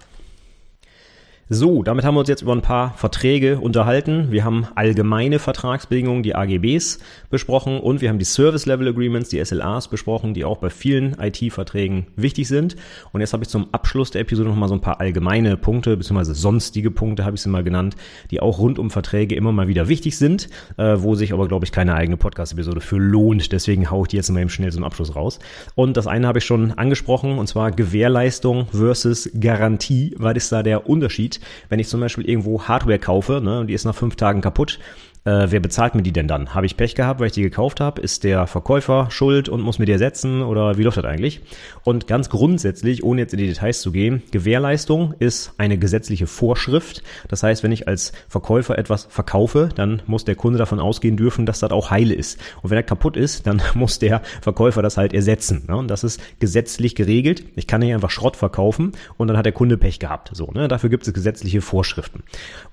So, 1.47 1.83
damit 1.83 2.05
haben 2.05 2.15
wir 2.15 2.21
uns 2.21 2.29
jetzt 2.29 2.41
über 2.41 2.53
ein 2.53 2.63
paar 2.63 2.95
Verträge 2.95 3.59
unterhalten. 3.59 4.31
Wir 4.31 4.43
haben 4.43 4.65
allgemeine 4.73 5.37
Vertragsbedingungen, 5.37 6.23
die 6.23 6.33
AGBs, 6.33 6.97
besprochen 7.29 7.79
und 7.79 8.01
wir 8.01 8.09
haben 8.09 8.17
die 8.17 8.25
Service 8.25 8.65
Level 8.65 8.87
Agreements, 8.87 9.29
die 9.29 9.45
SLAs 9.45 9.87
besprochen, 9.87 10.33
die 10.33 10.43
auch 10.43 10.57
bei 10.57 10.71
vielen 10.71 11.15
IT-Verträgen 11.19 12.07
wichtig 12.15 12.47
sind. 12.47 12.77
Und 13.11 13.21
jetzt 13.21 13.33
habe 13.33 13.43
ich 13.43 13.49
zum 13.49 13.67
Abschluss 13.73 14.09
der 14.09 14.21
Episode 14.21 14.49
nochmal 14.49 14.69
so 14.69 14.73
ein 14.73 14.81
paar 14.81 14.99
allgemeine 14.99 15.55
Punkte, 15.55 15.95
beziehungsweise 15.95 16.33
sonstige 16.33 16.89
Punkte 16.89 17.25
habe 17.25 17.35
ich 17.35 17.43
sie 17.43 17.49
mal 17.49 17.63
genannt, 17.63 17.95
die 18.31 18.39
auch 18.39 18.57
rund 18.57 18.79
um 18.79 18.89
Verträge 18.89 19.35
immer 19.35 19.51
mal 19.51 19.67
wieder 19.67 19.87
wichtig 19.87 20.17
sind, 20.17 20.49
äh, 20.77 20.95
wo 20.97 21.13
sich 21.13 21.31
aber, 21.31 21.47
glaube 21.47 21.65
ich, 21.65 21.71
keine 21.71 21.93
eigene 21.93 22.17
Podcast-Episode 22.17 22.81
für 22.81 22.97
lohnt. 22.97 23.51
Deswegen 23.51 23.91
haue 23.91 24.05
ich 24.05 24.07
die 24.07 24.17
jetzt 24.17 24.31
mal 24.31 24.39
eben 24.39 24.49
schnell 24.49 24.71
zum 24.71 24.83
Abschluss 24.83 25.15
raus. 25.15 25.37
Und 25.75 25.95
das 25.95 26.07
eine 26.07 26.25
habe 26.25 26.39
ich 26.39 26.45
schon 26.45 26.71
angesprochen, 26.71 27.37
und 27.37 27.45
zwar 27.45 27.69
Gewährleistung 27.69 28.65
versus 28.71 29.29
Garantie. 29.39 30.15
Was 30.17 30.37
ist 30.37 30.51
da 30.51 30.63
der 30.63 30.89
Unterschied? 30.89 31.34
Wenn 31.69 31.79
ich 31.79 31.87
zum 31.87 31.99
Beispiel 31.99 32.27
irgendwo 32.27 32.63
Hardware 32.63 32.99
kaufe 32.99 33.41
ne, 33.43 33.59
und 33.61 33.67
die 33.67 33.73
ist 33.73 33.85
nach 33.85 33.95
fünf 33.95 34.15
Tagen 34.15 34.41
kaputt, 34.41 34.79
äh, 35.25 35.47
wer 35.49 35.59
bezahlt 35.59 35.95
mir 35.95 36.03
die 36.03 36.13
denn 36.13 36.27
dann? 36.27 36.53
Habe 36.53 36.67
ich 36.67 36.77
Pech 36.77 36.93
gehabt, 36.93 37.19
weil 37.19 37.27
ich 37.27 37.33
die 37.33 37.41
gekauft 37.41 37.79
habe? 37.79 37.99
Ist 37.99 38.23
der 38.23 38.45
Verkäufer 38.45 39.07
schuld 39.09 39.49
und 39.49 39.61
muss 39.61 39.79
mir 39.79 39.85
die 39.85 39.91
ersetzen 39.91 40.43
oder 40.43 40.77
wie 40.77 40.83
läuft 40.83 40.97
das 40.97 41.05
eigentlich? 41.05 41.41
Und 41.83 42.05
ganz 42.05 42.29
grundsätzlich, 42.29 43.03
ohne 43.03 43.21
jetzt 43.21 43.33
in 43.33 43.39
die 43.39 43.47
Details 43.47 43.81
zu 43.81 43.91
gehen, 43.91 44.21
Gewährleistung 44.29 45.15
ist 45.17 45.53
eine 45.57 45.79
gesetzliche 45.79 46.27
Vorschrift. 46.27 47.01
Das 47.27 47.41
heißt, 47.41 47.63
wenn 47.63 47.71
ich 47.71 47.87
als 47.87 48.13
Verkäufer 48.29 48.77
etwas 48.77 49.05
verkaufe, 49.05 49.69
dann 49.73 50.03
muss 50.05 50.25
der 50.25 50.35
Kunde 50.35 50.59
davon 50.59 50.79
ausgehen 50.79 51.17
dürfen, 51.17 51.47
dass 51.47 51.59
das 51.59 51.71
auch 51.71 51.89
heile 51.89 52.13
ist. 52.13 52.39
Und 52.61 52.69
wenn 52.69 52.77
er 52.77 52.83
kaputt 52.83 53.17
ist, 53.17 53.47
dann 53.47 53.63
muss 53.73 53.97
der 53.97 54.21
Verkäufer 54.41 54.83
das 54.83 54.97
halt 54.97 55.13
ersetzen. 55.13 55.63
Ne? 55.67 55.75
Und 55.75 55.87
das 55.87 56.03
ist 56.03 56.21
gesetzlich 56.39 56.93
geregelt. 56.93 57.45
Ich 57.55 57.65
kann 57.65 57.81
nicht 57.81 57.95
einfach 57.95 58.11
Schrott 58.11 58.37
verkaufen 58.37 58.91
und 59.17 59.27
dann 59.27 59.37
hat 59.37 59.45
der 59.45 59.53
Kunde 59.53 59.77
Pech 59.77 59.97
gehabt. 59.97 60.29
So, 60.33 60.51
ne? 60.51 60.67
Dafür 60.67 60.91
gibt 60.91 61.07
es 61.07 61.13
gesetzliche 61.13 61.61
Vorschriften. 61.61 62.21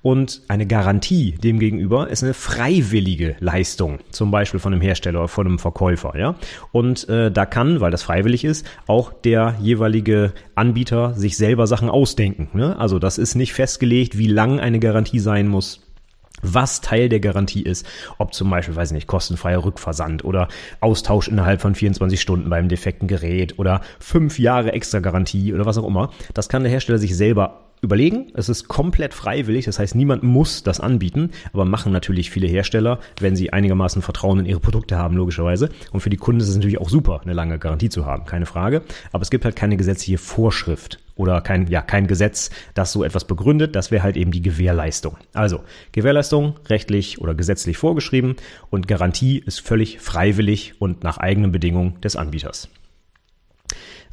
Und 0.03 0.42
eine 0.48 0.66
Garantie 0.66 1.32
demgegenüber 1.32 2.11
ist 2.11 2.22
eine 2.22 2.34
freiwillige 2.43 3.36
Leistung, 3.38 4.01
zum 4.11 4.32
Beispiel 4.32 4.59
von 4.59 4.72
einem 4.72 4.82
Hersteller 4.82 5.20
oder 5.20 5.28
von 5.28 5.47
einem 5.47 5.61
Verkäufer, 5.61 6.18
ja. 6.18 6.34
Und 6.72 7.09
äh, 7.09 7.30
da 7.30 7.47
kann, 7.47 7.80
weil 7.80 7.93
das 7.93 8.03
freiwillig 8.03 8.45
ist, 8.45 8.66
auch 8.88 9.12
der 9.12 9.55
jeweilige 9.61 10.32
Anbieter 10.57 11.14
sich 11.14 11.36
selber 11.36 11.68
Sachen 11.68 11.88
ausdenken. 11.88 12.49
Ne? 12.53 12.76
Also 12.76 12.99
das 12.99 13.16
ist 13.16 13.36
nicht 13.36 13.53
festgelegt, 13.53 14.18
wie 14.18 14.26
lang 14.26 14.59
eine 14.59 14.80
Garantie 14.80 15.20
sein 15.20 15.47
muss 15.47 15.82
was 16.45 16.80
Teil 16.80 17.09
der 17.09 17.20
Garantie 17.20 17.62
ist, 17.62 17.86
ob 18.18 18.34
zum 18.34 18.51
Beispiel, 18.51 18.74
weiß 18.74 18.88
ich 18.88 18.95
nicht, 18.95 19.07
kostenfreier 19.07 19.64
Rückversand 19.64 20.24
oder 20.24 20.49
Austausch 20.80 21.28
innerhalb 21.28 21.61
von 21.61 21.76
24 21.76 22.20
Stunden 22.20 22.51
beim 22.51 22.68
defekten 22.68 23.07
Gerät 23.07 23.61
oder 23.61 23.80
fünf 24.01 24.40
Jahre 24.40 24.72
extra 24.72 24.99
Garantie 24.99 25.55
oder 25.55 25.66
was 25.66 25.78
auch 25.78 25.86
immer. 25.86 26.11
Das 26.34 26.49
kann 26.49 26.64
der 26.64 26.72
Hersteller 26.72 26.99
sich 26.99 27.16
selber 27.16 27.72
überlegen. 27.83 28.28
Es 28.35 28.49
ist 28.49 28.68
komplett 28.68 29.12
freiwillig, 29.12 29.64
das 29.64 29.80
heißt, 29.80 29.97
niemand 29.97 30.22
muss 30.22 30.62
das 30.62 30.78
anbieten, 30.78 31.33
aber 31.53 31.64
machen 31.64 31.93
natürlich 31.93 32.30
viele 32.30 32.47
Hersteller, 32.47 33.01
wenn 33.18 33.35
sie 33.35 33.53
einigermaßen 33.53 34.03
Vertrauen 34.03 34.39
in 34.39 34.47
ihre 34.47 34.61
Produkte 34.61 34.97
haben, 34.97 35.16
logischerweise. 35.16 35.68
Und 35.91 36.01
für 36.01 36.09
die 36.09 36.16
Kunden 36.16 36.41
ist 36.41 36.49
es 36.49 36.55
natürlich 36.55 36.80
auch 36.80 36.89
super, 36.89 37.20
eine 37.22 37.33
lange 37.33 37.59
Garantie 37.59 37.89
zu 37.89 38.07
haben, 38.07 38.24
keine 38.24 38.47
Frage. 38.47 38.83
Aber 39.11 39.22
es 39.22 39.30
gibt 39.30 39.45
halt 39.45 39.57
keine 39.57 39.76
gesetzliche 39.76 40.18
Vorschrift 40.18 41.01
oder 41.16 41.41
kein, 41.41 41.66
ja, 41.66 41.83
kein 41.83 42.07
Gesetz, 42.07 42.51
das 42.74 42.93
so 42.93 43.03
etwas 43.03 43.26
begründet. 43.26 43.74
Das 43.74 43.91
wäre 43.91 44.05
halt 44.05 44.16
eben 44.16 44.30
die 44.30 44.43
Gewährleistung. 44.43 45.16
Also, 45.33 45.61
Gewährleistung 45.91 46.55
rechtlich 46.68 47.20
oder 47.20 47.35
gesetzlich 47.35 47.78
vorgeschrieben 47.78 48.37
und 48.70 48.87
Garantie 48.87 49.43
ist 49.45 49.61
völlig 49.61 49.99
freiwillig 49.99 50.74
und 50.78 51.03
nach 51.03 51.18
eigenen 51.18 51.51
Bedingungen 51.51 52.01
des 52.01 52.14
Anbieters. 52.14 52.68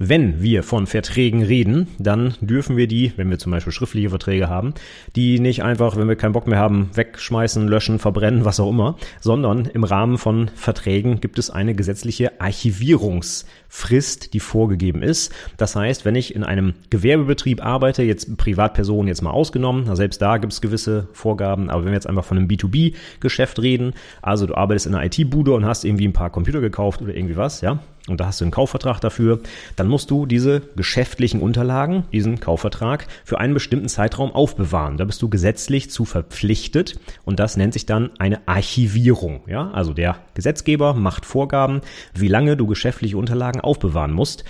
Wenn 0.01 0.41
wir 0.41 0.63
von 0.63 0.87
Verträgen 0.87 1.43
reden, 1.43 1.87
dann 1.99 2.33
dürfen 2.39 2.77
wir 2.77 2.87
die, 2.87 3.11
wenn 3.17 3.29
wir 3.29 3.37
zum 3.37 3.51
Beispiel 3.51 3.73
schriftliche 3.73 4.09
Verträge 4.09 4.47
haben, 4.47 4.73
die 5.17 5.41
nicht 5.41 5.61
einfach, 5.61 5.97
wenn 5.97 6.07
wir 6.07 6.15
keinen 6.15 6.31
Bock 6.31 6.47
mehr 6.47 6.57
haben, 6.57 6.89
wegschmeißen, 6.93 7.67
löschen, 7.67 7.99
verbrennen, 7.99 8.45
was 8.45 8.61
auch 8.61 8.69
immer, 8.69 8.95
sondern 9.19 9.65
im 9.65 9.83
Rahmen 9.83 10.17
von 10.17 10.51
Verträgen 10.55 11.19
gibt 11.19 11.37
es 11.37 11.49
eine 11.49 11.75
gesetzliche 11.75 12.39
Archivierungsfrist, 12.39 14.33
die 14.33 14.39
vorgegeben 14.39 15.03
ist. 15.03 15.33
Das 15.57 15.75
heißt, 15.75 16.05
wenn 16.05 16.15
ich 16.15 16.33
in 16.33 16.45
einem 16.45 16.75
Gewerbebetrieb 16.89 17.61
arbeite, 17.61 18.01
jetzt 18.01 18.37
Privatpersonen 18.37 19.09
jetzt 19.09 19.21
mal 19.21 19.31
ausgenommen, 19.31 19.93
selbst 19.97 20.21
da 20.21 20.37
gibt 20.37 20.53
es 20.53 20.61
gewisse 20.61 21.09
Vorgaben, 21.11 21.69
aber 21.69 21.81
wenn 21.81 21.91
wir 21.91 21.95
jetzt 21.95 22.07
einfach 22.07 22.23
von 22.23 22.37
einem 22.37 22.47
B2B-Geschäft 22.47 23.61
reden, 23.61 23.91
also 24.21 24.45
du 24.45 24.55
arbeitest 24.55 24.87
in 24.87 24.95
einer 24.95 25.03
IT-Bude 25.03 25.51
und 25.51 25.65
hast 25.65 25.83
irgendwie 25.83 26.07
ein 26.07 26.13
paar 26.13 26.29
Computer 26.29 26.61
gekauft 26.61 27.01
oder 27.01 27.13
irgendwie 27.13 27.35
was, 27.35 27.59
ja, 27.59 27.79
und 28.09 28.19
da 28.19 28.27
hast 28.27 28.41
du 28.41 28.45
einen 28.45 28.51
Kaufvertrag 28.51 28.99
dafür, 28.99 29.39
dann 29.75 29.87
musst 29.87 30.11
du 30.11 30.25
diese 30.25 30.61
geschäftlichen 30.75 31.41
Unterlagen, 31.41 32.03
diesen 32.11 32.39
Kaufvertrag, 32.39 33.07
für 33.23 33.39
einen 33.39 33.53
bestimmten 33.53 33.89
Zeitraum 33.89 34.31
aufbewahren. 34.31 34.97
Da 34.97 35.05
bist 35.05 35.21
du 35.21 35.29
gesetzlich 35.29 35.91
zu 35.91 36.05
verpflichtet 36.05 36.99
und 37.25 37.39
das 37.39 37.57
nennt 37.57 37.73
sich 37.73 37.85
dann 37.85 38.11
eine 38.19 38.47
Archivierung. 38.47 39.41
Ja, 39.47 39.71
also 39.71 39.93
der 39.93 40.17
Gesetzgeber 40.33 40.93
macht 40.93 41.25
Vorgaben, 41.25 41.81
wie 42.13 42.27
lange 42.27 42.57
du 42.57 42.67
geschäftliche 42.67 43.17
Unterlagen 43.17 43.61
aufbewahren 43.61 44.11
musst. 44.11 44.43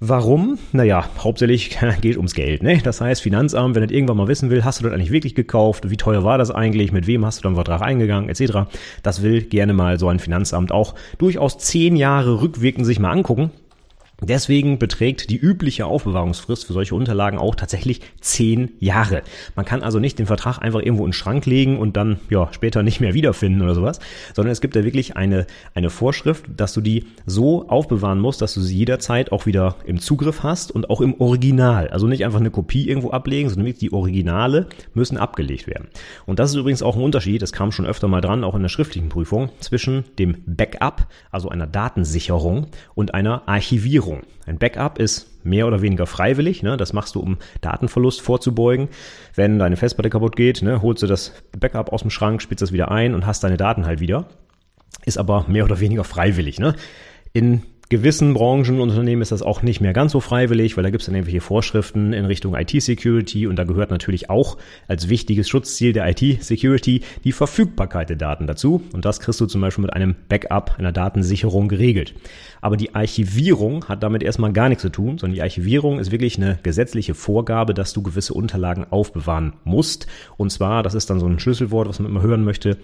Warum? 0.00 0.58
Naja, 0.72 1.08
hauptsächlich 1.18 1.78
geht 2.00 2.16
ums 2.16 2.34
Geld. 2.34 2.62
Ne? 2.62 2.78
Das 2.82 3.00
heißt, 3.00 3.22
Finanzamt, 3.22 3.74
wenn 3.74 3.82
das 3.82 3.92
irgendwann 3.92 4.16
mal 4.16 4.28
wissen 4.28 4.50
will, 4.50 4.64
hast 4.64 4.80
du 4.80 4.84
das 4.84 4.92
eigentlich 4.92 5.12
wirklich 5.12 5.34
gekauft? 5.34 5.88
Wie 5.88 5.96
teuer 5.96 6.24
war 6.24 6.36
das 6.36 6.50
eigentlich? 6.50 6.92
Mit 6.92 7.06
wem 7.06 7.24
hast 7.24 7.38
du 7.38 7.42
dann 7.44 7.54
Vertrag 7.54 7.80
eingegangen? 7.80 8.28
Etc. 8.28 8.68
Das 9.02 9.22
will 9.22 9.42
gerne 9.42 9.72
mal 9.72 9.98
so 9.98 10.08
ein 10.08 10.18
Finanzamt 10.18 10.72
auch 10.72 10.94
durchaus 11.18 11.58
zehn 11.58 11.96
Jahre 11.96 12.42
rückwirkend 12.42 12.86
sich 12.86 12.98
mal 12.98 13.12
angucken 13.12 13.50
Deswegen 14.26 14.78
beträgt 14.78 15.30
die 15.30 15.36
übliche 15.36 15.86
Aufbewahrungsfrist 15.86 16.64
für 16.66 16.72
solche 16.72 16.94
Unterlagen 16.94 17.38
auch 17.38 17.54
tatsächlich 17.54 18.00
zehn 18.20 18.72
Jahre. 18.80 19.22
Man 19.54 19.64
kann 19.64 19.82
also 19.82 19.98
nicht 19.98 20.18
den 20.18 20.26
Vertrag 20.26 20.58
einfach 20.58 20.80
irgendwo 20.80 21.04
in 21.04 21.10
den 21.10 21.14
Schrank 21.14 21.46
legen 21.46 21.78
und 21.78 21.96
dann 21.96 22.18
ja 22.30 22.48
später 22.52 22.82
nicht 22.82 23.00
mehr 23.00 23.14
wiederfinden 23.14 23.62
oder 23.62 23.74
sowas, 23.74 24.00
sondern 24.34 24.52
es 24.52 24.60
gibt 24.60 24.76
da 24.76 24.84
wirklich 24.84 25.16
eine, 25.16 25.46
eine 25.74 25.90
Vorschrift, 25.90 26.46
dass 26.56 26.72
du 26.72 26.80
die 26.80 27.04
so 27.26 27.68
aufbewahren 27.68 28.20
musst, 28.20 28.42
dass 28.42 28.54
du 28.54 28.60
sie 28.60 28.76
jederzeit 28.76 29.32
auch 29.32 29.46
wieder 29.46 29.76
im 29.84 30.00
Zugriff 30.00 30.42
hast 30.42 30.72
und 30.72 30.90
auch 30.90 31.00
im 31.00 31.20
Original. 31.20 31.88
Also 31.88 32.06
nicht 32.06 32.24
einfach 32.24 32.40
eine 32.40 32.50
Kopie 32.50 32.88
irgendwo 32.88 33.10
ablegen, 33.10 33.48
sondern 33.48 33.66
wirklich 33.66 33.90
die 33.90 33.92
Originale 33.92 34.66
müssen 34.94 35.18
abgelegt 35.18 35.66
werden. 35.66 35.88
Und 36.26 36.38
das 36.38 36.50
ist 36.50 36.56
übrigens 36.56 36.82
auch 36.82 36.96
ein 36.96 37.02
Unterschied, 37.02 37.42
das 37.42 37.52
kam 37.52 37.72
schon 37.72 37.86
öfter 37.86 38.08
mal 38.08 38.20
dran, 38.20 38.44
auch 38.44 38.54
in 38.54 38.62
der 38.62 38.68
schriftlichen 38.68 39.08
Prüfung, 39.08 39.50
zwischen 39.60 40.04
dem 40.18 40.36
Backup, 40.46 41.08
also 41.30 41.48
einer 41.48 41.66
Datensicherung 41.66 42.68
und 42.94 43.14
einer 43.14 43.42
Archivierung. 43.46 44.13
Sicherung. 44.14 44.22
Ein 44.46 44.58
Backup 44.58 44.98
ist 44.98 45.44
mehr 45.44 45.66
oder 45.66 45.82
weniger 45.82 46.06
freiwillig. 46.06 46.62
Ne? 46.62 46.76
Das 46.76 46.92
machst 46.92 47.14
du, 47.14 47.20
um 47.20 47.38
Datenverlust 47.60 48.20
vorzubeugen. 48.20 48.88
Wenn 49.34 49.58
deine 49.58 49.76
Festplatte 49.76 50.10
kaputt 50.10 50.36
geht, 50.36 50.62
ne, 50.62 50.82
holst 50.82 51.02
du 51.02 51.06
das 51.06 51.32
Backup 51.58 51.92
aus 51.92 52.02
dem 52.02 52.10
Schrank, 52.10 52.42
spitzt 52.42 52.62
das 52.62 52.72
wieder 52.72 52.90
ein 52.90 53.14
und 53.14 53.26
hast 53.26 53.44
deine 53.44 53.56
Daten 53.56 53.86
halt 53.86 54.00
wieder. 54.00 54.26
Ist 55.04 55.18
aber 55.18 55.44
mehr 55.48 55.64
oder 55.64 55.80
weniger 55.80 56.04
freiwillig. 56.04 56.58
Ne? 56.58 56.74
In 57.32 57.62
gewissen 57.88 58.34
Branchen 58.34 58.80
und 58.80 58.90
Unternehmen 58.90 59.22
ist 59.22 59.32
das 59.32 59.42
auch 59.42 59.62
nicht 59.62 59.80
mehr 59.80 59.92
ganz 59.92 60.12
so 60.12 60.20
freiwillig, 60.20 60.76
weil 60.76 60.84
da 60.84 60.90
gibt 60.90 61.02
es 61.02 61.06
dann 61.06 61.14
irgendwelche 61.14 61.40
Vorschriften 61.40 62.12
in 62.12 62.24
Richtung 62.24 62.54
IT-Security 62.54 63.46
und 63.46 63.56
da 63.56 63.64
gehört 63.64 63.90
natürlich 63.90 64.30
auch 64.30 64.56
als 64.88 65.08
wichtiges 65.08 65.48
Schutzziel 65.48 65.92
der 65.92 66.08
IT-Security 66.08 67.02
die 67.24 67.32
Verfügbarkeit 67.32 68.08
der 68.08 68.16
Daten 68.16 68.46
dazu. 68.46 68.82
Und 68.92 69.04
das 69.04 69.20
kriegst 69.20 69.40
du 69.40 69.46
zum 69.46 69.60
Beispiel 69.60 69.82
mit 69.82 69.92
einem 69.92 70.14
Backup, 70.28 70.76
einer 70.78 70.92
Datensicherung 70.92 71.68
geregelt. 71.68 72.14
Aber 72.60 72.76
die 72.78 72.94
Archivierung 72.94 73.84
hat 73.86 74.02
damit 74.02 74.22
erstmal 74.22 74.52
gar 74.52 74.70
nichts 74.70 74.82
zu 74.82 74.88
tun, 74.88 75.18
sondern 75.18 75.34
die 75.34 75.42
Archivierung 75.42 75.98
ist 75.98 76.10
wirklich 76.10 76.38
eine 76.38 76.58
gesetzliche 76.62 77.14
Vorgabe, 77.14 77.74
dass 77.74 77.92
du 77.92 78.02
gewisse 78.02 78.32
Unterlagen 78.32 78.86
aufbewahren 78.88 79.52
musst. 79.64 80.06
Und 80.38 80.50
zwar, 80.50 80.82
das 80.82 80.94
ist 80.94 81.10
dann 81.10 81.20
so 81.20 81.26
ein 81.26 81.38
Schlüsselwort, 81.38 81.88
was 81.88 82.00
man 82.00 82.10
immer 82.10 82.22
hören 82.22 82.44
möchte, 82.44 82.78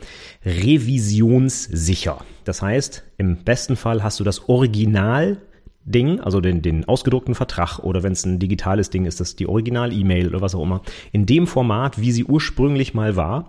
revisionssicher. 0.44 2.18
Das 2.44 2.62
heißt, 2.62 3.04
im 3.18 3.44
besten 3.44 3.76
Fall 3.76 4.02
hast 4.02 4.20
du 4.20 4.24
das 4.24 4.48
Original 4.48 5.38
Ding, 5.84 6.20
also 6.20 6.40
den, 6.40 6.62
den 6.62 6.86
ausgedruckten 6.86 7.34
Vertrag 7.34 7.78
oder 7.78 8.02
wenn 8.02 8.12
es 8.12 8.24
ein 8.24 8.38
digitales 8.38 8.90
Ding 8.90 9.06
ist, 9.06 9.20
das 9.20 9.36
die 9.36 9.46
Original-E-Mail 9.46 10.28
oder 10.28 10.40
was 10.40 10.54
auch 10.54 10.62
immer, 10.62 10.82
in 11.12 11.26
dem 11.26 11.46
Format, 11.46 12.00
wie 12.00 12.12
sie 12.12 12.24
ursprünglich 12.24 12.94
mal 12.94 13.16
war, 13.16 13.48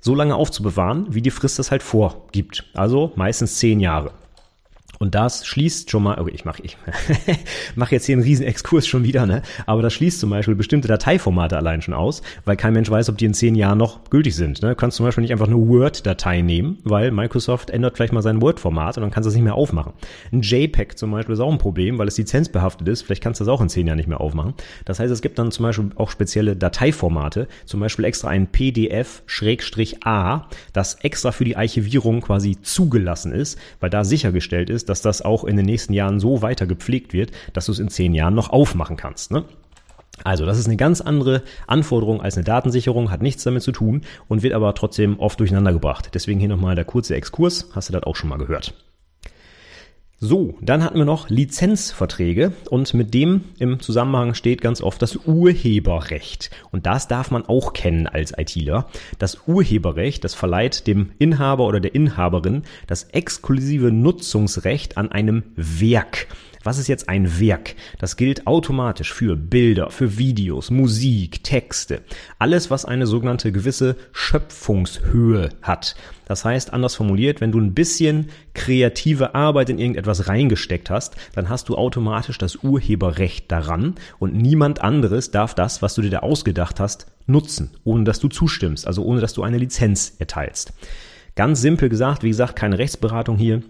so 0.00 0.14
lange 0.14 0.34
aufzubewahren, 0.34 1.06
wie 1.10 1.22
die 1.22 1.30
Frist 1.30 1.58
das 1.58 1.70
halt 1.70 1.82
vorgibt. 1.82 2.64
Also 2.74 3.12
meistens 3.16 3.58
zehn 3.58 3.80
Jahre. 3.80 4.12
Und 4.98 5.14
das 5.14 5.46
schließt 5.46 5.90
schon 5.90 6.02
mal, 6.02 6.18
okay, 6.18 6.32
ich 6.34 6.44
mache 6.44 6.62
ich 6.62 6.76
mach 7.74 7.90
jetzt 7.90 8.06
hier 8.06 8.14
einen 8.14 8.22
riesen 8.22 8.46
Exkurs 8.46 8.86
schon 8.86 9.04
wieder, 9.04 9.26
ne? 9.26 9.42
Aber 9.66 9.82
das 9.82 9.92
schließt 9.92 10.20
zum 10.20 10.30
Beispiel 10.30 10.54
bestimmte 10.54 10.88
Dateiformate 10.88 11.56
allein 11.56 11.82
schon 11.82 11.94
aus, 11.94 12.22
weil 12.44 12.56
kein 12.56 12.72
Mensch 12.72 12.90
weiß, 12.90 13.08
ob 13.08 13.18
die 13.18 13.26
in 13.26 13.34
zehn 13.34 13.54
Jahren 13.54 13.78
noch 13.78 14.08
gültig 14.10 14.34
sind. 14.34 14.62
Ne? 14.62 14.70
Du 14.70 14.74
kannst 14.74 14.96
zum 14.96 15.04
Beispiel 15.06 15.22
nicht 15.22 15.32
einfach 15.32 15.46
eine 15.46 15.56
Word-Datei 15.56 16.40
nehmen, 16.42 16.78
weil 16.84 17.10
Microsoft 17.10 17.70
ändert 17.70 17.96
vielleicht 17.96 18.12
mal 18.12 18.22
sein 18.22 18.40
Word-Format 18.40 18.96
und 18.96 19.02
dann 19.02 19.10
kannst 19.10 19.26
du 19.26 19.28
es 19.28 19.34
nicht 19.34 19.44
mehr 19.44 19.54
aufmachen. 19.54 19.92
Ein 20.32 20.40
JPEG 20.40 20.96
zum 20.98 21.10
Beispiel 21.10 21.34
ist 21.34 21.40
auch 21.40 21.52
ein 21.52 21.58
Problem, 21.58 21.98
weil 21.98 22.08
es 22.08 22.16
lizenzbehaftet 22.18 22.88
ist. 22.88 23.02
Vielleicht 23.02 23.22
kannst 23.22 23.40
du 23.40 23.44
das 23.44 23.52
auch 23.52 23.60
in 23.60 23.68
zehn 23.68 23.86
Jahren 23.86 23.96
nicht 23.96 24.08
mehr 24.08 24.20
aufmachen. 24.20 24.54
Das 24.84 24.98
heißt, 24.98 25.12
es 25.12 25.22
gibt 25.22 25.38
dann 25.38 25.50
zum 25.50 25.64
Beispiel 25.64 25.90
auch 25.96 26.10
spezielle 26.10 26.56
Dateiformate, 26.56 27.48
zum 27.64 27.80
Beispiel 27.80 28.04
extra 28.04 28.28
ein 28.28 28.46
PDF-A, 28.46 28.88
das 30.72 30.94
extra 30.96 31.32
für 31.32 31.44
die 31.44 31.56
Archivierung 31.56 32.20
quasi 32.20 32.58
zugelassen 32.60 33.32
ist, 33.32 33.58
weil 33.80 33.90
da 33.90 34.04
sichergestellt 34.04 34.70
ist, 34.70 34.85
dass 34.88 35.02
das 35.02 35.22
auch 35.22 35.44
in 35.44 35.56
den 35.56 35.66
nächsten 35.66 35.92
Jahren 35.92 36.20
so 36.20 36.42
weiter 36.42 36.66
gepflegt 36.66 37.12
wird, 37.12 37.32
dass 37.52 37.66
du 37.66 37.72
es 37.72 37.78
in 37.78 37.88
zehn 37.88 38.14
Jahren 38.14 38.34
noch 38.34 38.50
aufmachen 38.50 38.96
kannst. 38.96 39.30
Ne? 39.30 39.44
Also, 40.24 40.46
das 40.46 40.58
ist 40.58 40.66
eine 40.66 40.76
ganz 40.76 41.00
andere 41.00 41.42
Anforderung 41.66 42.22
als 42.22 42.36
eine 42.36 42.44
Datensicherung, 42.44 43.10
hat 43.10 43.22
nichts 43.22 43.44
damit 43.44 43.62
zu 43.62 43.72
tun 43.72 44.02
und 44.28 44.42
wird 44.42 44.54
aber 44.54 44.74
trotzdem 44.74 45.20
oft 45.20 45.38
durcheinander 45.38 45.72
gebracht. 45.72 46.10
Deswegen 46.14 46.40
hier 46.40 46.48
nochmal 46.48 46.74
der 46.74 46.84
kurze 46.84 47.14
Exkurs, 47.14 47.68
hast 47.72 47.88
du 47.88 47.92
das 47.92 48.04
auch 48.04 48.16
schon 48.16 48.30
mal 48.30 48.38
gehört. 48.38 48.74
So, 50.18 50.56
dann 50.62 50.82
hatten 50.82 50.96
wir 50.96 51.04
noch 51.04 51.28
Lizenzverträge 51.28 52.52
und 52.70 52.94
mit 52.94 53.12
dem 53.12 53.44
im 53.58 53.80
Zusammenhang 53.80 54.32
steht 54.32 54.62
ganz 54.62 54.80
oft 54.80 55.02
das 55.02 55.16
Urheberrecht. 55.26 56.50
Und 56.70 56.86
das 56.86 57.06
darf 57.06 57.30
man 57.30 57.44
auch 57.44 57.74
kennen 57.74 58.06
als 58.06 58.32
ITler. 58.34 58.88
Das 59.18 59.46
Urheberrecht, 59.46 60.24
das 60.24 60.32
verleiht 60.32 60.86
dem 60.86 61.10
Inhaber 61.18 61.66
oder 61.66 61.80
der 61.80 61.94
Inhaberin 61.94 62.62
das 62.86 63.04
exklusive 63.04 63.92
Nutzungsrecht 63.92 64.96
an 64.96 65.12
einem 65.12 65.42
Werk. 65.54 66.28
Was 66.66 66.78
ist 66.78 66.88
jetzt 66.88 67.08
ein 67.08 67.38
Werk? 67.38 67.76
Das 68.00 68.16
gilt 68.16 68.48
automatisch 68.48 69.12
für 69.12 69.36
Bilder, 69.36 69.88
für 69.90 70.18
Videos, 70.18 70.72
Musik, 70.72 71.44
Texte. 71.44 72.00
Alles, 72.40 72.72
was 72.72 72.84
eine 72.84 73.06
sogenannte 73.06 73.52
gewisse 73.52 73.94
Schöpfungshöhe 74.10 75.50
hat. 75.62 75.94
Das 76.24 76.44
heißt, 76.44 76.72
anders 76.72 76.96
formuliert, 76.96 77.40
wenn 77.40 77.52
du 77.52 77.60
ein 77.60 77.72
bisschen 77.72 78.30
kreative 78.52 79.36
Arbeit 79.36 79.70
in 79.70 79.78
irgendetwas 79.78 80.26
reingesteckt 80.26 80.90
hast, 80.90 81.14
dann 81.36 81.48
hast 81.48 81.68
du 81.68 81.76
automatisch 81.76 82.36
das 82.36 82.56
Urheberrecht 82.56 83.52
daran 83.52 83.94
und 84.18 84.34
niemand 84.34 84.82
anderes 84.82 85.30
darf 85.30 85.54
das, 85.54 85.82
was 85.82 85.94
du 85.94 86.02
dir 86.02 86.10
da 86.10 86.18
ausgedacht 86.18 86.80
hast, 86.80 87.06
nutzen, 87.26 87.70
ohne 87.84 88.02
dass 88.02 88.18
du 88.18 88.26
zustimmst, 88.26 88.88
also 88.88 89.04
ohne 89.04 89.20
dass 89.20 89.34
du 89.34 89.44
eine 89.44 89.58
Lizenz 89.58 90.16
erteilst. 90.18 90.72
Ganz 91.36 91.60
simpel 91.60 91.88
gesagt, 91.88 92.24
wie 92.24 92.30
gesagt, 92.30 92.56
keine 92.56 92.78
Rechtsberatung 92.78 93.36
hier. 93.36 93.62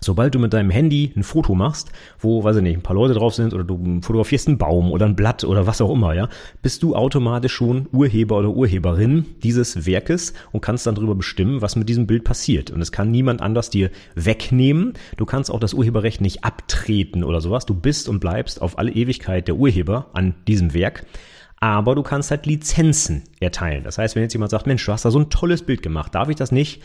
Sobald 0.00 0.34
du 0.34 0.38
mit 0.38 0.52
deinem 0.52 0.70
Handy 0.70 1.12
ein 1.16 1.22
Foto 1.22 1.54
machst, 1.54 1.90
wo, 2.18 2.44
weiß 2.44 2.56
ich 2.56 2.62
nicht, 2.62 2.76
ein 2.76 2.82
paar 2.82 2.94
Leute 2.94 3.14
drauf 3.14 3.34
sind 3.34 3.54
oder 3.54 3.64
du 3.64 4.00
fotografierst 4.02 4.48
einen 4.48 4.58
Baum 4.58 4.90
oder 4.92 5.06
ein 5.06 5.16
Blatt 5.16 5.44
oder 5.44 5.66
was 5.66 5.80
auch 5.80 5.92
immer, 5.92 6.14
ja, 6.14 6.28
bist 6.62 6.82
du 6.82 6.94
automatisch 6.94 7.52
schon 7.52 7.88
Urheber 7.92 8.38
oder 8.38 8.50
Urheberin 8.50 9.26
dieses 9.42 9.86
Werkes 9.86 10.34
und 10.52 10.60
kannst 10.60 10.86
dann 10.86 10.94
darüber 10.94 11.14
bestimmen, 11.14 11.62
was 11.62 11.76
mit 11.76 11.88
diesem 11.88 12.06
Bild 12.06 12.24
passiert. 12.24 12.70
Und 12.70 12.80
es 12.80 12.92
kann 12.92 13.10
niemand 13.10 13.40
anders 13.40 13.70
dir 13.70 13.90
wegnehmen. 14.14 14.94
Du 15.16 15.26
kannst 15.26 15.50
auch 15.50 15.60
das 15.60 15.74
Urheberrecht 15.74 16.20
nicht 16.20 16.44
abtreten 16.44 17.24
oder 17.24 17.40
sowas. 17.40 17.66
Du 17.66 17.74
bist 17.74 18.08
und 18.08 18.20
bleibst 18.20 18.62
auf 18.62 18.78
alle 18.78 18.92
Ewigkeit 18.92 19.48
der 19.48 19.56
Urheber 19.56 20.06
an 20.12 20.34
diesem 20.46 20.74
Werk 20.74 21.04
aber 21.60 21.94
du 21.94 22.02
kannst 22.02 22.30
halt 22.30 22.46
Lizenzen 22.46 23.24
erteilen. 23.40 23.82
Das 23.82 23.98
heißt, 23.98 24.14
wenn 24.14 24.22
jetzt 24.22 24.32
jemand 24.32 24.50
sagt, 24.50 24.66
Mensch, 24.66 24.84
du 24.84 24.92
hast 24.92 25.04
da 25.04 25.10
so 25.10 25.18
ein 25.18 25.30
tolles 25.30 25.62
Bild 25.62 25.82
gemacht, 25.82 26.14
darf 26.14 26.28
ich 26.28 26.36
das 26.36 26.52
nicht 26.52 26.82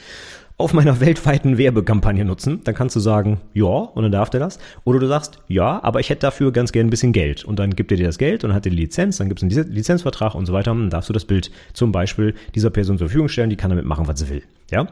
auf 0.57 0.73
meiner 0.73 0.99
weltweiten 0.99 1.57
Werbekampagne 1.57 2.25
nutzen, 2.25 2.61
dann 2.63 2.75
kannst 2.75 2.95
du 2.95 2.99
sagen, 2.99 3.41
ja, 3.53 3.65
und 3.65 4.03
dann 4.03 4.11
darf 4.11 4.29
der 4.29 4.39
das. 4.39 4.59
Oder 4.83 4.99
du 4.99 5.07
sagst, 5.07 5.39
ja, 5.47 5.81
aber 5.83 5.99
ich 5.99 6.09
hätte 6.09 6.21
dafür 6.21 6.51
ganz 6.51 6.71
gern 6.71 6.87
ein 6.87 6.89
bisschen 6.89 7.11
Geld. 7.11 7.43
Und 7.43 7.57
dann 7.57 7.71
gibt 7.71 7.91
er 7.91 7.97
dir 7.97 8.05
das 8.05 8.17
Geld 8.17 8.43
und 8.43 8.53
hat 8.53 8.65
die 8.65 8.69
Lizenz, 8.69 9.17
dann 9.17 9.29
gibt 9.29 9.41
es 9.41 9.57
einen 9.57 9.73
Lizenzvertrag 9.73 10.35
und 10.35 10.45
so 10.45 10.53
weiter. 10.53 10.71
Und 10.71 10.79
dann 10.79 10.89
darfst 10.89 11.09
du 11.09 11.13
das 11.13 11.25
Bild 11.25 11.51
zum 11.73 11.91
Beispiel 11.91 12.35
dieser 12.53 12.69
Person 12.69 12.97
zur 12.97 13.07
Verfügung 13.07 13.29
stellen, 13.29 13.49
die 13.49 13.55
kann 13.55 13.71
damit 13.71 13.85
machen, 13.85 14.07
was 14.07 14.19
sie 14.19 14.29
will. 14.29 14.43
Ja? 14.71 14.87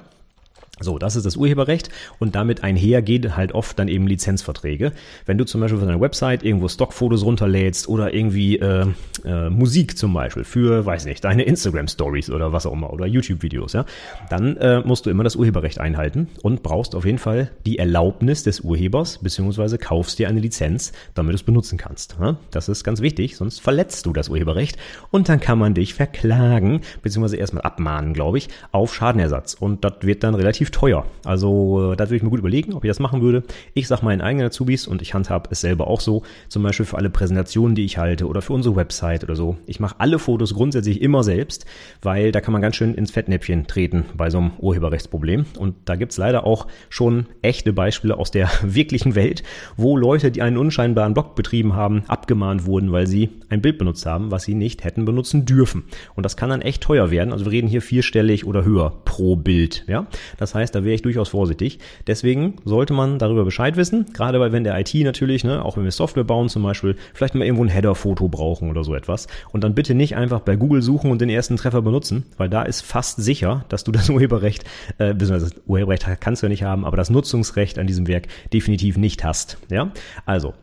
So, 0.81 0.97
das 0.97 1.15
ist 1.15 1.25
das 1.25 1.35
Urheberrecht 1.35 1.89
und 2.19 2.35
damit 2.35 2.63
einher 2.63 3.01
geht 3.01 3.35
halt 3.37 3.53
oft 3.53 3.77
dann 3.77 3.87
eben 3.87 4.07
Lizenzverträge. 4.07 4.91
Wenn 5.25 5.37
du 5.37 5.45
zum 5.45 5.61
Beispiel 5.61 5.79
von 5.79 5.87
deiner 5.87 6.01
Website 6.01 6.43
irgendwo 6.43 6.67
Stockfotos 6.67 7.23
runterlädst 7.23 7.87
oder 7.87 8.13
irgendwie 8.13 8.57
äh, 8.57 8.87
äh, 9.23 9.49
Musik 9.49 9.97
zum 9.97 10.13
Beispiel 10.13 10.43
für, 10.43 10.85
weiß 10.85 11.05
nicht, 11.05 11.23
deine 11.23 11.43
Instagram 11.43 11.87
Stories 11.87 12.29
oder 12.29 12.51
was 12.51 12.65
auch 12.65 12.73
immer 12.73 12.91
oder 12.91 13.05
YouTube 13.05 13.43
Videos, 13.43 13.73
ja, 13.73 13.85
dann 14.29 14.57
äh, 14.57 14.81
musst 14.81 15.05
du 15.05 15.09
immer 15.09 15.23
das 15.23 15.35
Urheberrecht 15.35 15.79
einhalten 15.79 16.29
und 16.41 16.63
brauchst 16.63 16.95
auf 16.95 17.05
jeden 17.05 17.19
Fall 17.19 17.51
die 17.65 17.77
Erlaubnis 17.77 18.43
des 18.43 18.61
Urhebers 18.61 19.19
beziehungsweise 19.19 19.77
kaufst 19.77 20.17
dir 20.19 20.29
eine 20.29 20.39
Lizenz, 20.39 20.91
damit 21.13 21.33
du 21.33 21.35
es 21.35 21.43
benutzen 21.43 21.77
kannst. 21.77 22.17
Ja? 22.19 22.37
Das 22.49 22.69
ist 22.69 22.83
ganz 22.83 23.01
wichtig, 23.01 23.35
sonst 23.35 23.61
verletzt 23.61 24.05
du 24.05 24.13
das 24.13 24.29
Urheberrecht 24.29 24.77
und 25.11 25.29
dann 25.29 25.39
kann 25.39 25.59
man 25.59 25.73
dich 25.73 25.93
verklagen 25.93 26.81
beziehungsweise 27.03 27.37
erstmal 27.37 27.63
abmahnen, 27.63 28.13
glaube 28.13 28.39
ich, 28.39 28.49
auf 28.71 28.95
Schadenersatz 28.95 29.53
und 29.53 29.83
das 29.83 29.93
wird 30.01 30.23
dann 30.23 30.33
relativ 30.33 30.70
teuer. 30.71 31.05
Also 31.23 31.91
äh, 31.91 31.95
da 31.95 32.05
würde 32.05 32.17
ich 32.17 32.23
mir 32.23 32.29
gut 32.29 32.39
überlegen, 32.39 32.73
ob 32.73 32.83
ich 32.83 32.89
das 32.89 32.99
machen 32.99 33.21
würde. 33.21 33.43
Ich 33.73 33.87
sage 33.87 34.05
meinen 34.05 34.21
eigenen 34.21 34.47
Azubis 34.47 34.87
und 34.87 35.01
ich 35.01 35.13
handhabe 35.13 35.49
es 35.51 35.61
selber 35.61 35.87
auch 35.87 36.01
so, 36.01 36.23
zum 36.49 36.63
Beispiel 36.63 36.85
für 36.85 36.97
alle 36.97 37.09
Präsentationen, 37.09 37.75
die 37.75 37.85
ich 37.85 37.97
halte 37.97 38.27
oder 38.27 38.41
für 38.41 38.53
unsere 38.53 38.75
Website 38.75 39.23
oder 39.23 39.35
so. 39.35 39.57
Ich 39.65 39.79
mache 39.79 39.95
alle 39.99 40.19
Fotos 40.19 40.53
grundsätzlich 40.53 41.01
immer 41.01 41.23
selbst, 41.23 41.65
weil 42.01 42.31
da 42.31 42.41
kann 42.41 42.53
man 42.53 42.61
ganz 42.61 42.75
schön 42.75 42.95
ins 42.95 43.11
Fettnäpfchen 43.11 43.67
treten 43.67 44.05
bei 44.15 44.29
so 44.29 44.39
einem 44.39 44.51
Urheberrechtsproblem. 44.59 45.45
Und 45.57 45.75
da 45.85 45.95
gibt's 45.95 46.17
leider 46.17 46.45
auch 46.45 46.67
schon 46.89 47.27
echte 47.41 47.73
Beispiele 47.73 48.17
aus 48.17 48.31
der 48.31 48.49
wirklichen 48.63 49.15
Welt, 49.15 49.43
wo 49.77 49.97
Leute, 49.97 50.31
die 50.31 50.41
einen 50.41 50.57
unscheinbaren 50.57 51.13
Blog 51.13 51.35
betrieben 51.35 51.75
haben, 51.75 52.03
abgemahnt 52.07 52.65
wurden, 52.65 52.91
weil 52.91 53.07
sie 53.07 53.29
ein 53.49 53.61
Bild 53.61 53.77
benutzt 53.77 54.05
haben, 54.05 54.31
was 54.31 54.43
sie 54.43 54.55
nicht 54.55 54.83
hätten 54.83 55.05
benutzen 55.05 55.45
dürfen. 55.45 55.83
Und 56.15 56.25
das 56.25 56.37
kann 56.37 56.49
dann 56.49 56.61
echt 56.61 56.83
teuer 56.83 57.11
werden. 57.11 57.33
Also 57.33 57.45
wir 57.45 57.51
reden 57.51 57.67
hier 57.67 57.81
vierstellig 57.81 58.45
oder 58.45 58.63
höher 58.63 59.01
pro 59.05 59.35
Bild. 59.35 59.85
Ja, 59.87 60.07
das 60.37 60.55
heißt, 60.55 60.60
heißt, 60.61 60.73
da 60.73 60.83
wäre 60.83 60.95
ich 60.95 61.01
durchaus 61.01 61.29
vorsichtig. 61.29 61.79
Deswegen 62.07 62.55
sollte 62.65 62.93
man 62.93 63.19
darüber 63.19 63.43
Bescheid 63.43 63.75
wissen, 63.77 64.05
gerade 64.13 64.39
weil 64.39 64.51
wenn 64.51 64.63
der 64.63 64.79
IT 64.79 64.93
natürlich, 64.93 65.43
ne, 65.43 65.63
auch 65.63 65.77
wenn 65.77 65.83
wir 65.83 65.91
Software 65.91 66.23
bauen 66.23 66.49
zum 66.49 66.63
Beispiel, 66.63 66.95
vielleicht 67.13 67.35
mal 67.35 67.45
irgendwo 67.45 67.63
ein 67.63 67.69
Header-Foto 67.69 68.27
brauchen 68.29 68.69
oder 68.69 68.83
so 68.83 68.95
etwas. 68.95 69.27
Und 69.51 69.63
dann 69.63 69.75
bitte 69.75 69.93
nicht 69.95 70.15
einfach 70.15 70.41
bei 70.41 70.55
Google 70.55 70.81
suchen 70.81 71.11
und 71.11 71.21
den 71.21 71.29
ersten 71.29 71.57
Treffer 71.57 71.81
benutzen, 71.81 72.25
weil 72.37 72.49
da 72.49 72.63
ist 72.63 72.81
fast 72.81 73.21
sicher, 73.21 73.65
dass 73.69 73.83
du 73.83 73.91
das 73.91 74.09
Urheberrecht, 74.11 74.63
äh, 74.97 75.13
beziehungsweise 75.13 75.53
das 75.53 75.61
Urheberrecht 75.67 76.05
kannst 76.19 76.41
du 76.41 76.47
ja 76.47 76.49
nicht 76.49 76.63
haben, 76.63 76.85
aber 76.85 76.97
das 76.97 77.09
Nutzungsrecht 77.09 77.79
an 77.79 77.87
diesem 77.87 78.07
Werk 78.07 78.27
definitiv 78.53 78.97
nicht 78.97 79.23
hast. 79.23 79.57
Ja, 79.69 79.91
also 80.25 80.53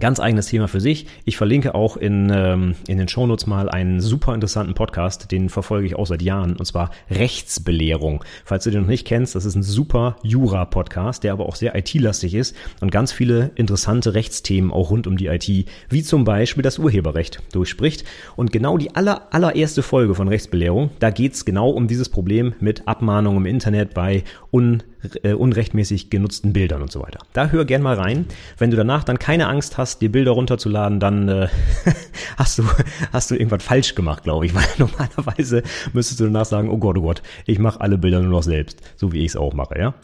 Ganz 0.00 0.18
eigenes 0.18 0.46
Thema 0.46 0.66
für 0.66 0.80
sich. 0.80 1.06
Ich 1.24 1.36
verlinke 1.36 1.76
auch 1.76 1.96
in, 1.96 2.28
ähm, 2.34 2.74
in 2.88 2.98
den 2.98 3.06
Shownotes 3.06 3.46
mal 3.46 3.68
einen 3.68 4.00
super 4.00 4.34
interessanten 4.34 4.74
Podcast, 4.74 5.30
den 5.30 5.48
verfolge 5.48 5.86
ich 5.86 5.94
auch 5.94 6.06
seit 6.06 6.20
Jahren, 6.20 6.56
und 6.56 6.64
zwar 6.64 6.90
Rechtsbelehrung. 7.10 8.24
Falls 8.44 8.64
du 8.64 8.70
den 8.70 8.82
noch 8.82 8.88
nicht 8.88 9.06
kennst, 9.06 9.36
das 9.36 9.44
ist 9.44 9.54
ein 9.54 9.62
super 9.62 10.16
Jura-Podcast, 10.24 11.22
der 11.22 11.32
aber 11.32 11.46
auch 11.46 11.54
sehr 11.54 11.76
IT-lastig 11.76 12.34
ist 12.34 12.56
und 12.80 12.90
ganz 12.90 13.12
viele 13.12 13.52
interessante 13.54 14.14
Rechtsthemen 14.14 14.72
auch 14.72 14.90
rund 14.90 15.06
um 15.06 15.16
die 15.16 15.28
IT, 15.28 15.48
wie 15.88 16.02
zum 16.02 16.24
Beispiel 16.24 16.64
das 16.64 16.80
Urheberrecht 16.80 17.40
durchspricht. 17.52 18.04
Und 18.34 18.50
genau 18.50 18.78
die 18.78 18.96
aller, 18.96 19.32
allererste 19.32 19.84
Folge 19.84 20.16
von 20.16 20.26
Rechtsbelehrung, 20.26 20.90
da 20.98 21.10
geht's 21.10 21.44
genau 21.44 21.70
um 21.70 21.86
dieses 21.86 22.08
Problem 22.08 22.54
mit 22.58 22.88
Abmahnungen 22.88 23.38
im 23.38 23.46
Internet 23.46 23.94
bei 23.94 24.24
un 24.52 24.82
äh, 25.22 25.32
unrechtmäßig 25.32 26.10
genutzten 26.10 26.52
Bildern 26.52 26.82
und 26.82 26.92
so 26.92 27.02
weiter. 27.02 27.20
Da 27.32 27.48
hör 27.48 27.64
gern 27.64 27.82
mal 27.82 27.96
rein. 27.96 28.26
Wenn 28.58 28.70
du 28.70 28.76
danach 28.76 29.04
dann 29.04 29.18
keine 29.18 29.48
Angst 29.48 29.78
hast, 29.78 30.00
die 30.00 30.08
Bilder 30.08 30.32
runterzuladen, 30.32 31.00
dann 31.00 31.28
äh, 31.28 31.48
hast 32.36 32.58
du 32.58 32.64
hast 33.12 33.30
du 33.30 33.34
irgendwas 33.34 33.62
falsch 33.62 33.94
gemacht, 33.94 34.24
glaube 34.24 34.46
ich, 34.46 34.54
weil 34.54 34.66
normalerweise 34.78 35.62
müsstest 35.92 36.20
du 36.20 36.24
danach 36.24 36.46
sagen, 36.46 36.68
oh 36.70 36.78
Gott, 36.78 36.98
oh 36.98 37.02
Gott, 37.02 37.22
ich 37.46 37.58
mache 37.58 37.80
alle 37.80 37.98
Bilder 37.98 38.20
nur 38.20 38.30
noch 38.30 38.42
selbst, 38.42 38.80
so 38.96 39.12
wie 39.12 39.20
ich 39.20 39.26
es 39.26 39.36
auch 39.36 39.54
mache, 39.54 39.78
ja? 39.78 39.94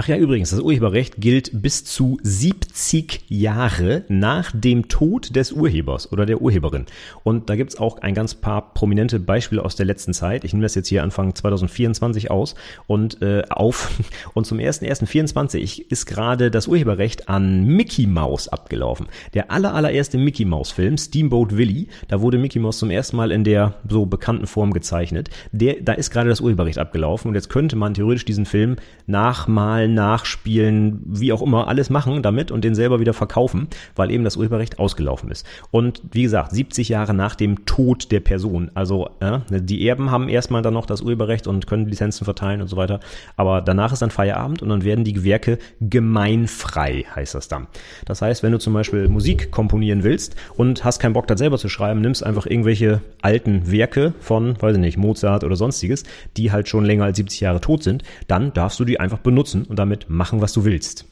Ach 0.00 0.06
ja, 0.06 0.16
übrigens, 0.16 0.50
das 0.50 0.60
Urheberrecht 0.60 1.16
gilt 1.16 1.50
bis 1.60 1.84
zu 1.84 2.18
70 2.22 3.22
Jahre 3.26 4.04
nach 4.06 4.52
dem 4.54 4.86
Tod 4.86 5.34
des 5.34 5.50
Urhebers 5.50 6.12
oder 6.12 6.24
der 6.24 6.40
Urheberin. 6.40 6.86
Und 7.24 7.50
da 7.50 7.56
gibt's 7.56 7.80
auch 7.80 7.98
ein 7.98 8.14
ganz 8.14 8.36
paar 8.36 8.74
prominente 8.74 9.18
Beispiele 9.18 9.64
aus 9.64 9.74
der 9.74 9.86
letzten 9.86 10.14
Zeit. 10.14 10.44
Ich 10.44 10.52
nehme 10.52 10.62
das 10.62 10.76
jetzt 10.76 10.86
hier 10.86 11.02
Anfang 11.02 11.34
2024 11.34 12.30
aus 12.30 12.54
und 12.86 13.20
äh, 13.22 13.42
auf. 13.50 13.90
Und 14.34 14.46
zum 14.46 14.58
1.1.24 14.58 15.90
ist 15.90 16.06
gerade 16.06 16.52
das 16.52 16.68
Urheberrecht 16.68 17.28
an 17.28 17.64
Mickey 17.64 18.06
Mouse 18.06 18.46
abgelaufen. 18.46 19.08
Der 19.34 19.50
aller, 19.50 19.74
allererste 19.74 20.16
Mickey 20.16 20.44
Mouse 20.44 20.70
Film, 20.70 20.96
Steamboat 20.96 21.56
Willie, 21.56 21.86
da 22.06 22.20
wurde 22.20 22.38
Mickey 22.38 22.60
Mouse 22.60 22.78
zum 22.78 22.90
ersten 22.90 23.16
Mal 23.16 23.32
in 23.32 23.42
der 23.42 23.74
so 23.88 24.06
bekannten 24.06 24.46
Form 24.46 24.72
gezeichnet. 24.72 25.30
Der, 25.50 25.78
da 25.80 25.94
ist 25.94 26.10
gerade 26.10 26.28
das 26.28 26.40
Urheberrecht 26.40 26.78
abgelaufen 26.78 27.28
und 27.28 27.34
jetzt 27.34 27.48
könnte 27.48 27.74
man 27.74 27.94
theoretisch 27.94 28.26
diesen 28.26 28.46
Film 28.46 28.76
nachmalen 29.06 29.87
Malen, 29.88 29.94
Nachspielen, 29.94 31.00
wie 31.06 31.32
auch 31.32 31.42
immer, 31.42 31.68
alles 31.68 31.90
machen 31.90 32.22
damit 32.22 32.50
und 32.50 32.64
den 32.64 32.74
selber 32.74 33.00
wieder 33.00 33.12
verkaufen, 33.12 33.68
weil 33.96 34.10
eben 34.10 34.24
das 34.24 34.36
Urheberrecht 34.36 34.78
ausgelaufen 34.78 35.30
ist. 35.30 35.46
Und 35.70 36.02
wie 36.12 36.22
gesagt, 36.22 36.52
70 36.52 36.88
Jahre 36.88 37.14
nach 37.14 37.34
dem 37.34 37.64
Tod 37.64 38.10
der 38.12 38.20
Person. 38.20 38.70
Also 38.74 39.10
äh, 39.20 39.40
die 39.50 39.86
Erben 39.86 40.10
haben 40.10 40.28
erstmal 40.28 40.62
dann 40.62 40.74
noch 40.74 40.86
das 40.86 41.02
Urheberrecht 41.02 41.46
und 41.46 41.66
können 41.66 41.86
Lizenzen 41.86 42.24
verteilen 42.24 42.60
und 42.60 42.68
so 42.68 42.76
weiter. 42.76 43.00
Aber 43.36 43.60
danach 43.60 43.92
ist 43.92 44.02
dann 44.02 44.10
Feierabend 44.10 44.62
und 44.62 44.68
dann 44.68 44.84
werden 44.84 45.04
die 45.04 45.24
Werke 45.24 45.58
gemeinfrei, 45.80 47.04
heißt 47.14 47.34
das 47.34 47.48
dann. 47.48 47.66
Das 48.04 48.22
heißt, 48.22 48.42
wenn 48.42 48.52
du 48.52 48.58
zum 48.58 48.74
Beispiel 48.74 49.08
Musik 49.08 49.50
komponieren 49.50 50.04
willst 50.04 50.36
und 50.56 50.84
hast 50.84 50.98
keinen 50.98 51.12
Bock, 51.12 51.26
das 51.26 51.38
selber 51.38 51.58
zu 51.58 51.68
schreiben, 51.68 52.00
nimmst 52.00 52.24
einfach 52.24 52.46
irgendwelche 52.46 53.00
alten 53.22 53.70
Werke 53.70 54.14
von, 54.20 54.60
weiß 54.60 54.76
ich 54.76 54.80
nicht, 54.80 54.96
Mozart 54.96 55.44
oder 55.44 55.56
sonstiges, 55.56 56.04
die 56.36 56.52
halt 56.52 56.68
schon 56.68 56.84
länger 56.84 57.04
als 57.04 57.16
70 57.16 57.40
Jahre 57.40 57.60
tot 57.60 57.82
sind, 57.82 58.02
dann 58.26 58.52
darfst 58.52 58.78
du 58.80 58.84
die 58.84 59.00
einfach 59.00 59.18
benutzen 59.18 59.64
und 59.64 59.77
damit 59.78 60.10
machen, 60.10 60.40
was 60.40 60.52
du 60.52 60.64
willst. 60.64 61.04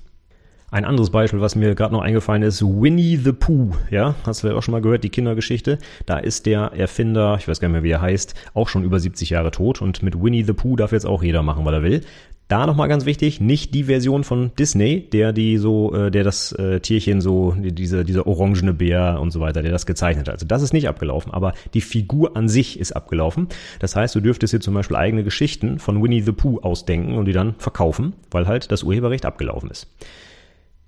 Ein 0.77 0.85
anderes 0.85 1.09
Beispiel, 1.09 1.41
was 1.41 1.55
mir 1.55 1.75
gerade 1.75 1.95
noch 1.95 2.03
eingefallen 2.03 2.43
ist, 2.43 2.61
Winnie 2.61 3.17
the 3.17 3.33
Pooh. 3.33 3.71
Ja, 3.91 4.15
hast 4.27 4.43
du 4.43 4.49
ja 4.49 4.55
auch 4.55 4.63
schon 4.63 4.73
mal 4.73 4.83
gehört, 4.83 5.05
die 5.05 5.09
Kindergeschichte. 5.09 5.79
Da 6.05 6.19
ist 6.19 6.45
der 6.45 6.73
Erfinder, 6.77 7.37
ich 7.39 7.49
weiß 7.49 7.61
gar 7.61 7.69
nicht 7.69 7.73
mehr, 7.73 7.83
wie 7.83 7.93
er 7.93 8.03
heißt, 8.03 8.35
auch 8.53 8.69
schon 8.69 8.85
über 8.85 9.01
70 9.01 9.31
Jahre 9.31 9.51
tot 9.53 9.81
und 9.81 10.03
mit 10.03 10.23
Winnie 10.23 10.45
the 10.45 10.53
Pooh 10.53 10.77
darf 10.77 10.93
jetzt 10.93 11.07
auch 11.07 11.23
jeder 11.23 11.43
machen, 11.43 11.65
was 11.65 11.73
er 11.73 11.83
will. 11.83 12.03
Da 12.49 12.67
nochmal 12.67 12.89
ganz 12.89 13.07
wichtig, 13.07 13.41
nicht 13.41 13.75
die 13.75 13.85
Version 13.85 14.23
von 14.23 14.51
Disney, 14.59 15.01
der 15.01 15.33
die 15.33 15.57
so, 15.57 15.95
äh, 15.95 16.11
der 16.11 16.25
das 16.25 16.53
äh, 16.53 16.79
Tierchen 16.81 17.23
so, 17.23 17.57
diese, 17.57 18.05
dieser 18.05 18.27
orangene 18.27 18.75
Bär 18.75 19.19
und 19.19 19.31
so 19.31 19.41
weiter, 19.41 19.63
der 19.63 19.73
das 19.73 19.87
gezeichnet 19.87 20.29
hat. 20.29 20.35
Also 20.35 20.47
das 20.47 20.61
ist 20.61 20.75
nicht 20.75 20.89
abgelaufen, 20.89 21.33
aber 21.33 21.55
die 21.73 21.81
Figur 21.81 22.37
an 22.37 22.51
sich 22.51 22.79
ist 22.79 22.93
abgelaufen. 22.93 23.49
Das 23.81 23.97
heißt, 23.97 24.15
du 24.15 24.21
dürftest 24.21 24.53
dir 24.53 24.61
zum 24.61 24.75
Beispiel 24.75 24.99
eigene 24.99 25.25
Geschichten 25.25 25.79
von 25.79 26.03
Winnie 26.03 26.21
the 26.21 26.33
Pooh 26.33 26.61
ausdenken 26.61 27.15
und 27.15 27.25
die 27.25 27.33
dann 27.33 27.55
verkaufen, 27.57 28.13
weil 28.31 28.47
halt 28.47 28.71
das 28.71 28.83
Urheberrecht 28.83 29.25
abgelaufen 29.25 29.71
ist. 29.71 29.89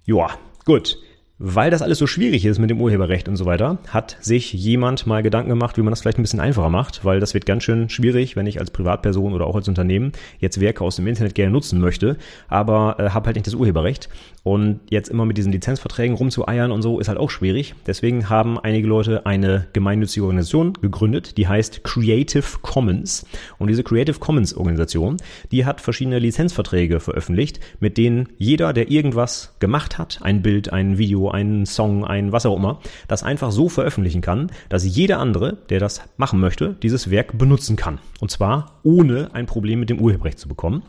Joa, 0.09 0.30
gut. 0.64 0.96
Weil 1.36 1.70
das 1.70 1.82
alles 1.82 1.98
so 1.98 2.06
schwierig 2.06 2.46
ist 2.46 2.59
mit 2.59 2.70
dem 2.70 2.80
Urheberrecht 2.80 3.28
und 3.28 3.36
so 3.36 3.44
weiter, 3.44 3.76
hat 3.88 4.16
sich 4.22 4.54
jemand 4.54 5.06
mal 5.06 5.22
Gedanken 5.22 5.50
gemacht, 5.50 5.76
wie 5.76 5.82
man 5.82 5.90
das 5.92 6.00
vielleicht 6.00 6.18
ein 6.18 6.22
bisschen 6.22 6.40
einfacher 6.40 6.70
macht, 6.70 7.04
weil 7.04 7.20
das 7.20 7.34
wird 7.34 7.44
ganz 7.44 7.62
schön 7.62 7.90
schwierig, 7.90 8.34
wenn 8.34 8.46
ich 8.46 8.59
als 8.59 8.70
Privatperson 8.70 9.34
oder 9.34 9.46
auch 9.46 9.54
als 9.54 9.68
Unternehmen 9.68 10.12
jetzt 10.38 10.62
Werke 10.62 10.82
aus 10.82 10.96
dem 10.96 11.06
Internet 11.06 11.34
gerne 11.34 11.52
nutzen 11.52 11.78
möchte, 11.78 12.16
aber 12.48 12.96
äh, 12.98 13.11
habe 13.11 13.26
halt 13.26 13.36
nicht 13.36 13.46
das 13.46 13.52
Urheberrecht. 13.52 14.09
Und 14.49 14.80
jetzt 14.88 15.11
immer 15.11 15.26
mit 15.26 15.36
diesen 15.36 15.53
Lizenzverträgen 15.53 16.16
rumzueiern 16.16 16.72
und 16.72 16.80
so 16.80 17.01
ist 17.01 17.09
halt 17.09 17.18
auch 17.18 17.28
schwierig. 17.28 17.74
Deswegen 17.86 18.30
haben 18.30 18.59
einige 18.59 18.88
Leute 18.88 19.26
eine 19.26 19.66
gemeinnützige 19.74 20.24
Organisation 20.24 20.72
gegründet, 20.80 21.36
die 21.36 21.46
heißt 21.46 21.84
Creative 21.84 22.46
Commons. 22.62 23.26
Und 23.59 23.68
diese 23.68 23.84
Creative 23.84 24.18
Commons 24.18 24.55
Organisation, 24.55 25.18
die 25.53 25.66
hat 25.66 25.82
verschiedene 25.82 26.18
Lizenzverträge 26.18 26.99
veröffentlicht, 26.99 27.61
mit 27.78 27.99
denen 27.99 28.30
jeder, 28.38 28.72
der 28.72 28.90
irgendwas 28.90 29.55
gemacht 29.59 29.99
hat, 29.99 30.20
ein 30.22 30.40
Bild, 30.40 30.72
ein 30.72 30.96
Video, 30.96 31.28
einen 31.28 31.66
Song, 31.66 32.07
ein 32.07 32.32
was 32.32 32.46
auch 32.46 32.57
immer, 32.57 32.80
das 33.07 33.22
einfach 33.22 33.53
so 33.53 33.68
veröffentlichen 33.68 34.22
kann, 34.22 34.51
dass 34.70 34.82
jeder 34.82 35.18
andere, 35.18 35.59
der 35.68 35.78
das 35.78 36.01
machen 36.16 36.40
möchte, 36.40 36.74
dieses 36.82 37.11
Werk 37.11 37.36
benutzen 37.36 37.76
kann. 37.76 37.99
Und 38.18 38.30
zwar 38.30 38.78
ohne 38.82 39.28
ein 39.34 39.44
Problem 39.44 39.78
mit 39.78 39.90
dem 39.90 40.01
Urheberrecht 40.01 40.38
zu 40.38 40.49
bekommen. 40.49 40.84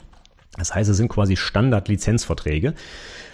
Das 0.57 0.73
heißt, 0.75 0.89
es 0.89 0.97
sind 0.97 1.09
quasi 1.09 1.35
Standard-Lizenzverträge, 1.37 2.73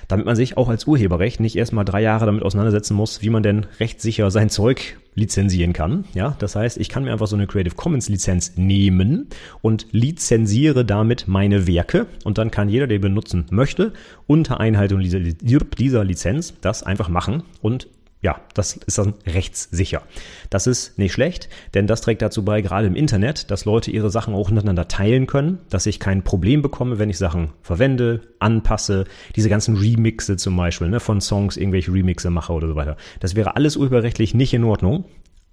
damit 0.07 0.25
man 0.25 0.35
sich 0.35 0.57
auch 0.57 0.69
als 0.69 0.85
Urheberrecht 0.87 1.39
nicht 1.39 1.55
erstmal 1.55 1.85
drei 1.85 2.01
Jahre 2.01 2.25
damit 2.25 2.43
auseinandersetzen 2.43 2.95
muss, 2.95 3.21
wie 3.21 3.29
man 3.29 3.43
denn 3.43 3.65
rechtssicher 3.79 4.31
sein 4.31 4.49
Zeug 4.49 4.97
lizenzieren 5.15 5.73
kann. 5.73 6.03
Ja, 6.13 6.35
das 6.39 6.55
heißt, 6.55 6.77
ich 6.77 6.89
kann 6.89 7.05
mir 7.05 7.13
einfach 7.13 7.27
so 7.27 7.35
eine 7.35 7.47
Creative 7.47 7.75
Commons 7.75 8.09
Lizenz 8.09 8.53
nehmen 8.57 9.27
und 9.61 9.87
lizenziere 9.91 10.85
damit 10.85 11.27
meine 11.27 11.67
Werke 11.67 12.07
und 12.23 12.37
dann 12.37 12.51
kann 12.51 12.69
jeder, 12.69 12.87
der 12.87 12.99
benutzen 12.99 13.45
möchte, 13.49 13.93
unter 14.27 14.59
Einhaltung 14.59 14.99
dieser, 14.99 15.19
dieser 15.19 16.03
Lizenz 16.03 16.53
das 16.61 16.83
einfach 16.83 17.09
machen 17.09 17.43
und 17.61 17.87
ja, 18.25 18.41
das 18.55 18.75
ist 18.75 18.97
dann 18.97 19.13
rechtssicher. 19.27 20.01
Das 20.49 20.65
ist 20.65 20.97
nicht 20.97 21.13
schlecht, 21.13 21.47
denn 21.75 21.85
das 21.85 22.01
trägt 22.01 22.23
dazu 22.23 22.43
bei, 22.43 22.61
gerade 22.61 22.87
im 22.87 22.95
Internet, 22.95 23.51
dass 23.51 23.65
Leute 23.65 23.91
ihre 23.91 24.09
Sachen 24.09 24.33
auch 24.33 24.49
untereinander 24.49 24.87
teilen 24.87 25.27
können, 25.27 25.59
dass 25.69 25.85
ich 25.85 25.99
kein 25.99 26.23
Problem 26.23 26.63
bekomme, 26.63 26.97
wenn 26.97 27.11
ich 27.11 27.19
Sachen 27.19 27.51
verwende, 27.61 28.21
anpasse, 28.39 29.03
diese 29.35 29.47
ganzen 29.47 29.75
Remixe 29.77 30.37
zum 30.37 30.57
Beispiel, 30.57 30.89
ne, 30.89 30.99
von 30.99 31.21
Songs 31.21 31.55
irgendwelche 31.55 31.93
Remixe 31.93 32.31
mache 32.31 32.51
oder 32.51 32.67
so 32.67 32.75
weiter. 32.75 32.97
Das 33.19 33.35
wäre 33.35 33.55
alles 33.55 33.77
urheberrechtlich 33.77 34.33
nicht 34.33 34.55
in 34.55 34.63
Ordnung. 34.63 35.05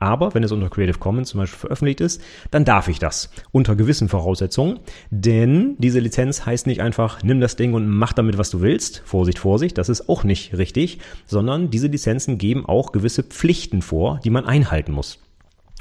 Aber 0.03 0.35
wenn 0.35 0.43
es 0.43 0.51
unter 0.51 0.69
Creative 0.69 0.99
Commons 0.99 1.29
zum 1.29 1.39
Beispiel 1.39 1.61
veröffentlicht 1.61 2.01
ist, 2.01 2.21
dann 2.51 2.65
darf 2.65 2.89
ich 2.89 2.99
das. 2.99 3.31
Unter 3.53 3.77
gewissen 3.77 4.09
Voraussetzungen. 4.09 4.81
Denn 5.11 5.77
diese 5.79 6.01
Lizenz 6.01 6.45
heißt 6.45 6.67
nicht 6.67 6.81
einfach, 6.81 7.23
nimm 7.23 7.39
das 7.39 7.55
Ding 7.55 7.73
und 7.73 7.87
mach 7.89 8.13
damit, 8.13 8.37
was 8.37 8.51
du 8.51 8.63
willst. 8.63 9.05
Vorsicht, 9.05 9.39
Vorsicht, 9.39 9.79
das 9.79 9.89
ist 9.89 10.09
auch 10.09 10.25
nicht 10.25 10.59
richtig. 10.59 10.99
Sondern 11.27 11.71
diese 11.71 11.87
Lizenzen 11.87 12.37
geben 12.37 12.67
auch 12.67 12.91
gewisse 12.91 13.23
Pflichten 13.23 13.81
vor, 13.81 14.19
die 14.25 14.31
man 14.31 14.45
einhalten 14.45 14.91
muss. 14.91 15.21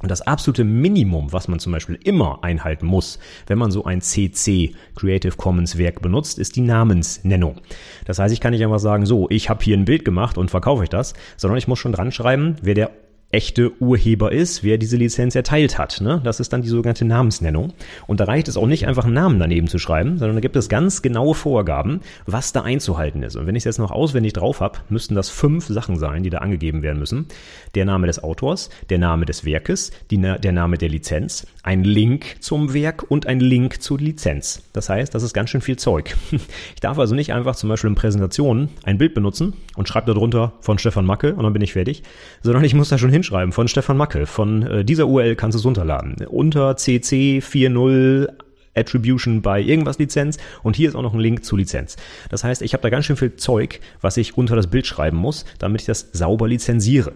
Und 0.04 0.12
das 0.12 0.22
absolute 0.22 0.66
Minimum, 0.66 1.34
was 1.34 1.48
man 1.48 1.58
zum 1.58 1.72
Beispiel 1.72 1.98
immer 2.04 2.44
einhalten 2.44 2.86
muss, 2.86 3.18
wenn 3.48 3.58
man 3.58 3.72
so 3.72 3.86
ein 3.86 4.02
CC 4.02 4.76
Creative 4.96 5.36
Commons 5.36 5.80
Werk 5.80 6.04
benutzt, 6.04 6.38
ist 6.38 6.56
die 6.56 6.62
Namensnennung. 6.62 7.60
Das 8.06 8.20
heißt, 8.20 8.32
ich 8.32 8.40
kann 8.40 8.52
nicht 8.52 8.64
einfach 8.64 8.78
sagen, 8.78 9.08
so, 9.08 9.28
ich 9.32 9.50
habe 9.50 9.64
hier 9.64 9.76
ein 9.76 9.86
Bild 9.86 10.06
gemacht 10.06 10.38
und 10.38 10.52
verkaufe 10.52 10.84
ich 10.84 10.90
das, 10.90 11.16
sondern 11.38 11.58
ich 11.58 11.68
muss 11.68 11.80
schon 11.80 11.92
dran 11.92 12.12
schreiben, 12.12 12.58
wer 12.62 12.76
der 12.76 12.92
echte 13.32 13.72
Urheber 13.82 14.32
ist, 14.32 14.64
wer 14.64 14.78
diese 14.78 14.98
Lizenz 14.98 15.36
erteilt 15.36 15.78
hat. 15.78 16.02
Ne? 16.02 16.22
Das 16.24 16.40
ist 16.40 16.54
dann 16.54 16.62
die 16.62 16.70
sogenannte 16.70 17.06
Namensnennung. 17.06 17.74
Und 18.08 18.20
da 18.20 18.26
reicht 18.26 18.48
es 18.48 18.58
auch 18.58 18.68
nicht 18.68 18.88
einfach 18.88 19.06
einen 19.06 19.14
Namen 19.14 19.40
daneben 19.40 19.68
zu 19.68 19.80
schreiben, 19.80 20.18
sondern 20.18 20.36
da 20.36 20.42
gibt 20.42 20.56
es 20.56 20.70
ganz 20.70 21.02
genaue 21.02 21.36
Vorgaben, 21.36 22.02
was 22.26 22.54
da 22.54 22.62
einzuhalten 22.62 23.24
ist. 23.24 23.36
Und 23.36 23.48
wenn 23.48 23.56
ich 23.56 23.62
es 23.62 23.66
jetzt 23.66 23.80
noch 23.80 23.92
auswendig 23.92 24.34
drauf 24.34 24.60
habe, 24.60 24.80
müssten 24.90 25.16
das 25.16 25.30
fünf 25.30 25.68
Sachen 25.68 25.98
sein, 25.98 26.24
die 26.24 26.30
da 26.30 26.40
angegeben 26.40 26.82
werden 26.82 27.00
müssen. 27.00 27.28
Der 27.76 27.86
Name 27.86 28.08
des 28.08 28.24
Autors, 28.24 28.70
der 28.90 29.00
Name 29.00 29.26
des 29.26 29.46
Werkes, 29.46 29.92
die, 30.10 30.18
der 30.18 30.52
Name 30.52 30.78
der 30.78 30.90
Lizenz, 30.90 31.48
ein 31.64 31.84
Link 31.84 32.38
zum 32.40 32.74
Werk 32.74 33.10
und 33.10 33.28
ein 33.28 33.40
Link 33.40 33.82
zur 33.82 34.00
Lizenz. 34.00 34.64
Das 34.74 34.90
heißt, 34.90 35.14
das 35.14 35.24
ist 35.24 35.34
ganz 35.34 35.50
schön 35.50 35.62
viel 35.62 35.78
Zeug. 35.78 36.16
Ich 36.74 36.82
darf 36.82 36.98
also 36.98 37.14
nicht 37.14 37.34
einfach 37.34 37.56
zum 37.56 37.70
Beispiel 37.70 37.90
in 37.90 37.96
Präsentationen 37.96 38.70
ein 38.84 38.98
Bild 38.98 39.14
benutzen 39.14 39.54
und 39.76 39.88
schreibe 39.88 40.14
darunter 40.14 40.54
von 40.62 40.80
Stefan 40.80 41.06
Macke 41.06 41.36
und 41.36 41.44
dann 41.44 41.54
bin 41.54 41.62
ich 41.62 41.74
fertig, 41.74 42.02
sondern 42.42 42.64
ich 42.64 42.74
muss 42.74 42.90
da 42.90 42.98
schon 42.98 43.12
hinschreiben 43.12 43.52
von 43.52 43.68
Stefan 43.68 43.98
Macke. 43.98 44.26
Von 44.26 44.64
äh, 44.64 44.86
dieser 44.86 45.08
URL 45.08 45.36
kannst 45.36 45.56
du 45.56 45.60
es 45.60 45.66
runterladen. 45.66 46.16
Unter 46.28 46.76
CC 46.78 47.40
4.0 47.40 48.30
Attribution 48.76 49.42
bei 49.42 49.62
irgendwas 49.62 50.00
Lizenz 50.00 50.38
und 50.64 50.76
hier 50.76 50.90
ist 50.90 50.96
auch 50.96 51.02
noch 51.02 51.14
ein 51.14 51.20
Link 51.20 51.46
zu 51.46 51.56
Lizenz. 51.56 51.98
Das 52.30 52.44
heißt, 52.44 52.62
ich 52.62 52.74
habe 52.74 52.82
da 52.82 52.90
ganz 52.90 53.06
schön 53.06 53.18
viel 53.18 53.36
Zeug, 53.36 53.80
was 54.02 54.18
ich 54.18 54.38
unter 54.38 54.56
das 54.56 54.68
Bild 54.68 54.88
schreiben 54.88 55.18
muss, 55.18 55.46
damit 55.60 55.82
ich 55.82 55.88
das 55.88 56.10
sauber 56.14 56.48
lizenziere. 56.48 57.12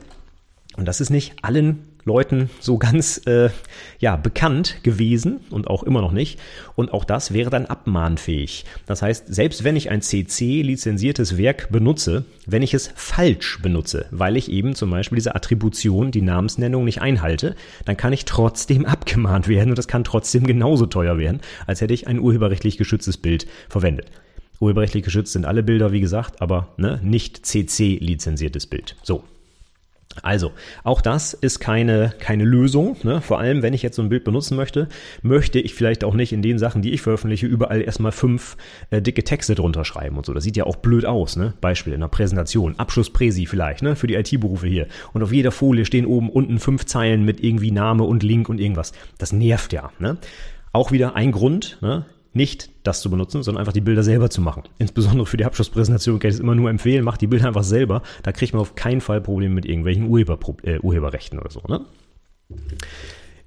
Und 0.77 0.85
das 0.85 1.01
ist 1.01 1.09
nicht 1.09 1.33
allen 1.41 1.94
Leuten 2.05 2.51
so 2.59 2.77
ganz 2.77 3.19
äh, 3.25 3.49
ja, 3.99 4.15
bekannt 4.15 4.83
gewesen 4.83 5.39
und 5.49 5.67
auch 5.67 5.81
immer 5.81 6.01
noch 6.01 6.11
nicht. 6.11 6.39
Und 6.75 6.93
auch 6.93 7.03
das 7.03 7.33
wäre 7.33 7.49
dann 7.49 7.65
abmahnfähig. 7.65 8.65
Das 8.85 9.01
heißt, 9.01 9.33
selbst 9.33 9.63
wenn 9.63 9.75
ich 9.75 9.89
ein 9.89 10.01
CC-lizenziertes 10.01 11.37
Werk 11.37 11.71
benutze, 11.71 12.25
wenn 12.45 12.61
ich 12.61 12.75
es 12.75 12.91
falsch 12.95 13.59
benutze, 13.61 14.05
weil 14.11 14.37
ich 14.37 14.51
eben 14.51 14.75
zum 14.75 14.91
Beispiel 14.91 15.15
diese 15.15 15.33
Attribution, 15.35 16.11
die 16.11 16.21
Namensnennung 16.21 16.85
nicht 16.85 17.01
einhalte, 17.01 17.55
dann 17.85 17.97
kann 17.97 18.13
ich 18.13 18.25
trotzdem 18.25 18.85
abgemahnt 18.85 19.47
werden 19.47 19.69
und 19.69 19.77
das 19.77 19.87
kann 19.87 20.03
trotzdem 20.03 20.45
genauso 20.45 20.85
teuer 20.85 21.17
werden, 21.17 21.41
als 21.65 21.81
hätte 21.81 21.93
ich 21.95 22.07
ein 22.07 22.19
urheberrechtlich 22.19 22.77
geschütztes 22.77 23.17
Bild 23.17 23.47
verwendet. 23.67 24.11
Urheberrechtlich 24.59 25.03
geschützt 25.03 25.33
sind 25.33 25.45
alle 25.45 25.63
Bilder, 25.63 25.91
wie 25.91 25.99
gesagt, 25.99 26.41
aber 26.41 26.69
ne, 26.77 26.99
nicht 27.03 27.45
CC-lizenziertes 27.45 28.67
Bild. 28.67 28.95
So, 29.03 29.23
also, 30.21 30.51
auch 30.83 31.01
das 31.01 31.33
ist 31.33 31.59
keine, 31.59 32.13
keine 32.19 32.45
Lösung. 32.45 32.97
Ne? 33.03 33.21
Vor 33.21 33.39
allem, 33.39 33.61
wenn 33.61 33.73
ich 33.73 33.81
jetzt 33.81 33.95
so 33.95 34.01
ein 34.01 34.09
Bild 34.09 34.23
benutzen 34.23 34.55
möchte, 34.55 34.87
möchte 35.21 35.59
ich 35.59 35.73
vielleicht 35.73 36.03
auch 36.03 36.13
nicht 36.13 36.31
in 36.31 36.41
den 36.41 36.57
Sachen, 36.57 36.81
die 36.81 36.93
ich 36.93 37.01
veröffentliche, 37.01 37.47
überall 37.47 37.81
erstmal 37.81 38.11
fünf 38.11 38.57
äh, 38.89 39.01
dicke 39.01 39.23
Texte 39.23 39.55
drunter 39.55 39.85
schreiben 39.85 40.17
und 40.17 40.25
so. 40.25 40.33
Das 40.33 40.43
sieht 40.43 40.57
ja 40.57 40.65
auch 40.65 40.77
blöd 40.77 41.05
aus. 41.05 41.35
Ne? 41.35 41.53
Beispiel 41.61 41.93
in 41.93 42.01
einer 42.01 42.09
Präsentation, 42.09 42.79
Abschlusspräsi 42.79 43.45
vielleicht, 43.45 43.81
ne? 43.81 43.95
für 43.95 44.07
die 44.07 44.15
IT-Berufe 44.15 44.67
hier. 44.67 44.87
Und 45.13 45.23
auf 45.23 45.33
jeder 45.33 45.51
Folie 45.51 45.85
stehen 45.85 46.05
oben 46.05 46.29
unten 46.29 46.59
fünf 46.59 46.85
Zeilen 46.85 47.25
mit 47.25 47.43
irgendwie 47.43 47.71
Name 47.71 48.03
und 48.03 48.23
Link 48.23 48.49
und 48.49 48.59
irgendwas. 48.59 48.93
Das 49.17 49.33
nervt 49.33 49.73
ja. 49.73 49.91
Ne? 49.99 50.17
Auch 50.71 50.91
wieder 50.91 51.15
ein 51.15 51.31
Grund, 51.31 51.77
ne? 51.81 52.05
Nicht 52.35 52.69
das 52.83 53.01
zu 53.01 53.09
benutzen, 53.09 53.43
sondern 53.43 53.61
einfach 53.61 53.73
die 53.73 53.81
Bilder 53.81 54.03
selber 54.03 54.29
zu 54.29 54.41
machen. 54.41 54.63
Insbesondere 54.77 55.25
für 55.25 55.37
die 55.37 55.45
Abschlusspräsentation 55.45 56.19
kann 56.19 56.29
ich 56.29 56.35
es 56.35 56.41
immer 56.41 56.55
nur 56.55 56.69
empfehlen, 56.69 57.03
macht 57.03 57.21
die 57.21 57.27
Bilder 57.27 57.47
einfach 57.47 57.63
selber. 57.63 58.01
Da 58.23 58.31
kriegt 58.31 58.53
man 58.53 58.61
auf 58.61 58.75
keinen 58.75 59.01
Fall 59.01 59.21
Probleme 59.21 59.55
mit 59.55 59.65
irgendwelchen 59.65 60.07
Urheber, 60.07 60.37
äh, 60.63 60.79
Urheberrechten 60.79 61.39
oder 61.39 61.49
so. 61.49 61.61
Ne? 61.67 61.81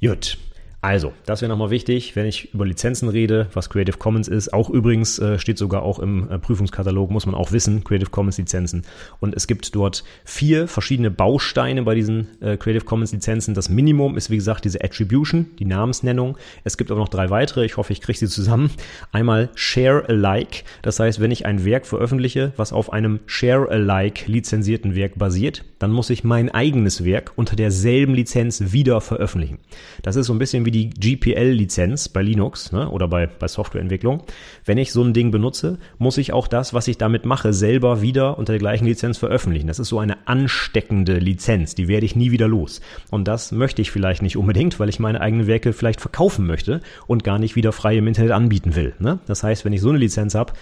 Gut, 0.01 0.39
also, 0.81 1.13
das 1.27 1.43
wäre 1.43 1.49
nochmal 1.49 1.71
wichtig, 1.71 2.15
wenn 2.15 2.27
ich 2.27 2.55
über 2.55 2.65
Lizenzen 2.65 3.09
rede, 3.09 3.49
was 3.53 3.69
Creative 3.69 3.97
Commons 3.97 4.29
ist. 4.29 4.53
Auch 4.53 4.71
übrigens 4.71 5.19
äh, 5.19 5.37
steht 5.41 5.59
sogar 5.59 5.83
auch 5.83 5.99
im 5.99 6.31
äh, 6.31 6.39
Prüfungskatalog, 6.39 7.11
muss 7.11 7.27
man 7.27 7.35
auch 7.35 7.51
wissen, 7.51 7.83
Creative 7.83 8.11
Commons 8.11 8.39
Lizenzen. 8.39 8.83
Und 9.19 9.35
es 9.35 9.49
gibt 9.49 9.75
dort 9.75 10.05
vier 10.25 10.69
verschiedene 10.69 11.11
Bausteine 11.11 11.83
bei 11.83 11.97
diesen 11.97 12.29
äh, 12.41 12.57
Creative 12.57 12.85
Commons 12.85 13.11
Lizenzen. 13.11 13.55
Das 13.55 13.69
Minimum 13.69 14.17
ist, 14.17 14.31
wie 14.31 14.37
gesagt, 14.37 14.65
diese 14.65 14.85
Attribution, 14.85 15.47
die 15.59 15.65
Namensnennung. 15.65 16.39
Es 16.63 16.77
gibt 16.77 16.93
aber 16.93 17.01
noch 17.01 17.09
drei 17.09 17.29
weitere. 17.29 17.65
Ich 17.65 17.77
hoffe, 17.77 17.93
ich 17.93 18.01
kriege 18.01 18.19
sie 18.19 18.29
zusammen. 18.29 18.71
Einmal 19.11 19.49
Share 19.57 20.09
Alike. 20.09 20.63
Das 20.83 21.01
heißt, 21.01 21.19
wenn 21.19 21.33
ich 21.33 21.45
ein 21.45 21.65
Werk 21.65 21.87
veröffentliche, 21.87 22.53
was 22.57 22.73
auf 22.73 22.93
einem 22.93 23.19
Share 23.27 23.69
Alike 23.69 24.31
lizenzierten 24.31 24.95
Werk 24.95 25.19
basiert, 25.19 25.65
dann 25.81 25.91
muss 25.91 26.11
ich 26.11 26.23
mein 26.23 26.51
eigenes 26.51 27.05
Werk 27.05 27.33
unter 27.35 27.57
derselben 27.57 28.15
Lizenz 28.15 28.73
wieder 28.73 29.01
veröffentlichen. 29.01 29.59
Das 30.03 30.15
ist 30.15 30.27
so 30.27 30.33
ein 30.33 30.39
bisschen 30.39 30.65
wie 30.65 30.68
die 30.71 30.91
GPL-Lizenz 30.91 32.09
bei 32.09 32.23
Linux 32.23 32.73
ne, 32.73 32.89
oder 32.91 33.09
bei, 33.09 33.27
bei 33.27 33.49
Softwareentwicklung. 33.49 34.23
Wenn 34.65 34.79
ich 34.79 34.93
so 34.93 35.03
ein 35.03 35.13
Ding 35.13 35.31
benutze, 35.31 35.79
muss 35.99 36.19
ich 36.19 36.33
auch 36.33 36.49
das, 36.49 36.75
was 36.75 36.89
ich 36.89 36.99
damit 36.99 37.25
mache, 37.25 37.53
selber 37.53 38.03
wieder 38.03 38.39
unter 38.39 38.53
der 38.53 38.61
gleichen 38.61 38.87
Lizenz 38.87 39.19
veröffentlichen. 39.19 39.67
Das 39.67 39.79
ist 39.79 39.89
so 39.89 39.99
eine 39.99 40.27
ansteckende 40.27 41.19
Lizenz, 41.19 41.75
die 41.75 41.89
werde 41.89 42.07
ich 42.07 42.17
nie 42.17 42.31
wieder 42.31 42.49
los. 42.49 42.81
Und 43.11 43.29
das 43.29 43.53
möchte 43.53 43.83
ich 43.83 43.91
vielleicht 43.91 44.23
nicht 44.23 44.37
unbedingt, 44.37 44.79
weil 44.81 44.89
ich 44.89 44.99
meine 44.99 45.21
eigenen 45.21 45.47
Werke 45.47 45.73
vielleicht 45.73 46.01
verkaufen 46.01 46.47
möchte 46.47 46.81
und 47.07 47.25
gar 47.25 47.39
nicht 47.39 47.57
wieder 47.57 47.73
frei 47.73 47.97
im 47.97 48.07
Internet 48.07 48.33
anbieten 48.33 48.77
will. 48.77 48.95
Ne? 48.99 49.19
Das 49.27 49.43
heißt, 49.43 49.65
wenn 49.65 49.73
ich 49.73 49.81
so 49.81 49.91
eine 49.91 49.99
Lizenz 49.99 50.35
habe, 50.35 50.53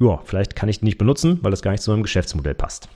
ja, 0.00 0.20
vielleicht 0.24 0.56
kann 0.56 0.68
ich 0.68 0.80
die 0.80 0.84
nicht 0.84 0.98
benutzen, 0.98 1.38
weil 1.42 1.50
das 1.50 1.62
gar 1.62 1.72
nicht 1.72 1.82
zu 1.82 1.90
meinem 1.90 2.02
Geschäftsmodell 2.02 2.54
passt. 2.54 2.88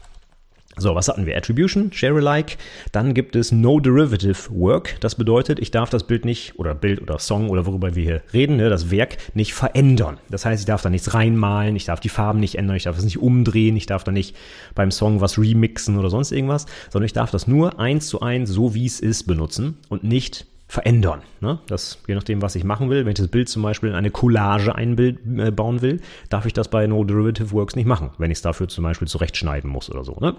So, 0.78 0.94
was 0.94 1.09
hatten 1.09 1.27
wir? 1.27 1.36
Attribution, 1.36 1.93
Share-alike. 1.93 2.57
Dann 2.93 3.12
gibt 3.12 3.36
es 3.36 3.53
No 3.53 3.78
Derivative 3.78 4.51
Work. 4.51 4.97
Das 5.01 5.15
bedeutet, 5.15 5.59
ich 5.59 5.70
darf 5.70 5.90
das 5.90 6.07
Bild 6.07 6.24
nicht, 6.24 6.59
oder 6.59 6.74
Bild 6.74 7.03
oder 7.03 7.19
Song 7.19 7.51
oder 7.51 7.66
worüber 7.66 7.94
wir 7.94 8.03
hier 8.03 8.23
reden, 8.32 8.57
ne, 8.57 8.70
das 8.70 8.90
Werk 8.90 9.19
nicht 9.35 9.53
verändern. 9.53 10.19
Das 10.31 10.47
heißt, 10.47 10.62
ich 10.62 10.66
darf 10.66 10.81
da 10.81 10.89
nichts 10.89 11.12
reinmalen, 11.12 11.77
ich 11.77 11.85
darf 11.85 12.01
die 12.01 12.09
Farben 12.09 12.40
nicht 12.40 12.57
ändern, 12.57 12.77
ich 12.77 12.85
darf 12.85 12.97
es 12.97 13.05
nicht 13.05 13.19
umdrehen, 13.19 13.77
ich 13.77 13.86
darf 13.86 14.03
da 14.03 14.12
nicht 14.12 14.35
beim 14.74 14.90
Song 14.90 15.20
was 15.20 15.39
remixen 15.39 15.99
oder 15.99 16.09
sonst 16.09 16.32
irgendwas, 16.32 16.66
sondern 16.90 17.07
ich 17.07 17.12
darf 17.12 17.31
das 17.31 17.47
nur 17.47 17.78
eins 17.78 18.09
zu 18.09 18.20
eins, 18.20 18.49
so 18.49 18.74
wie 18.74 18.86
es 18.86 18.99
ist, 18.99 19.24
benutzen 19.24 19.77
und 19.90 20.05
nicht 20.05 20.47
verändern. 20.73 21.20
Ne? 21.40 21.59
Das, 21.66 21.99
je 22.09 22.15
nachdem, 22.15 22.40
was 22.40 22.55
ich 22.55 22.65
machen 22.65 22.89
will, 22.89 23.05
wenn 23.05 23.12
ich 23.12 23.19
das 23.19 23.28
Bild 23.28 23.51
zum 23.51 23.62
Beispiel 23.62 23.90
in 23.90 23.94
eine 23.94 24.11
Collage 24.11 24.74
einbauen 24.74 25.77
äh, 25.77 25.82
will, 25.82 26.01
darf 26.31 26.47
ich 26.47 26.55
das 26.55 26.69
bei 26.69 26.86
No 26.86 27.05
Derivative 27.05 27.53
Works 27.53 27.77
nicht 27.77 27.85
machen, 27.85 28.11
wenn 28.16 28.31
ich 28.31 28.39
es 28.39 28.43
dafür 28.43 28.69
zum 28.69 28.85
Beispiel 28.85 29.07
zurechtschneiden 29.07 29.70
muss 29.70 29.90
oder 29.90 30.03
so. 30.03 30.16
Ne? 30.19 30.35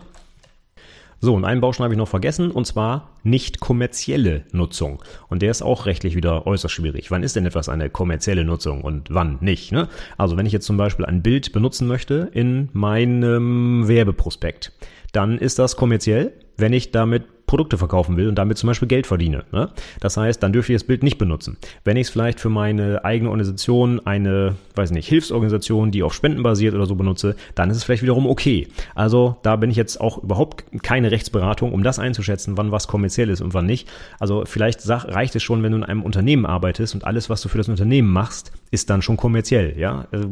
So, 1.23 1.35
und 1.35 1.45
einen 1.45 1.61
Baustein 1.61 1.85
habe 1.85 1.93
ich 1.93 1.97
noch 1.97 2.09
vergessen, 2.09 2.51
und 2.51 2.67
zwar 2.67 3.11
nicht 3.23 3.61
kommerzielle 3.61 4.43
Nutzung. 4.51 5.01
Und 5.29 5.41
der 5.41 5.51
ist 5.51 5.61
auch 5.61 5.85
rechtlich 5.85 6.17
wieder 6.17 6.45
äußerst 6.45 6.73
schwierig. 6.73 7.11
Wann 7.11 7.23
ist 7.23 7.37
denn 7.37 7.45
etwas 7.45 7.69
eine 7.69 7.89
kommerzielle 7.89 8.43
Nutzung 8.43 8.81
und 8.81 9.07
wann 9.09 9.37
nicht? 9.39 9.71
Ne? 9.71 9.87
Also 10.17 10.35
wenn 10.35 10.45
ich 10.45 10.51
jetzt 10.51 10.65
zum 10.65 10.75
Beispiel 10.75 11.05
ein 11.05 11.21
Bild 11.21 11.53
benutzen 11.53 11.87
möchte 11.87 12.29
in 12.33 12.67
meinem 12.73 13.87
Werbeprospekt, 13.87 14.73
dann 15.13 15.37
ist 15.37 15.59
das 15.59 15.77
kommerziell, 15.77 16.33
wenn 16.57 16.73
ich 16.73 16.91
damit 16.91 17.23
Produkte 17.45 17.77
verkaufen 17.77 18.17
will 18.17 18.27
und 18.27 18.35
damit 18.35 18.57
zum 18.57 18.67
Beispiel 18.67 18.87
Geld 18.87 19.07
verdiene. 19.07 19.43
Ne? 19.51 19.69
Das 19.99 20.17
heißt, 20.17 20.41
dann 20.41 20.53
dürfte 20.53 20.73
ich 20.73 20.79
das 20.79 20.87
Bild 20.87 21.03
nicht 21.03 21.17
benutzen. 21.17 21.57
Wenn 21.83 21.97
ich 21.97 22.07
es 22.07 22.09
vielleicht 22.09 22.39
für 22.39 22.49
meine 22.49 23.05
eigene 23.05 23.29
Organisation, 23.29 23.99
eine, 24.05 24.55
weiß 24.75 24.91
nicht, 24.91 25.07
Hilfsorganisation, 25.07 25.91
die 25.91 26.03
auf 26.03 26.13
Spenden 26.13 26.43
basiert 26.43 26.73
oder 26.73 26.85
so 26.85 26.95
benutze, 26.95 27.35
dann 27.55 27.69
ist 27.69 27.77
es 27.77 27.83
vielleicht 27.83 28.03
wiederum 28.03 28.27
okay. 28.27 28.67
Also 28.95 29.37
da 29.43 29.55
bin 29.55 29.69
ich 29.69 29.77
jetzt 29.77 29.99
auch 29.99 30.23
überhaupt 30.23 30.63
keine 30.83 31.11
Rechtsberatung, 31.11 31.73
um 31.73 31.83
das 31.83 31.99
einzuschätzen, 31.99 32.57
wann 32.57 32.71
was 32.71 32.87
kommerziell 32.87 33.29
ist 33.29 33.41
und 33.41 33.53
wann 33.53 33.65
nicht. 33.65 33.87
Also 34.19 34.43
vielleicht 34.45 34.87
reicht 34.87 35.35
es 35.35 35.43
schon, 35.43 35.63
wenn 35.63 35.71
du 35.71 35.77
in 35.79 35.83
einem 35.83 36.03
Unternehmen 36.03 36.45
arbeitest 36.45 36.95
und 36.95 37.05
alles, 37.05 37.29
was 37.29 37.41
du 37.41 37.49
für 37.49 37.57
das 37.57 37.69
Unternehmen 37.69 38.09
machst, 38.09 38.51
ist 38.71 38.89
dann 38.89 39.01
schon 39.01 39.17
kommerziell. 39.17 39.77
Ja, 39.77 40.07
also, 40.11 40.27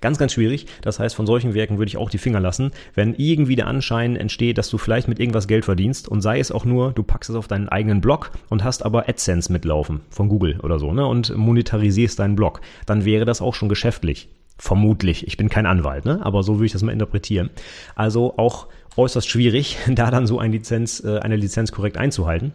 ganz, 0.00 0.18
ganz 0.18 0.32
schwierig. 0.32 0.66
Das 0.82 0.98
heißt, 0.98 1.14
von 1.14 1.26
solchen 1.26 1.54
Werken 1.54 1.78
würde 1.78 1.88
ich 1.88 1.96
auch 1.96 2.10
die 2.10 2.18
Finger 2.18 2.40
lassen, 2.40 2.72
wenn 2.94 3.14
irgendwie 3.14 3.56
der 3.56 3.66
Anschein 3.66 4.16
entsteht, 4.16 4.58
dass 4.58 4.68
du 4.68 4.76
vielleicht 4.76 5.08
mit 5.08 5.18
irgendwas 5.18 5.48
Geld 5.48 5.64
verdienst 5.64 6.08
und 6.08 6.20
sei 6.20 6.31
es 6.38 6.52
auch 6.52 6.64
nur, 6.64 6.92
du 6.92 7.02
packst 7.02 7.30
es 7.30 7.36
auf 7.36 7.48
deinen 7.48 7.68
eigenen 7.68 8.00
Blog 8.00 8.30
und 8.48 8.64
hast 8.64 8.84
aber 8.84 9.08
AdSense 9.08 9.52
mitlaufen 9.52 10.00
von 10.10 10.28
Google 10.28 10.60
oder 10.60 10.78
so, 10.78 10.92
ne? 10.92 11.06
Und 11.06 11.36
monetarisierst 11.36 12.18
deinen 12.18 12.36
Blog. 12.36 12.60
Dann 12.86 13.04
wäre 13.04 13.24
das 13.24 13.40
auch 13.40 13.54
schon 13.54 13.68
geschäftlich. 13.68 14.28
Vermutlich. 14.58 15.26
Ich 15.26 15.36
bin 15.36 15.48
kein 15.48 15.66
Anwalt, 15.66 16.04
ne? 16.04 16.20
Aber 16.22 16.42
so 16.42 16.54
würde 16.54 16.66
ich 16.66 16.72
das 16.72 16.82
mal 16.82 16.92
interpretieren. 16.92 17.50
Also 17.94 18.38
auch 18.38 18.68
äußerst 18.96 19.28
schwierig, 19.28 19.78
da 19.88 20.10
dann 20.10 20.26
so 20.26 20.38
eine 20.38 20.52
Lizenz, 20.52 21.02
äh, 21.04 21.18
eine 21.18 21.36
Lizenz 21.36 21.72
korrekt 21.72 21.96
einzuhalten. 21.96 22.52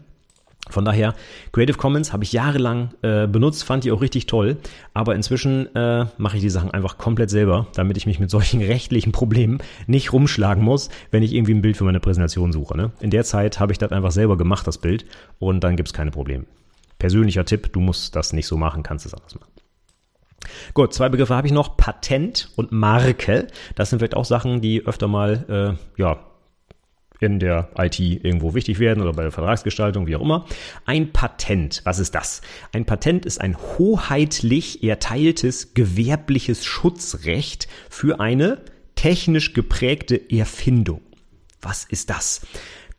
Von 0.69 0.85
daher, 0.85 1.13
Creative 1.51 1.77
Commons 1.77 2.13
habe 2.13 2.23
ich 2.23 2.33
jahrelang 2.33 2.89
äh, 3.01 3.27
benutzt, 3.27 3.63
fand 3.63 3.83
die 3.83 3.91
auch 3.91 4.01
richtig 4.01 4.25
toll, 4.25 4.57
aber 4.93 5.15
inzwischen 5.15 5.73
äh, 5.75 6.05
mache 6.17 6.37
ich 6.37 6.43
die 6.43 6.49
Sachen 6.49 6.71
einfach 6.71 6.97
komplett 6.97 7.29
selber, 7.29 7.67
damit 7.73 7.97
ich 7.97 8.05
mich 8.05 8.19
mit 8.19 8.29
solchen 8.29 8.61
rechtlichen 8.61 9.11
Problemen 9.11 9.59
nicht 9.87 10.13
rumschlagen 10.13 10.63
muss, 10.63 10.89
wenn 11.11 11.23
ich 11.23 11.33
irgendwie 11.33 11.53
ein 11.53 11.61
Bild 11.61 11.77
für 11.77 11.83
meine 11.83 11.99
Präsentation 11.99 12.51
suche. 12.51 12.75
Ne? 12.77 12.91
In 12.99 13.09
der 13.09 13.23
Zeit 13.23 13.59
habe 13.59 13.71
ich 13.71 13.77
das 13.77 13.91
einfach 13.91 14.11
selber 14.11 14.37
gemacht, 14.37 14.67
das 14.67 14.77
Bild, 14.77 15.05
und 15.39 15.63
dann 15.63 15.75
gibt 15.75 15.89
es 15.89 15.93
keine 15.93 16.11
Probleme. 16.11 16.45
Persönlicher 16.99 17.45
Tipp, 17.45 17.71
du 17.73 17.79
musst 17.79 18.15
das 18.15 18.33
nicht 18.33 18.47
so 18.47 18.57
machen, 18.57 18.83
kannst 18.83 19.05
es 19.05 19.13
anders 19.13 19.35
machen. 19.35 19.51
Gut, 20.73 20.93
zwei 20.93 21.09
Begriffe 21.09 21.35
habe 21.35 21.47
ich 21.47 21.53
noch, 21.53 21.77
Patent 21.77 22.49
und 22.55 22.71
Marke. 22.71 23.47
Das 23.75 23.89
sind 23.89 23.99
vielleicht 23.99 24.15
auch 24.15 24.25
Sachen, 24.25 24.61
die 24.61 24.85
öfter 24.85 25.07
mal 25.07 25.77
äh, 25.97 26.01
ja, 26.01 26.19
in 27.19 27.39
der 27.39 27.69
IT 27.77 27.99
irgendwo 27.99 28.53
wichtig 28.53 28.79
werden 28.79 29.01
oder 29.01 29.13
bei 29.13 29.23
der 29.23 29.31
Vertragsgestaltung, 29.31 30.07
wie 30.07 30.15
auch 30.15 30.21
immer. 30.21 30.45
Ein 30.85 31.11
Patent, 31.11 31.81
was 31.83 31.99
ist 31.99 32.15
das? 32.15 32.41
Ein 32.73 32.85
Patent 32.85 33.25
ist 33.25 33.41
ein 33.41 33.57
hoheitlich 33.57 34.83
erteiltes 34.83 35.73
gewerbliches 35.73 36.65
Schutzrecht 36.65 37.67
für 37.89 38.19
eine 38.19 38.59
technisch 38.95 39.53
geprägte 39.53 40.29
Erfindung. 40.29 41.01
Was 41.61 41.85
ist 41.85 42.09
das? 42.09 42.41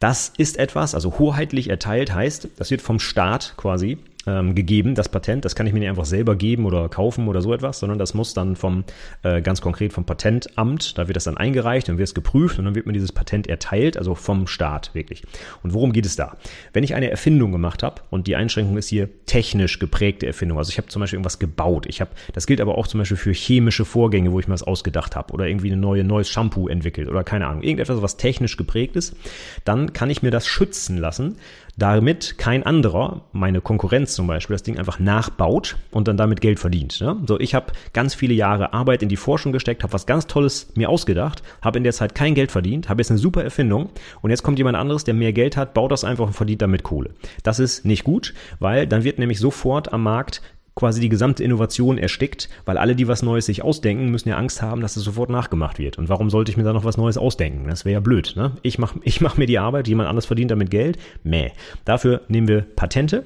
Das 0.00 0.32
ist 0.36 0.58
etwas, 0.58 0.94
also 0.94 1.18
hoheitlich 1.18 1.70
erteilt 1.70 2.14
heißt, 2.14 2.48
das 2.56 2.70
wird 2.70 2.82
vom 2.82 3.00
Staat 3.00 3.54
quasi 3.56 3.98
ähm, 4.28 4.54
gegeben, 4.54 4.94
das 4.94 5.08
Patent. 5.08 5.44
Das 5.44 5.54
kann 5.54 5.66
ich 5.66 5.72
mir 5.72 5.80
nicht 5.80 5.88
einfach 5.88 6.04
selber 6.04 6.36
geben 6.36 6.66
oder 6.66 6.88
kaufen 6.88 7.28
oder 7.28 7.40
so 7.40 7.54
etwas, 7.54 7.78
sondern 7.78 7.98
das 7.98 8.14
muss 8.14 8.34
dann 8.34 8.56
vom 8.56 8.84
äh, 9.22 9.40
ganz 9.40 9.60
konkret 9.60 9.92
vom 9.92 10.04
Patentamt, 10.04 10.98
da 10.98 11.08
wird 11.08 11.16
das 11.16 11.24
dann 11.24 11.36
eingereicht, 11.36 11.88
dann 11.88 11.98
wird 11.98 12.08
es 12.08 12.14
geprüft 12.14 12.58
und 12.58 12.66
dann 12.66 12.74
wird 12.74 12.86
mir 12.86 12.92
dieses 12.92 13.12
Patent 13.12 13.46
erteilt, 13.46 13.96
also 13.96 14.14
vom 14.14 14.46
Staat 14.46 14.94
wirklich. 14.94 15.22
Und 15.62 15.72
worum 15.72 15.92
geht 15.92 16.04
es 16.04 16.16
da? 16.16 16.36
Wenn 16.72 16.84
ich 16.84 16.94
eine 16.94 17.10
Erfindung 17.10 17.52
gemacht 17.52 17.82
habe 17.82 18.02
und 18.10 18.26
die 18.26 18.36
Einschränkung 18.36 18.76
ist 18.76 18.88
hier 18.88 19.08
technisch 19.26 19.78
geprägte 19.78 20.26
Erfindung, 20.26 20.58
also 20.58 20.70
ich 20.70 20.78
habe 20.78 20.88
zum 20.88 21.00
Beispiel 21.00 21.16
irgendwas 21.16 21.38
gebaut, 21.38 21.86
ich 21.86 22.00
habe, 22.00 22.10
das 22.34 22.46
gilt 22.46 22.60
aber 22.60 22.76
auch 22.76 22.86
zum 22.86 22.98
Beispiel 22.98 23.16
für 23.16 23.32
chemische 23.32 23.84
Vorgänge, 23.84 24.32
wo 24.32 24.40
ich 24.40 24.46
mir 24.46 24.54
was 24.54 24.62
ausgedacht 24.62 25.16
habe 25.16 25.32
oder 25.32 25.46
irgendwie 25.46 25.72
ein 25.72 25.80
neue, 25.80 26.04
neues 26.04 26.28
Shampoo 26.28 26.68
entwickelt 26.68 27.08
oder 27.08 27.24
keine 27.24 27.46
Ahnung, 27.46 27.62
irgendetwas, 27.62 28.02
was 28.02 28.16
technisch 28.16 28.56
geprägt 28.56 28.96
ist, 28.96 29.16
dann 29.64 29.92
kann 29.92 30.10
ich 30.10 30.22
mir 30.22 30.30
das 30.30 30.46
schützen 30.46 30.98
lassen 30.98 31.36
damit 31.78 32.38
kein 32.38 32.64
anderer, 32.64 33.22
meine 33.32 33.60
Konkurrenz 33.60 34.14
zum 34.14 34.26
Beispiel, 34.26 34.54
das 34.54 34.64
Ding 34.64 34.78
einfach 34.78 34.98
nachbaut 34.98 35.76
und 35.92 36.08
dann 36.08 36.16
damit 36.16 36.40
Geld 36.40 36.58
verdient. 36.58 37.00
Ne? 37.00 37.16
So, 37.26 37.38
ich 37.38 37.54
habe 37.54 37.72
ganz 37.92 38.14
viele 38.14 38.34
Jahre 38.34 38.72
Arbeit 38.72 39.02
in 39.02 39.08
die 39.08 39.16
Forschung 39.16 39.52
gesteckt, 39.52 39.84
habe 39.84 39.92
was 39.92 40.04
ganz 40.04 40.26
Tolles 40.26 40.72
mir 40.74 40.88
ausgedacht, 40.88 41.42
habe 41.62 41.78
in 41.78 41.84
der 41.84 41.92
Zeit 41.92 42.16
kein 42.16 42.34
Geld 42.34 42.50
verdient, 42.50 42.88
habe 42.88 43.00
jetzt 43.00 43.10
eine 43.10 43.18
super 43.18 43.44
Erfindung 43.44 43.90
und 44.22 44.30
jetzt 44.30 44.42
kommt 44.42 44.58
jemand 44.58 44.76
anderes, 44.76 45.04
der 45.04 45.14
mehr 45.14 45.32
Geld 45.32 45.56
hat, 45.56 45.72
baut 45.72 45.92
das 45.92 46.02
einfach 46.02 46.26
und 46.26 46.32
verdient 46.32 46.62
damit 46.62 46.82
Kohle. 46.82 47.10
Das 47.44 47.60
ist 47.60 47.84
nicht 47.84 48.02
gut, 48.02 48.34
weil 48.58 48.88
dann 48.88 49.04
wird 49.04 49.20
nämlich 49.20 49.38
sofort 49.38 49.92
am 49.92 50.02
Markt 50.02 50.42
quasi 50.78 51.00
die 51.00 51.08
gesamte 51.08 51.42
Innovation 51.42 51.98
erstickt, 51.98 52.48
weil 52.64 52.78
alle, 52.78 52.94
die 52.94 53.08
was 53.08 53.24
Neues 53.24 53.46
sich 53.46 53.64
ausdenken, 53.64 54.12
müssen 54.12 54.28
ja 54.28 54.36
Angst 54.36 54.62
haben, 54.62 54.80
dass 54.80 54.96
es 54.96 55.02
sofort 55.02 55.28
nachgemacht 55.28 55.80
wird. 55.80 55.98
Und 55.98 56.08
warum 56.08 56.30
sollte 56.30 56.52
ich 56.52 56.56
mir 56.56 56.62
da 56.62 56.72
noch 56.72 56.84
was 56.84 56.96
Neues 56.96 57.18
ausdenken? 57.18 57.68
Das 57.68 57.84
wäre 57.84 57.94
ja 57.94 58.00
blöd. 58.00 58.34
Ne? 58.36 58.52
Ich 58.62 58.78
mache 58.78 59.00
ich 59.02 59.20
mach 59.20 59.36
mir 59.36 59.46
die 59.46 59.58
Arbeit, 59.58 59.88
jemand 59.88 60.08
anderes 60.08 60.26
verdient 60.26 60.52
damit 60.52 60.70
Geld. 60.70 60.96
Mäh. 61.24 61.50
Dafür 61.84 62.20
nehmen 62.28 62.46
wir 62.46 62.62
Patente. 62.62 63.24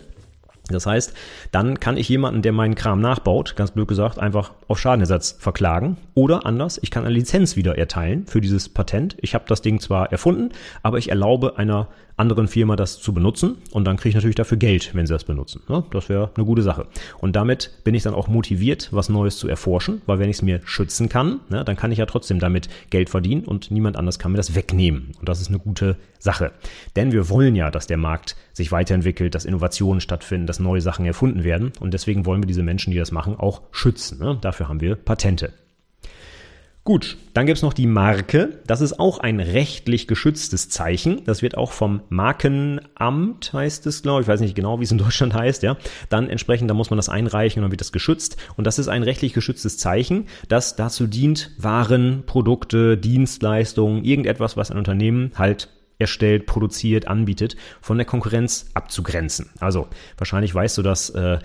Das 0.68 0.86
heißt, 0.86 1.12
dann 1.50 1.78
kann 1.78 1.98
ich 1.98 2.08
jemanden, 2.08 2.40
der 2.40 2.52
meinen 2.52 2.74
Kram 2.74 3.00
nachbaut, 3.02 3.54
ganz 3.56 3.72
blöd 3.72 3.88
gesagt, 3.88 4.18
einfach 4.18 4.52
auf 4.66 4.78
Schadenersatz 4.78 5.36
verklagen. 5.38 5.98
Oder 6.14 6.46
anders, 6.46 6.78
ich 6.82 6.90
kann 6.90 7.04
eine 7.04 7.12
Lizenz 7.12 7.56
wieder 7.56 7.76
erteilen 7.76 8.26
für 8.26 8.40
dieses 8.40 8.70
Patent. 8.70 9.16
Ich 9.20 9.34
habe 9.34 9.44
das 9.46 9.60
Ding 9.60 9.78
zwar 9.80 10.10
erfunden, 10.10 10.52
aber 10.82 10.96
ich 10.96 11.10
erlaube 11.10 11.58
einer 11.58 11.88
anderen 12.22 12.48
Firma 12.48 12.76
das 12.76 13.00
zu 13.00 13.12
benutzen 13.12 13.56
und 13.72 13.84
dann 13.84 13.96
kriege 13.96 14.10
ich 14.10 14.14
natürlich 14.14 14.36
dafür 14.36 14.56
Geld, 14.56 14.94
wenn 14.94 15.06
sie 15.06 15.12
das 15.12 15.24
benutzen. 15.24 15.62
Ne? 15.68 15.84
Das 15.90 16.08
wäre 16.08 16.30
eine 16.34 16.46
gute 16.46 16.62
Sache. 16.62 16.86
Und 17.18 17.36
damit 17.36 17.70
bin 17.84 17.94
ich 17.94 18.04
dann 18.04 18.14
auch 18.14 18.28
motiviert, 18.28 18.88
was 18.92 19.08
Neues 19.08 19.36
zu 19.36 19.48
erforschen, 19.48 20.00
weil 20.06 20.18
wenn 20.18 20.30
ich 20.30 20.36
es 20.36 20.42
mir 20.42 20.60
schützen 20.64 21.08
kann, 21.08 21.40
ne, 21.50 21.64
dann 21.64 21.76
kann 21.76 21.92
ich 21.92 21.98
ja 21.98 22.06
trotzdem 22.06 22.38
damit 22.38 22.68
Geld 22.90 23.10
verdienen 23.10 23.44
und 23.44 23.70
niemand 23.70 23.96
anders 23.96 24.18
kann 24.18 24.32
mir 24.32 24.38
das 24.38 24.54
wegnehmen. 24.54 25.12
Und 25.18 25.28
das 25.28 25.40
ist 25.40 25.48
eine 25.48 25.58
gute 25.58 25.96
Sache. 26.18 26.52
Denn 26.94 27.10
wir 27.12 27.28
wollen 27.28 27.56
ja, 27.56 27.70
dass 27.70 27.88
der 27.88 27.96
Markt 27.96 28.36
sich 28.52 28.70
weiterentwickelt, 28.70 29.34
dass 29.34 29.44
Innovationen 29.44 30.00
stattfinden, 30.00 30.46
dass 30.46 30.60
neue 30.60 30.80
Sachen 30.80 31.04
erfunden 31.04 31.42
werden. 31.42 31.72
Und 31.80 31.92
deswegen 31.92 32.24
wollen 32.24 32.42
wir 32.42 32.46
diese 32.46 32.62
Menschen, 32.62 32.92
die 32.92 32.98
das 32.98 33.12
machen, 33.12 33.36
auch 33.36 33.62
schützen. 33.72 34.18
Ne? 34.18 34.38
Dafür 34.40 34.68
haben 34.68 34.80
wir 34.80 34.94
Patente. 34.94 35.52
Gut, 36.84 37.16
dann 37.32 37.46
gibt's 37.46 37.62
noch 37.62 37.74
die 37.74 37.86
Marke. 37.86 38.58
Das 38.66 38.80
ist 38.80 38.98
auch 38.98 39.18
ein 39.18 39.38
rechtlich 39.38 40.08
geschütztes 40.08 40.68
Zeichen. 40.68 41.22
Das 41.26 41.40
wird 41.40 41.56
auch 41.56 41.70
vom 41.70 42.02
Markenamt, 42.08 43.52
heißt 43.52 43.86
es, 43.86 44.02
glaube 44.02 44.20
ich, 44.20 44.24
ich 44.24 44.32
weiß 44.32 44.40
nicht 44.40 44.56
genau, 44.56 44.80
wie 44.80 44.84
es 44.84 44.90
in 44.90 44.98
Deutschland 44.98 45.32
heißt, 45.32 45.62
ja. 45.62 45.76
Dann 46.08 46.28
entsprechend, 46.28 46.68
da 46.68 46.74
muss 46.74 46.90
man 46.90 46.96
das 46.96 47.08
einreichen 47.08 47.60
und 47.60 47.66
dann 47.66 47.70
wird 47.70 47.80
das 47.80 47.92
geschützt. 47.92 48.36
Und 48.56 48.66
das 48.66 48.80
ist 48.80 48.88
ein 48.88 49.04
rechtlich 49.04 49.32
geschütztes 49.32 49.78
Zeichen, 49.78 50.26
das 50.48 50.74
dazu 50.74 51.06
dient, 51.06 51.52
Waren, 51.56 52.24
Produkte, 52.26 52.98
Dienstleistungen, 52.98 54.04
irgendetwas, 54.04 54.56
was 54.56 54.72
ein 54.72 54.78
Unternehmen 54.78 55.30
halt 55.36 55.68
erstellt, 56.02 56.46
produziert, 56.46 57.08
anbietet, 57.08 57.56
von 57.80 57.96
der 57.96 58.06
Konkurrenz 58.06 58.70
abzugrenzen. 58.74 59.50
Also 59.58 59.88
wahrscheinlich 60.18 60.54
weißt 60.54 60.78
du, 60.78 60.82
dass 60.82 61.10
äh, 61.10 61.38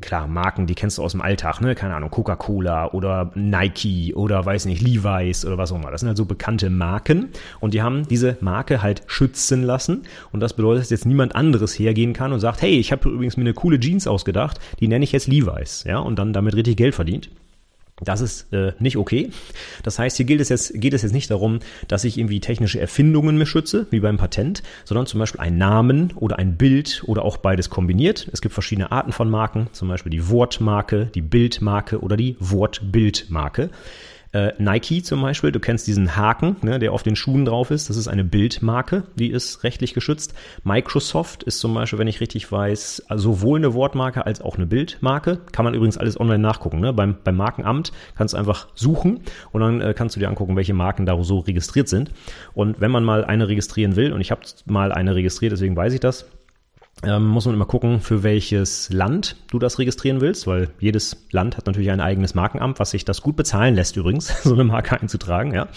klar, 0.00 0.26
Marken, 0.26 0.66
die 0.66 0.74
kennst 0.74 0.98
du 0.98 1.02
aus 1.02 1.12
dem 1.12 1.20
Alltag, 1.20 1.60
ne? 1.60 1.74
Keine 1.74 1.94
Ahnung, 1.94 2.10
Coca-Cola 2.10 2.92
oder 2.92 3.32
Nike 3.34 4.14
oder 4.14 4.44
weiß 4.44 4.66
nicht, 4.66 4.82
Levi's 4.82 5.44
oder 5.44 5.58
was 5.58 5.72
auch 5.72 5.76
immer. 5.76 5.90
Das 5.90 6.00
sind 6.00 6.08
halt 6.08 6.16
so 6.16 6.24
bekannte 6.24 6.70
Marken 6.70 7.28
und 7.60 7.74
die 7.74 7.82
haben 7.82 8.06
diese 8.08 8.36
Marke 8.40 8.82
halt 8.82 9.02
schützen 9.06 9.62
lassen 9.62 10.04
und 10.32 10.40
das 10.40 10.54
bedeutet, 10.54 10.82
dass 10.82 10.90
jetzt 10.90 11.06
niemand 11.06 11.34
anderes 11.34 11.78
hergehen 11.78 12.12
kann 12.12 12.32
und 12.32 12.40
sagt, 12.40 12.62
hey, 12.62 12.78
ich 12.78 12.92
habe 12.92 13.08
übrigens 13.08 13.36
mir 13.36 13.42
eine 13.42 13.54
coole 13.54 13.80
Jeans 13.80 14.06
ausgedacht, 14.06 14.58
die 14.80 14.88
nenne 14.88 15.04
ich 15.04 15.12
jetzt 15.12 15.26
Levi's, 15.26 15.84
ja, 15.84 15.98
und 15.98 16.18
dann 16.18 16.32
damit 16.32 16.54
richtig 16.54 16.76
Geld 16.76 16.94
verdient. 16.94 17.30
Das 18.00 18.20
ist 18.20 18.52
äh, 18.52 18.72
nicht 18.78 18.96
okay. 18.96 19.30
Das 19.82 19.98
heißt, 19.98 20.16
hier 20.16 20.26
gilt 20.26 20.40
es 20.40 20.48
jetzt, 20.48 20.80
geht 20.80 20.94
es 20.94 21.02
jetzt 21.02 21.12
nicht 21.12 21.30
darum, 21.30 21.58
dass 21.88 22.04
ich 22.04 22.18
irgendwie 22.18 22.40
technische 22.40 22.80
Erfindungen 22.80 23.36
mir 23.38 23.46
schütze, 23.46 23.86
wie 23.90 24.00
beim 24.00 24.18
Patent, 24.18 24.62
sondern 24.84 25.06
zum 25.06 25.20
Beispiel 25.20 25.40
einen 25.40 25.58
Namen 25.58 26.12
oder 26.16 26.38
ein 26.38 26.56
Bild 26.56 27.02
oder 27.06 27.24
auch 27.24 27.38
beides 27.38 27.70
kombiniert. 27.70 28.28
Es 28.32 28.40
gibt 28.40 28.54
verschiedene 28.54 28.92
Arten 28.92 29.12
von 29.12 29.28
Marken, 29.30 29.68
zum 29.72 29.88
Beispiel 29.88 30.10
die 30.10 30.28
Wortmarke, 30.28 31.06
die 31.14 31.22
Bildmarke 31.22 32.00
oder 32.00 32.16
die 32.16 32.36
Wortbildmarke. 32.38 33.70
Äh, 34.32 34.52
Nike 34.58 35.02
zum 35.02 35.22
Beispiel, 35.22 35.52
du 35.52 35.60
kennst 35.60 35.86
diesen 35.86 36.16
Haken, 36.16 36.56
ne, 36.62 36.78
der 36.78 36.92
auf 36.92 37.02
den 37.02 37.16
Schuhen 37.16 37.44
drauf 37.44 37.70
ist. 37.70 37.88
Das 37.88 37.96
ist 37.96 38.08
eine 38.08 38.24
Bildmarke, 38.24 39.04
die 39.14 39.30
ist 39.30 39.64
rechtlich 39.64 39.94
geschützt. 39.94 40.34
Microsoft 40.64 41.42
ist 41.44 41.60
zum 41.60 41.72
Beispiel, 41.74 41.98
wenn 41.98 42.08
ich 42.08 42.20
richtig 42.20 42.50
weiß, 42.50 43.04
sowohl 43.14 43.58
eine 43.58 43.74
Wortmarke 43.74 44.26
als 44.26 44.40
auch 44.40 44.56
eine 44.56 44.66
Bildmarke. 44.66 45.40
Kann 45.52 45.64
man 45.64 45.74
übrigens 45.74 45.96
alles 45.96 46.20
online 46.20 46.40
nachgucken. 46.40 46.80
Ne? 46.80 46.92
Beim, 46.92 47.16
beim 47.24 47.36
Markenamt 47.36 47.92
kannst 48.16 48.34
du 48.34 48.38
einfach 48.38 48.68
suchen 48.74 49.20
und 49.52 49.60
dann 49.60 49.80
äh, 49.80 49.94
kannst 49.94 50.16
du 50.16 50.20
dir 50.20 50.28
angucken, 50.28 50.56
welche 50.56 50.74
Marken 50.74 51.06
da 51.06 51.22
so 51.22 51.38
registriert 51.38 51.88
sind. 51.88 52.10
Und 52.54 52.80
wenn 52.80 52.90
man 52.90 53.04
mal 53.04 53.24
eine 53.24 53.48
registrieren 53.48 53.96
will, 53.96 54.12
und 54.12 54.20
ich 54.20 54.30
habe 54.30 54.42
mal 54.66 54.92
eine 54.92 55.14
registriert, 55.14 55.52
deswegen 55.52 55.76
weiß 55.76 55.94
ich 55.94 56.00
das, 56.00 56.26
ähm, 57.04 57.28
muss 57.28 57.46
man 57.46 57.54
immer 57.54 57.64
gucken, 57.64 58.00
für 58.00 58.24
welches 58.24 58.90
Land 58.90 59.36
du 59.52 59.60
das 59.60 59.78
registrieren 59.78 60.20
willst, 60.20 60.48
weil 60.48 60.70
jedes 60.80 61.16
Land 61.30 61.56
hat 61.56 61.66
natürlich 61.66 61.92
ein 61.92 62.00
eigenes 62.00 62.34
Markenamt, 62.34 62.80
was 62.80 62.90
sich 62.90 63.04
das 63.04 63.22
gut 63.22 63.36
bezahlen 63.36 63.76
lässt 63.76 63.96
übrigens, 63.96 64.34
so 64.42 64.54
eine 64.54 64.64
Marke 64.64 65.00
einzutragen, 65.00 65.54
ja. 65.54 65.68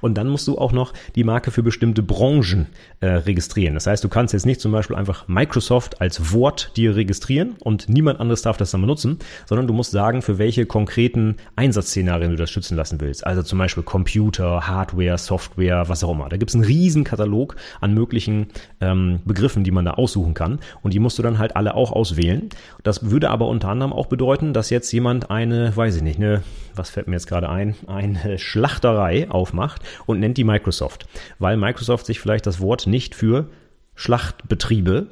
Und 0.00 0.16
dann 0.16 0.28
musst 0.28 0.48
du 0.48 0.56
auch 0.56 0.72
noch 0.72 0.94
die 1.16 1.24
Marke 1.24 1.50
für 1.50 1.62
bestimmte 1.62 2.02
Branchen 2.02 2.66
äh, 3.00 3.08
registrieren. 3.08 3.74
Das 3.74 3.86
heißt, 3.86 4.02
du 4.02 4.08
kannst 4.08 4.32
jetzt 4.32 4.46
nicht 4.46 4.60
zum 4.60 4.72
Beispiel 4.72 4.96
einfach 4.96 5.28
Microsoft 5.28 6.00
als 6.00 6.32
Wort 6.32 6.72
dir 6.76 6.96
registrieren 6.96 7.56
und 7.60 7.90
niemand 7.90 8.18
anderes 8.18 8.40
darf 8.40 8.56
das 8.56 8.70
dann 8.70 8.80
benutzen, 8.80 9.18
sondern 9.46 9.66
du 9.66 9.74
musst 9.74 9.90
sagen, 9.90 10.22
für 10.22 10.38
welche 10.38 10.64
konkreten 10.64 11.36
Einsatzszenarien 11.56 12.30
du 12.30 12.36
das 12.38 12.50
schützen 12.50 12.76
lassen 12.76 13.02
willst. 13.02 13.26
Also 13.26 13.42
zum 13.42 13.58
Beispiel 13.58 13.82
Computer, 13.82 14.66
Hardware, 14.66 15.18
Software, 15.18 15.88
was 15.88 16.02
auch 16.04 16.12
immer. 16.12 16.30
Da 16.30 16.38
gibt 16.38 16.50
es 16.50 16.54
einen 16.54 16.64
riesen 16.64 17.04
Katalog 17.04 17.56
an 17.82 17.92
möglichen 17.92 18.46
ähm, 18.80 19.20
Begriffen, 19.26 19.62
die 19.62 19.70
man 19.72 19.84
da 19.84 19.92
aussuchen 19.92 20.32
kann 20.32 20.58
und 20.82 20.94
die 20.94 20.98
musst 20.98 21.18
du 21.18 21.22
dann 21.22 21.38
halt 21.38 21.56
alle 21.56 21.74
auch 21.74 21.92
auswählen. 21.92 22.48
Das 22.82 23.10
würde 23.10 23.30
aber 23.30 23.48
unter 23.48 23.68
anderem 23.68 23.92
auch 23.92 24.06
bedeuten, 24.06 24.52
dass 24.52 24.70
jetzt 24.70 24.90
jemand 24.92 25.30
eine, 25.30 25.76
weiß 25.76 25.96
ich 25.96 26.02
nicht, 26.02 26.18
eine, 26.18 26.42
was 26.74 26.90
fällt 26.90 27.08
mir 27.08 27.14
jetzt 27.14 27.26
gerade 27.26 27.48
ein, 27.48 27.74
eine 27.86 28.38
Schlachterei 28.38 29.30
aufmacht 29.30 29.82
und 30.06 30.20
nennt 30.20 30.38
die 30.38 30.44
Microsoft, 30.44 31.06
weil 31.38 31.56
Microsoft 31.56 32.06
sich 32.06 32.20
vielleicht 32.20 32.46
das 32.46 32.60
Wort 32.60 32.86
nicht 32.86 33.14
für 33.14 33.48
Schlachtbetriebe 33.94 35.08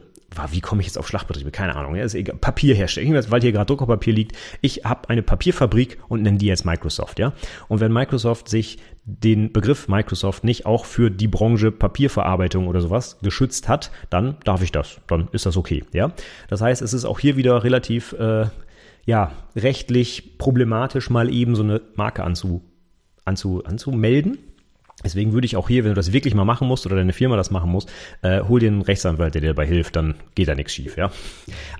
wie 0.50 0.60
komme 0.60 0.80
ich 0.80 0.86
jetzt 0.86 0.98
auf 0.98 1.08
Schlachtbetriebe? 1.08 1.50
Keine 1.50 1.74
Ahnung. 1.74 1.96
Ja, 1.96 2.04
ist 2.04 2.14
egal. 2.14 2.36
Papier 2.36 2.74
herstellen. 2.74 3.14
Weil 3.30 3.40
hier 3.40 3.52
gerade 3.52 3.66
Druckerpapier 3.66 4.12
liegt. 4.12 4.36
Ich 4.60 4.84
habe 4.84 5.08
eine 5.08 5.22
Papierfabrik 5.22 5.98
und 6.08 6.22
nenne 6.22 6.38
die 6.38 6.46
jetzt 6.46 6.64
Microsoft. 6.64 7.18
Ja. 7.18 7.32
Und 7.68 7.80
wenn 7.80 7.92
Microsoft 7.92 8.48
sich 8.48 8.78
den 9.04 9.52
Begriff 9.52 9.88
Microsoft 9.88 10.44
nicht 10.44 10.66
auch 10.66 10.84
für 10.84 11.10
die 11.10 11.28
Branche 11.28 11.72
Papierverarbeitung 11.72 12.66
oder 12.68 12.80
sowas 12.80 13.18
geschützt 13.22 13.68
hat, 13.68 13.90
dann 14.10 14.36
darf 14.44 14.62
ich 14.62 14.70
das. 14.70 15.00
Dann 15.06 15.28
ist 15.32 15.46
das 15.46 15.56
okay. 15.56 15.84
Ja. 15.92 16.12
Das 16.48 16.60
heißt, 16.60 16.82
es 16.82 16.92
ist 16.92 17.06
auch 17.06 17.18
hier 17.18 17.36
wieder 17.36 17.64
relativ 17.64 18.12
äh, 18.12 18.46
ja 19.06 19.32
rechtlich 19.56 20.36
problematisch, 20.36 21.08
mal 21.08 21.32
eben 21.32 21.54
so 21.56 21.62
eine 21.62 21.80
Marke 21.94 22.22
anzu, 22.22 22.62
anzu, 23.24 23.64
anzumelden. 23.64 24.38
Deswegen 25.04 25.32
würde 25.32 25.44
ich 25.44 25.56
auch 25.56 25.68
hier, 25.68 25.84
wenn 25.84 25.90
du 25.90 25.94
das 25.94 26.12
wirklich 26.12 26.34
mal 26.34 26.44
machen 26.44 26.66
musst 26.66 26.84
oder 26.86 26.96
deine 26.96 27.12
Firma 27.12 27.36
das 27.36 27.50
machen 27.50 27.70
muss, 27.70 27.86
äh, 28.22 28.42
hol 28.42 28.58
dir 28.58 28.68
einen 28.68 28.82
Rechtsanwalt, 28.82 29.34
der 29.34 29.40
dir 29.40 29.48
dabei 29.48 29.66
hilft, 29.66 29.94
dann 29.94 30.14
geht 30.34 30.48
da 30.48 30.54
nichts 30.54 30.72
schief, 30.72 30.96
ja. 30.96 31.10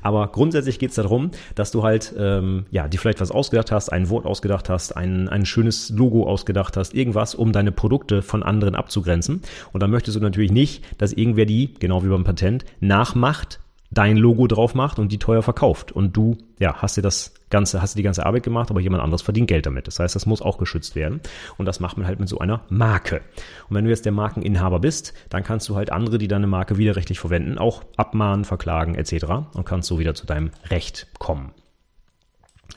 Aber 0.03 0.29
grundsätzlich 0.29 0.79
geht 0.79 0.91
es 0.91 0.97
darum, 0.97 1.33
dass 1.57 1.73
du 1.73 1.83
halt, 1.83 2.15
ähm, 2.17 2.67
ja, 2.71 2.87
dir 2.87 2.99
vielleicht 2.99 3.21
was 3.21 3.31
ausgedacht 3.31 3.73
hast, 3.73 3.89
ein 3.91 4.09
Wort 4.09 4.25
ausgedacht 4.25 4.69
hast, 4.69 4.97
ein, 4.97 5.29
ein 5.29 5.47
schönes 5.47 5.91
Logo 5.91 6.27
ausgedacht 6.27 6.77
hast, 6.77 6.95
irgendwas, 6.95 7.35
um 7.35 7.53
deine 7.53 7.73
Produkte 7.73 8.23
von 8.23 8.43
anderen 8.43 8.75
abzugrenzen. 8.75 9.43
Und 9.73 9.83
dann 9.83 9.91
möchtest 9.91 10.17
du 10.17 10.21
natürlich 10.21 10.53
nicht, 10.53 10.85
dass 10.99 11.13
irgendwer 11.13 11.47
die, 11.47 11.75
genau 11.75 12.05
wie 12.05 12.09
beim 12.09 12.25
Patent, 12.25 12.65
nachmacht, 12.81 13.59
dein 13.91 14.17
Logo 14.17 14.47
drauf 14.47 14.75
macht 14.75 14.99
und 14.99 15.13
die 15.13 15.19
teuer 15.19 15.43
verkauft. 15.43 15.93
Und 15.93 16.17
du, 16.17 16.37
ja, 16.59 16.77
hast 16.77 16.97
dir 16.97 17.03
das 17.03 17.35
ganze, 17.51 17.81
hast 17.81 17.95
dir 17.95 18.01
die 18.01 18.05
ganze 18.05 18.27
Arbeit 18.27 18.43
gemacht, 18.43 18.71
aber 18.71 18.81
jemand 18.81 19.03
anderes 19.03 19.23
verdient 19.23 19.49
Geld 19.49 19.67
damit. 19.67 19.87
Das 19.87 19.99
heißt, 19.99 20.15
das 20.15 20.27
muss 20.27 20.43
auch 20.43 20.59
geschützt 20.59 20.95
werden. 20.95 21.21
Und 21.57 21.67
das 21.67 21.81
macht 21.81 21.97
man 21.97 22.07
halt 22.07 22.21
mit 22.21 22.29
so 22.29 22.39
einer 22.39 22.63
Marke. 22.69 23.23
Und 23.69 23.77
wenn 23.77 23.85
du 23.85 23.91
jetzt 23.91 24.05
der 24.05 24.13
Markeninhaber 24.13 24.81
bist, 24.81 25.15
dann 25.31 25.43
kannst 25.43 25.69
du 25.69 25.77
halt 25.77 25.91
andere, 25.91 26.19
die 26.19 26.29
deine 26.29 26.47
Marke 26.47 26.77
widerrechtlich 26.77 27.19
verwenden, 27.19 27.59
auch 27.59 27.83
abmahnen, 27.97 28.45
verklagen 28.45 28.95
etc. 28.95 29.25
und 29.55 29.65
kannst 29.65 29.89
so 29.89 29.99
wieder 29.99 30.15
zu 30.15 30.27
deinem 30.27 30.51
Recht 30.71 31.09
kommen. 31.19 31.53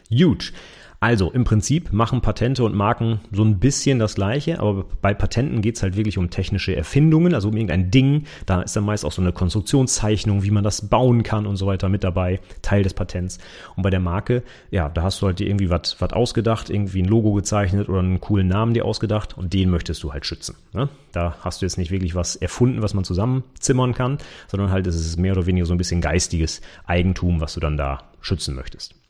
Huge. 0.10 0.52
Also 1.04 1.32
im 1.32 1.46
Prinzip 1.46 1.92
machen 1.92 2.22
Patente 2.22 2.64
und 2.64 2.76
Marken 2.76 3.22
so 3.32 3.44
ein 3.44 3.58
bisschen 3.58 3.98
das 3.98 4.14
gleiche, 4.14 4.60
aber 4.60 4.86
bei 5.02 5.16
Patenten 5.16 5.64
geht's 5.64 5.82
halt 5.82 5.98
wirklich 5.98 6.20
um 6.20 6.30
technische 6.30 6.76
Erfindungen, 6.76 7.34
also 7.34 7.48
um 7.48 7.56
irgendein 7.56 7.90
Ding. 7.90 8.26
Da 8.46 8.62
ist 8.62 8.76
dann 8.76 8.84
meist 8.84 9.04
auch 9.04 9.12
so 9.12 9.20
eine 9.20 9.32
Konstruktionszeichnung, 9.32 10.44
wie 10.44 10.52
man 10.52 10.64
das 10.64 10.90
bauen 10.90 11.24
kann 11.24 11.48
und 11.48 11.56
so 11.56 11.66
weiter 11.66 11.90
mit 11.90 12.04
dabei, 12.04 12.40
Teil 12.62 12.84
des 12.84 12.94
Patents. 12.94 13.40
Und 13.76 13.82
bei 13.82 13.90
der 13.90 14.00
Marke, 14.00 14.44
ja, 14.70 14.90
da 14.90 15.02
hast 15.02 15.24
du 15.24 15.26
halt 15.26 15.40
dir 15.40 15.48
irgendwie 15.48 15.72
was 15.72 16.00
ausgedacht, 16.00 16.70
irgendwie 16.70 17.02
ein 17.02 17.10
Logo 17.10 17.34
gezeichnet 17.34 17.90
oder 17.90 17.98
einen 17.98 18.22
coolen 18.22 18.48
Namen 18.48 18.76
dir 18.76 18.86
ausgedacht 18.86 19.36
und 19.36 19.54
den 19.54 19.72
möchtest 19.72 20.04
du 20.04 20.14
halt 20.14 20.28
schützen. 20.28 20.56
Ne? 20.72 20.88
Da 21.14 21.36
hast 21.40 21.64
du 21.64 21.66
jetzt 21.66 21.80
nicht 21.80 21.90
wirklich 21.90 22.14
was 22.14 22.36
erfunden, 22.36 22.84
was 22.84 22.94
man 22.94 23.06
zusammenzimmern 23.06 23.96
kann, 23.96 24.20
sondern 24.50 24.70
halt 24.70 24.86
es 24.86 24.96
ist 24.96 25.18
mehr 25.18 25.32
oder 25.32 25.48
weniger 25.48 25.66
so 25.66 25.74
ein 25.74 25.80
bisschen 25.80 26.00
geistiges 26.00 26.62
Eigentum, 26.86 27.42
was 27.42 27.56
du 27.56 27.60
dann 27.60 27.76
da 27.76 28.04
schützen 28.22 28.54
möchtest. 28.54 29.01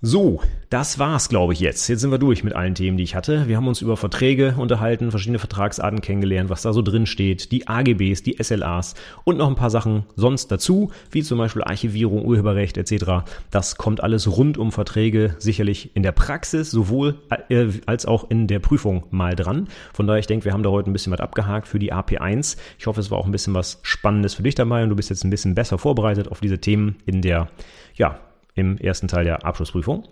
So, 0.00 0.40
das 0.70 1.00
war's, 1.00 1.28
glaube 1.28 1.54
ich, 1.54 1.58
jetzt. 1.58 1.88
Jetzt 1.88 2.02
sind 2.02 2.12
wir 2.12 2.18
durch 2.18 2.44
mit 2.44 2.54
allen 2.54 2.76
Themen, 2.76 2.96
die 2.96 3.02
ich 3.02 3.16
hatte. 3.16 3.48
Wir 3.48 3.56
haben 3.56 3.66
uns 3.66 3.82
über 3.82 3.96
Verträge 3.96 4.54
unterhalten, 4.56 5.10
verschiedene 5.10 5.40
Vertragsarten 5.40 6.00
kennengelernt, 6.00 6.50
was 6.50 6.62
da 6.62 6.72
so 6.72 6.82
drin 6.82 7.04
steht, 7.04 7.50
die 7.50 7.66
AGBs, 7.66 8.22
die 8.22 8.36
SLAs 8.40 8.94
und 9.24 9.38
noch 9.38 9.48
ein 9.48 9.56
paar 9.56 9.70
Sachen 9.70 10.04
sonst 10.14 10.52
dazu, 10.52 10.92
wie 11.10 11.24
zum 11.24 11.38
Beispiel 11.38 11.64
Archivierung, 11.64 12.24
Urheberrecht 12.24 12.78
etc. 12.78 13.28
Das 13.50 13.76
kommt 13.76 14.00
alles 14.00 14.28
rund 14.36 14.56
um 14.56 14.70
Verträge 14.70 15.34
sicherlich 15.40 15.90
in 15.96 16.04
der 16.04 16.12
Praxis 16.12 16.70
sowohl 16.70 17.16
äh, 17.48 17.66
als 17.86 18.06
auch 18.06 18.30
in 18.30 18.46
der 18.46 18.60
Prüfung 18.60 19.02
mal 19.10 19.34
dran. 19.34 19.66
Von 19.92 20.06
daher, 20.06 20.20
ich 20.20 20.28
denke, 20.28 20.44
wir 20.44 20.52
haben 20.52 20.62
da 20.62 20.70
heute 20.70 20.88
ein 20.88 20.92
bisschen 20.92 21.12
was 21.12 21.18
abgehakt 21.18 21.66
für 21.66 21.80
die 21.80 21.92
AP1. 21.92 22.56
Ich 22.78 22.86
hoffe, 22.86 23.00
es 23.00 23.10
war 23.10 23.18
auch 23.18 23.26
ein 23.26 23.32
bisschen 23.32 23.54
was 23.54 23.80
Spannendes 23.82 24.34
für 24.34 24.44
dich 24.44 24.54
dabei 24.54 24.84
und 24.84 24.90
du 24.90 24.96
bist 24.96 25.10
jetzt 25.10 25.24
ein 25.24 25.30
bisschen 25.30 25.56
besser 25.56 25.76
vorbereitet 25.76 26.30
auf 26.30 26.38
diese 26.38 26.58
Themen 26.58 26.98
in 27.04 27.20
der, 27.20 27.48
ja, 27.96 28.20
im 28.58 28.76
ersten 28.76 29.08
Teil 29.08 29.24
der 29.24 29.44
Abschlussprüfung. 29.44 30.08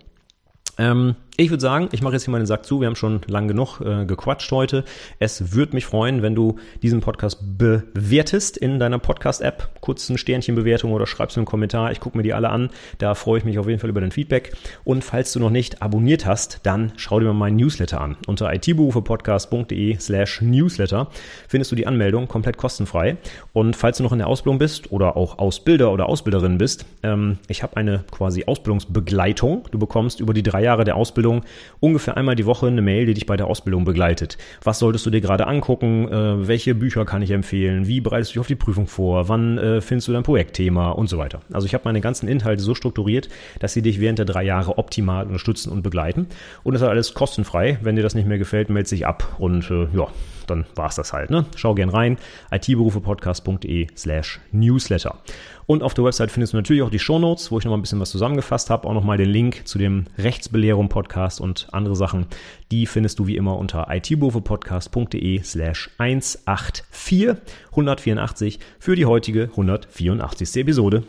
Ähm, 0.78 1.16
ich 1.39 1.51
würde 1.51 1.61
sagen, 1.61 1.89
ich 1.93 2.01
mache 2.01 2.15
jetzt 2.15 2.25
hier 2.25 2.33
mal 2.33 2.39
den 2.39 2.47
Sack 2.47 2.65
zu. 2.65 2.81
Wir 2.81 2.87
haben 2.87 2.97
schon 2.97 3.21
lang 3.27 3.47
genug 3.47 3.81
äh, 3.81 4.07
gequatscht 4.07 4.51
heute. 4.53 4.85
Es 5.19 5.53
würde 5.53 5.75
mich 5.75 5.85
freuen, 5.85 6.23
wenn 6.23 6.35
du 6.35 6.57
diesen 6.83 7.01
Podcast 7.01 7.41
bewertest 7.59 8.57
in 8.57 8.79
deiner 8.79 8.99
Podcast-App. 8.99 9.69
Kurz 9.83 10.09
ein 10.09 10.17
Sternchenbewertung 10.17 10.93
oder 10.93 11.07
schreibst 11.07 11.37
einen 11.37 11.45
Kommentar. 11.45 11.93
Ich 11.93 12.01
gucke 12.01 12.17
mir 12.17 12.23
die 12.23 12.33
alle 12.33 12.49
an. 12.49 12.71
Da 12.99 13.15
freue 13.15 13.39
ich 13.39 13.45
mich 13.45 13.59
auf 13.59 13.69
jeden 13.69 13.81
Fall 13.81 13.91
über 13.91 14.01
dein 14.01 14.13
Feedback. 14.13 14.57
Und 14.85 15.05
falls 15.05 15.33
du 15.33 15.41
noch 15.41 15.51
nicht 15.51 15.83
abonniert 15.83 16.25
hast, 16.25 16.61
dann 16.63 16.93
schau 16.97 17.21
dir 17.21 17.27
mal 17.27 17.35
meinen 17.35 17.57
Newsletter 17.57 18.01
an. 18.01 18.17
Unter 18.27 18.53
itberufepodcast.de 18.55 19.99
slash 19.99 20.41
Newsletter 20.41 21.09
findest 21.49 21.71
du 21.71 21.77
die 21.77 21.87
Anmeldung 21.87 22.29
komplett 22.29 22.57
kostenfrei. 22.57 23.19
Und 23.53 23.77
falls 23.77 23.99
du 23.99 24.05
noch 24.05 24.13
in 24.13 24.19
der 24.19 24.29
Ausbildung 24.29 24.59
bist 24.59 24.91
oder 24.91 25.19
auch 25.19 25.39
Ausbilder 25.39 25.93
oder 25.93 26.09
Ausbilderin 26.09 26.57
bist, 26.57 26.87
ähm, 27.03 27.39
ich 27.49 27.63
habe 27.63 27.77
eine 27.77 28.05
quasi 28.11 28.45
Ausbildungsbegleitung. 28.47 29.69
Du 29.71 29.79
bekommst 29.79 30.21
über 30.21 30.33
die 30.33 30.43
drei 30.43 30.63
Jahre 30.63 30.85
der 30.85 30.97
Ausbildung 30.97 31.26
Ausbildung 31.27 31.43
ungefähr 31.81 32.16
einmal 32.16 32.35
die 32.35 32.47
Woche 32.47 32.66
eine 32.66 32.82
Mail, 32.82 33.07
die 33.07 33.15
dich 33.15 33.27
bei 33.27 33.36
der 33.36 33.47
Ausbildung 33.47 33.85
begleitet. 33.85 34.39
Was 34.62 34.78
solltest 34.78 35.07
du 35.07 35.11
dir 35.11 35.20
gerade 35.20 35.47
angucken? 35.47 36.09
Äh, 36.09 36.48
welche 36.48 36.74
Bücher 36.74 37.05
kann 37.05 37.23
ich 37.23 37.31
empfehlen? 37.31 37.86
Wie 37.86 38.01
bereitest 38.01 38.31
du 38.31 38.32
dich 38.35 38.40
auf 38.40 38.47
die 38.47 38.55
Prüfung 38.55 38.86
vor? 38.86 39.28
Wann 39.28 39.59
äh, 39.59 39.81
findest 39.81 40.09
du 40.09 40.12
dein 40.12 40.23
Projektthema 40.23 40.90
und 40.90 41.09
so 41.09 41.19
weiter? 41.19 41.40
Also 41.53 41.66
ich 41.66 41.74
habe 41.74 41.85
meine 41.85 42.01
ganzen 42.01 42.28
Inhalte 42.28 42.62
so 42.62 42.74
strukturiert, 42.74 43.28
dass 43.61 43.73
sie 43.73 43.82
dich 43.82 44.01
während 44.01 44.19
der 44.19 44.27
drei 44.27 44.44
Jahre 44.44 44.78
optimal 44.78 45.27
unterstützen 45.27 45.70
und 45.70 45.82
begleiten. 45.82 46.27
Und 46.62 46.74
das 46.74 46.82
ist 46.82 46.89
alles 46.89 47.15
kostenfrei. 47.15 47.78
Wenn 47.82 47.97
dir 47.97 48.03
das 48.03 48.15
nicht 48.15 48.27
mehr 48.27 48.39
gefällt, 48.39 48.70
melde 48.70 48.89
dich 48.89 49.07
ab 49.07 49.36
und 49.39 49.70
äh, 49.70 49.89
ja, 49.97 50.09
dann 50.47 50.65
war 50.74 50.89
es 50.89 50.97
das 50.97 51.12
halt. 51.12 51.31
Ne? 51.31 51.44
Schau 51.57 51.74
gern 51.74 51.89
rein. 51.89 52.19
itberufepodcast.de 52.51 53.89
slash 53.97 54.40
newsletter. 54.53 55.19
Und 55.67 55.83
auf 55.83 55.95
der 55.95 56.05
Website 56.05 56.31
findest 56.31 56.53
du 56.53 56.57
natürlich 56.57 56.83
auch 56.83 56.91
die 56.91 56.99
Shownotes, 56.99 57.51
wo 57.51 57.59
ich 57.59 57.65
nochmal 57.65 57.79
ein 57.79 57.83
bisschen 57.83 58.01
was 58.01 58.11
zusammengefasst 58.11 58.71
habe. 58.71 58.87
Auch 58.87 58.95
nochmal 58.95 59.17
den 59.17 59.29
Link 59.29 59.67
zu 59.67 59.79
dem 59.79 60.05
Rechtsbelehrung-Podcast 60.17 61.41
und 61.41 61.69
andere 61.73 61.97
Sachen. 61.97 62.27
Die 62.71 62.87
findest 62.87 63.19
du 63.19 63.27
wie 63.27 63.37
immer 63.37 63.59
unter 63.59 63.89
itberufepodcast.de 63.91 65.43
slash 65.43 65.91
184 65.99 67.37
184 67.71 68.61
für 68.79 68.95
die 68.95 69.07
heutige 69.07 69.45
184. 69.51 70.57
Episode. 70.57 71.03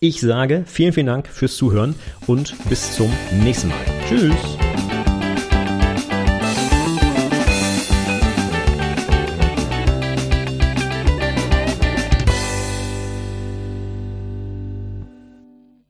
Ich 0.00 0.20
sage 0.20 0.64
vielen, 0.66 0.92
vielen 0.92 1.06
Dank 1.06 1.28
fürs 1.28 1.56
Zuhören 1.56 1.94
und 2.26 2.54
bis 2.68 2.96
zum 2.96 3.10
nächsten 3.42 3.68
Mal. 3.68 3.84
Tschüss! 4.08 4.73